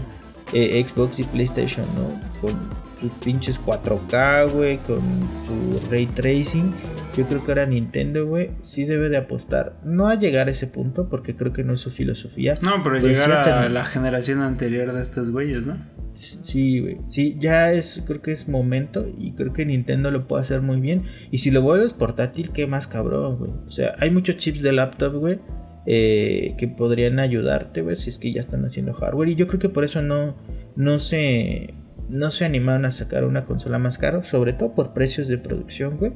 eh, 0.54 0.86
Xbox 0.88 1.20
y 1.20 1.24
PlayStation, 1.24 1.86
¿no? 1.96 2.10
Con 2.42 2.56
sus 3.00 3.12
pinches 3.24 3.60
4K, 3.60 4.52
güey, 4.52 4.78
con 4.78 5.02
su 5.46 5.90
ray 5.90 6.06
tracing. 6.06 6.74
Yo 7.18 7.26
creo 7.26 7.44
que 7.44 7.52
ahora 7.52 7.66
Nintendo, 7.66 8.26
güey, 8.26 8.52
sí 8.62 8.86
debe 8.86 9.10
de 9.10 9.18
apostar. 9.18 9.76
No 9.84 10.08
a 10.08 10.16
llegar 10.16 10.48
a 10.48 10.52
ese 10.52 10.68
punto, 10.68 11.10
porque 11.10 11.36
creo 11.36 11.52
que 11.52 11.64
no 11.64 11.74
es 11.74 11.82
su 11.82 11.90
filosofía. 11.90 12.58
No, 12.62 12.84
pero, 12.84 13.00
llegar 13.00 13.32
a, 13.32 13.68
la 13.68 13.86
generación 13.86 14.42
anterior 14.42 14.94
de 14.94 15.02
estos 15.02 15.32
güeyes, 15.32 15.68
¿no? 15.68 15.78
Sí, 16.14 16.80
güey. 16.80 16.98
Sí, 17.08 17.36
ya 17.40 17.72
es, 17.74 18.04
creo 18.06 18.22
que 18.22 18.32
es 18.32 18.48
momento. 18.48 19.08
Y 19.18 19.34
creo 19.34 19.52
que 19.52 19.66
Nintendo 19.66 20.12
lo 20.12 20.28
puede 20.28 20.42
hacer 20.42 20.62
muy 20.62 20.80
bien. 20.80 21.04
Y 21.32 21.40
si 21.40 21.52
lo 21.52 21.62
vuelves 21.62 21.94
portátil, 21.94 22.52
qué 22.52 22.68
más 22.68 22.88
cabrón, 22.88 23.38
güey. 23.38 23.52
O 23.66 23.70
sea, 23.70 23.96
hay 24.00 24.12
muchos 24.12 24.38
chips 24.38 24.62
de 24.62 24.72
laptop, 24.72 25.16
güey 25.16 25.40
eh, 25.86 26.56
que 26.58 26.68
podrían 26.68 27.20
ayudarte, 27.20 27.96
si 27.96 28.10
es 28.10 28.18
que 28.18 28.32
ya 28.32 28.42
están 28.42 28.66
haciendo 28.66 28.94
hardware. 28.94 29.30
Y 29.30 29.36
yo 29.36 29.48
creo 29.48 29.60
que 29.60 29.70
por 29.70 29.84
eso 29.84 30.02
no, 30.02 30.36
no, 30.76 31.00
se, 31.00 31.74
no 32.10 32.32
se 32.32 32.46
animaron 32.46 32.86
a 32.86 32.92
sacar 32.92 33.24
una 33.24 33.46
consola 33.46 33.80
más 33.80 33.98
cara, 33.98 34.24
sobre 34.24 34.54
todo 34.54 34.74
por 34.74 34.94
precios 34.94 35.28
de 35.28 35.38
producción, 35.38 35.98
güey. 35.98 36.14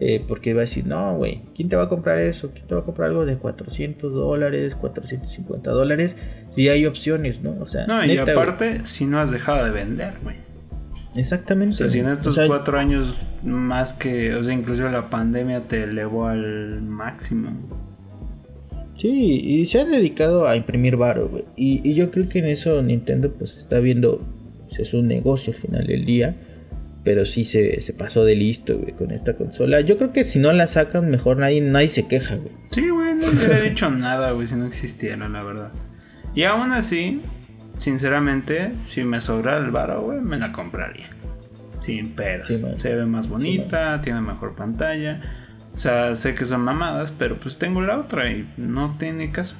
Eh, 0.00 0.24
porque 0.26 0.54
va 0.54 0.60
a 0.60 0.62
decir, 0.62 0.86
no, 0.86 1.16
güey, 1.16 1.42
¿quién 1.54 1.68
te 1.68 1.76
va 1.76 1.84
a 1.84 1.88
comprar 1.88 2.18
eso? 2.18 2.50
¿Quién 2.52 2.66
te 2.66 2.74
va 2.74 2.80
a 2.80 2.84
comprar 2.84 3.10
algo 3.10 3.24
de 3.24 3.38
400 3.38 4.12
dólares, 4.12 4.74
450 4.74 5.70
dólares? 5.70 6.16
Si 6.48 6.68
hay 6.68 6.84
opciones, 6.84 7.42
¿no? 7.42 7.52
O 7.60 7.66
sea, 7.66 7.86
no, 7.86 8.04
y 8.04 8.18
aparte, 8.18 8.84
si 8.86 9.06
no 9.06 9.20
has 9.20 9.30
dejado 9.30 9.64
de 9.64 9.70
vender, 9.70 10.14
güey. 10.22 10.36
Exactamente. 11.14 11.74
O 11.74 11.76
sea, 11.76 11.88
si 11.88 12.00
en 12.00 12.08
estos 12.08 12.38
cuatro 12.46 12.78
años 12.78 13.14
más 13.44 13.92
que, 13.92 14.34
o 14.34 14.42
sea, 14.42 14.52
incluso 14.52 14.88
la 14.88 15.10
pandemia 15.10 15.60
te 15.68 15.84
elevó 15.84 16.26
al 16.26 16.82
máximo. 16.82 17.50
Sí, 19.04 19.38
y 19.44 19.66
se 19.66 19.82
ha 19.82 19.84
dedicado 19.84 20.48
a 20.48 20.56
imprimir 20.56 20.96
varo, 20.96 21.28
güey. 21.28 21.44
Y, 21.56 21.92
yo 21.92 22.10
creo 22.10 22.26
que 22.26 22.38
en 22.38 22.46
eso 22.46 22.80
Nintendo 22.80 23.30
pues 23.30 23.54
está 23.54 23.78
viendo, 23.78 24.26
pues, 24.66 24.80
es 24.80 24.94
un 24.94 25.08
negocio 25.08 25.52
al 25.52 25.58
final 25.58 25.86
del 25.86 26.06
día. 26.06 26.34
Pero 27.04 27.26
sí 27.26 27.44
se, 27.44 27.94
pasó 27.98 28.24
de 28.24 28.34
listo, 28.34 28.78
güey, 28.78 28.92
con 28.92 29.10
esta 29.10 29.34
consola. 29.34 29.82
Yo 29.82 29.98
creo 29.98 30.10
que 30.10 30.24
si 30.24 30.38
no 30.38 30.50
la 30.52 30.66
sacan, 30.66 31.10
mejor 31.10 31.36
nadie, 31.36 31.60
nadie 31.60 31.90
se 31.90 32.06
queja, 32.06 32.36
güey. 32.36 32.54
Sí, 32.70 32.88
güey, 32.88 33.12
no 33.12 33.28
hubiera 33.28 33.60
dicho 33.60 33.90
nada, 33.90 34.30
güey, 34.30 34.46
si 34.46 34.54
no 34.54 34.64
existiera, 34.64 35.28
la 35.28 35.44
verdad. 35.44 35.70
Y 36.34 36.44
aún 36.44 36.72
así, 36.72 37.20
sinceramente, 37.76 38.72
si 38.86 39.04
me 39.04 39.20
sobra 39.20 39.58
el 39.58 39.70
varo, 39.70 40.00
güey, 40.00 40.22
me 40.22 40.38
la 40.38 40.50
compraría. 40.50 41.10
Sin 41.80 42.08
peros. 42.12 42.48
se 42.76 42.94
ve 42.94 43.04
más 43.04 43.28
bonita, 43.28 44.00
tiene 44.00 44.22
mejor 44.22 44.54
pantalla. 44.54 45.43
O 45.74 45.78
sea, 45.78 46.14
sé 46.14 46.34
que 46.34 46.44
son 46.44 46.60
mamadas, 46.60 47.12
pero 47.12 47.38
pues 47.38 47.58
tengo 47.58 47.82
la 47.82 47.98
otra 47.98 48.30
y 48.30 48.48
no 48.56 48.96
tiene 48.98 49.30
caso. 49.32 49.56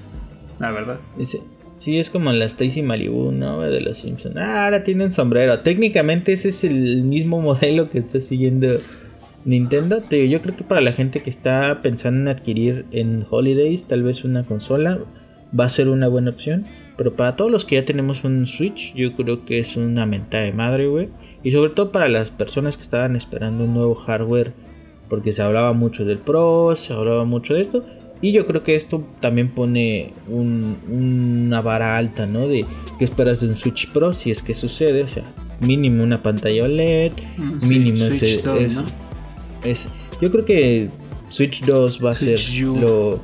La 0.59 0.71
verdad. 0.71 1.01
sí, 1.77 1.99
es 1.99 2.11
como 2.11 2.31
la 2.33 2.45
Stacy 2.45 2.83
Malibu, 2.83 3.33
¿no? 3.33 3.61
De 3.61 3.81
los 3.81 3.99
Simpsons. 3.99 4.37
Ah, 4.37 4.65
ahora 4.65 4.85
tienen 4.85 5.11
sombrero. 5.11 5.61
Técnicamente 5.61 6.33
ese 6.33 6.51
es 6.51 6.63
el 6.65 7.03
mismo 7.03 7.41
modelo 7.41 7.91
que 7.91 7.99
está 7.99 8.21
siguiendo 8.21 8.69
Nintendo. 9.45 10.01
Yo 10.09 10.41
creo 10.41 10.57
que 10.57 10.65
para 10.65 10.81
la 10.81 10.93
gente 10.93 11.23
que 11.23 11.31
está 11.31 11.81
pensando 11.83 12.21
en 12.21 12.29
adquirir 12.29 12.87
en 12.93 13.27
Holidays 13.29 13.87
tal 13.87 14.05
vez 14.05 14.25
una 14.25 14.45
consola 14.45 15.01
va 15.59 15.65
a 15.65 15.69
ser 15.69 15.89
una 15.89 16.07
buena 16.07 16.31
opción. 16.31 16.65
Pero 16.97 17.17
para 17.17 17.35
todos 17.35 17.51
los 17.51 17.65
que 17.65 17.75
ya 17.75 17.85
tenemos 17.85 18.23
un 18.23 18.47
Switch, 18.47 18.95
yo 18.95 19.17
creo 19.17 19.45
que 19.45 19.59
es 19.59 19.77
una 19.77 20.07
mentada 20.07 20.45
de 20.45 20.53
madre, 20.53 20.87
güey. 20.87 21.09
Y 21.43 21.51
sobre 21.51 21.71
todo 21.71 21.91
para 21.91 22.09
las 22.09 22.31
personas 22.31 22.77
que 22.77 22.85
estaban 22.85 23.17
esperando 23.17 23.65
un 23.65 23.75
nuevo 23.75 23.97
hardware 23.97 24.53
porque 25.09 25.33
se 25.33 25.43
hablaba 25.43 25.73
mucho 25.73 26.05
del 26.05 26.19
Pro, 26.19 26.75
se 26.77 26.93
hablaba 26.93 27.25
mucho 27.25 27.55
de 27.55 27.63
esto. 27.63 27.85
Y 28.21 28.33
yo 28.33 28.47
creo 28.47 28.63
que 28.63 28.75
esto 28.75 29.05
también 29.21 29.51
pone 29.51 30.15
una 30.29 31.61
vara 31.61 31.99
alta, 31.99 32.27
¿no? 32.27 32.49
De 32.49 32.65
qué 32.99 33.05
esperas 33.05 33.41
de 33.41 33.49
un 33.49 33.57
Switch 33.57 33.91
Pro 33.93 34.15
si 34.15 34.31
es 34.31 34.41
que 34.41 34.55
sucede. 34.55 35.03
O 35.03 35.09
sea, 35.09 35.25
mínimo 35.61 36.03
una 36.03 36.23
pantalla 36.23 36.65
OLED, 36.65 37.13
mm, 37.37 37.69
mínimo 37.69 38.07
Switch 38.07 38.43
2, 38.43 38.75
¿no? 38.75 38.85
es, 39.65 39.89
Yo 40.21 40.31
creo 40.31 40.45
que 40.45 40.89
Switch 41.29 41.65
2 41.65 42.05
va 42.05 42.13
a 42.13 42.15
ser 42.15 42.39
lo... 42.61 43.21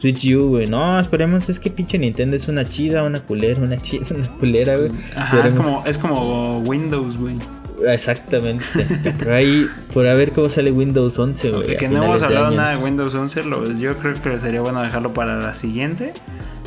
Switch 0.00 0.34
U, 0.34 0.48
güey. 0.48 0.66
No, 0.66 0.98
esperemos, 0.98 1.48
es 1.48 1.60
que 1.60 1.70
pinche 1.70 1.96
Nintendo 1.96 2.34
es 2.36 2.48
una 2.48 2.68
chida, 2.68 3.04
una 3.04 3.20
culera, 3.20 3.60
una 3.60 3.80
chida, 3.80 4.04
una 4.16 4.28
culera, 4.32 4.76
güey. 4.76 4.90
es 5.44 5.54
como, 5.54 5.86
es 5.86 5.98
como 5.98 6.58
Windows, 6.60 7.16
güey. 7.16 7.36
Exactamente. 7.86 8.64
Pero 9.18 9.34
ahí, 9.34 9.68
por 9.92 10.06
a 10.06 10.14
ver 10.14 10.32
cómo 10.32 10.48
sale 10.48 10.70
Windows 10.70 11.18
11, 11.18 11.50
güey. 11.50 11.76
Que 11.76 11.88
no 11.88 12.02
hemos 12.02 12.22
hablado 12.22 12.50
nada 12.50 12.70
de 12.70 12.76
Windows 12.76 13.14
11, 13.14 13.44
yo 13.78 13.98
creo 13.98 14.14
que 14.14 14.38
sería 14.38 14.60
bueno 14.60 14.82
dejarlo 14.82 15.12
para 15.12 15.38
la 15.38 15.54
siguiente. 15.54 16.12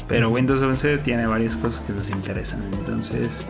Pero 0.08 0.30
Windows 0.30 0.62
11 0.62 1.00
tiene 1.00 1.26
varias 1.26 1.56
cosas 1.56 1.86
que 1.86 1.94
nos 1.94 2.10
interesan. 2.10 2.62
Entonces, 2.74 3.46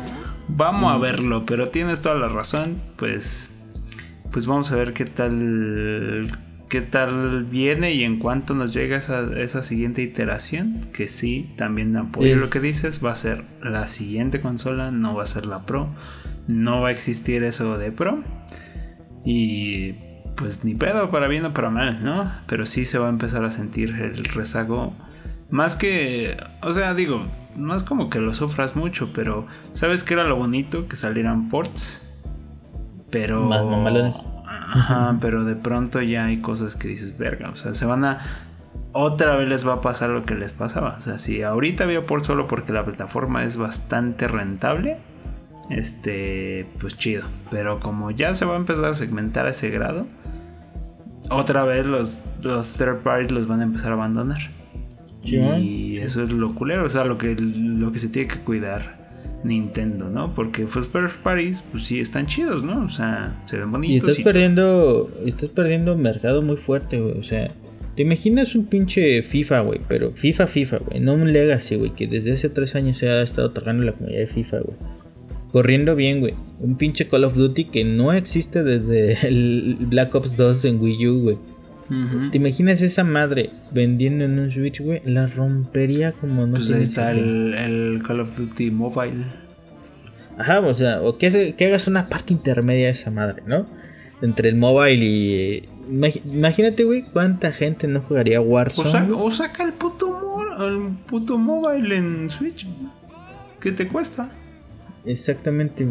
vamos 0.47 0.93
a 0.93 0.97
mm. 0.97 1.01
verlo. 1.01 1.45
Pero 1.45 1.67
tienes 1.67 2.01
toda 2.01 2.15
la 2.15 2.29
razón. 2.29 2.81
Pues, 2.95 3.51
pues 4.31 4.45
vamos 4.45 4.71
a 4.71 4.75
ver 4.75 4.93
qué 4.93 5.05
tal 5.05 6.29
qué 6.69 6.81
tal 6.81 7.45
viene 7.45 7.93
y 7.93 8.03
en 8.03 8.17
cuánto 8.17 8.55
nos 8.55 8.73
llega 8.73 8.97
esa, 8.97 9.29
esa 9.37 9.63
siguiente 9.63 10.01
iteración. 10.01 10.79
Que 10.93 11.07
sí, 11.07 11.51
también 11.57 11.95
apoyo 11.97 12.37
lo 12.37 12.49
que 12.49 12.59
dices. 12.59 13.03
Va 13.03 13.11
a 13.11 13.15
ser 13.15 13.43
la 13.61 13.87
siguiente 13.87 14.39
consola, 14.39 14.91
no 14.91 15.13
va 15.15 15.23
a 15.23 15.27
ser 15.27 15.45
la 15.45 15.65
Pro 15.65 15.89
no 16.47 16.81
va 16.81 16.89
a 16.89 16.91
existir 16.91 17.43
eso 17.43 17.77
de 17.77 17.91
pro. 17.91 18.23
Y 19.23 19.93
pues 20.35 20.63
ni 20.63 20.75
pedo 20.75 21.09
para 21.09 21.27
bien 21.27 21.45
o 21.45 21.53
para 21.53 21.69
mal, 21.69 22.03
¿no? 22.03 22.31
Pero 22.47 22.65
sí 22.65 22.85
se 22.85 22.99
va 22.99 23.07
a 23.07 23.09
empezar 23.09 23.43
a 23.43 23.49
sentir 23.49 23.95
el 23.95 24.25
rezago. 24.25 24.93
Más 25.49 25.75
que, 25.75 26.37
o 26.61 26.71
sea, 26.71 26.93
digo, 26.93 27.25
no 27.55 27.75
es 27.75 27.83
como 27.83 28.09
que 28.09 28.19
lo 28.19 28.33
sufras 28.33 28.75
mucho, 28.75 29.11
pero 29.13 29.47
¿sabes 29.73 30.03
qué 30.03 30.15
era 30.15 30.23
lo 30.23 30.35
bonito? 30.35 30.87
Que 30.87 30.95
salieran 30.95 31.49
ports. 31.49 32.05
Pero... 33.09 33.43
Más 33.45 33.63
mamalones. 33.63 34.27
Ajá, 34.45 35.17
pero 35.21 35.45
de 35.45 35.55
pronto 35.55 36.01
ya 36.01 36.25
hay 36.25 36.41
cosas 36.41 36.75
que 36.75 36.87
dices, 36.87 37.17
verga, 37.17 37.49
o 37.49 37.55
sea, 37.55 37.73
se 37.73 37.85
van 37.85 38.05
a... 38.05 38.19
Otra 38.91 39.35
vez 39.35 39.47
les 39.49 39.67
va 39.67 39.73
a 39.73 39.81
pasar 39.81 40.09
lo 40.09 40.23
que 40.23 40.35
les 40.35 40.53
pasaba. 40.53 40.95
O 40.97 41.01
sea, 41.01 41.17
si 41.17 41.43
ahorita 41.43 41.83
había 41.83 42.05
por 42.05 42.23
solo 42.23 42.47
porque 42.47 42.73
la 42.73 42.85
plataforma 42.85 43.43
es 43.43 43.57
bastante 43.57 44.27
rentable, 44.27 44.97
este, 45.69 46.67
pues 46.79 46.97
chido. 46.97 47.23
Pero 47.51 47.79
como 47.79 48.11
ya 48.11 48.33
se 48.33 48.45
va 48.45 48.55
a 48.55 48.57
empezar 48.57 48.85
a 48.85 48.93
segmentar 48.93 49.45
a 49.45 49.49
ese 49.49 49.69
grado, 49.69 50.07
otra 51.29 51.63
vez 51.63 51.85
los, 51.85 52.21
los 52.43 52.73
third 52.73 53.01
parties 53.01 53.31
los 53.31 53.47
van 53.47 53.61
a 53.61 53.63
empezar 53.63 53.91
a 53.91 53.95
abandonar. 53.95 54.39
y 55.23 55.97
eso 55.97 56.21
es 56.21 56.31
lo 56.31 56.53
culero, 56.53 56.85
o 56.85 56.89
sea, 56.89 57.03
lo 57.03 57.17
que, 57.17 57.35
lo 57.35 57.91
que 57.91 57.99
se 57.99 58.09
tiene 58.09 58.27
que 58.27 58.39
cuidar 58.39 59.05
Nintendo, 59.43 60.09
¿no? 60.09 60.33
Porque 60.33 60.65
pues 60.65 60.87
first 60.87 61.17
parties, 61.17 61.63
pues 61.71 61.83
sí 61.83 61.99
están 61.99 62.25
chidos, 62.25 62.63
¿no? 62.63 62.85
O 62.85 62.89
sea, 62.89 63.41
se 63.45 63.57
ven 63.57 63.71
bonitos. 63.71 64.07
Y 64.07 64.11
estás 64.11 64.23
perdiendo, 64.23 65.11
estás 65.25 65.49
perdiendo 65.49 65.95
mercado 65.97 66.41
muy 66.41 66.57
fuerte, 66.57 66.99
güey. 66.99 67.17
O 67.17 67.23
sea, 67.23 67.49
te 67.95 68.01
imaginas 68.01 68.55
un 68.55 68.65
pinche 68.65 69.23
FIFA, 69.23 69.59
güey, 69.61 69.81
pero 69.87 70.11
FIFA, 70.11 70.47
FIFA, 70.47 70.77
güey, 70.77 70.99
no 70.99 71.13
un 71.13 71.31
Legacy, 71.31 71.75
güey, 71.75 71.91
que 71.91 72.07
desde 72.07 72.33
hace 72.33 72.49
tres 72.49 72.75
años 72.75 72.97
se 72.97 73.09
ha 73.09 73.21
estado 73.21 73.51
tocando 73.51 73.83
la 73.83 73.93
comunidad 73.93 74.19
de 74.19 74.27
FIFA, 74.27 74.59
güey 74.59 74.94
corriendo 75.55 75.95
bien, 75.95 76.19
güey. 76.19 76.33
Un 76.59 76.75
pinche 76.75 77.07
Call 77.07 77.23
of 77.23 77.35
Duty 77.35 77.63
que 77.63 77.85
no 77.85 78.11
existe 78.11 78.61
desde 78.61 79.25
el 79.25 79.77
Black 79.79 80.13
Ops 80.13 80.35
2 80.35 80.65
en 80.65 80.81
Wii 80.81 81.07
U, 81.07 81.21
güey. 81.21 81.37
¿Te 82.31 82.37
imaginas 82.39 82.81
esa 82.81 83.05
madre 83.05 83.51
vendiendo 83.71 84.25
en 84.25 84.37
un 84.37 84.51
Switch, 84.51 84.81
güey? 84.81 85.01
La 85.05 85.27
rompería 85.27 86.11
como 86.11 86.45
no 86.45 86.55
Pues 86.55 86.73
ahí 86.73 86.83
está 86.83 87.11
el, 87.11 88.01
Call 88.05 88.19
of 88.19 88.37
Duty 88.37 88.69
Mobile. 88.69 89.23
Ajá, 90.37 90.59
o 90.59 90.73
sea, 90.73 91.01
o 91.01 91.17
que, 91.17 91.55
que, 91.55 91.65
hagas 91.65 91.87
una 91.87 92.09
parte 92.09 92.33
intermedia 92.33 92.87
de 92.87 92.91
esa 92.91 93.09
madre, 93.09 93.41
¿no? 93.47 93.65
Entre 94.21 94.49
el 94.49 94.57
mobile 94.57 95.05
y. 95.05 95.69
Imagínate, 96.25 96.83
güey, 96.83 97.03
cuánta 97.03 97.53
gente 97.53 97.87
no 97.87 98.01
jugaría 98.01 98.41
Warzone. 98.41 99.13
O, 99.13 99.31
saca 99.31 99.63
el 99.63 99.71
puto, 99.71 100.11
el 100.67 100.97
puto 101.05 101.37
mobile 101.37 101.95
en 101.95 102.29
Switch. 102.29 102.67
¿Qué 103.61 103.71
te 103.71 103.87
cuesta? 103.87 104.29
Exactamente, 105.05 105.87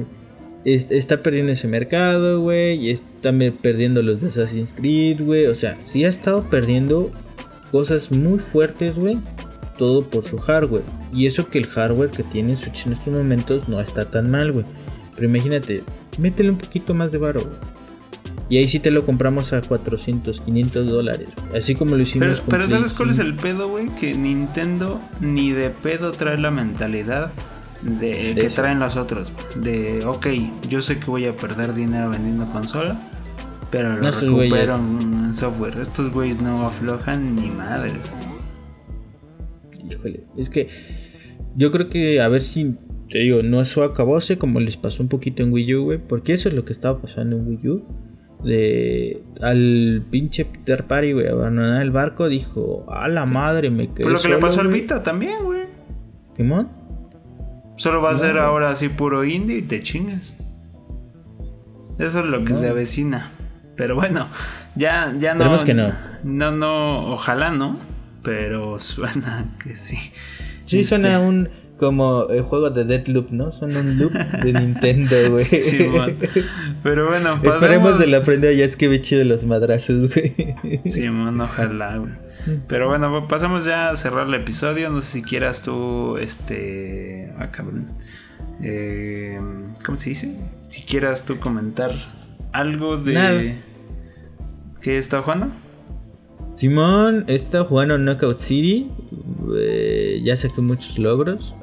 Está 0.64 1.22
perdiendo 1.22 1.52
ese 1.52 1.68
mercado, 1.68 2.40
güey. 2.40 2.86
Y 2.86 2.90
está 2.90 3.32
perdiendo 3.60 4.02
los 4.02 4.22
de 4.22 4.28
Assassin's 4.28 4.72
Creed, 4.72 5.20
güey. 5.20 5.46
O 5.46 5.54
sea, 5.54 5.76
sí 5.80 6.04
ha 6.04 6.08
estado 6.08 6.48
perdiendo 6.48 7.12
cosas 7.70 8.10
muy 8.10 8.38
fuertes, 8.38 8.94
güey. 8.94 9.18
Todo 9.76 10.08
por 10.08 10.24
su 10.24 10.38
hardware. 10.38 10.84
Y 11.12 11.26
eso 11.26 11.48
que 11.48 11.58
el 11.58 11.66
hardware 11.66 12.10
que 12.10 12.22
tiene 12.22 12.56
Switch 12.56 12.86
en 12.86 12.94
estos 12.94 13.12
momentos 13.12 13.68
no 13.68 13.78
está 13.78 14.10
tan 14.10 14.30
mal, 14.30 14.52
güey. 14.52 14.64
Pero 15.14 15.28
imagínate, 15.28 15.82
métele 16.18 16.50
un 16.50 16.58
poquito 16.58 16.94
más 16.94 17.12
de 17.12 17.18
barro, 17.18 17.42
güey. 17.42 17.74
Y 18.48 18.58
ahí 18.58 18.68
sí 18.68 18.78
te 18.78 18.90
lo 18.90 19.04
compramos 19.04 19.52
a 19.52 19.62
400, 19.62 20.40
500 20.40 20.86
dólares. 20.86 21.28
Así 21.54 21.74
como 21.74 21.96
lo 21.96 22.02
hicimos 22.02 22.40
pero, 22.40 22.44
Pero 22.48 22.68
¿sabes 22.68 22.92
cuál 22.92 23.10
es 23.10 23.18
el 23.18 23.34
pedo, 23.34 23.68
güey? 23.68 23.88
Que 23.96 24.14
Nintendo 24.14 25.00
ni 25.20 25.52
de 25.52 25.70
pedo 25.70 26.12
trae 26.12 26.38
la 26.38 26.50
mentalidad 26.50 27.32
de, 27.84 28.34
que 28.34 28.50
traen 28.50 28.78
los 28.80 28.96
otros. 28.96 29.32
De, 29.56 30.04
ok, 30.04 30.26
yo 30.68 30.80
sé 30.80 30.98
que 30.98 31.06
voy 31.06 31.26
a 31.26 31.36
perder 31.36 31.74
dinero 31.74 32.10
vendiendo 32.10 32.50
consola, 32.50 33.00
Pero 33.70 33.96
lo 33.96 34.10
recupero 34.10 34.76
en 34.76 35.34
software. 35.34 35.78
Estos 35.78 36.12
güeyes 36.12 36.40
no 36.40 36.66
aflojan 36.66 37.36
ni 37.36 37.50
madres. 37.50 38.14
Híjole, 39.88 40.24
es 40.36 40.48
que 40.48 40.68
yo 41.56 41.70
creo 41.70 41.88
que 41.88 42.20
a 42.20 42.28
ver 42.28 42.40
si 42.40 42.76
te 43.10 43.18
digo, 43.18 43.42
no 43.42 43.60
eso 43.60 43.84
acabóse 43.84 44.38
como 44.38 44.60
les 44.60 44.76
pasó 44.76 45.02
un 45.02 45.08
poquito 45.08 45.42
en 45.42 45.52
Wii 45.52 45.74
U, 45.74 45.84
güey, 45.84 45.98
porque 45.98 46.32
eso 46.32 46.48
es 46.48 46.54
lo 46.54 46.64
que 46.64 46.72
estaba 46.72 47.00
pasando 47.00 47.36
en 47.36 47.46
Wii 47.46 47.68
U. 47.68 47.84
De, 48.42 49.22
al 49.40 50.04
pinche 50.10 50.44
Peter 50.44 50.86
Party, 50.86 51.12
güey, 51.12 51.28
abandonar 51.28 51.80
el 51.80 51.90
barco, 51.90 52.28
dijo, 52.28 52.84
a 52.90 53.08
la 53.08 53.24
madre, 53.24 53.70
me 53.70 53.88
quedé. 53.88 54.04
Pues 54.04 54.14
lo 54.14 54.20
que 54.20 54.28
le 54.28 54.38
pasó 54.38 54.60
al 54.60 54.68
Vita 54.68 55.02
también, 55.02 55.44
güey. 55.44 55.62
¿Timón? 56.34 56.83
Solo 57.76 58.00
va 58.00 58.10
a 58.10 58.14
ser 58.14 58.38
ahora 58.38 58.70
así 58.70 58.88
puro 58.88 59.24
indie 59.24 59.58
y 59.58 59.62
te 59.62 59.82
chingas. 59.82 60.36
Eso 61.98 62.20
es 62.20 62.26
lo 62.26 62.44
que 62.44 62.54
se 62.54 62.68
avecina. 62.68 63.30
Pero 63.76 63.94
bueno, 63.94 64.28
ya, 64.76 65.14
ya 65.18 65.34
no. 65.34 65.64
que 65.64 65.74
no. 65.74 65.92
No, 66.22 66.50
no, 66.50 67.12
ojalá 67.12 67.50
no. 67.50 67.78
Pero 68.22 68.78
suena 68.78 69.56
que 69.62 69.76
sí. 69.76 69.98
Sí, 70.64 70.84
suena 70.84 71.14
este, 71.14 71.26
un 71.26 71.48
como 71.76 72.28
el 72.28 72.42
juego 72.42 72.70
de 72.70 72.84
Deadloop, 72.84 73.30
¿no? 73.30 73.52
Son 73.52 73.76
un 73.76 73.98
loop 73.98 74.12
de 74.12 74.52
Nintendo, 74.60 75.16
güey. 75.30 75.44
Sí, 75.44 75.78
Pero 76.82 77.08
bueno, 77.08 77.30
pasemos... 77.42 77.54
Esperemos 77.54 77.98
de 77.98 78.06
la 78.06 78.20
prenda 78.22 78.52
ya 78.52 78.64
es 78.64 78.76
que 78.76 78.88
ve 78.88 79.00
chido 79.00 79.24
los 79.24 79.44
madrazos, 79.44 80.08
güey. 80.14 80.80
Sí, 80.86 81.08
man, 81.10 81.40
ojalá, 81.40 81.96
güey. 81.98 82.12
Pero 82.68 82.88
bueno, 82.88 83.26
pasamos 83.28 83.64
ya 83.64 83.90
a 83.90 83.96
cerrar 83.96 84.26
el 84.26 84.34
episodio. 84.34 84.90
No 84.90 85.00
sé 85.00 85.12
si 85.12 85.22
quieras 85.22 85.62
tú, 85.62 86.16
este... 86.18 87.32
Ah, 87.38 87.50
cabrón. 87.50 87.92
Eh, 88.62 89.40
¿Cómo 89.84 89.98
se 89.98 90.10
dice? 90.10 90.36
Si 90.62 90.82
quieras 90.82 91.24
tú 91.24 91.38
comentar 91.38 91.92
algo 92.52 92.96
de... 92.96 93.62
¿Qué 94.80 94.98
está 94.98 95.22
jugando? 95.22 95.48
Simón 96.52 97.24
está 97.26 97.64
jugando 97.64 97.98
Knockout 97.98 98.38
City. 98.38 98.90
Eh, 99.56 100.20
ya 100.22 100.36
saqué 100.36 100.60
muchos 100.60 100.98
logros. 100.98 101.54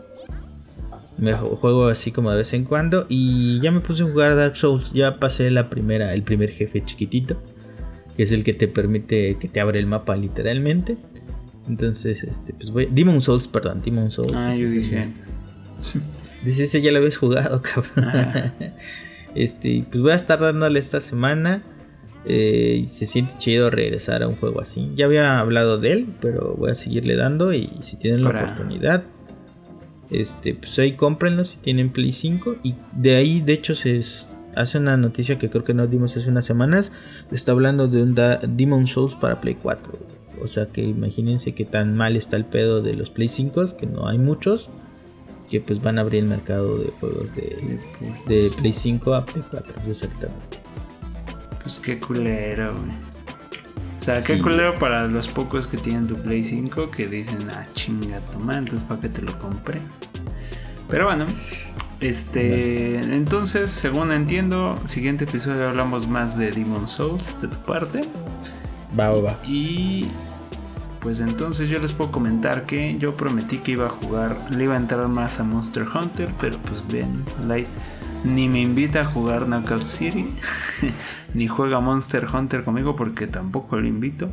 Me 1.17 1.33
juego 1.33 1.87
así 1.87 2.11
como 2.11 2.31
de 2.31 2.37
vez 2.37 2.53
en 2.53 2.65
cuando. 2.65 3.05
Y 3.07 3.61
ya 3.61 3.71
me 3.71 3.79
puse 3.79 4.03
a 4.03 4.07
jugar 4.07 4.35
Dark 4.35 4.57
Souls. 4.57 4.91
Ya 4.91 5.19
pasé 5.19 5.51
la 5.51 5.69
primera, 5.69 6.13
el 6.13 6.23
primer 6.23 6.49
jefe 6.49 6.83
chiquitito. 6.83 7.41
Que 8.15 8.23
es 8.23 8.31
el 8.31 8.43
que 8.43 8.53
te 8.53 8.67
permite 8.67 9.37
que 9.37 9.47
te 9.47 9.59
abre 9.61 9.79
el 9.79 9.87
mapa 9.87 10.15
literalmente. 10.15 10.97
Entonces, 11.67 12.23
este, 12.23 12.53
pues 12.53 12.71
voy. 12.71 12.87
Demon 12.91 13.21
Souls, 13.21 13.47
perdón, 13.47 13.81
Demon 13.83 14.11
Souls. 14.11 14.33
Ah, 14.35 14.55
yo 14.55 14.69
dije. 14.69 14.99
Este. 14.99 15.21
Dice, 16.43 16.63
ese 16.63 16.81
ya 16.81 16.91
lo 16.91 16.97
habías 16.97 17.17
jugado, 17.17 17.61
cabrón. 17.95 18.53
este, 19.35 19.85
pues 19.89 20.01
voy 20.01 20.11
a 20.11 20.15
estar 20.15 20.39
dándole 20.39 20.79
esta 20.79 20.99
semana. 20.99 21.61
Eh, 22.25 22.85
se 22.87 23.07
siente 23.07 23.33
chido 23.37 23.69
regresar 23.71 24.23
a 24.23 24.27
un 24.27 24.35
juego 24.35 24.61
así. 24.61 24.91
Ya 24.95 25.05
había 25.05 25.39
hablado 25.39 25.77
de 25.77 25.91
él, 25.91 26.07
pero 26.19 26.55
voy 26.55 26.71
a 26.71 26.75
seguirle 26.75 27.15
dando. 27.15 27.53
Y 27.53 27.69
si 27.81 27.97
tienen 27.97 28.23
la 28.23 28.29
oportunidad, 28.29 29.03
este, 30.09 30.53
pues 30.53 30.77
ahí 30.79 30.93
cómprenlo 30.93 31.43
si 31.43 31.57
tienen 31.57 31.91
Play 31.91 32.11
5. 32.11 32.57
Y 32.63 32.75
de 32.91 33.15
ahí, 33.15 33.41
de 33.41 33.53
hecho, 33.53 33.75
se 33.75 34.03
hace 34.55 34.77
una 34.77 34.97
noticia 34.97 35.37
que 35.37 35.49
creo 35.49 35.63
que 35.63 35.73
nos 35.73 35.89
dimos 35.89 36.15
hace 36.17 36.29
unas 36.29 36.45
semanas. 36.45 36.91
Está 37.31 37.51
hablando 37.51 37.87
de 37.87 38.03
un 38.03 38.15
Demon 38.15 38.87
Souls 38.87 39.15
para 39.15 39.41
Play 39.41 39.55
4. 39.55 39.99
O 40.41 40.47
sea 40.47 40.67
que 40.67 40.81
imagínense 40.81 41.53
que 41.53 41.65
tan 41.65 41.95
mal 41.95 42.15
está 42.15 42.37
el 42.37 42.45
pedo 42.45 42.81
de 42.81 42.95
los 42.95 43.09
Play 43.09 43.27
5, 43.27 43.77
que 43.77 43.87
no 43.87 44.07
hay 44.07 44.17
muchos. 44.17 44.69
Que 45.49 45.59
pues 45.59 45.81
van 45.81 45.97
a 45.97 46.01
abrir 46.01 46.23
el 46.23 46.29
mercado 46.29 46.77
de 46.77 46.91
juegos 46.99 47.35
de, 47.35 47.79
de 48.27 48.51
Play 48.57 48.73
5 48.73 49.13
a 49.13 49.25
Play 49.25 49.43
4. 49.49 49.73
Exactamente. 49.87 50.59
Pues 51.61 51.79
qué 51.79 51.99
culero, 51.99 52.73
o 54.01 54.03
sea, 54.03 54.15
qué 54.23 54.41
culero 54.41 54.79
para 54.79 55.05
los 55.05 55.27
pocos 55.27 55.67
que 55.67 55.77
tienen 55.77 56.07
tu 56.07 56.15
Play 56.15 56.43
5 56.43 56.89
que 56.89 57.05
dicen, 57.05 57.47
ah, 57.51 57.67
chinga, 57.75 58.19
toma, 58.31 58.57
entonces 58.57 58.81
para 58.81 58.99
que 58.99 59.09
te 59.09 59.21
lo 59.21 59.37
compre. 59.37 59.79
Pero 60.89 61.05
bueno, 61.05 61.27
este, 62.01 62.95
entonces, 63.13 63.71
según 63.71 64.11
entiendo, 64.11 64.79
siguiente 64.85 65.25
episodio 65.25 65.69
hablamos 65.69 66.07
más 66.07 66.37
de 66.37 66.51
Demon 66.51 66.87
Souls 66.87 67.23
de 67.41 67.47
tu 67.47 67.57
parte. 67.59 68.01
Va, 68.99 69.09
va. 69.09 69.37
Y 69.45 70.07
pues 70.99 71.19
entonces 71.19 71.69
yo 71.69 71.79
les 71.79 71.93
puedo 71.93 72.11
comentar 72.11 72.65
que 72.65 72.97
yo 72.97 73.15
prometí 73.15 73.57
que 73.59 73.71
iba 73.71 73.85
a 73.85 73.89
jugar, 73.89 74.37
le 74.51 74.65
iba 74.65 74.73
a 74.73 74.77
entrar 74.77 75.07
más 75.07 75.39
a 75.39 75.43
Monster 75.43 75.85
Hunter, 75.93 76.29
pero 76.39 76.57
pues 76.59 76.85
bien, 76.87 77.23
Light 77.47 77.67
ni 78.23 78.47
me 78.47 78.61
invita 78.61 79.01
a 79.01 79.05
jugar 79.05 79.47
Knockout 79.47 79.85
City, 79.85 80.27
ni 81.33 81.47
juega 81.47 81.79
Monster 81.79 82.27
Hunter 82.31 82.63
conmigo 82.63 82.95
porque 82.95 83.27
tampoco 83.27 83.77
lo 83.77 83.87
invito. 83.87 84.29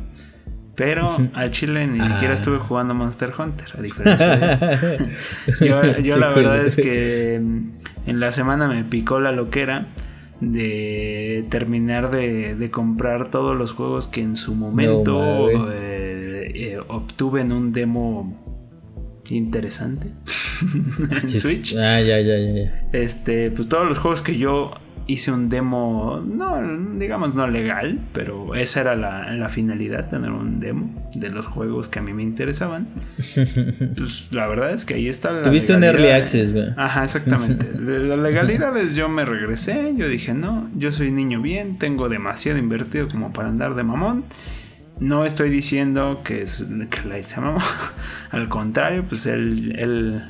Pero 0.79 1.13
al 1.33 1.49
Chile 1.49 1.87
ni 1.87 1.99
siquiera 1.99 2.31
ah. 2.31 2.35
estuve 2.35 2.57
jugando 2.57 2.93
Monster 2.93 3.33
Hunter, 3.37 3.67
a 3.77 3.81
diferencia 3.81 4.37
de 4.37 6.01
Yo, 6.01 6.15
la 6.15 6.29
verdad 6.29 6.65
es 6.65 6.77
que 6.77 7.35
en 7.35 8.19
la 8.19 8.31
semana 8.31 8.69
me 8.69 8.85
picó 8.85 9.19
la 9.19 9.33
loquera 9.33 9.87
de 10.39 11.45
terminar 11.49 12.11
de, 12.11 12.69
comprar 12.71 13.27
todos 13.29 13.57
los 13.57 13.73
juegos 13.73 14.07
que 14.07 14.21
en 14.21 14.37
su 14.37 14.55
momento 14.55 15.49
eh, 15.69 16.51
eh, 16.55 16.79
obtuve 16.87 17.41
en 17.41 17.51
un 17.51 17.73
demo 17.73 18.41
interesante 19.29 20.13
en 21.11 21.29
Switch. 21.29 21.75
Ah, 21.75 21.99
ya, 21.99 22.21
ya, 22.21 22.37
ya, 22.37 22.87
Este, 22.93 23.51
pues 23.51 23.67
todos 23.67 23.85
los 23.85 23.99
juegos 23.99 24.21
que 24.21 24.37
yo 24.37 24.71
hice 25.09 25.31
un 25.31 25.49
demo, 25.49 26.23
no, 26.23 26.61
digamos 26.99 27.33
no 27.33 27.47
legal, 27.47 27.99
pero 28.13 28.53
esa 28.53 28.81
era 28.81 28.95
la, 28.95 29.49
finalidad, 29.49 30.07
tener 30.07 30.29
un 30.29 30.59
demo 30.59 31.09
de 31.15 31.31
los 31.31 31.47
juegos 31.47 31.89
que 31.89 31.97
a 31.97 32.01
mí 32.03 32.13
me 32.13 32.23
interesaban. 32.23 32.87
Pues 33.97 34.29
la 34.31 34.47
verdad 34.47 34.71
es 34.71 34.85
que 34.85 34.93
ahí 34.93 35.07
está 35.07 35.31
la... 35.31 35.41
Tuviste 35.41 35.73
un 35.73 35.83
early 35.83 36.09
access, 36.09 36.53
güey. 36.53 36.67
Ajá, 36.77 37.03
exactamente. 37.03 37.67
la 37.79 38.15
legalidad 38.15 38.77
es 38.77 38.93
yo 38.93 39.09
me 39.09 39.25
regresé, 39.25 39.93
yo 39.97 40.07
dije, 40.07 40.33
no, 40.33 40.69
yo 40.75 40.91
soy 40.91 41.11
niño 41.11 41.41
bien, 41.41 41.77
tengo 41.77 42.07
demasiado 42.07 42.59
invertido 42.59 43.07
como 43.07 43.33
para 43.33 43.49
andar 43.49 43.75
de 43.75 43.83
mamón. 43.83 44.25
No 44.99 45.25
estoy 45.25 45.49
diciendo 45.49 46.21
que, 46.23 46.43
es, 46.43 46.63
que 46.89 47.07
Light 47.07 47.25
se 47.25 47.41
mamó. 47.41 47.59
Al 48.31 48.47
contrario, 48.47 49.05
pues 49.07 49.25
él, 49.25 49.75
él, 49.77 50.23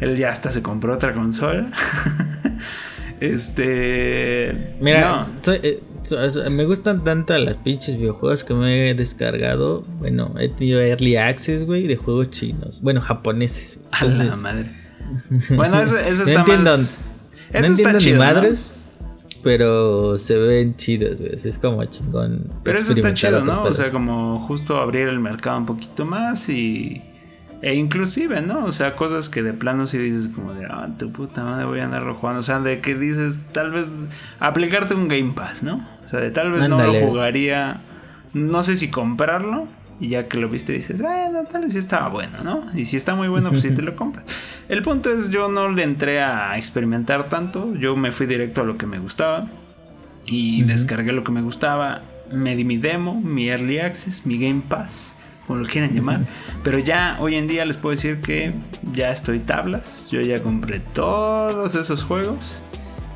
él 0.00 0.16
ya 0.16 0.30
hasta 0.30 0.50
se 0.50 0.62
compró 0.62 0.94
otra 0.94 1.12
consola. 1.12 1.70
este. 3.20 4.76
Mira, 4.80 5.26
eh, 5.46 5.80
me 6.50 6.64
gustan 6.64 7.02
tanto 7.02 7.36
las 7.38 7.56
pinches 7.56 7.96
videojuegos 7.96 8.44
que 8.44 8.54
me 8.54 8.90
he 8.90 8.94
descargado. 8.94 9.82
Bueno, 9.98 10.34
he 10.38 10.48
tenido 10.48 10.80
early 10.80 11.16
access, 11.16 11.64
güey, 11.64 11.86
de 11.86 11.96
juegos 11.96 12.30
chinos. 12.30 12.80
Bueno, 12.80 13.00
japoneses. 13.00 13.80
A 13.92 14.04
la 14.04 14.36
madre. 14.36 14.80
Bueno, 15.56 15.80
eso, 15.80 15.98
eso 15.98 16.22
está 16.22 16.44
no 16.44 16.58
más. 16.58 17.02
Eso 17.52 17.60
no 17.62 17.66
entiendo 17.66 17.98
ni 17.98 18.12
madres. 18.12 18.80
Pero 19.42 20.18
se 20.18 20.36
ven 20.36 20.76
chidos, 20.76 21.18
Es 21.20 21.58
como 21.58 21.84
chingón. 21.86 22.52
Pero 22.62 22.78
eso 22.78 22.92
está 22.92 23.14
chido, 23.14 23.42
¿no? 23.42 23.64
O 23.64 23.74
sea, 23.74 23.90
como 23.90 24.46
justo 24.46 24.76
abrir 24.76 25.08
el 25.08 25.18
mercado 25.18 25.58
un 25.58 25.66
poquito 25.66 26.04
más 26.04 26.48
y. 26.48 27.02
E 27.62 27.74
inclusive, 27.74 28.40
¿no? 28.40 28.64
O 28.64 28.72
sea, 28.72 28.96
cosas 28.96 29.28
que 29.28 29.42
de 29.42 29.52
plano 29.52 29.86
sí 29.86 29.98
dices 29.98 30.28
como 30.28 30.54
de, 30.54 30.64
ah, 30.64 30.88
tu 30.98 31.12
puta 31.12 31.44
madre 31.44 31.66
voy 31.66 31.80
a 31.80 31.84
andar 31.84 32.04
jugando. 32.14 32.40
O 32.40 32.42
sea, 32.42 32.60
de 32.60 32.80
que 32.80 32.94
dices, 32.94 33.48
tal 33.52 33.70
vez 33.70 33.88
aplicarte 34.38 34.94
un 34.94 35.08
Game 35.08 35.32
Pass, 35.34 35.62
¿no? 35.62 35.86
O 36.04 36.08
sea, 36.08 36.20
de 36.20 36.30
tal 36.30 36.52
vez 36.52 36.68
no 36.68 36.78
lo 36.78 37.06
jugaría. 37.06 37.82
No 38.32 38.62
sé 38.62 38.76
si 38.76 38.90
comprarlo, 38.90 39.68
y 40.00 40.08
ya 40.08 40.28
que 40.28 40.38
lo 40.38 40.48
viste 40.48 40.72
dices, 40.72 41.02
bueno, 41.02 41.44
tal 41.44 41.62
vez 41.62 41.74
sí 41.74 41.78
estaba 41.78 42.08
bueno, 42.08 42.42
¿no? 42.42 42.64
Y 42.74 42.86
si 42.86 42.96
está 42.96 43.14
muy 43.14 43.28
bueno, 43.28 43.50
pues 43.50 43.62
sí 43.62 43.70
te 43.70 43.82
lo 43.82 43.94
compras. 43.94 44.24
El 44.68 44.80
punto 44.80 45.12
es, 45.12 45.30
yo 45.30 45.48
no 45.48 45.68
le 45.68 45.82
entré 45.82 46.22
a 46.22 46.56
experimentar 46.56 47.28
tanto, 47.28 47.74
yo 47.74 47.94
me 47.96 48.10
fui 48.10 48.26
directo 48.26 48.62
a 48.62 48.64
lo 48.64 48.78
que 48.78 48.86
me 48.86 48.98
gustaba 48.98 49.48
y 50.24 50.62
descargué 50.62 51.12
lo 51.12 51.22
que 51.22 51.32
me 51.32 51.42
gustaba, 51.42 52.00
me 52.32 52.56
di 52.56 52.64
mi 52.64 52.78
demo, 52.78 53.20
mi 53.20 53.48
early 53.50 53.78
access, 53.78 54.24
mi 54.24 54.38
Game 54.38 54.62
Pass, 54.66 55.16
como 55.50 55.62
lo 55.62 55.68
quieran 55.68 55.92
llamar. 55.92 56.20
Pero 56.62 56.78
ya 56.78 57.16
hoy 57.18 57.34
en 57.34 57.48
día 57.48 57.64
les 57.64 57.76
puedo 57.76 57.90
decir 57.90 58.20
que 58.20 58.52
ya 58.92 59.10
estoy 59.10 59.40
tablas, 59.40 60.08
yo 60.12 60.20
ya 60.20 60.40
compré 60.40 60.78
todos 60.78 61.74
esos 61.74 62.04
juegos 62.04 62.62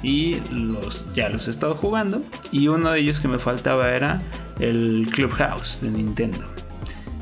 y 0.03 0.41
los 0.51 1.15
ya 1.15 1.29
los 1.29 1.47
he 1.47 1.51
estado 1.51 1.77
jugando 1.77 2.23
y 2.51 2.67
uno 2.67 2.91
de 2.91 2.99
ellos 2.99 3.21
que 3.21 3.29
me 3.29 3.39
faltaba 3.39 3.91
era 3.91 4.21
el 4.59 5.07
Clubhouse 5.13 5.81
de 5.81 5.91
Nintendo. 5.91 6.45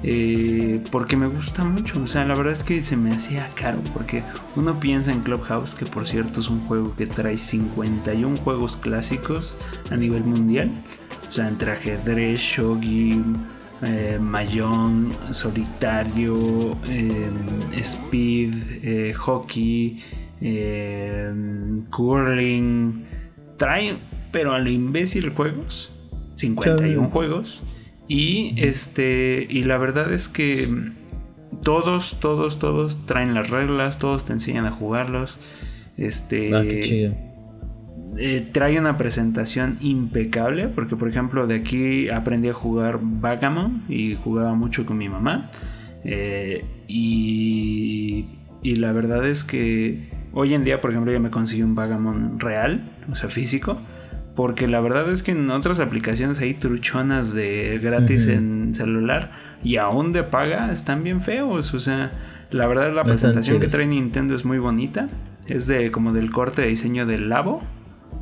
Eh, 0.03 0.83
porque 0.91 1.17
me 1.17 1.27
gusta 1.27 1.63
mucho. 1.63 2.03
O 2.03 2.07
sea, 2.07 2.25
la 2.25 2.35
verdad 2.35 2.55
es 2.55 2.65
que 2.65 2.83
se 2.83 2.97
me 2.97 3.15
hacía 3.15 3.49
caro. 3.55 3.79
Porque 3.93 4.25
uno 4.57 4.81
piensa 4.81 5.13
en 5.13 5.21
Clubhouse, 5.21 5.77
que 5.77 5.87
por 5.87 6.07
cierto 6.07 6.41
es 6.41 6.49
un 6.49 6.61
juego 6.63 6.93
que 6.95 7.07
trae 7.07 7.37
51 7.37 8.37
juegos 8.39 8.77
clásicos 8.77 9.57
a 9.91 9.97
nivel 9.97 10.25
mundial. 10.25 10.73
O 11.29 11.33
sea, 11.33 11.47
entre 11.47 11.73
ajedrez, 11.73 12.41
shogi, 12.41 13.23
eh, 13.83 14.19
mayón, 14.21 15.13
solitario, 15.31 16.77
em, 16.89 17.73
speed, 17.75 18.55
eh, 18.83 19.15
hockey, 19.15 20.01
curling. 21.91 23.05
Trae, 23.57 23.97
pero 24.31 24.53
a 24.53 24.59
lo 24.59 24.71
imbécil 24.71 25.31
juegos 25.31 25.93
51 26.43 27.11
juegos. 27.11 27.63
Y 28.09 28.55
este. 28.57 29.47
Y 29.49 29.65
la 29.65 29.79
verdad 29.79 30.13
es 30.13 30.29
que 30.29 30.69
todos, 31.63 32.19
todos, 32.21 32.59
todos 32.59 33.07
traen 33.07 33.35
las 33.35 33.51
reglas, 33.51 33.99
todos 33.99 34.25
te 34.25 34.33
enseñan 34.33 34.67
a 34.67 34.71
jugarlos. 34.71 35.39
Este. 35.97 36.55
Ah, 36.55 36.63
qué 36.63 36.81
chido. 36.81 37.32
Eh, 38.17 38.47
trae 38.53 38.79
una 38.79 38.97
presentación 38.97 39.79
impecable. 39.81 40.69
Porque, 40.69 40.97
por 40.97 41.09
ejemplo, 41.09 41.47
de 41.47 41.57
aquí 41.57 42.09
aprendí 42.11 42.49
a 42.49 42.55
jugar 42.55 42.99
Vagamon 43.03 43.83
y 43.89 44.17
jugaba 44.17 44.55
mucho 44.55 44.87
con 44.87 44.99
mi 44.99 45.09
mamá. 45.09 45.51
Eh, 46.05 46.65
y, 46.89 48.27
y 48.63 48.77
la 48.77 48.93
verdad 48.93 49.27
es 49.27 49.45
que 49.45 50.11
hoy 50.33 50.55
en 50.55 50.65
día, 50.65 50.81
por 50.81 50.91
ejemplo, 50.91 51.13
ya 51.13 51.21
me 51.21 51.31
conseguí 51.31 51.63
un 51.63 51.75
Vagamon 51.75 52.39
real, 52.39 52.91
o 53.11 53.15
sea, 53.15 53.29
físico. 53.29 53.81
Porque 54.35 54.67
la 54.67 54.81
verdad 54.81 55.11
es 55.11 55.23
que 55.23 55.33
en 55.33 55.51
otras 55.51 55.79
aplicaciones 55.79 56.41
hay 56.41 56.55
truchonas 56.55 57.35
de 57.35 57.79
gratis 57.83 58.29
en 58.29 58.75
celular 58.75 59.31
y 59.63 59.77
aún 59.77 60.13
de 60.13 60.23
paga 60.23 60.73
están 60.73 61.05
bien 61.05 61.21
feos. 61.21 61.75
O 61.75 61.81
sea, 61.81 62.13
la 62.51 62.67
verdad 62.67 62.95
la 62.95 63.03
presentación 63.03 63.61
que 63.61 63.67
trae 63.67 63.87
Nintendo 63.87 64.35
es 64.35 64.47
muy 64.47 64.59
bonita. 64.59 65.07
Es 65.49 65.67
de 65.67 65.91
como 65.91 66.15
del 66.15 66.31
corte 66.31 66.63
de 66.63 66.69
diseño 66.69 67.05
del 67.05 67.29
Labo, 67.29 67.63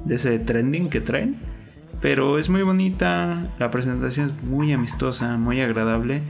de 0.05 0.15
ese 0.15 0.39
trending 0.39 0.89
que 0.89 1.01
traen. 1.01 1.37
Pero 2.01 2.39
es 2.39 2.49
muy 2.49 2.63
bonita, 2.63 3.53
la 3.59 3.71
presentación 3.71 4.31
es 4.31 4.43
muy 4.43 4.73
amistosa, 4.73 5.37
muy 5.37 5.61
agradable. 5.61 6.23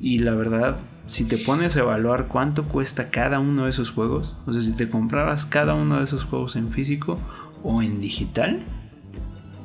Y 0.00 0.18
la 0.18 0.34
verdad, 0.34 0.76
si 1.06 1.24
te 1.24 1.38
pones 1.38 1.76
a 1.76 1.80
evaluar 1.80 2.28
cuánto 2.28 2.64
cuesta 2.64 3.10
cada 3.10 3.38
uno 3.38 3.64
de 3.64 3.70
esos 3.70 3.90
juegos, 3.90 4.36
o 4.46 4.52
sea, 4.52 4.60
si 4.60 4.72
te 4.72 4.88
compraras 4.88 5.46
cada 5.46 5.74
uno 5.74 5.98
de 5.98 6.04
esos 6.04 6.24
juegos 6.24 6.56
en 6.56 6.70
físico 6.70 7.18
o 7.62 7.82
en 7.82 8.00
digital, 8.00 8.60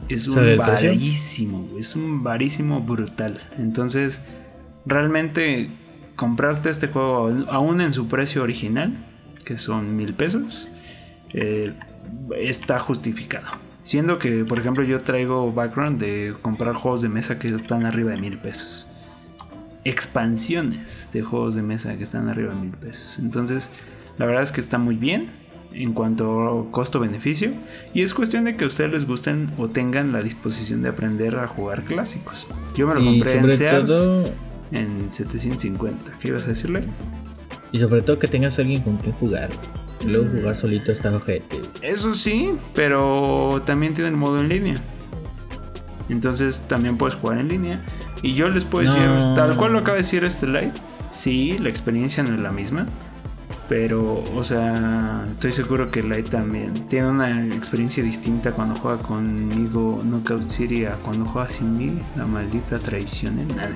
es 0.10 0.28
un 0.28 0.58
varísimo, 0.58 1.70
es 1.78 1.96
un 1.96 2.24
varísimo 2.24 2.82
brutal. 2.82 3.40
Entonces, 3.58 4.24
realmente 4.86 5.70
comprarte 6.16 6.70
este 6.70 6.88
juego 6.88 7.30
aún 7.50 7.80
en 7.80 7.94
su 7.94 8.08
precio 8.08 8.44
original, 8.44 8.94
que 9.46 9.56
son 9.56 9.96
mil 9.96 10.14
pesos, 10.14 10.68
eh, 11.34 11.74
está 12.38 12.80
justificado. 12.80 13.48
Siendo 13.84 14.20
que, 14.20 14.44
por 14.46 14.60
ejemplo, 14.60 14.84
yo 14.84 15.02
traigo 15.02 15.52
background 15.52 16.00
de 16.00 16.36
comprar 16.42 16.76
juegos 16.76 17.02
de 17.02 17.10
mesa 17.10 17.40
que 17.40 17.48
están 17.48 17.86
arriba 17.86 18.12
de 18.12 18.22
mil 18.22 18.38
pesos. 18.38 18.88
Expansiones 19.84 21.10
de 21.14 21.22
juegos 21.22 21.56
de 21.56 21.64
mesa 21.64 21.98
que 21.98 22.04
están 22.04 22.30
arriba 22.30 22.54
de 22.54 22.60
mil 22.60 22.72
pesos. 22.72 23.20
Entonces, 23.20 23.72
la 24.18 24.26
verdad 24.26 24.44
es 24.44 24.52
que 24.52 24.62
está 24.62 24.78
muy 24.78 24.96
bien 24.96 25.32
en 25.72 25.94
cuanto 25.94 26.68
a 26.68 26.72
costo-beneficio 26.72 27.52
y 27.94 28.02
es 28.02 28.14
cuestión 28.14 28.44
de 28.46 28.56
que 28.56 28.64
a 28.64 28.68
ustedes 28.68 28.92
les 28.92 29.06
gusten 29.06 29.50
o 29.58 29.68
tengan 29.68 30.12
la 30.12 30.22
disposición 30.22 30.82
de 30.82 30.90
aprender 30.90 31.36
a 31.38 31.48
jugar 31.48 31.84
clásicos. 31.84 32.48
Yo 32.76 32.88
me 32.88 32.96
lo 32.96 33.04
compré 33.04 33.38
en 33.38 33.50
Sears 33.50 33.92
en 34.72 35.12
750. 35.12 36.14
¿Qué 36.20 36.30
ibas 36.30 36.46
a 36.46 36.50
decirle? 36.50 36.82
Y 37.72 37.80
sobre 37.80 38.02
todo 38.02 38.18
que 38.18 38.28
tengas 38.28 38.60
alguien 38.60 38.82
con 38.82 38.98
quien 38.98 39.14
jugar. 39.14 39.50
Luego 40.06 40.28
jugar 40.28 40.58
solito 40.58 40.92
está 40.92 41.14
ojete. 41.14 41.60
Eso 41.82 42.14
sí, 42.14 42.52
pero 42.74 43.62
también 43.66 43.94
tiene 43.94 44.10
el 44.10 44.16
modo 44.16 44.40
en 44.40 44.50
línea. 44.50 44.76
Entonces 46.10 46.64
también 46.68 46.98
puedes 46.98 47.16
jugar 47.16 47.40
en 47.40 47.48
línea. 47.50 47.80
Y 48.22 48.34
yo 48.34 48.50
les 48.50 48.66
puedo 48.66 48.92
decir, 48.92 49.08
tal 49.36 49.56
cual 49.56 49.74
lo 49.74 49.80
acaba 49.80 49.96
de 49.96 50.04
decir 50.04 50.24
este 50.24 50.46
live, 50.48 50.74
sí, 51.10 51.58
la 51.58 51.70
experiencia 51.70 52.24
no 52.24 52.34
es 52.34 52.40
la 52.40 52.52
misma. 52.52 52.88
Pero, 53.70 54.24
o 54.36 54.44
sea, 54.44 55.28
estoy 55.30 55.52
seguro 55.52 55.92
que 55.92 56.02
Light 56.02 56.28
también 56.30 56.74
tiene 56.88 57.08
una 57.08 57.46
experiencia 57.54 58.04
distinta 58.04 58.52
cuando 58.52 58.74
juega 58.74 58.98
conmigo 58.98 60.02
Knockout 60.04 60.50
City 60.50 60.86
a 60.86 60.94
cuando 60.94 61.26
juega 61.26 61.48
sin 61.50 61.78
mí. 61.78 62.00
La 62.18 62.26
maldita 62.26 62.80
traición. 62.80 63.38
¿eh? 63.38 63.46
Nada, 63.56 63.70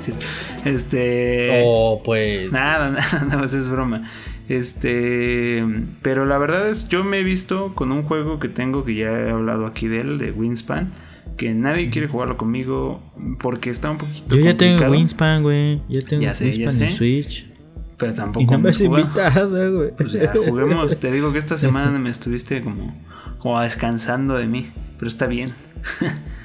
Este. 0.65 1.61
Oh, 1.63 2.01
pues. 2.03 2.51
Nada, 2.51 2.89
nada, 2.91 3.23
nada 3.23 3.37
más 3.37 3.53
es 3.53 3.67
broma. 3.67 4.09
Este. 4.49 5.63
Pero 6.01 6.25
la 6.25 6.37
verdad 6.37 6.69
es, 6.69 6.89
yo 6.89 7.03
me 7.03 7.19
he 7.19 7.23
visto 7.23 7.73
con 7.75 7.91
un 7.91 8.03
juego 8.03 8.39
que 8.39 8.49
tengo 8.49 8.83
que 8.83 8.95
ya 8.95 9.09
he 9.09 9.31
hablado 9.31 9.65
aquí 9.65 9.87
de 9.87 10.01
él, 10.01 10.17
de 10.17 10.31
Winspan. 10.31 10.91
Que 11.37 11.53
nadie 11.53 11.89
quiere 11.89 12.07
jugarlo 12.07 12.37
conmigo 12.37 13.01
porque 13.39 13.69
está 13.69 13.89
un 13.89 13.97
poquito. 13.97 14.35
Yo 14.35 14.43
ya 14.43 14.57
tengo 14.57 14.85
Winspan, 14.89 15.41
güey. 15.41 15.81
Ya 15.89 16.01
tengo 16.01 16.23
ya 16.23 16.33
sé, 16.33 16.45
Winspan 16.45 16.79
ya 16.79 16.87
en 16.87 16.93
Switch. 16.93 17.49
Pero 17.97 18.13
tampoco. 18.13 18.41
Y 18.41 18.45
no 18.45 18.59
me 18.59 18.69
has 18.69 18.81
invitado, 18.81 19.75
güey. 19.75 19.91
Pues 19.95 20.11
ya, 20.11 20.31
juguemos. 20.31 20.99
Te 20.99 21.11
digo 21.11 21.31
que 21.31 21.39
esta 21.39 21.57
semana 21.57 21.97
me 21.99 22.09
estuviste 22.09 22.61
como, 22.61 23.01
como 23.39 23.59
descansando 23.61 24.35
de 24.35 24.47
mí. 24.47 24.71
Pero 24.97 25.07
está 25.07 25.25
bien. 25.25 25.53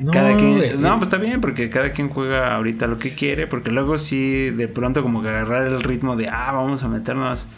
No, 0.00 0.10
cada 0.10 0.36
quien, 0.36 0.80
no, 0.80 0.96
pues 0.96 1.08
está 1.08 1.18
bien, 1.18 1.40
porque 1.40 1.68
cada 1.68 1.92
quien 1.92 2.08
juega 2.08 2.54
ahorita 2.54 2.86
lo 2.86 2.98
que 2.98 3.14
quiere. 3.14 3.46
Porque 3.46 3.70
luego 3.70 3.98
sí, 3.98 4.50
de 4.50 4.68
pronto, 4.68 5.02
como 5.02 5.22
que 5.22 5.28
agarrar 5.28 5.66
el 5.66 5.82
ritmo 5.82 6.16
de 6.16 6.28
ah, 6.28 6.52
vamos 6.52 6.82
a 6.84 6.88
meternos 6.88 7.48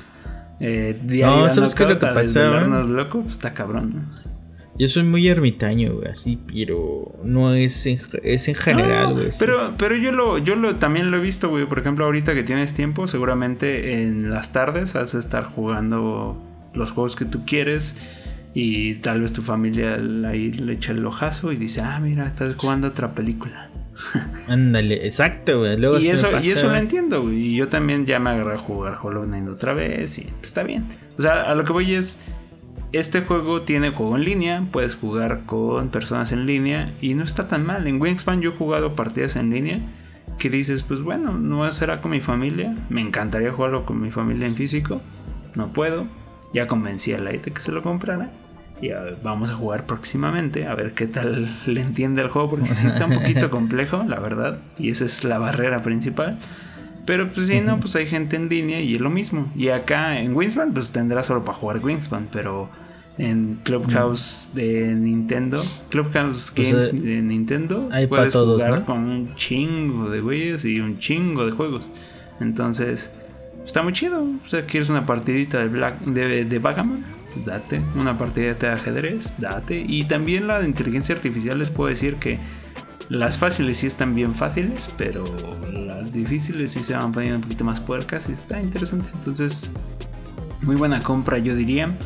eh. 0.63 0.97
No, 1.25 1.49
¿sabes 1.49 1.75
qué 1.75 1.85
lo 1.85 1.99
que 1.99 2.07
pasa? 2.07 2.45
loco, 2.87 3.23
pues 3.23 3.35
está 3.35 3.53
cabrón, 3.53 3.93
¿no? 3.95 4.33
Yo 4.79 4.89
soy 4.89 5.03
muy 5.03 5.29
ermitaño, 5.29 5.97
güey, 5.97 6.09
así, 6.09 6.39
pero 6.47 7.21
no 7.23 7.53
es 7.53 7.85
en, 7.87 8.01
es 8.23 8.49
en 8.49 8.55
general, 8.55 9.13
güey. 9.13 9.29
pero, 9.39 9.75
pero 9.77 9.97
yo 9.97 10.13
lo, 10.13 10.39
yo 10.39 10.57
lo 10.57 10.77
también 10.77 11.11
lo 11.11 11.19
he 11.19 11.21
visto, 11.21 11.51
güey. 11.51 11.67
Por 11.67 11.81
ejemplo, 11.81 12.07
ahorita 12.07 12.35
que 12.35 12.43
tienes 12.43 12.73
tiempo, 12.73 13.07
seguramente 13.07 14.03
en 14.03 14.31
las 14.31 14.53
tardes 14.53 14.97
has 14.97 15.13
de 15.13 15.19
estar 15.19 15.45
jugando 15.45 16.43
los 16.75 16.91
juegos 16.91 17.17
que 17.17 17.27
tú 17.27 17.45
quieres. 17.45 17.97
Y 18.55 18.97
tal 18.97 19.23
vez 19.23 19.33
tu 19.33 19.43
familia 19.43 19.95
ahí 20.29 20.53
le 20.53 20.75
echa 20.75 20.93
el 20.93 21.05
ojazo 21.07 21.53
y 21.53 21.57
dice, 21.57 21.81
ah, 21.81 21.99
mira, 22.01 22.27
estás 22.27 22.55
jugando 22.55 22.89
otra 22.89 23.15
película. 23.15 23.71
Ándale, 24.47 25.07
exacto, 25.07 25.61
güey. 25.61 25.81
y, 26.03 26.09
eso, 26.09 26.29
y 26.43 26.51
eso 26.51 26.69
lo 26.69 26.77
entiendo, 26.77 27.23
güey. 27.23 27.39
Y 27.39 27.57
yo 27.57 27.69
también 27.69 28.05
ya 28.05 28.19
me 28.19 28.31
agarré 28.31 28.55
a 28.55 28.59
jugar 28.59 28.99
Hollow 29.03 29.25
Knight 29.25 29.49
otra 29.49 29.73
vez 29.73 30.19
y 30.19 30.27
está 30.43 30.63
bien. 30.63 30.87
O 31.19 31.23
sea, 31.23 31.43
a 31.43 31.55
lo 31.55 31.65
que 31.65 31.73
voy 31.73 31.95
es 31.95 32.19
este 32.93 33.23
juego 33.23 33.63
tiene 33.63 33.91
juego 33.91 34.17
en 34.17 34.25
línea, 34.25 34.69
puedes 34.71 34.97
jugar 34.97 35.45
con 35.47 35.89
personas 35.89 36.31
en 36.33 36.45
línea 36.45 36.93
y 37.01 37.15
no 37.15 37.25
está 37.25 37.49
tan 37.49 37.65
mal. 37.65 37.87
En 37.87 38.01
Wingspan 38.01 38.43
yo 38.43 38.51
he 38.51 38.57
jugado 38.57 38.95
partidas 38.95 39.37
en 39.37 39.51
línea 39.51 39.81
que 40.39 40.51
dices, 40.51 40.83
pues 40.83 41.01
bueno, 41.01 41.39
no 41.39 41.71
será 41.73 42.03
con 42.03 42.11
mi 42.11 42.21
familia. 42.21 42.75
Me 42.91 43.01
encantaría 43.01 43.53
jugarlo 43.53 43.87
con 43.87 44.01
mi 44.01 44.11
familia 44.11 44.47
en 44.47 44.55
físico. 44.55 45.01
No 45.55 45.73
puedo. 45.73 46.07
Ya 46.53 46.67
convencí 46.67 47.15
a 47.15 47.19
Light 47.19 47.45
de 47.45 47.53
que 47.53 47.61
se 47.61 47.73
lo 47.73 47.83
comprara. 47.83 48.31
Y 48.83 48.91
vamos 49.23 49.51
a 49.51 49.55
jugar 49.55 49.87
próximamente 49.87 50.67
a 50.67 50.75
ver 50.75 50.93
qué 50.93 51.07
tal 51.07 51.57
le 51.67 51.81
entiende 51.81 52.21
el 52.21 52.29
juego 52.29 52.51
porque 52.51 52.75
sí 52.75 52.89
está 52.89 53.07
un 53.07 53.15
poquito 53.15 53.49
complejo, 53.59 54.03
la 54.03 54.19
verdad. 54.19 54.59
Y 54.77 54.91
esa 54.91 55.05
es 55.05 55.23
la 55.23 55.39
barrera 55.39 55.83
principal. 55.83 56.41
Pero 57.07 57.31
pues 57.31 57.47
si 57.47 57.61
no, 57.61 57.79
pues 57.79 57.95
hay 57.95 58.07
gente 58.07 58.35
en 58.35 58.49
línea 58.49 58.81
y 58.81 58.97
es 58.97 59.01
lo 59.01 59.09
mismo. 59.09 59.53
Y 59.55 59.69
acá 59.69 60.19
en 60.19 60.35
Wingspan, 60.35 60.73
pues 60.75 60.91
tendrás 60.91 61.27
solo 61.27 61.45
para 61.45 61.57
jugar 61.57 61.79
Wingspan, 61.79 62.29
pero 62.33 62.69
en 63.19 63.61
Clubhouse 63.63 64.51
de 64.55 64.95
Nintendo, 64.95 65.63
Clubhouse 65.89 66.51
pues, 66.55 66.73
Games 66.73 66.87
eh, 66.87 66.93
de 66.93 67.23
Nintendo, 67.23 67.89
hay 67.93 68.09
puedes 68.09 68.33
todos, 68.33 68.61
jugar 68.61 68.85
con 68.85 68.99
un 68.99 69.35
chingo 69.37 70.11
de 70.11 70.21
güeyes 70.21 70.65
y 70.65 70.81
un 70.81 70.99
chingo 70.99 71.47
de 71.47 71.53
juegos. 71.53 71.89
Entonces, 72.41 73.13
está 73.65 73.83
muy 73.83 73.93
chido. 73.93 74.25
O 74.45 74.49
sea, 74.49 74.67
quieres 74.67 74.89
una 74.89 75.07
partidita 75.07 75.59
de 75.59 75.69
Black 75.69 76.01
de, 76.01 76.45
de 76.45 76.59
pues 77.33 77.45
date. 77.45 77.83
Una 77.97 78.17
partidita 78.17 78.69
de 78.69 78.73
ajedrez, 78.75 79.33
date. 79.39 79.85
Y 79.87 80.05
también 80.05 80.47
la 80.47 80.61
de 80.61 80.67
inteligencia 80.67 81.15
artificial 81.15 81.59
les 81.59 81.71
puedo 81.71 81.89
decir 81.89 82.17
que 82.17 82.39
las 83.09 83.37
fáciles 83.37 83.79
sí 83.79 83.87
están 83.87 84.15
bien 84.15 84.35
fáciles, 84.35 84.91
pero 84.97 85.25
las 85.73 86.13
difíciles 86.13 86.73
sí 86.73 86.83
se 86.83 86.95
van 86.95 87.13
poniendo 87.13 87.37
un 87.37 87.43
poquito 87.43 87.65
más 87.65 87.81
puercas 87.81 88.29
y 88.29 88.33
está 88.33 88.61
interesante. 88.61 89.09
Entonces, 89.15 89.73
muy 90.63 90.77
buena 90.77 91.01
compra 91.03 91.39
yo 91.39 91.55
diría. 91.55 91.97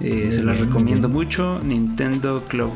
Eh, 0.00 0.28
se 0.30 0.44
las 0.44 0.60
recomiendo 0.60 1.08
mucho. 1.08 1.60
Nintendo 1.62 2.44
Club, 2.48 2.72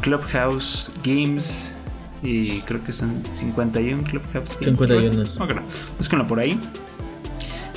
Clubhouse 0.00 0.92
Games. 1.02 1.74
Y 2.22 2.60
creo 2.60 2.82
que 2.82 2.92
son 2.92 3.22
51 3.32 4.02
Clubhouse 4.04 4.58
Games. 4.60 4.78
51. 4.78 5.44
Okay, 5.44 5.56
búsquenlo 5.98 6.26
por 6.26 6.38
ahí. 6.38 6.60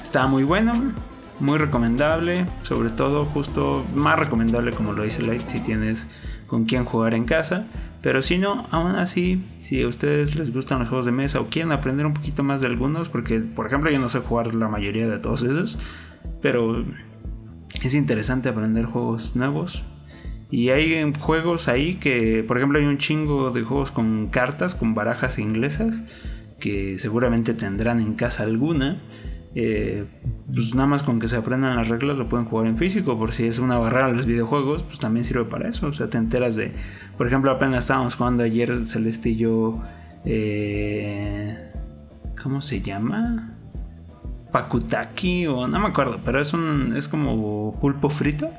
Está 0.01 0.27
muy 0.27 0.43
bueno. 0.43 0.93
Muy 1.39 1.57
recomendable. 1.57 2.45
Sobre 2.63 2.89
todo, 2.89 3.25
justo 3.25 3.85
más 3.95 4.19
recomendable, 4.19 4.71
como 4.71 4.93
lo 4.93 5.03
dice 5.03 5.23
Light, 5.23 5.47
si 5.47 5.59
tienes 5.59 6.09
con 6.47 6.65
quién 6.65 6.85
jugar 6.85 7.13
en 7.13 7.25
casa. 7.25 7.67
Pero 8.01 8.21
si 8.21 8.37
no, 8.37 8.67
aún 8.71 8.95
así, 8.95 9.43
si 9.61 9.81
a 9.81 9.87
ustedes 9.87 10.35
les 10.35 10.53
gustan 10.53 10.79
los 10.79 10.89
juegos 10.89 11.05
de 11.05 11.11
mesa 11.11 11.39
o 11.41 11.47
quieren 11.47 11.71
aprender 11.71 12.05
un 12.05 12.13
poquito 12.13 12.43
más 12.43 12.61
de 12.61 12.67
algunos, 12.67 13.09
porque 13.09 13.39
por 13.39 13.67
ejemplo 13.67 13.91
yo 13.91 13.99
no 13.99 14.07
sé 14.07 14.19
jugar 14.19 14.55
la 14.55 14.69
mayoría 14.69 15.07
de 15.07 15.19
todos 15.19 15.43
esos, 15.43 15.79
pero 16.41 16.85
es 17.83 17.93
interesante 17.93 18.49
aprender 18.49 18.85
juegos 18.85 19.35
nuevos. 19.35 19.83
Y 20.51 20.69
hay 20.69 21.13
juegos 21.19 21.67
ahí 21.67 21.95
que, 21.95 22.43
por 22.47 22.57
ejemplo, 22.57 22.79
hay 22.79 22.85
un 22.85 22.97
chingo 22.97 23.51
de 23.51 23.61
juegos 23.61 23.91
con 23.91 24.29
cartas, 24.29 24.73
con 24.73 24.95
barajas 24.95 25.37
inglesas, 25.37 26.03
que 26.59 26.97
seguramente 26.97 27.53
tendrán 27.53 28.01
en 28.01 28.15
casa 28.15 28.43
alguna. 28.43 28.99
Eh, 29.55 30.05
pues 30.53 30.75
nada 30.75 30.87
más 30.87 31.01
con 31.01 31.19
que 31.19 31.27
se 31.27 31.35
aprendan 31.35 31.75
las 31.75 31.89
reglas 31.89 32.17
lo 32.17 32.29
pueden 32.29 32.45
jugar 32.45 32.67
en 32.67 32.77
físico, 32.77 33.17
por 33.17 33.33
si 33.33 33.45
es 33.45 33.57
una 33.59 33.77
barrera 33.77 34.05
a 34.05 34.11
los 34.11 34.25
videojuegos, 34.25 34.83
pues 34.83 34.99
también 34.99 35.23
sirve 35.23 35.45
para 35.45 35.69
eso. 35.69 35.87
O 35.87 35.93
sea, 35.93 36.09
te 36.09 36.17
enteras 36.17 36.55
de 36.55 36.71
Por 37.17 37.27
ejemplo, 37.27 37.51
apenas 37.51 37.79
estábamos 37.79 38.15
jugando 38.15 38.43
ayer 38.43 38.85
yo. 39.35 39.81
Eh, 40.25 41.71
¿Cómo 42.41 42.61
se 42.61 42.81
llama? 42.81 43.55
Pakutaki 44.51 45.47
o 45.47 45.67
no 45.67 45.79
me 45.79 45.87
acuerdo, 45.87 46.19
pero 46.23 46.39
es 46.39 46.53
un 46.53 46.95
es 46.95 47.07
como 47.07 47.77
pulpo 47.79 48.09
frito. 48.09 48.49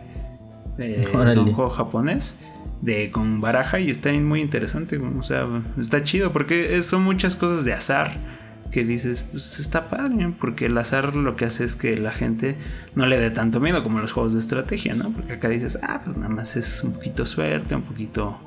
Eh, 0.79 1.07
es 1.29 1.37
un 1.37 1.53
juego 1.53 1.71
japonés 1.71 2.39
de 2.81 3.11
con 3.11 3.41
baraja 3.41 3.79
y 3.81 3.91
está 3.91 4.11
muy 4.13 4.41
interesante, 4.41 4.97
o 4.97 5.23
sea, 5.23 5.47
está 5.79 6.03
chido 6.03 6.33
porque 6.33 6.81
son 6.81 7.03
muchas 7.03 7.37
cosas 7.37 7.65
de 7.65 7.75
azar 7.75 8.40
que 8.71 8.85
dices, 8.85 9.27
pues 9.31 9.59
está 9.59 9.89
padre, 9.89 10.33
porque 10.39 10.67
el 10.67 10.79
azar 10.79 11.17
lo 11.17 11.37
que 11.37 11.45
hace 11.45 11.65
es 11.65 11.77
que 11.77 11.97
la 11.97 12.13
gente 12.13 12.57
no 12.95 13.07
le 13.07 13.19
dé 13.19 13.31
tanto 13.31 13.61
miedo 13.61 13.83
como 13.83 13.99
los 13.99 14.13
juegos 14.13 14.33
de 14.33 14.39
estrategia, 14.39 14.95
¿no? 14.95 15.11
Porque 15.11 15.35
acá 15.35 15.49
dices, 15.49 15.79
ah, 15.83 16.01
pues 16.05 16.17
nada 16.17 16.29
más 16.29 16.57
es 16.57 16.83
un 16.85 16.93
poquito 16.93 17.27
suerte, 17.27 17.75
un 17.75 17.83
poquito 17.83 18.39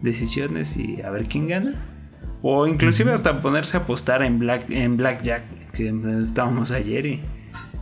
decisiones 0.00 0.76
y 0.76 1.02
a 1.02 1.10
ver 1.10 1.26
quién 1.26 1.48
gana. 1.48 1.74
O 2.42 2.66
inclusive 2.66 3.12
hasta 3.12 3.40
ponerse 3.40 3.76
a 3.76 3.80
apostar 3.80 4.22
en 4.22 4.38
Black 4.38 4.70
en 4.70 4.96
Blackjack, 4.96 5.42
que 5.72 5.92
estábamos 6.22 6.70
ayer 6.70 7.20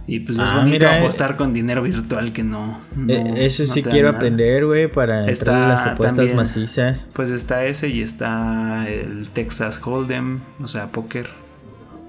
y, 0.07 0.21
pues 0.21 0.39
es 0.39 0.51
ah, 0.51 0.59
bonito 0.59 0.87
apostar 0.89 1.37
con 1.37 1.53
dinero 1.53 1.83
virtual 1.83 2.33
que 2.33 2.43
no. 2.43 2.73
Eh, 3.09 3.35
eso 3.37 3.65
sí 3.67 3.83
quiero 3.83 4.11
aprender, 4.11 4.67
güey, 4.67 4.89
para 4.89 5.29
entrar 5.29 5.69
las 5.69 5.87
apuestas 5.87 6.35
macizas. 6.35 7.09
Pues 7.13 7.31
está 7.31 7.65
ese 7.65 7.89
y 7.89 8.03
está 8.03 8.89
el 8.89 9.29
Texas 9.31 9.81
Hold'em, 9.83 10.41
o 10.61 10.67
sea, 10.67 10.89
póker. 10.89 11.44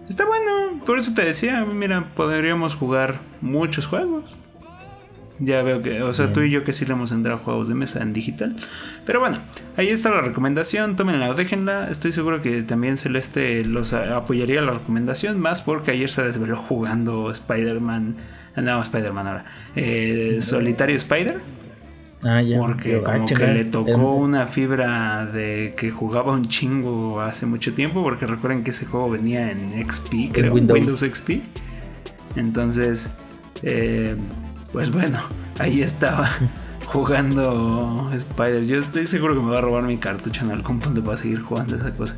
Está 0.07 0.25
bueno, 0.25 0.83
por 0.85 0.99
eso 0.99 1.13
te 1.13 1.25
decía, 1.25 1.65
mira, 1.65 2.11
podríamos 2.15 2.75
jugar 2.75 3.19
muchos 3.41 3.87
juegos. 3.87 4.37
Ya 5.39 5.61
veo 5.63 5.81
que, 5.81 6.01
o 6.01 6.13
sea, 6.13 6.31
tú 6.31 6.41
y 6.41 6.51
yo 6.51 6.63
que 6.63 6.71
sí 6.71 6.85
le 6.85 6.93
hemos 6.93 7.11
entrado 7.11 7.39
a 7.39 7.43
juegos 7.43 7.67
de 7.67 7.75
mesa 7.75 8.01
en 8.01 8.13
digital. 8.13 8.55
Pero 9.05 9.19
bueno, 9.19 9.39
ahí 9.75 9.89
está 9.89 10.09
la 10.09 10.21
recomendación, 10.21 10.95
tómenla 10.95 11.29
o 11.29 11.33
déjenla. 11.33 11.89
Estoy 11.89 12.13
seguro 12.13 12.41
que 12.41 12.63
también 12.63 12.95
Celeste 12.95 13.65
los 13.65 13.91
apoyaría 13.93 14.61
la 14.61 14.71
recomendación, 14.71 15.39
más 15.39 15.61
porque 15.61 15.91
ayer 15.91 16.09
se 16.09 16.23
desveló 16.23 16.57
jugando 16.57 17.29
Spider-Man. 17.31 18.15
No, 18.55 18.81
Spider-Man 18.81 19.27
ahora. 19.27 19.45
Eh, 19.75 20.37
Solitario 20.39 20.95
Spider. 20.95 21.54
Ah, 22.25 22.41
ya. 22.41 22.57
Porque 22.57 23.01
como 23.01 23.25
que 23.25 23.35
le 23.35 23.65
tocó 23.65 24.15
una 24.15 24.47
fibra 24.47 25.27
de 25.27 25.75
que 25.77 25.91
jugaba 25.91 26.33
un 26.33 26.47
chingo 26.47 27.21
hace 27.21 27.45
mucho 27.45 27.73
tiempo. 27.73 28.01
Porque 28.01 28.25
recuerden 28.25 28.63
que 28.63 28.71
ese 28.71 28.87
juego 28.87 29.11
venía 29.11 29.51
en 29.51 29.87
XP, 29.87 30.31
creo, 30.33 30.53
Windows. 30.53 30.79
Windows 30.79 30.99
XP. 31.01 31.41
Entonces, 32.35 33.11
eh, 33.61 34.15
pues 34.73 34.91
bueno, 34.91 35.19
ahí 35.59 35.81
estaba 35.81 36.29
jugando 36.85 38.09
Spider. 38.11 38.65
Yo 38.65 38.79
estoy 38.79 39.05
seguro 39.05 39.35
que 39.35 39.41
me 39.41 39.51
va 39.51 39.59
a 39.59 39.61
robar 39.61 39.83
mi 39.83 39.97
cartucho 39.97 40.43
en 40.45 40.51
algún 40.51 40.79
punto 40.79 41.03
para 41.03 41.17
seguir 41.17 41.41
jugando 41.41 41.75
esa 41.75 41.93
cosa. 41.93 42.17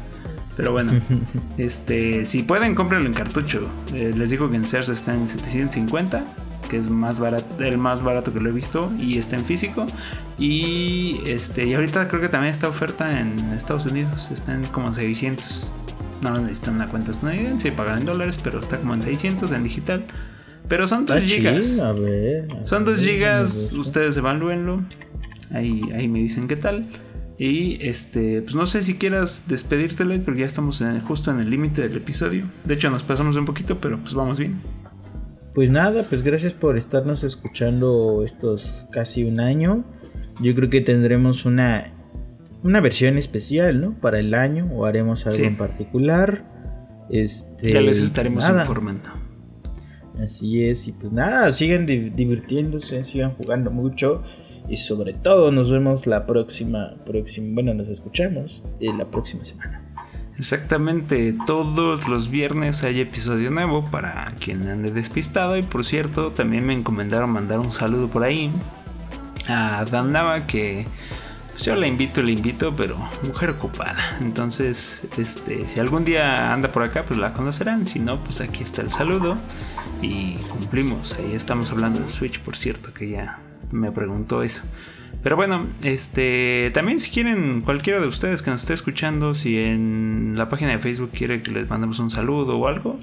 Pero 0.55 0.71
bueno, 0.71 0.93
este, 1.57 2.23
si 2.23 2.43
pueden, 2.43 2.75
cómprenlo 2.75 3.07
en 3.07 3.13
cartucho. 3.13 3.67
Eh, 3.93 4.13
les 4.15 4.29
digo 4.29 4.49
que 4.49 4.55
en 4.55 4.65
Sears 4.65 4.87
está 4.87 5.13
en 5.13 5.27
750, 5.27 6.23
que 6.69 6.77
es 6.77 6.89
más 6.89 7.19
barato, 7.19 7.63
el 7.63 7.77
más 7.77 8.03
barato 8.03 8.33
que 8.33 8.39
lo 8.39 8.49
he 8.49 8.51
visto, 8.51 8.91
y 8.99 9.17
está 9.17 9.35
en 9.35 9.45
físico. 9.45 9.85
Y 10.37 11.21
este, 11.25 11.65
y 11.65 11.73
ahorita 11.73 12.07
creo 12.07 12.21
que 12.21 12.29
también 12.29 12.51
está 12.51 12.67
oferta 12.67 13.19
en 13.19 13.37
Estados 13.53 13.85
Unidos, 13.85 14.31
está 14.31 14.53
en 14.53 14.63
como 14.65 14.87
en 14.87 14.93
600. 14.93 15.71
No 16.21 16.39
necesitan 16.39 16.75
una 16.75 16.87
cuenta 16.87 17.11
estadounidense 17.11 17.67
y 17.67 17.71
pagan 17.71 17.99
en 17.99 18.05
dólares, 18.05 18.39
pero 18.43 18.59
está 18.59 18.77
como 18.77 18.93
en 18.93 19.01
600 19.01 19.51
en 19.51 19.63
digital. 19.63 20.05
Pero 20.67 20.85
son 20.85 21.05
2 21.05 21.21
gigas. 21.21 21.79
a 21.79 21.93
ver, 21.93 22.47
son 22.63 22.85
2 22.85 22.99
gigas, 22.99 23.71
ustedes 23.73 24.17
evalúenlo. 24.17 24.83
Ahí, 25.51 25.81
ahí 25.95 26.07
me 26.07 26.19
dicen 26.19 26.47
qué 26.47 26.57
tal. 26.57 26.89
Y 27.37 27.77
este, 27.85 28.41
pues 28.41 28.55
no 28.55 28.65
sé 28.65 28.81
si 28.81 28.95
quieras 28.95 29.45
despedirte, 29.47 30.03
porque 30.19 30.39
ya 30.39 30.45
estamos 30.45 30.83
justo 31.07 31.31
en 31.31 31.39
el 31.39 31.49
límite 31.49 31.87
del 31.87 31.97
episodio. 31.97 32.45
De 32.65 32.73
hecho, 32.73 32.89
nos 32.89 33.03
pasamos 33.03 33.35
un 33.35 33.45
poquito, 33.45 33.79
pero 33.79 33.99
pues 33.99 34.13
vamos 34.15 34.39
bien. 34.39 34.59
Pues 35.57 35.71
nada, 35.71 36.03
pues 36.03 36.21
gracias 36.21 36.53
por 36.53 36.77
estarnos 36.77 37.23
escuchando 37.23 38.21
estos 38.23 38.85
casi 38.91 39.23
un 39.23 39.39
año. 39.39 39.85
Yo 40.39 40.53
creo 40.53 40.69
que 40.69 40.81
tendremos 40.81 41.45
una, 41.45 41.95
una 42.61 42.79
versión 42.79 43.17
especial, 43.17 43.81
¿no? 43.81 43.99
Para 43.99 44.19
el 44.19 44.35
año, 44.35 44.69
o 44.71 44.85
haremos 44.85 45.25
algo 45.25 45.43
en 45.43 45.57
particular. 45.57 46.45
Este, 47.09 47.71
ya 47.71 47.81
les 47.81 48.01
estaremos 48.01 48.47
informando. 48.47 49.09
Así 50.23 50.63
es, 50.63 50.87
y 50.87 50.91
pues 50.91 51.11
nada, 51.11 51.51
sigan 51.51 51.87
divirtiéndose, 51.87 53.03
sigan 53.03 53.31
jugando 53.31 53.71
mucho 53.71 54.21
y 54.69 54.77
sobre 54.77 55.13
todo 55.13 55.51
nos 55.51 55.71
vemos 55.71 56.05
la 56.05 56.27
próxima, 56.27 57.03
próxima 57.03 57.55
bueno, 57.55 57.73
nos 57.73 57.87
escuchamos 57.87 58.61
eh, 58.79 58.93
la 58.95 59.09
próxima 59.09 59.43
semana. 59.43 59.86
Exactamente, 60.37 61.35
todos 61.47 62.07
los 62.07 62.29
viernes 62.29 62.83
hay 62.83 63.01
episodio 63.01 63.49
nuevo 63.49 63.89
para 63.89 64.33
quien 64.39 64.67
ande 64.67 64.91
despistado 64.91 65.57
y 65.57 65.63
por 65.63 65.83
cierto 65.83 66.31
también 66.31 66.63
me 66.63 66.73
encomendaron 66.73 67.31
mandar 67.31 67.59
un 67.59 67.71
saludo 67.71 68.07
por 68.07 68.23
ahí 68.23 68.51
a 69.47 69.83
Dan 69.85 70.11
Nava 70.11 70.45
que 70.45 70.85
pues, 71.57 71.65
yo 71.65 71.75
la 71.75 71.87
invito, 71.87 72.21
la 72.21 72.29
invito, 72.29 72.75
pero 72.75 72.97
mujer 73.23 73.49
ocupada. 73.49 74.15
Entonces, 74.21 75.07
este, 75.17 75.67
si 75.67 75.79
algún 75.79 76.05
día 76.05 76.53
anda 76.53 76.71
por 76.71 76.83
acá, 76.83 77.03
pues 77.03 77.19
la 77.19 77.33
conocerán. 77.33 77.87
Si 77.87 77.97
no, 77.97 78.23
pues 78.23 78.41
aquí 78.41 78.61
está 78.61 78.83
el 78.83 78.91
saludo 78.91 79.37
y 80.03 80.35
cumplimos. 80.49 81.15
Ahí 81.15 81.33
estamos 81.33 81.71
hablando 81.71 81.99
de 81.99 82.11
Switch, 82.11 82.39
por 82.41 82.55
cierto, 82.55 82.93
que 82.93 83.09
ya 83.09 83.39
me 83.71 83.91
preguntó 83.91 84.43
eso. 84.43 84.61
Pero 85.23 85.35
bueno, 85.35 85.67
este 85.81 86.71
también 86.73 86.99
si 86.99 87.11
quieren 87.11 87.61
cualquiera 87.61 87.99
de 87.99 88.07
ustedes 88.07 88.41
que 88.41 88.51
nos 88.51 88.61
esté 88.61 88.73
escuchando, 88.73 89.33
si 89.33 89.57
en 89.57 90.33
la 90.37 90.49
página 90.49 90.71
de 90.71 90.79
Facebook 90.79 91.11
quiere 91.11 91.41
que 91.41 91.51
les 91.51 91.69
mandemos 91.69 91.99
un 91.99 92.09
saludo 92.09 92.57
o 92.57 92.67
algo, 92.67 92.99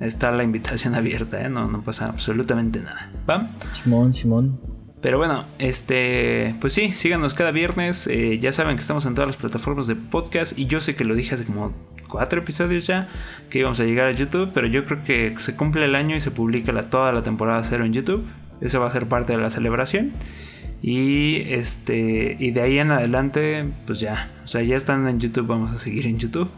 está 0.00 0.30
la 0.32 0.44
invitación 0.44 0.94
abierta, 0.96 1.40
¿eh? 1.40 1.48
no, 1.48 1.68
no 1.68 1.82
pasa 1.82 2.06
absolutamente 2.06 2.80
nada. 2.80 3.12
¿Va? 3.28 3.50
Simón, 3.72 4.12
Simón. 4.12 4.60
Pero 5.00 5.18
bueno, 5.18 5.46
este, 5.58 6.56
pues 6.60 6.72
sí, 6.72 6.90
síganos 6.90 7.34
cada 7.34 7.52
viernes. 7.52 8.08
Eh, 8.08 8.38
ya 8.40 8.50
saben 8.50 8.74
que 8.74 8.80
estamos 8.80 9.06
en 9.06 9.14
todas 9.14 9.28
las 9.28 9.36
plataformas 9.36 9.86
de 9.86 9.94
podcast 9.94 10.58
y 10.58 10.66
yo 10.66 10.80
sé 10.80 10.96
que 10.96 11.04
lo 11.04 11.14
dije 11.14 11.36
hace 11.36 11.44
como 11.44 11.72
cuatro 12.08 12.40
episodios 12.40 12.86
ya 12.86 13.08
que 13.50 13.60
íbamos 13.60 13.78
a 13.80 13.84
llegar 13.84 14.08
a 14.08 14.12
YouTube, 14.12 14.50
pero 14.52 14.66
yo 14.66 14.84
creo 14.84 15.02
que 15.02 15.34
se 15.38 15.54
cumple 15.54 15.84
el 15.84 15.94
año 15.94 16.16
y 16.16 16.20
se 16.20 16.30
publica 16.30 16.72
la, 16.72 16.84
toda 16.90 17.12
la 17.12 17.22
temporada 17.22 17.62
cero 17.62 17.84
en 17.84 17.92
YouTube. 17.92 18.26
Eso 18.60 18.80
va 18.80 18.88
a 18.88 18.90
ser 18.90 19.06
parte 19.06 19.34
de 19.34 19.38
la 19.38 19.50
celebración. 19.50 20.12
Y 20.80 21.42
este 21.52 22.36
y 22.38 22.52
de 22.52 22.60
ahí 22.60 22.78
en 22.78 22.90
adelante, 22.90 23.68
pues 23.86 24.00
ya, 24.00 24.30
o 24.44 24.46
sea, 24.46 24.62
ya 24.62 24.76
están 24.76 25.08
en 25.08 25.18
YouTube, 25.18 25.46
vamos 25.46 25.72
a 25.72 25.78
seguir 25.78 26.06
en 26.06 26.18
YouTube. 26.18 26.50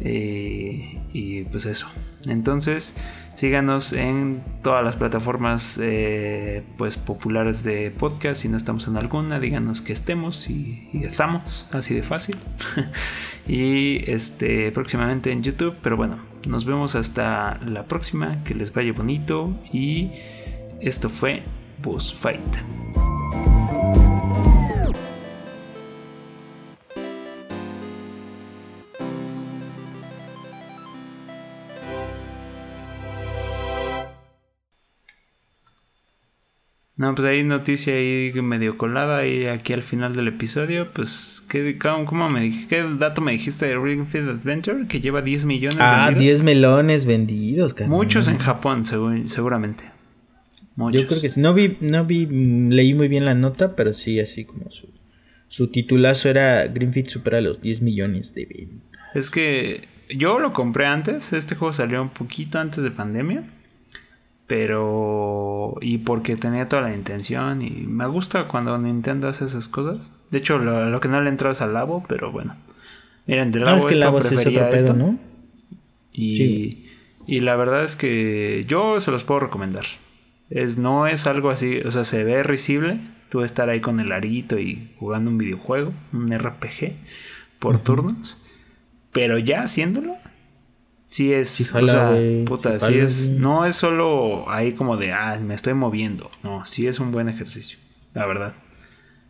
Eh, 0.00 1.00
y 1.12 1.42
pues 1.44 1.66
eso. 1.66 1.88
Entonces, 2.28 2.94
síganos 3.34 3.92
en 3.92 4.42
todas 4.62 4.84
las 4.84 4.96
plataformas 4.96 5.78
eh, 5.82 6.62
pues 6.76 6.96
populares 6.96 7.62
de 7.62 7.90
podcast. 7.90 8.42
Si 8.42 8.48
no 8.48 8.56
estamos 8.56 8.88
en 8.88 8.96
alguna, 8.96 9.40
díganos 9.40 9.80
que 9.82 9.92
estemos 9.92 10.48
y, 10.48 10.88
y 10.92 11.04
estamos, 11.04 11.68
así 11.72 11.94
de 11.94 12.02
fácil. 12.02 12.36
y 13.48 14.10
este 14.10 14.70
próximamente 14.72 15.32
en 15.32 15.42
YouTube. 15.42 15.76
Pero 15.82 15.96
bueno, 15.96 16.18
nos 16.46 16.64
vemos 16.64 16.94
hasta 16.94 17.58
la 17.64 17.86
próxima. 17.86 18.42
Que 18.44 18.54
les 18.54 18.72
vaya 18.72 18.92
bonito. 18.92 19.58
Y 19.72 20.10
esto 20.80 21.08
fue 21.08 21.42
Boss 21.82 22.14
Fight. 22.14 23.19
No, 37.00 37.14
pues 37.14 37.26
hay 37.26 37.44
noticia 37.44 37.94
ahí 37.94 38.30
medio 38.42 38.76
colada 38.76 39.26
y 39.26 39.46
aquí 39.46 39.72
al 39.72 39.82
final 39.82 40.14
del 40.14 40.28
episodio, 40.28 40.92
pues, 40.92 41.42
¿qué, 41.48 41.78
cómo, 41.78 42.28
me 42.28 42.42
dije? 42.42 42.66
¿Qué 42.68 42.84
dato 42.98 43.22
me 43.22 43.32
dijiste 43.32 43.64
de 43.64 43.78
Ring 43.78 44.04
Fit 44.04 44.20
Adventure? 44.28 44.86
Que 44.86 45.00
lleva 45.00 45.22
10 45.22 45.46
millones 45.46 45.78
ah, 45.80 46.12
10 46.14 46.42
melones 46.42 47.06
vendidos, 47.06 47.74
Muchos 47.88 48.28
en 48.28 48.36
Japón, 48.36 48.84
seguramente. 48.84 49.84
Yo 50.76 51.06
creo 51.06 51.22
que 51.22 51.30
sí. 51.30 51.40
No 51.40 51.54
vi, 51.54 51.78
no 51.80 52.04
vi, 52.04 52.26
leí 52.26 52.92
muy 52.92 53.08
bien 53.08 53.24
la 53.24 53.34
nota, 53.34 53.74
pero 53.74 53.94
sí, 53.94 54.20
así 54.20 54.44
como 54.44 54.70
su, 54.70 54.90
su 55.48 55.68
titulazo 55.68 56.28
era 56.28 56.66
Green 56.66 56.92
Fit 56.92 57.06
supera 57.06 57.40
los 57.40 57.62
10 57.62 57.80
millones 57.80 58.34
de 58.34 58.44
ventas. 58.44 59.00
Es 59.14 59.30
que 59.30 59.88
yo 60.10 60.38
lo 60.38 60.52
compré 60.52 60.84
antes, 60.84 61.32
este 61.32 61.54
juego 61.54 61.72
salió 61.72 62.02
un 62.02 62.10
poquito 62.10 62.58
antes 62.58 62.84
de 62.84 62.90
pandemia. 62.90 63.44
Pero. 64.50 65.76
Y 65.80 65.98
porque 65.98 66.34
tenía 66.34 66.68
toda 66.68 66.82
la 66.82 66.92
intención. 66.92 67.62
Y 67.62 67.70
me 67.70 68.08
gusta 68.08 68.48
cuando 68.48 68.76
Nintendo 68.78 69.28
hace 69.28 69.44
esas 69.44 69.68
cosas. 69.68 70.10
De 70.32 70.38
hecho, 70.38 70.58
lo, 70.58 70.98
que 70.98 71.06
no 71.06 71.20
le 71.22 71.28
entró 71.28 71.52
es 71.52 71.60
al 71.60 71.72
Labo, 71.72 72.02
pero 72.08 72.32
bueno. 72.32 72.56
Miren, 73.28 73.52
del 73.52 73.62
Labo, 73.62 73.76
es 73.76 73.84
que 73.86 73.94
Labo 73.94 74.18
es 74.18 74.26
pedo, 74.26 74.94
¿no? 74.94 75.16
Y, 76.12 76.88
y 77.28 77.38
la 77.38 77.54
verdad 77.54 77.84
es 77.84 77.94
que 77.94 78.64
yo 78.66 78.98
se 78.98 79.12
los 79.12 79.22
puedo 79.22 79.38
recomendar. 79.38 79.84
Es, 80.48 80.78
no 80.78 81.06
es 81.06 81.28
algo 81.28 81.50
así, 81.50 81.78
o 81.84 81.92
sea, 81.92 82.02
se 82.02 82.24
ve 82.24 82.42
risible, 82.42 82.98
tú 83.28 83.42
estar 83.42 83.68
ahí 83.68 83.80
con 83.80 84.00
el 84.00 84.10
arito 84.10 84.58
y 84.58 84.90
jugando 84.98 85.30
un 85.30 85.38
videojuego, 85.38 85.94
un 86.12 86.36
RPG 86.36 86.94
por 87.60 87.78
turnos. 87.78 88.42
Pero 89.12 89.38
ya 89.38 89.62
haciéndolo, 89.62 90.16
sí 91.10 91.32
es, 91.32 91.74
o 91.74 91.88
sea, 91.88 92.16
puta, 92.46 92.78
sí, 92.78 92.98
es, 92.98 93.30
no 93.32 93.66
es 93.66 93.74
solo 93.74 94.48
ahí 94.48 94.74
como 94.74 94.96
de, 94.96 95.12
ah, 95.12 95.36
me 95.42 95.54
estoy 95.54 95.74
moviendo. 95.74 96.30
No, 96.44 96.64
sí 96.64 96.86
es 96.86 97.00
un 97.00 97.10
buen 97.10 97.28
ejercicio, 97.28 97.80
la 98.14 98.26
verdad. 98.26 98.54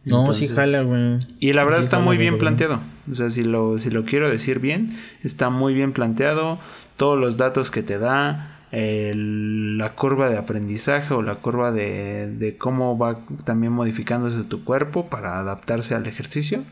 No, 0.04 0.30
sí 0.34 0.46
jala, 0.46 0.82
güey. 0.82 1.18
Y 1.38 1.54
la 1.54 1.64
verdad 1.64 1.80
está 1.80 1.98
muy 1.98 2.18
bien 2.18 2.36
planteado. 2.36 2.82
O 3.10 3.14
sea, 3.14 3.30
si 3.30 3.44
lo, 3.44 3.78
si 3.78 3.88
lo 3.88 4.04
quiero 4.04 4.30
decir 4.30 4.58
bien, 4.58 4.98
está 5.22 5.48
muy 5.48 5.72
bien 5.72 5.94
planteado. 5.94 6.58
Todos 6.98 7.18
los 7.18 7.38
datos 7.38 7.70
que 7.70 7.82
te 7.82 7.98
da, 7.98 8.58
la 8.72 9.94
curva 9.94 10.28
de 10.28 10.36
aprendizaje 10.36 11.14
o 11.14 11.22
la 11.22 11.36
curva 11.36 11.72
de, 11.72 12.30
de, 12.30 12.58
cómo 12.58 12.98
va 12.98 13.20
también 13.46 13.72
modificándose 13.72 14.44
tu 14.44 14.64
cuerpo 14.64 15.08
para 15.08 15.38
adaptarse 15.38 15.94
al 15.94 16.06
ejercicio. 16.06 16.62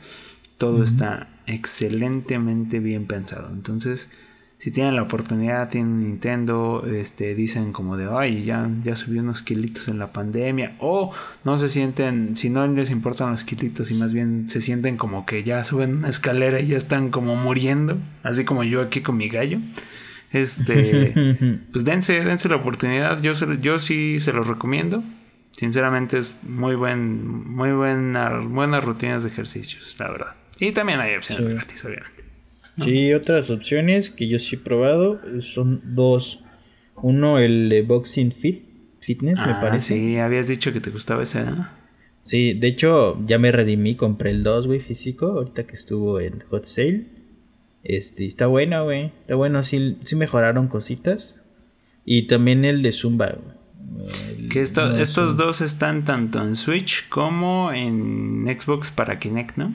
Todo 0.58 0.82
está 0.82 1.28
excelentemente 1.46 2.78
bien 2.78 3.06
pensado. 3.06 3.48
Entonces, 3.50 4.10
si 4.58 4.72
tienen 4.72 4.96
la 4.96 5.02
oportunidad, 5.02 5.68
tienen 5.68 6.00
Nintendo, 6.00 6.84
este, 6.84 7.36
dicen 7.36 7.72
como 7.72 7.96
de, 7.96 8.08
ay, 8.10 8.44
ya, 8.44 8.68
ya 8.82 8.96
subí 8.96 9.20
unos 9.20 9.40
kilitos 9.40 9.86
en 9.86 10.00
la 10.00 10.12
pandemia, 10.12 10.76
o 10.80 11.12
no 11.44 11.56
se 11.56 11.68
sienten, 11.68 12.34
si 12.34 12.50
no 12.50 12.66
les 12.66 12.90
importan 12.90 13.30
los 13.30 13.44
kilitos 13.44 13.92
y 13.92 13.94
más 13.94 14.12
bien 14.12 14.48
se 14.48 14.60
sienten 14.60 14.96
como 14.96 15.26
que 15.26 15.44
ya 15.44 15.62
suben 15.62 15.98
una 15.98 16.08
escalera 16.08 16.60
y 16.60 16.66
ya 16.66 16.76
están 16.76 17.10
como 17.10 17.36
muriendo, 17.36 17.98
así 18.24 18.44
como 18.44 18.64
yo 18.64 18.82
aquí 18.82 19.00
con 19.00 19.16
mi 19.16 19.28
gallo. 19.28 19.60
Este, 20.32 21.14
pues 21.72 21.84
dense, 21.84 22.24
dense 22.24 22.48
la 22.48 22.56
oportunidad, 22.56 23.22
yo, 23.22 23.34
yo 23.60 23.78
sí 23.78 24.18
se 24.18 24.32
los 24.32 24.48
recomiendo. 24.48 25.04
Sinceramente 25.52 26.18
es 26.18 26.36
muy 26.42 26.74
buen, 26.74 27.48
muy 27.48 27.70
buena, 27.70 28.38
buenas 28.40 28.84
rutinas 28.84 29.22
de 29.22 29.30
ejercicios, 29.30 29.96
la 30.00 30.10
verdad. 30.10 30.34
Y 30.58 30.72
también 30.72 30.98
hay 30.98 31.14
opciones 31.14 31.54
gratis, 31.54 31.84
obviamente. 31.84 32.17
Sí, 32.82 33.12
otras 33.12 33.50
opciones 33.50 34.10
que 34.10 34.28
yo 34.28 34.38
sí 34.38 34.56
he 34.56 34.58
probado 34.58 35.20
son 35.40 35.82
dos. 35.94 36.40
Uno, 36.96 37.38
el 37.38 37.84
Boxing 37.86 38.32
Fit, 38.32 38.64
Fitness, 39.00 39.36
me 39.36 39.52
ah, 39.52 39.60
parece. 39.60 39.94
Sí, 39.94 40.18
habías 40.18 40.48
dicho 40.48 40.72
que 40.72 40.80
te 40.80 40.90
gustaba 40.90 41.22
ese, 41.22 41.44
¿no? 41.44 41.68
Sí, 42.22 42.54
de 42.54 42.66
hecho, 42.68 43.24
ya 43.26 43.38
me 43.38 43.52
redimí, 43.52 43.94
compré 43.94 44.30
el 44.30 44.42
2, 44.42 44.66
güey, 44.66 44.80
físico, 44.80 45.26
ahorita 45.26 45.66
que 45.66 45.74
estuvo 45.74 46.20
en 46.20 46.40
Hot 46.50 46.64
Sale. 46.64 47.06
Este, 47.84 48.26
está 48.26 48.46
bueno, 48.46 48.84
güey. 48.84 49.12
Está 49.20 49.34
bueno, 49.36 49.62
sí, 49.62 49.96
sí 50.04 50.16
mejoraron 50.16 50.68
cositas. 50.68 51.42
Y 52.04 52.26
también 52.26 52.64
el 52.64 52.82
de 52.82 52.92
Zumba, 52.92 53.38
que 54.50 54.62
estos 54.62 55.36
dos 55.36 55.60
están 55.60 56.04
tanto 56.04 56.40
en 56.40 56.56
Switch 56.56 57.08
como 57.08 57.72
en 57.72 58.46
Xbox 58.46 58.90
para 58.90 59.18
Kinect, 59.18 59.56
¿no? 59.56 59.74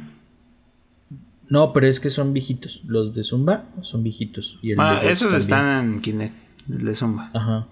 No, 1.54 1.72
pero 1.72 1.86
es 1.86 2.00
que 2.00 2.10
son 2.10 2.34
viejitos. 2.34 2.82
Los 2.84 3.14
de 3.14 3.24
Zumba 3.24 3.70
son 3.82 4.02
viejitos. 4.02 4.58
Y 4.64 4.74
ah, 4.76 5.02
esos 5.04 5.36
están 5.36 5.94
en 5.94 6.00
Kinect. 6.00 6.34
El 6.68 6.84
de 6.84 6.96
Zumba. 6.96 7.30
Ajá. 7.32 7.68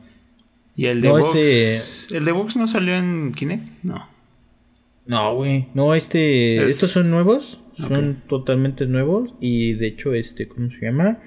¿Y 0.75 0.85
el 0.85 1.01
de 1.01 1.07
no, 1.07 1.17
Este... 1.17 2.15
¿El 2.15 2.25
de 2.25 2.31
Vox 2.31 2.57
no 2.57 2.67
salió 2.67 2.95
en 2.95 3.31
Kinect? 3.31 3.67
No. 3.81 4.07
No, 5.07 5.33
güey. 5.33 5.69
No, 5.73 5.95
este. 5.95 6.63
Estos 6.63 6.91
son 6.91 7.09
nuevos. 7.09 7.59
Son 7.75 8.21
totalmente 8.29 8.85
nuevos. 8.85 9.31
Y 9.39 9.73
de 9.73 9.87
hecho, 9.87 10.13
este, 10.13 10.47
¿cómo 10.47 10.69
se 10.69 10.85
llama? 10.85 11.17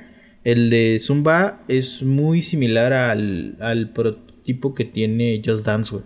El 0.45 0.71
de 0.71 1.01
Zumba 1.01 1.65
es 1.67 2.05
muy 2.05 2.41
similar 2.41 2.93
al, 2.93 3.57
al 3.59 3.91
prototipo 3.91 4.77
que 4.77 4.85
tiene 4.85 5.43
Just 5.45 5.67
Dance, 5.67 5.91
güey. 5.91 6.05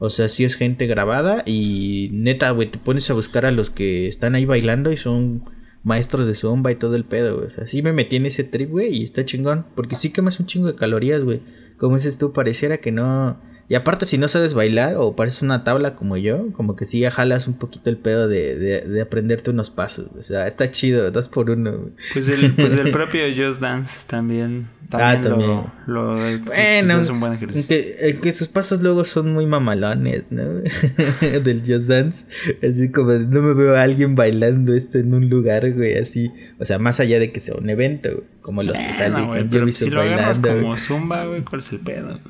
O 0.00 0.10
sea, 0.10 0.28
sí 0.28 0.42
es 0.42 0.56
gente 0.56 0.88
grabada 0.88 1.44
y 1.46 2.08
neta, 2.12 2.50
güey, 2.50 2.72
te 2.72 2.78
pones 2.78 3.08
a 3.08 3.14
buscar 3.14 3.46
a 3.46 3.52
los 3.52 3.70
que 3.70 4.08
están 4.08 4.34
ahí 4.34 4.44
bailando 4.44 4.90
y 4.90 4.96
son 4.96 5.54
maestros 5.86 6.26
de 6.26 6.34
zumba 6.34 6.72
y 6.72 6.74
todo 6.74 6.96
el 6.96 7.04
pedo, 7.04 7.36
güey. 7.36 7.46
O 7.46 7.50
sea, 7.50 7.64
sí 7.68 7.80
me 7.80 7.92
metí 7.92 8.16
en 8.16 8.26
ese 8.26 8.42
trip, 8.42 8.70
güey, 8.70 8.92
y 8.92 9.04
está 9.04 9.24
chingón. 9.24 9.66
Porque 9.76 9.94
sí 9.94 10.10
quemas 10.10 10.40
un 10.40 10.46
chingo 10.46 10.66
de 10.66 10.74
calorías, 10.74 11.22
güey. 11.22 11.42
Como 11.78 11.94
dices 11.94 12.18
tú, 12.18 12.32
pareciera 12.32 12.78
que 12.78 12.90
no 12.90 13.40
y 13.68 13.74
aparte, 13.74 14.06
si 14.06 14.16
no 14.16 14.28
sabes 14.28 14.54
bailar 14.54 14.94
o 14.96 15.16
pareces 15.16 15.42
una 15.42 15.64
tabla 15.64 15.96
como 15.96 16.16
yo, 16.16 16.52
como 16.52 16.76
que 16.76 16.86
sí 16.86 17.00
ya 17.00 17.10
jalas 17.10 17.48
un 17.48 17.54
poquito 17.54 17.90
el 17.90 17.96
pedo 17.96 18.28
de, 18.28 18.54
de, 18.54 19.02
aprenderte 19.02 19.50
unos 19.50 19.70
pasos. 19.70 20.06
O 20.16 20.22
sea, 20.22 20.46
está 20.46 20.70
chido, 20.70 21.10
dos 21.10 21.28
por 21.28 21.50
uno. 21.50 21.90
Pues 22.12 22.28
el, 22.28 22.54
pues 22.54 22.74
el 22.74 22.90
propio 22.92 23.24
Just 23.36 23.60
Dance 23.60 24.06
también. 24.06 24.68
ah, 24.92 25.18
también. 25.20 25.64
Lo, 25.88 26.14
pues, 26.14 26.44
bueno, 26.44 27.00
es 27.00 27.08
un 27.08 27.18
buen 27.18 27.32
ejercicio. 27.32 27.66
Que, 27.68 28.20
que, 28.22 28.32
sus 28.32 28.46
pasos 28.46 28.82
luego 28.82 29.04
son 29.04 29.32
muy 29.32 29.46
mamalones, 29.46 30.30
¿no? 30.30 30.44
Del 31.20 31.62
Just 31.66 31.88
Dance. 31.88 32.26
Así 32.62 32.92
como 32.92 33.14
no 33.14 33.42
me 33.42 33.52
veo 33.52 33.74
a 33.74 33.82
alguien 33.82 34.14
bailando 34.14 34.74
esto 34.74 34.98
en 34.98 35.12
un 35.12 35.28
lugar, 35.28 35.72
güey, 35.72 35.98
así. 35.98 36.30
O 36.60 36.64
sea, 36.64 36.78
más 36.78 37.00
allá 37.00 37.18
de 37.18 37.32
que 37.32 37.40
sea 37.40 37.56
un 37.56 37.68
evento, 37.68 38.10
güey, 38.12 38.28
como 38.42 38.62
los 38.62 38.78
que 38.78 38.94
salen 38.94 39.26
con 39.26 39.50
yo 39.50 39.72
si 39.72 39.90
lo 39.90 39.98
bailando. 39.98 40.48
como 40.48 40.76
zumba, 40.76 41.24
güey, 41.24 41.42
¿cuál 41.42 41.58
es 41.58 41.72
el 41.72 41.80
pedo? 41.80 42.20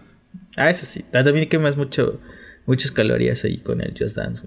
Ah, 0.56 0.70
eso 0.70 0.86
sí. 0.86 1.04
También 1.10 1.48
quemas 1.48 1.76
mucho, 1.76 2.20
muchas 2.66 2.90
calorías 2.90 3.44
ahí 3.44 3.58
con 3.58 3.80
el 3.80 3.94
Just 3.96 4.16
Dance. 4.16 4.46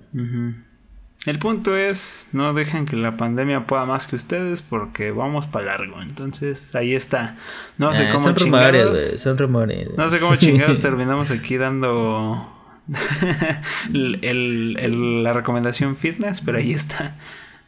El 1.26 1.38
punto 1.38 1.76
es, 1.76 2.30
no 2.31 2.53
dejen 2.53 2.86
que 2.86 2.95
la 2.95 3.18
pandemia 3.18 3.68
pueda 3.68 3.86
más 3.86 4.07
que 4.07 4.15
ustedes 4.15 4.61
porque 4.61 5.11
vamos 5.11 5.48
para 5.48 5.77
largo. 5.77 6.02
Entonces, 6.02 6.73
ahí 6.76 6.95
está. 6.95 7.38
No 7.77 7.94
sé 7.94 8.07
ah, 8.07 8.14
cómo 8.14 8.23
son 8.23 8.36
chingados. 8.36 8.98
son 9.18 9.38
rumores. 9.38 9.90
No 9.98 10.07
sé 10.10 10.19
cómo 10.19 10.36
chingados 10.38 10.80
terminamos 10.81 11.30
aquí 11.30 11.57
dando 11.57 12.52
la 13.91 15.34
recomendación 15.34 15.95
fitness, 15.98 16.41
pero 16.41 16.57
ahí 16.57 16.72
está. 16.72 17.18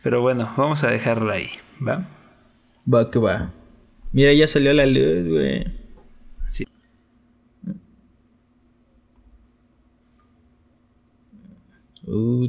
Pero 0.02 0.22
bueno, 0.22 0.52
vamos 0.58 0.84
a 0.84 0.90
dejarla 0.90 1.34
ahí, 1.34 1.50
¿va? 1.86 2.08
Va 2.92 3.12
que 3.12 3.20
va. 3.20 3.52
Mira, 4.14 4.34
ya 4.34 4.48
salió 4.48 4.74
la 4.74 4.86
luz, 4.86 5.28
güey. 5.28 5.81
Ooh, 12.12 12.48